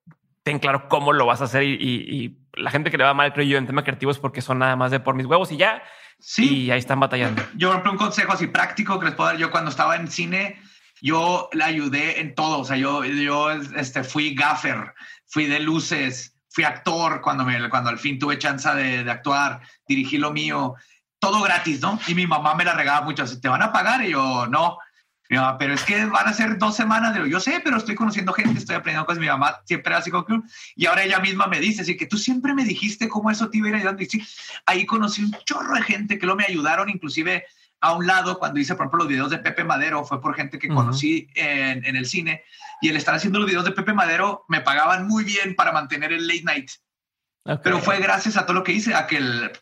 ten 0.45 0.61
claro 0.61 0.89
cómo 0.89 1.12
lo 1.12 1.27
vas 1.27 1.41
a 1.41 1.45
hacer. 1.45 1.65
Y, 1.65 2.39
la 2.57 2.71
gente 2.71 2.93
que 2.93 2.97
le 2.97 3.03
va 3.03 3.15
mal, 3.15 3.33
creo 3.33 3.45
yo, 3.45 3.59
en 3.59 3.67
tema 3.67 3.83
creativo 3.83 4.12
es 4.12 4.19
porque 4.19 4.41
son 4.41 4.61
nada 4.61 4.77
más 4.77 4.93
de 4.93 5.01
por 5.01 5.17
mis 5.17 5.27
huevos 5.27 5.51
y 5.51 5.57
ya. 5.57 5.83
Sí. 6.21 6.67
Y 6.67 6.71
ahí 6.71 6.79
están 6.79 7.01
batallando. 7.01 7.43
Yo, 7.57 7.77
un 7.85 7.97
consejo 7.97 8.33
así 8.33 8.47
práctico 8.47 9.01
que 9.01 9.07
les 9.07 9.15
puedo 9.17 9.31
dar 9.31 9.39
yo 9.39 9.51
cuando 9.51 9.73
estaba 9.73 9.97
en 9.97 10.07
cine, 10.07 10.61
yo 11.03 11.49
le 11.53 11.65
ayudé 11.65 12.21
en 12.21 12.37
todo. 12.37 12.61
O 12.61 12.65
sea, 12.65 12.77
yo, 12.77 13.05
yo 13.05 13.51
este, 13.51 14.05
fui 14.05 14.37
gaffer, 14.37 14.95
fui 15.27 15.47
de 15.47 15.59
luces, 15.59 16.39
fui 16.49 16.62
actor 16.62 17.21
cuando, 17.23 17.45
me, 17.45 17.69
cuando 17.69 17.91
al 17.91 17.99
fin 17.99 18.21
tuve 18.21 18.39
chance 18.39 18.73
de, 18.73 19.03
de 19.03 19.11
actuar, 19.11 19.62
dirigí 19.89 20.19
lo 20.19 20.31
mío, 20.31 20.77
todo 21.19 21.43
gratis, 21.43 21.81
¿no? 21.81 21.99
Y 22.07 22.15
mi 22.15 22.29
mamá 22.29 22.55
me 22.55 22.65
la 22.65 22.75
regaba 22.75 23.01
mucho. 23.01 23.25
¿Te 23.41 23.49
van 23.49 23.62
a 23.62 23.73
pagar? 23.73 24.05
Y 24.05 24.11
yo, 24.11 24.47
no. 24.47 24.79
Pero 25.59 25.74
es 25.74 25.82
que 25.82 26.05
van 26.07 26.28
a 26.28 26.32
ser 26.32 26.59
dos 26.59 26.76
semanas. 26.76 27.14
De, 27.14 27.28
yo 27.28 27.41
sé, 27.41 27.61
pero 27.62 27.76
estoy 27.76 27.95
conociendo 27.95 28.32
gente, 28.32 28.59
estoy 28.59 28.76
aprendiendo 28.76 29.07
cosas. 29.07 29.20
Mi 29.20 29.26
mamá 29.26 29.61
siempre 29.64 29.95
así 29.95 30.11
como 30.11 30.26
y 30.76 30.87
ahora 30.87 31.05
ella 31.05 31.20
misma 31.20 31.47
me 31.47 31.61
dice, 31.61 31.82
así 31.82 31.97
que 31.97 32.07
tú 32.07 32.16
siempre 32.16 32.55
me 32.55 32.64
dijiste 32.64 33.09
cómo 33.09 33.30
eso 33.30 33.49
te 33.49 33.59
iba 33.59 33.66
a 33.66 33.70
ir 33.70 33.76
ayudando. 33.76 34.03
Y 34.03 34.07
sí, 34.07 34.26
ahí 34.66 34.87
conocí 34.87 35.22
un 35.22 35.37
chorro 35.45 35.74
de 35.74 35.82
gente 35.82 36.18
que 36.18 36.26
lo 36.26 36.37
me 36.37 36.45
ayudaron, 36.45 36.89
inclusive 36.89 37.45
a 37.80 37.95
un 37.95 38.07
lado 38.07 38.39
cuando 38.39 38.61
hice, 38.61 38.74
por 38.74 38.85
ejemplo, 38.85 39.01
los 39.01 39.09
videos 39.09 39.30
de 39.30 39.39
Pepe 39.39 39.62
Madero, 39.62 40.05
fue 40.05 40.20
por 40.20 40.35
gente 40.35 40.59
que 40.59 40.68
conocí 40.68 41.28
en, 41.35 41.85
en, 41.85 41.97
el 41.97 42.07
cine 42.07 42.43
y 42.80 42.89
el 42.89 42.97
estar 42.97 43.14
haciendo 43.14 43.39
los 43.39 43.47
videos 43.47 43.66
de 43.66 43.72
Pepe 43.72 43.93
Madero 43.93 44.47
me 44.49 44.62
pagaban 44.62 45.07
muy 45.07 45.22
bien 45.22 45.55
para 45.55 45.70
mantener 45.70 46.12
el 46.12 46.26
late 46.26 46.45
night. 46.45 46.70
Pero 47.62 47.78
fue 47.80 47.99
gracias 47.99 48.39
a 48.39 48.47
todo 48.47 48.55
lo 48.55 48.64
que 48.64 48.72
hice, 48.72 48.95
a 48.95 49.07
que 49.07 49.18
el, 49.18 49.53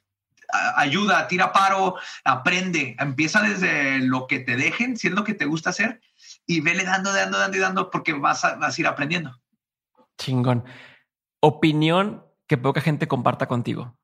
ayuda, 0.76 1.26
tira 1.28 1.52
paro, 1.52 1.96
aprende, 2.24 2.96
empieza 2.98 3.40
desde 3.42 3.98
lo 4.00 4.26
que 4.26 4.40
te 4.40 4.56
dejen, 4.56 4.96
si 4.96 5.08
es 5.08 5.14
lo 5.14 5.24
que 5.24 5.34
te 5.34 5.46
gusta 5.46 5.70
hacer 5.70 6.00
y 6.46 6.60
vele 6.60 6.84
dando, 6.84 7.12
dando, 7.12 7.38
dando 7.38 7.56
y 7.56 7.60
dando 7.60 7.90
porque 7.90 8.12
vas 8.12 8.44
a, 8.44 8.56
vas 8.56 8.76
a 8.76 8.80
ir 8.80 8.86
aprendiendo. 8.86 9.40
Chingón. 10.18 10.64
Opinión 11.40 12.24
que 12.46 12.58
poca 12.58 12.80
gente 12.80 13.08
comparta 13.08 13.46
contigo. 13.46 13.96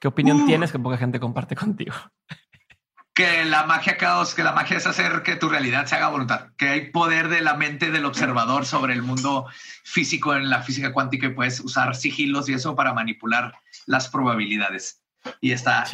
¿Qué 0.00 0.08
opinión 0.08 0.42
uh. 0.42 0.46
tienes 0.46 0.72
que 0.72 0.78
poca 0.78 0.96
gente 0.96 1.20
comparte 1.20 1.54
contigo? 1.56 1.94
que 3.18 3.44
la 3.44 3.66
magia 3.66 3.96
caos, 3.96 4.32
que 4.32 4.44
la 4.44 4.52
magia 4.52 4.76
es 4.76 4.86
hacer 4.86 5.24
que 5.24 5.34
tu 5.34 5.48
realidad 5.48 5.86
se 5.86 5.96
haga 5.96 6.08
voluntad, 6.08 6.50
que 6.56 6.68
hay 6.68 6.90
poder 6.92 7.28
de 7.28 7.40
la 7.40 7.54
mente 7.54 7.90
del 7.90 8.04
observador 8.04 8.64
sobre 8.64 8.94
el 8.94 9.02
mundo 9.02 9.46
físico 9.82 10.36
en 10.36 10.48
la 10.48 10.62
física 10.62 10.92
cuántica 10.92 11.26
y 11.26 11.30
puedes 11.30 11.58
usar 11.58 11.96
sigilos 11.96 12.48
y 12.48 12.54
eso 12.54 12.76
para 12.76 12.94
manipular 12.94 13.54
las 13.86 14.08
probabilidades. 14.08 15.02
Y 15.40 15.52
está 15.52 15.84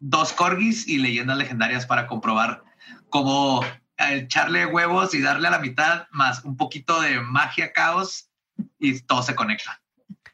dos 0.00 0.32
corgis 0.32 0.88
y 0.88 0.98
leyendas 0.98 1.38
legendarias 1.38 1.86
para 1.86 2.06
comprobar 2.06 2.62
cómo 3.08 3.64
echarle 3.98 4.66
huevos 4.66 5.14
y 5.14 5.20
darle 5.20 5.48
a 5.48 5.52
la 5.52 5.58
mitad 5.58 6.06
más 6.10 6.44
un 6.44 6.56
poquito 6.56 7.00
de 7.00 7.20
magia 7.20 7.72
caos 7.72 8.30
y 8.78 9.00
todo 9.00 9.22
se 9.22 9.34
conecta. 9.34 9.80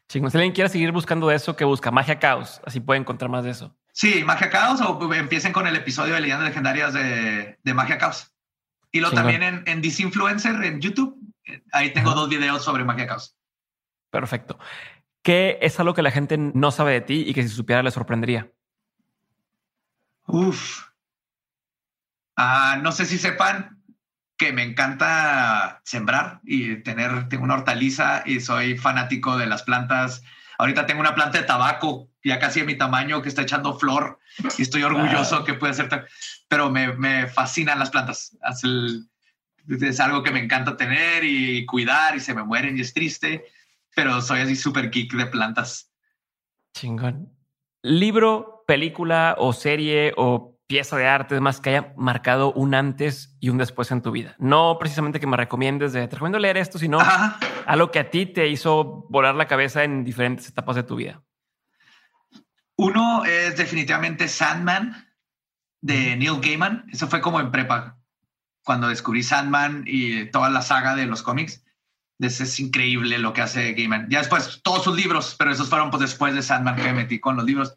Si 0.07 0.19
alguien 0.19 0.53
quiere 0.53 0.69
seguir 0.69 0.91
buscando 0.91 1.29
eso, 1.31 1.55
que 1.55 1.65
busca 1.65 1.91
magia 1.91 2.17
caos, 2.17 2.61
así 2.65 2.79
puede 2.79 3.01
encontrar 3.01 3.29
más 3.29 3.43
de 3.43 3.51
eso. 3.51 3.75
Sí, 3.97 4.23
Magia 4.23 4.51
Caos 4.51 4.79
o 4.79 5.11
empiecen 5.11 5.51
con 5.51 5.65
el 5.65 5.75
episodio 5.75 6.13
de 6.13 6.21
Leyendas 6.21 6.49
Legendarias 6.49 6.93
de, 6.93 7.57
de 7.63 7.73
Magia 7.73 7.97
Caos. 7.97 8.31
Y 8.91 8.99
lo 8.99 9.11
también 9.11 9.41
en, 9.41 9.63
en 9.65 9.81
Disinfluencer 9.81 10.63
en 10.63 10.79
YouTube. 10.79 11.17
Ahí 11.71 11.91
tengo 11.93 12.11
dos 12.11 12.29
videos 12.29 12.63
sobre 12.63 12.83
Magia 12.83 13.07
Caos. 13.07 13.35
Perfecto. 14.11 14.59
¿Qué 15.27 15.59
es 15.61 15.77
algo 15.81 15.93
que 15.93 16.01
la 16.01 16.11
gente 16.11 16.37
no 16.37 16.71
sabe 16.71 16.93
de 16.93 17.01
ti 17.01 17.25
y 17.27 17.33
que 17.33 17.43
si 17.43 17.49
supiera 17.49 17.83
le 17.83 17.91
sorprendería? 17.91 18.49
Uf. 20.25 20.85
Ah, 22.37 22.79
no 22.81 22.93
sé 22.93 23.05
si 23.05 23.17
sepan 23.17 23.83
que 24.37 24.53
me 24.53 24.63
encanta 24.63 25.81
sembrar 25.83 26.39
y 26.45 26.81
tener, 26.81 27.27
tengo 27.27 27.43
una 27.43 27.55
hortaliza 27.55 28.23
y 28.25 28.39
soy 28.39 28.77
fanático 28.77 29.37
de 29.37 29.47
las 29.47 29.63
plantas 29.63 30.23
Ahorita 30.59 30.85
tengo 30.85 31.01
una 31.01 31.13
planta 31.13 31.39
de 31.39 31.43
tabaco, 31.43 32.09
ya 32.23 32.39
casi 32.39 32.61
de 32.61 32.65
mi 32.65 32.75
tamaño, 32.75 33.21
que 33.21 33.29
está 33.29 33.43
echando 33.43 33.77
flor 33.77 34.19
y 34.57 34.61
estoy 34.61 34.83
orgulloso 34.83 35.43
que 35.43 35.53
puede 35.53 35.73
ser, 35.73 35.89
pero 36.47 36.71
me, 36.71 36.93
me 36.93 37.27
fascinan 37.27 37.77
las 37.79 37.91
plantas. 37.91 38.35
Es, 39.69 39.99
algo 39.99 40.23
que 40.23 40.31
me 40.31 40.39
encanta 40.39 40.77
tener 40.77 41.23
y 41.23 41.65
cuidar 41.65 42.15
y 42.15 42.19
se 42.19 42.33
me 42.33 42.43
mueren 42.43 42.77
y 42.77 42.81
es 42.81 42.93
triste, 42.93 43.45
pero 43.97 44.21
soy 44.21 44.41
así 44.41 44.55
súper 44.55 44.91
geek 44.91 45.11
de 45.13 45.25
plantas. 45.25 45.91
Chingón. 46.75 47.35
Libro, 47.81 48.63
película 48.67 49.35
o 49.39 49.53
serie 49.53 50.13
o 50.17 50.59
pieza 50.67 50.97
de 50.97 51.07
arte, 51.07 51.39
más 51.39 51.59
que 51.59 51.71
haya 51.71 51.93
marcado 51.97 52.53
un 52.53 52.75
antes 52.75 53.35
y 53.39 53.49
un 53.49 53.57
después 53.57 53.89
en 53.89 54.03
tu 54.03 54.11
vida. 54.11 54.35
No 54.37 54.77
precisamente 54.79 55.19
que 55.19 55.25
me 55.25 55.35
recomiendes 55.35 55.93
de 55.93 56.07
te 56.07 56.15
recomiendo 56.15 56.37
leer 56.37 56.57
esto, 56.57 56.77
sino 56.77 56.99
algo 57.65 57.89
que 57.89 57.97
a 57.97 58.11
ti 58.11 58.27
te 58.27 58.47
hizo 58.49 59.07
volar 59.09 59.33
la 59.33 59.47
cabeza 59.47 59.83
en 59.83 60.03
diferentes 60.03 60.47
etapas 60.47 60.75
de 60.75 60.83
tu 60.83 60.95
vida. 60.95 61.23
Uno 62.75 63.25
es 63.25 63.57
definitivamente 63.57 64.27
Sandman 64.27 65.07
de 65.81 66.15
Neil 66.17 66.39
Gaiman. 66.39 66.85
Eso 66.93 67.07
fue 67.07 67.19
como 67.19 67.39
en 67.39 67.49
prepa, 67.49 67.97
cuando 68.63 68.89
descubrí 68.89 69.23
Sandman 69.23 69.85
y 69.87 70.25
toda 70.29 70.51
la 70.51 70.61
saga 70.61 70.93
de 70.93 71.07
los 71.07 71.23
cómics. 71.23 71.63
Es, 72.19 72.59
increíble 72.59 73.19
lo 73.19 73.33
que 73.33 73.41
hace 73.41 73.73
Gaiman. 73.73 74.07
Ya 74.09 74.19
después, 74.19 74.61
todos 74.63 74.83
sus 74.83 74.95
libros, 74.95 75.35
pero 75.37 75.51
esos 75.51 75.69
fueron 75.69 75.91
pues, 75.91 76.01
después 76.01 76.33
de 76.33 76.41
Sandman 76.41 76.75
que 76.75 76.83
me 76.83 76.93
metí 76.93 77.19
con 77.19 77.35
los 77.35 77.45
libros. 77.45 77.75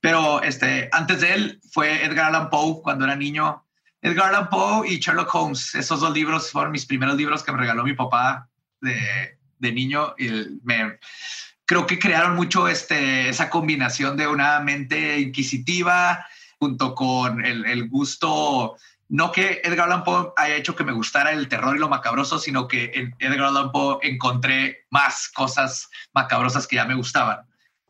Pero 0.00 0.42
este, 0.42 0.88
antes 0.92 1.20
de 1.20 1.34
él 1.34 1.60
fue 1.70 2.04
Edgar 2.04 2.26
Allan 2.26 2.50
Poe 2.50 2.80
cuando 2.82 3.04
era 3.04 3.16
niño. 3.16 3.64
Edgar 4.00 4.28
Allan 4.28 4.50
Poe 4.50 4.88
y 4.88 4.98
Sherlock 4.98 5.34
Holmes. 5.34 5.74
Esos 5.74 6.00
dos 6.00 6.12
libros 6.12 6.50
fueron 6.50 6.72
mis 6.72 6.86
primeros 6.86 7.16
libros 7.16 7.42
que 7.42 7.52
me 7.52 7.58
regaló 7.58 7.84
mi 7.84 7.94
papá 7.94 8.48
de, 8.80 9.38
de 9.58 9.72
niño. 9.72 10.14
Y 10.18 10.28
me, 10.62 10.98
creo 11.64 11.86
que 11.86 11.98
crearon 11.98 12.36
mucho 12.36 12.68
este, 12.68 13.28
esa 13.28 13.50
combinación 13.50 14.16
de 14.16 14.26
una 14.26 14.60
mente 14.60 15.18
inquisitiva 15.18 16.26
junto 16.58 16.94
con 16.94 17.44
el, 17.44 17.64
el 17.64 17.88
gusto 17.88 18.76
no 19.12 19.30
que 19.30 19.60
Edgar 19.62 19.88
Allan 19.88 20.04
Poe 20.04 20.32
haya 20.38 20.56
hecho 20.56 20.74
que 20.74 20.84
me 20.84 20.92
gustara 20.92 21.32
el 21.32 21.46
terror 21.46 21.76
y 21.76 21.78
lo 21.78 21.90
macabroso, 21.90 22.38
sino 22.38 22.66
que 22.66 22.90
en 22.94 23.14
Edgar 23.18 23.48
Allan 23.48 23.70
Poe 23.70 23.98
encontré 24.00 24.86
más 24.88 25.28
cosas 25.28 25.90
macabrosas 26.14 26.66
que 26.66 26.76
ya 26.76 26.86
me 26.86 26.94
gustaban. 26.94 27.40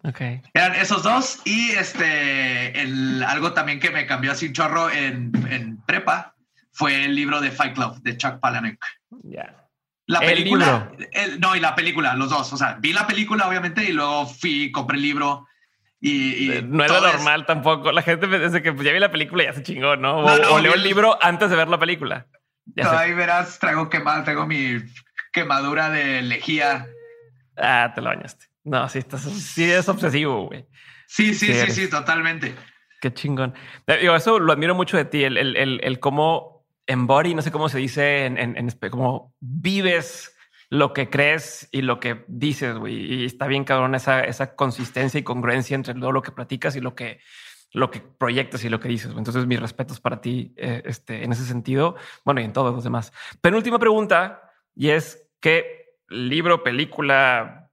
Okay. 0.03 0.43
Eran 0.53 0.75
esos 0.75 1.05
dos 1.05 1.41
y 1.45 1.71
este, 1.71 2.81
el, 2.81 3.23
algo 3.23 3.53
también 3.53 3.79
que 3.79 3.91
me 3.91 4.05
cambió 4.05 4.33
así 4.33 4.49
un 4.49 4.53
chorro 4.53 4.91
en, 4.91 5.31
en 5.49 5.81
prepa 5.83 6.35
fue 6.73 7.05
el 7.05 7.15
libro 7.15 7.41
de 7.41 7.53
Fight 7.53 7.75
Club 7.75 8.03
de 8.03 8.17
Chuck 8.17 8.41
Palahniuk. 8.41 8.85
Ya. 9.23 9.69
La 10.07 10.19
película, 10.19 10.91
el, 11.13 11.39
no, 11.39 11.55
y 11.55 11.61
la 11.61 11.77
película, 11.77 12.17
los 12.17 12.31
dos. 12.31 12.53
O 12.53 12.57
sea, 12.57 12.79
vi 12.81 12.93
la 12.93 13.07
película, 13.07 13.47
obviamente, 13.47 13.85
y 13.85 13.93
luego 13.93 14.27
fui, 14.27 14.73
compré 14.73 14.97
el 14.97 15.03
libro. 15.03 15.47
Y, 16.05 16.51
y 16.51 16.63
no 16.63 16.85
era 16.85 17.01
normal 17.01 17.47
tampoco. 17.47 17.93
La 17.93 18.03
gente 18.03 18.27
desde 18.27 18.61
que 18.61 18.73
pues, 18.73 18.85
ya 18.85 18.93
vi 18.93 18.99
la 18.99 19.13
película 19.13 19.45
ya 19.45 19.53
se 19.53 19.63
chingó, 19.63 19.95
¿no? 19.95 20.19
O, 20.19 20.37
no, 20.37 20.55
o 20.55 20.59
leo 20.59 20.75
el 20.75 20.83
libro 20.83 21.17
antes 21.23 21.49
de 21.49 21.55
ver 21.55 21.69
la 21.69 21.79
película. 21.79 22.27
Ya 22.75 22.99
ahí 22.99 23.15
verás, 23.15 23.61
traigo 23.61 23.89
quemada, 23.89 24.25
tengo 24.25 24.45
mi 24.45 24.79
quemadura 25.33 25.91
de 25.91 26.23
lejía. 26.23 26.89
Ah, 27.57 27.93
te 27.95 28.01
lo 28.01 28.09
bañaste. 28.09 28.47
No, 28.65 28.89
sí, 28.89 28.99
estás, 28.99 29.23
sí 29.23 29.71
es 29.71 29.89
obsesivo, 29.89 30.49
güey. 30.49 30.67
Sí, 31.07 31.35
sí, 31.35 31.55
sí, 31.55 31.71
sí, 31.71 31.89
totalmente. 31.89 32.55
Qué 33.01 33.15
chingón. 33.15 33.55
Yo 34.03 34.17
eso 34.17 34.41
lo 34.41 34.53
admiro 34.53 34.75
mucho 34.75 34.97
de 34.97 35.05
ti, 35.05 35.23
el, 35.23 35.37
el, 35.37 35.57
el, 35.57 35.81
el 35.85 36.01
cómo 36.01 36.67
embody, 36.89 37.35
no 37.35 37.43
sé 37.43 37.53
cómo 37.53 37.69
se 37.69 37.79
dice 37.79 38.27
en, 38.27 38.39
en, 38.39 38.57
en 38.57 38.71
cómo 38.91 39.35
vives 39.39 40.32
lo 40.73 40.95
que 40.95 41.11
crees 41.11 41.69
y 41.71 41.83
lo 41.83 42.01
que 42.01 42.25
dices, 42.29 42.79
güey. 42.79 42.95
Y 42.95 43.25
está 43.27 43.47
bien, 43.47 43.63
cabrón, 43.63 43.95
esa, 43.95 44.25
esa 44.25 44.55
consistencia 44.55 45.21
y 45.21 45.23
congruencia 45.23 45.75
entre 45.75 45.93
todo 45.93 46.13
lo 46.13 46.23
que 46.23 46.33
platicas 46.33 46.75
y 46.77 46.81
lo 46.81 46.95
que, 46.95 47.21
lo 47.73 47.91
que 47.91 48.01
proyectas 48.01 48.65
y 48.65 48.71
lo 48.71 48.81
que 48.81 48.89
dices. 48.89 49.13
Entonces, 49.15 49.45
mis 49.45 49.61
respetos 49.61 50.01
para 50.01 50.23
ti 50.23 50.55
eh, 50.57 50.83
este, 50.87 51.25
en 51.25 51.33
ese 51.33 51.45
sentido. 51.45 51.97
Bueno, 52.25 52.41
y 52.41 52.45
en 52.45 52.55
todos 52.55 52.75
los 52.75 52.85
demás. 52.85 53.13
Penúltima 53.43 53.79
pregunta, 53.79 54.51
y 54.75 54.89
es 54.89 55.29
¿qué 55.41 55.99
libro, 56.09 56.63
película, 56.63 57.69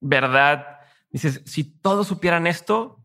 verdad, 0.00 0.80
dices, 1.10 1.40
si 1.46 1.64
todos 1.64 2.06
supieran 2.06 2.46
esto, 2.46 2.98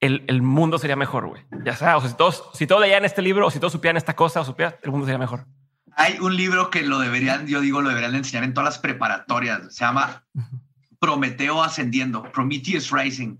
el, 0.00 0.24
el 0.26 0.40
mundo 0.40 0.78
sería 0.78 0.96
mejor, 0.96 1.26
güey. 1.26 1.42
Ya 1.66 1.76
sea, 1.76 1.98
o 1.98 2.00
si 2.00 2.16
todos, 2.16 2.48
si 2.54 2.66
todos 2.66 2.80
leían 2.80 3.04
este 3.04 3.20
libro, 3.20 3.46
o 3.46 3.50
si 3.50 3.58
todos 3.58 3.74
supieran 3.74 3.98
esta 3.98 4.16
cosa, 4.16 4.40
o 4.40 4.44
supieran, 4.46 4.76
el 4.82 4.90
mundo 4.90 5.04
sería 5.04 5.18
mejor. 5.18 5.44
Hay 5.96 6.18
un 6.20 6.36
libro 6.36 6.70
que 6.70 6.82
lo 6.82 6.98
deberían, 6.98 7.46
yo 7.46 7.60
digo, 7.60 7.80
lo 7.80 7.88
deberían 7.88 8.14
enseñar 8.14 8.44
en 8.44 8.54
todas 8.54 8.74
las 8.74 8.78
preparatorias. 8.78 9.74
Se 9.74 9.84
llama 9.84 10.24
Prometeo 10.98 11.62
Ascendiendo, 11.62 12.22
Prometheus 12.32 12.90
Rising. 12.90 13.36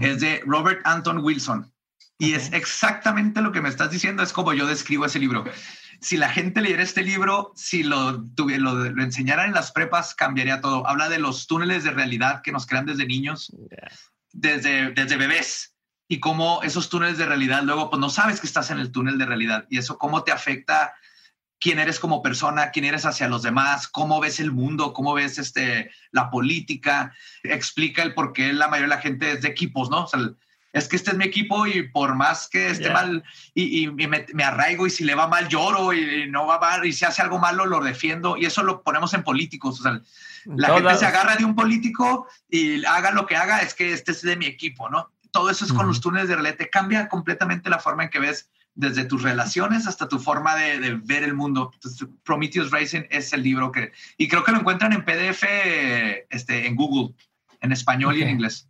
Es 0.00 0.20
de 0.20 0.42
Robert 0.46 0.80
Anton 0.84 1.18
Wilson. 1.18 1.72
Y 2.18 2.32
es 2.32 2.52
exactamente 2.52 3.42
lo 3.42 3.52
que 3.52 3.60
me 3.60 3.68
estás 3.68 3.90
diciendo, 3.90 4.22
es 4.22 4.32
como 4.32 4.54
yo 4.54 4.66
describo 4.66 5.04
ese 5.04 5.18
libro. 5.18 5.44
Si 6.00 6.16
la 6.16 6.30
gente 6.30 6.60
leyera 6.60 6.82
este 6.82 7.02
libro, 7.02 7.52
si 7.54 7.82
lo, 7.82 8.24
lo, 8.36 8.74
lo 8.74 9.02
enseñaran 9.02 9.48
en 9.48 9.54
las 9.54 9.72
prepas, 9.72 10.14
cambiaría 10.14 10.60
todo. 10.60 10.86
Habla 10.86 11.08
de 11.08 11.18
los 11.18 11.46
túneles 11.46 11.84
de 11.84 11.90
realidad 11.90 12.42
que 12.42 12.52
nos 12.52 12.66
crean 12.66 12.86
desde 12.86 13.06
niños, 13.06 13.54
desde, 14.32 14.92
desde 14.92 15.16
bebés 15.16 15.76
y 16.08 16.20
cómo 16.20 16.62
esos 16.62 16.88
túneles 16.88 17.18
de 17.18 17.26
realidad 17.26 17.62
luego 17.62 17.90
pues 17.90 18.00
no 18.00 18.10
sabes 18.10 18.40
que 18.40 18.46
estás 18.46 18.70
en 18.70 18.78
el 18.78 18.92
túnel 18.92 19.18
de 19.18 19.26
realidad 19.26 19.66
y 19.70 19.78
eso 19.78 19.98
cómo 19.98 20.22
te 20.22 20.32
afecta 20.32 20.94
quién 21.60 21.78
eres 21.78 21.98
como 21.98 22.22
persona, 22.22 22.70
quién 22.70 22.84
eres 22.84 23.06
hacia 23.06 23.28
los 23.28 23.42
demás, 23.42 23.88
cómo 23.88 24.20
ves 24.20 24.40
el 24.40 24.52
mundo, 24.52 24.92
cómo 24.92 25.14
ves 25.14 25.38
este, 25.38 25.90
la 26.10 26.30
política, 26.30 27.14
explica 27.42 28.02
el 28.02 28.14
por 28.14 28.32
qué 28.32 28.52
la 28.52 28.68
mayoría 28.68 28.90
de 28.90 28.96
la 28.96 29.02
gente 29.02 29.32
es 29.32 29.42
de 29.42 29.48
equipos, 29.48 29.90
¿no? 29.90 30.04
O 30.04 30.06
sea, 30.06 30.20
es 30.76 30.88
que 30.88 30.96
este 30.96 31.12
es 31.12 31.16
mi 31.16 31.24
equipo 31.24 31.66
y 31.66 31.88
por 31.88 32.14
más 32.14 32.48
que 32.48 32.68
esté 32.68 32.84
yeah. 32.84 32.92
mal 32.92 33.24
y, 33.54 33.84
y 33.84 33.90
me, 33.90 34.26
me, 34.34 34.44
arraigo 34.44 34.86
y 34.86 34.90
si 34.90 35.04
le 35.04 35.14
va 35.14 35.26
mal 35.26 35.48
lloro 35.48 35.94
y, 35.94 36.28
no 36.28 36.46
va 36.46 36.60
mal 36.60 36.84
y 36.84 36.92
si 36.92 37.06
hace 37.06 37.22
algo 37.22 37.38
malo 37.38 37.64
lo 37.64 37.80
defiendo 37.80 38.36
y 38.36 38.44
eso 38.44 38.62
lo 38.62 38.82
ponemos 38.82 39.14
en 39.14 39.22
políticos. 39.22 39.80
O 39.80 39.82
sea, 39.82 40.02
la 40.44 40.68
Todas. 40.68 40.82
gente 40.82 40.98
se 40.98 41.06
agarra 41.06 41.36
de 41.36 41.46
un 41.46 41.54
político 41.54 42.28
y 42.50 42.84
haga 42.84 43.10
lo 43.10 43.24
que 43.24 43.36
haga, 43.36 43.60
es 43.62 43.72
que 43.72 43.94
este 43.94 44.12
es 44.12 44.20
de 44.20 44.36
mi 44.36 44.44
equipo, 44.44 44.90
¿no? 44.90 45.10
Todo 45.30 45.48
eso 45.48 45.64
es 45.64 45.72
con 45.72 45.86
los 45.86 46.00
túneles 46.00 46.28
de 46.28 46.34
realidad, 46.34 46.56
te 46.56 46.70
cambia 46.70 47.08
completamente 47.08 47.70
la 47.70 47.78
forma 47.78 48.04
en 48.04 48.10
que 48.10 48.18
ves 48.18 48.50
desde 48.76 49.04
tus 49.04 49.22
relaciones 49.22 49.86
hasta 49.86 50.06
tu 50.06 50.18
forma 50.18 50.54
de, 50.54 50.78
de, 50.78 50.94
ver 50.94 51.24
el 51.24 51.34
mundo. 51.34 51.70
Entonces, 51.74 52.06
Prometheus 52.22 52.70
Racing 52.70 53.02
es 53.10 53.32
el 53.32 53.42
libro 53.42 53.72
que... 53.72 53.92
Y 54.16 54.28
creo 54.28 54.44
que 54.44 54.52
lo 54.52 54.58
encuentran 54.58 54.92
en 54.92 55.04
PDF 55.04 55.42
este, 56.30 56.66
en 56.66 56.76
Google, 56.76 57.14
en 57.60 57.72
español 57.72 58.10
okay. 58.10 58.20
y 58.20 58.24
en 58.24 58.30
inglés. 58.30 58.68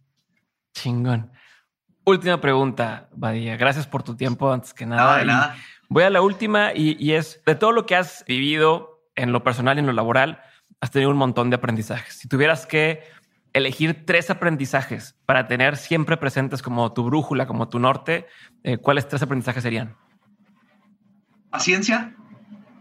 Chingón. 0.75 1.31
Última 2.05 2.41
pregunta, 2.41 3.09
Badía. 3.15 3.57
Gracias 3.57 3.87
por 3.87 4.05
tu 4.05 4.15
tiempo 4.17 4.53
antes 4.53 4.73
que 4.73 4.87
nada. 4.87 5.13
No, 5.13 5.19
de 5.19 5.25
nada. 5.27 5.57
Voy 5.89 6.05
a 6.05 6.11
la 6.11 6.23
última 6.23 6.73
y, 6.73 6.97
y, 6.99 7.13
es 7.13 7.43
de 7.45 7.55
todo 7.55 7.73
lo 7.73 7.85
que 7.85 7.97
has 7.97 8.25
vivido 8.27 9.11
en 9.17 9.33
lo 9.33 9.43
personal 9.43 9.77
y 9.77 9.81
en 9.81 9.87
lo 9.87 9.93
laboral, 9.93 10.41
has 10.81 10.91
tenido 10.91 11.11
un 11.11 11.17
montón 11.17 11.51
de 11.51 11.57
aprendizajes. 11.57 12.15
Si 12.15 12.29
tuvieras 12.29 12.67
que 12.67 13.03
elegir 13.57 14.05
tres 14.05 14.29
aprendizajes 14.29 15.17
para 15.25 15.49
tener 15.49 15.79
siempre 15.79 16.19
presentes 16.19 16.61
como 16.61 16.93
tu 16.93 17.05
brújula, 17.05 17.47
como 17.47 17.69
tu 17.69 17.79
norte, 17.79 18.27
eh, 18.63 18.77
¿cuáles 18.77 19.09
tres 19.09 19.23
aprendizajes 19.23 19.63
serían? 19.63 19.97
Paciencia. 21.49 22.15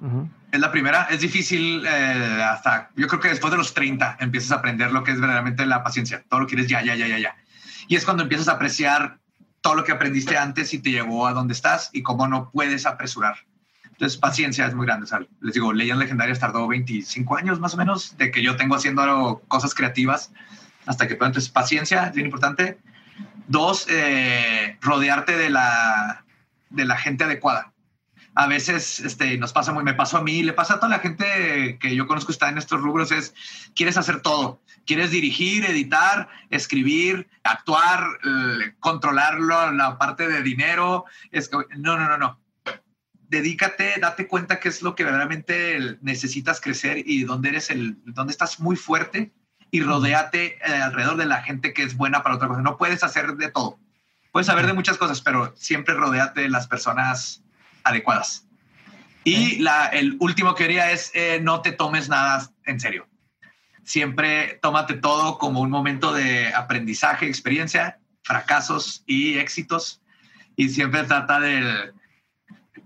Uh 0.01 0.05
-huh. 0.05 0.29
Es 0.51 0.59
la 0.59 0.71
primera. 0.71 1.03
Es 1.09 1.21
difícil 1.21 1.85
eh, 1.87 2.43
hasta, 2.43 2.89
yo 2.95 3.07
creo 3.07 3.21
que 3.21 3.29
después 3.29 3.51
de 3.51 3.57
los 3.57 3.73
30 3.73 4.17
empiezas 4.19 4.51
a 4.51 4.55
aprender 4.55 4.91
lo 4.91 5.01
que 5.01 5.11
es 5.11 5.19
verdaderamente 5.19 5.65
la 5.65 5.81
paciencia. 5.81 6.25
Todo 6.27 6.41
lo 6.41 6.47
quieres 6.47 6.67
ya, 6.67 6.83
ya, 6.83 6.93
ya, 6.95 7.07
ya, 7.07 7.19
ya. 7.19 7.35
Y 7.87 7.95
es 7.95 8.03
cuando 8.03 8.23
empiezas 8.23 8.49
a 8.49 8.53
apreciar 8.53 9.19
todo 9.61 9.75
lo 9.75 9.83
que 9.85 9.93
aprendiste 9.93 10.37
antes 10.37 10.73
y 10.73 10.79
te 10.79 10.91
llevó 10.91 11.25
a 11.25 11.33
donde 11.33 11.53
estás 11.53 11.89
y 11.93 12.03
cómo 12.03 12.27
no 12.27 12.51
puedes 12.51 12.85
apresurar. 12.85 13.37
Entonces, 13.85 14.17
paciencia 14.17 14.67
es 14.67 14.75
muy 14.75 14.85
grande. 14.85 15.05
O 15.05 15.07
sea, 15.07 15.19
les 15.39 15.53
digo, 15.53 15.71
Leyendas 15.71 16.03
Legendarias 16.03 16.39
tardó 16.39 16.67
25 16.67 17.37
años 17.37 17.61
más 17.61 17.73
o 17.75 17.77
menos 17.77 18.17
de 18.17 18.29
que 18.29 18.43
yo 18.43 18.57
tengo 18.57 18.75
haciendo 18.75 19.41
cosas 19.47 19.73
creativas 19.73 20.33
hasta 20.85 21.07
que 21.07 21.13
entonces 21.13 21.49
paciencia 21.49 22.07
es 22.07 22.13
bien 22.13 22.27
importante. 22.27 22.77
Dos, 23.47 23.87
eh, 23.89 24.77
rodearte 24.81 25.37
de 25.37 25.49
la, 25.49 26.25
de 26.69 26.85
la 26.85 26.97
gente 26.97 27.23
adecuada. 27.23 27.73
A 28.33 28.47
veces 28.47 28.99
este, 28.99 29.37
nos 29.37 29.53
pasa 29.53 29.71
muy, 29.71 29.83
me 29.83 29.93
pasó 29.93 30.17
a 30.17 30.21
mí, 30.21 30.43
le 30.43 30.51
pasa 30.51 30.73
a 30.73 30.79
toda 30.79 30.89
la 30.89 30.99
gente 30.99 31.77
que 31.79 31.95
yo 31.95 32.05
conozco 32.05 32.33
está 32.33 32.49
en 32.49 32.57
estos 32.57 32.81
rubros, 32.81 33.11
es, 33.13 33.33
quieres 33.73 33.97
hacer 33.97 34.21
todo, 34.21 34.61
quieres 34.85 35.11
dirigir, 35.11 35.63
editar, 35.63 36.27
escribir, 36.49 37.29
actuar, 37.43 38.03
eh, 38.25 38.73
controlarlo, 38.81 39.71
la 39.71 39.97
parte 39.97 40.27
de 40.27 40.41
dinero, 40.41 41.05
es 41.31 41.47
que, 41.47 41.57
no, 41.77 41.97
no, 41.97 42.09
no, 42.09 42.17
no. 42.17 42.41
Dedícate, 43.29 43.95
date 44.01 44.27
cuenta 44.27 44.59
qué 44.59 44.67
es 44.67 44.81
lo 44.81 44.95
que 44.95 45.05
verdaderamente 45.05 45.97
necesitas 46.01 46.59
crecer 46.59 47.03
y 47.05 47.23
dónde 47.23 47.49
eres 47.49 47.69
el, 47.69 47.97
dónde 48.03 48.31
estás 48.31 48.59
muy 48.59 48.75
fuerte 48.75 49.31
y 49.75 49.81
rodéate 49.81 50.57
eh, 50.65 50.73
alrededor 50.73 51.17
de 51.17 51.25
la 51.25 51.43
gente 51.43 51.73
que 51.73 51.83
es 51.83 51.97
buena 51.97 52.23
para 52.23 52.35
otra 52.35 52.47
cosa. 52.47 52.61
No 52.61 52.77
puedes 52.77 53.03
hacer 53.03 53.33
de 53.33 53.51
todo. 53.51 53.77
Puedes 54.31 54.47
saber 54.47 54.67
de 54.67 54.71
muchas 54.71 54.97
cosas, 54.97 55.19
pero 55.19 55.53
siempre 55.57 55.95
rodéate 55.95 56.39
de 56.41 56.49
las 56.49 56.65
personas 56.65 57.43
adecuadas. 57.83 58.47
Y 59.25 59.57
la, 59.57 59.87
el 59.87 60.15
último 60.21 60.55
que 60.55 60.63
quería 60.63 60.91
es 60.91 61.11
eh, 61.13 61.41
no 61.41 61.61
te 61.61 61.73
tomes 61.73 62.07
nada 62.07 62.49
en 62.63 62.79
serio. 62.79 63.05
Siempre 63.83 64.59
tómate 64.61 64.93
todo 64.93 65.37
como 65.39 65.59
un 65.59 65.69
momento 65.69 66.13
de 66.13 66.53
aprendizaje, 66.53 67.27
experiencia, 67.27 67.99
fracasos 68.23 69.03
y 69.05 69.39
éxitos. 69.39 70.01
Y 70.55 70.69
siempre 70.69 71.03
trata 71.03 71.41
de 71.41 71.91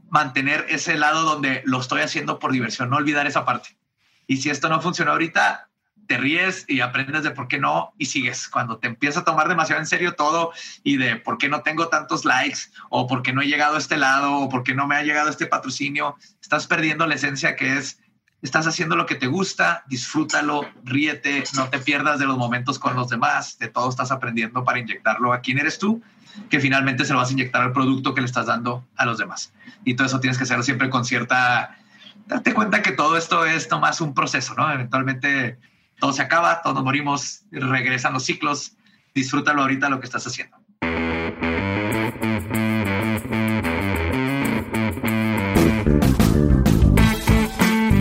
mantener 0.09 0.65
ese 0.69 0.97
lado 0.97 1.21
donde 1.21 1.61
lo 1.65 1.81
estoy 1.81 2.01
haciendo 2.01 2.39
por 2.39 2.51
diversión, 2.51 2.89
no 2.89 2.97
olvidar 2.97 3.27
esa 3.27 3.45
parte. 3.45 3.77
Y 4.25 4.37
si 4.37 4.49
esto 4.49 4.69
no 4.69 4.81
funciona 4.81 5.11
ahorita, 5.11 5.68
te 6.10 6.18
ríes 6.18 6.65
y 6.68 6.81
aprendes 6.81 7.22
de 7.22 7.30
por 7.30 7.48
qué 7.48 7.60
no 7.60 7.94
y 7.99 8.07
sigues. 8.07 8.49
Cuando 8.49 8.80
te 8.80 8.88
empieza 8.88 9.19
a 9.19 9.23
tomar 9.23 9.48
demasiado 9.48 9.80
en 9.80 9.86
serio 9.86 10.14
todo 10.14 10.52
y 10.84 10.98
de 10.98 11.18
por 11.18 11.38
qué 11.38 11.49
no 11.49 11.61
tengo 11.61 11.88
tantos 11.88 12.26
likes 12.26 12.61
o 12.90 13.06
por 13.06 13.22
qué 13.22 13.31
no 13.31 13.44
he 13.44 13.45
llegado 13.45 13.76
a 13.76 13.77
este 13.77 13.95
lado 13.95 14.34
o 14.38 14.49
por 14.49 14.64
qué 14.64 14.73
no 14.73 14.88
me 14.88 14.95
ha 14.95 15.03
llegado 15.03 15.30
este 15.30 15.45
patrocinio, 15.45 16.18
estás 16.41 16.65
perdiendo 16.65 17.06
la 17.06 17.14
esencia 17.14 17.56
que 17.56 17.77
es, 17.77 17.99
estás 18.41 18.65
haciendo 18.65 18.95
lo 18.95 19.06
que 19.06 19.14
te 19.14 19.27
gusta, 19.27 19.84
disfrútalo, 19.88 20.68
ríete, 20.84 21.44
no 21.56 21.69
te 21.69 21.77
pierdas 21.77 22.18
de 22.18 22.26
los 22.26 22.40
momentos 22.40 22.80
con 22.80 22.95
los 22.95 23.10
demás, 23.10 23.60
de 23.60 23.68
todo 23.68 23.88
estás 23.88 24.11
aprendiendo 24.11 24.64
para 24.64 24.80
inyectarlo 24.80 25.31
a 25.31 25.41
quién 25.41 25.60
eres 25.60 25.77
tú, 25.77 26.02
que 26.49 26.60
finalmente 26.60 27.06
se 27.06 27.14
lo 27.14 27.19
vas 27.19 27.30
a 27.30 27.34
inyectar 27.34 27.61
al 27.61 27.72
producto 27.72 28.15
que 28.15 28.22
le 28.22 28.26
estás 28.26 28.48
dando 28.48 28.84
a 28.95 29.06
los 29.06 29.19
demás. 29.19 29.53
Y 29.86 29.94
todo 29.94 30.07
eso 30.07 30.19
tienes 30.19 30.40
que 30.40 30.45
hacerlo 30.45 30.64
siempre 30.64 30.90
con 30.90 31.06
cierta... 31.06 31.77
Date 32.26 32.53
cuenta 32.53 32.81
que 32.81 32.91
todo 32.94 33.15
esto 33.15 33.45
es 33.45 33.69
nomás 33.69 34.02
un 34.02 34.14
proceso, 34.15 34.53
¿no? 34.56 34.72
Eventualmente 34.72 35.57
todo 35.99 36.13
se 36.13 36.21
acaba, 36.21 36.61
todos 36.61 36.84
morimos, 36.84 37.43
regresan 37.51 38.13
los 38.13 38.23
ciclos, 38.23 38.76
disfrútalo 39.13 39.61
ahorita 39.61 39.89
lo 39.89 39.99
que 39.99 40.05
estás 40.05 40.26
haciendo. 40.26 40.57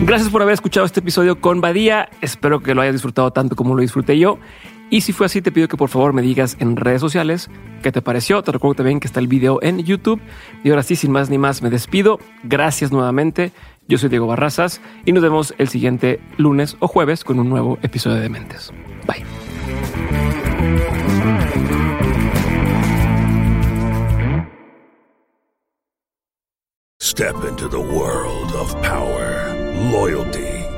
Gracias 0.09 0.31
por 0.31 0.41
haber 0.41 0.55
escuchado 0.55 0.87
este 0.87 1.01
episodio 1.01 1.39
con 1.39 1.61
Badía. 1.61 2.09
Espero 2.23 2.61
que 2.61 2.75
lo 2.75 2.81
hayas 2.81 2.95
disfrutado 2.95 3.31
tanto 3.31 3.57
como 3.57 3.75
lo 3.75 3.83
disfruté 3.83 4.19
yo. 4.19 4.39
Y 4.91 5.03
si 5.03 5.12
fue 5.12 5.27
así, 5.27 5.43
te 5.43 5.53
pido 5.53 5.69
que 5.69 5.77
por 5.77 5.91
favor 5.91 6.15
me 6.15 6.23
digas 6.23 6.57
en 6.61 6.77
redes 6.77 7.03
sociales 7.03 7.51
qué 7.83 7.93
te 7.93 8.01
pareció. 8.01 8.43
Te 8.43 8.53
recuerdo 8.53 8.77
también 8.77 9.01
que 9.01 9.07
está 9.07 9.20
el 9.20 9.29
video 9.29 9.59
en 9.62 9.85
YouTube. 9.85 10.19
Y 10.65 10.70
ahora 10.70 10.83
sí, 10.83 10.97
sin 10.97 11.12
más 11.12 11.29
ni 11.29 11.37
más, 11.37 11.61
me 11.61 11.69
despido. 11.69 12.20
Gracias 12.43 12.91
nuevamente. 12.91 13.53
Yo 13.89 13.97
soy 13.97 14.10
Diego 14.10 14.27
Barrazas 14.27 14.82
y 15.06 15.12
nos 15.12 15.23
vemos 15.23 15.55
el 15.56 15.69
siguiente 15.69 16.20
lunes 16.36 16.77
o 16.78 16.89
jueves 16.89 17.24
con 17.24 17.40
un 17.40 17.48
nuevo 17.48 17.78
episodio 17.81 18.20
de 18.20 18.28
Mentes. 18.28 18.70
Bye. 19.06 19.24
Step 27.01 27.35
into 27.48 27.66
the 27.69 27.81
world 27.81 28.52
of 28.52 28.81
power, 28.82 29.56
loyalty, 29.90 30.58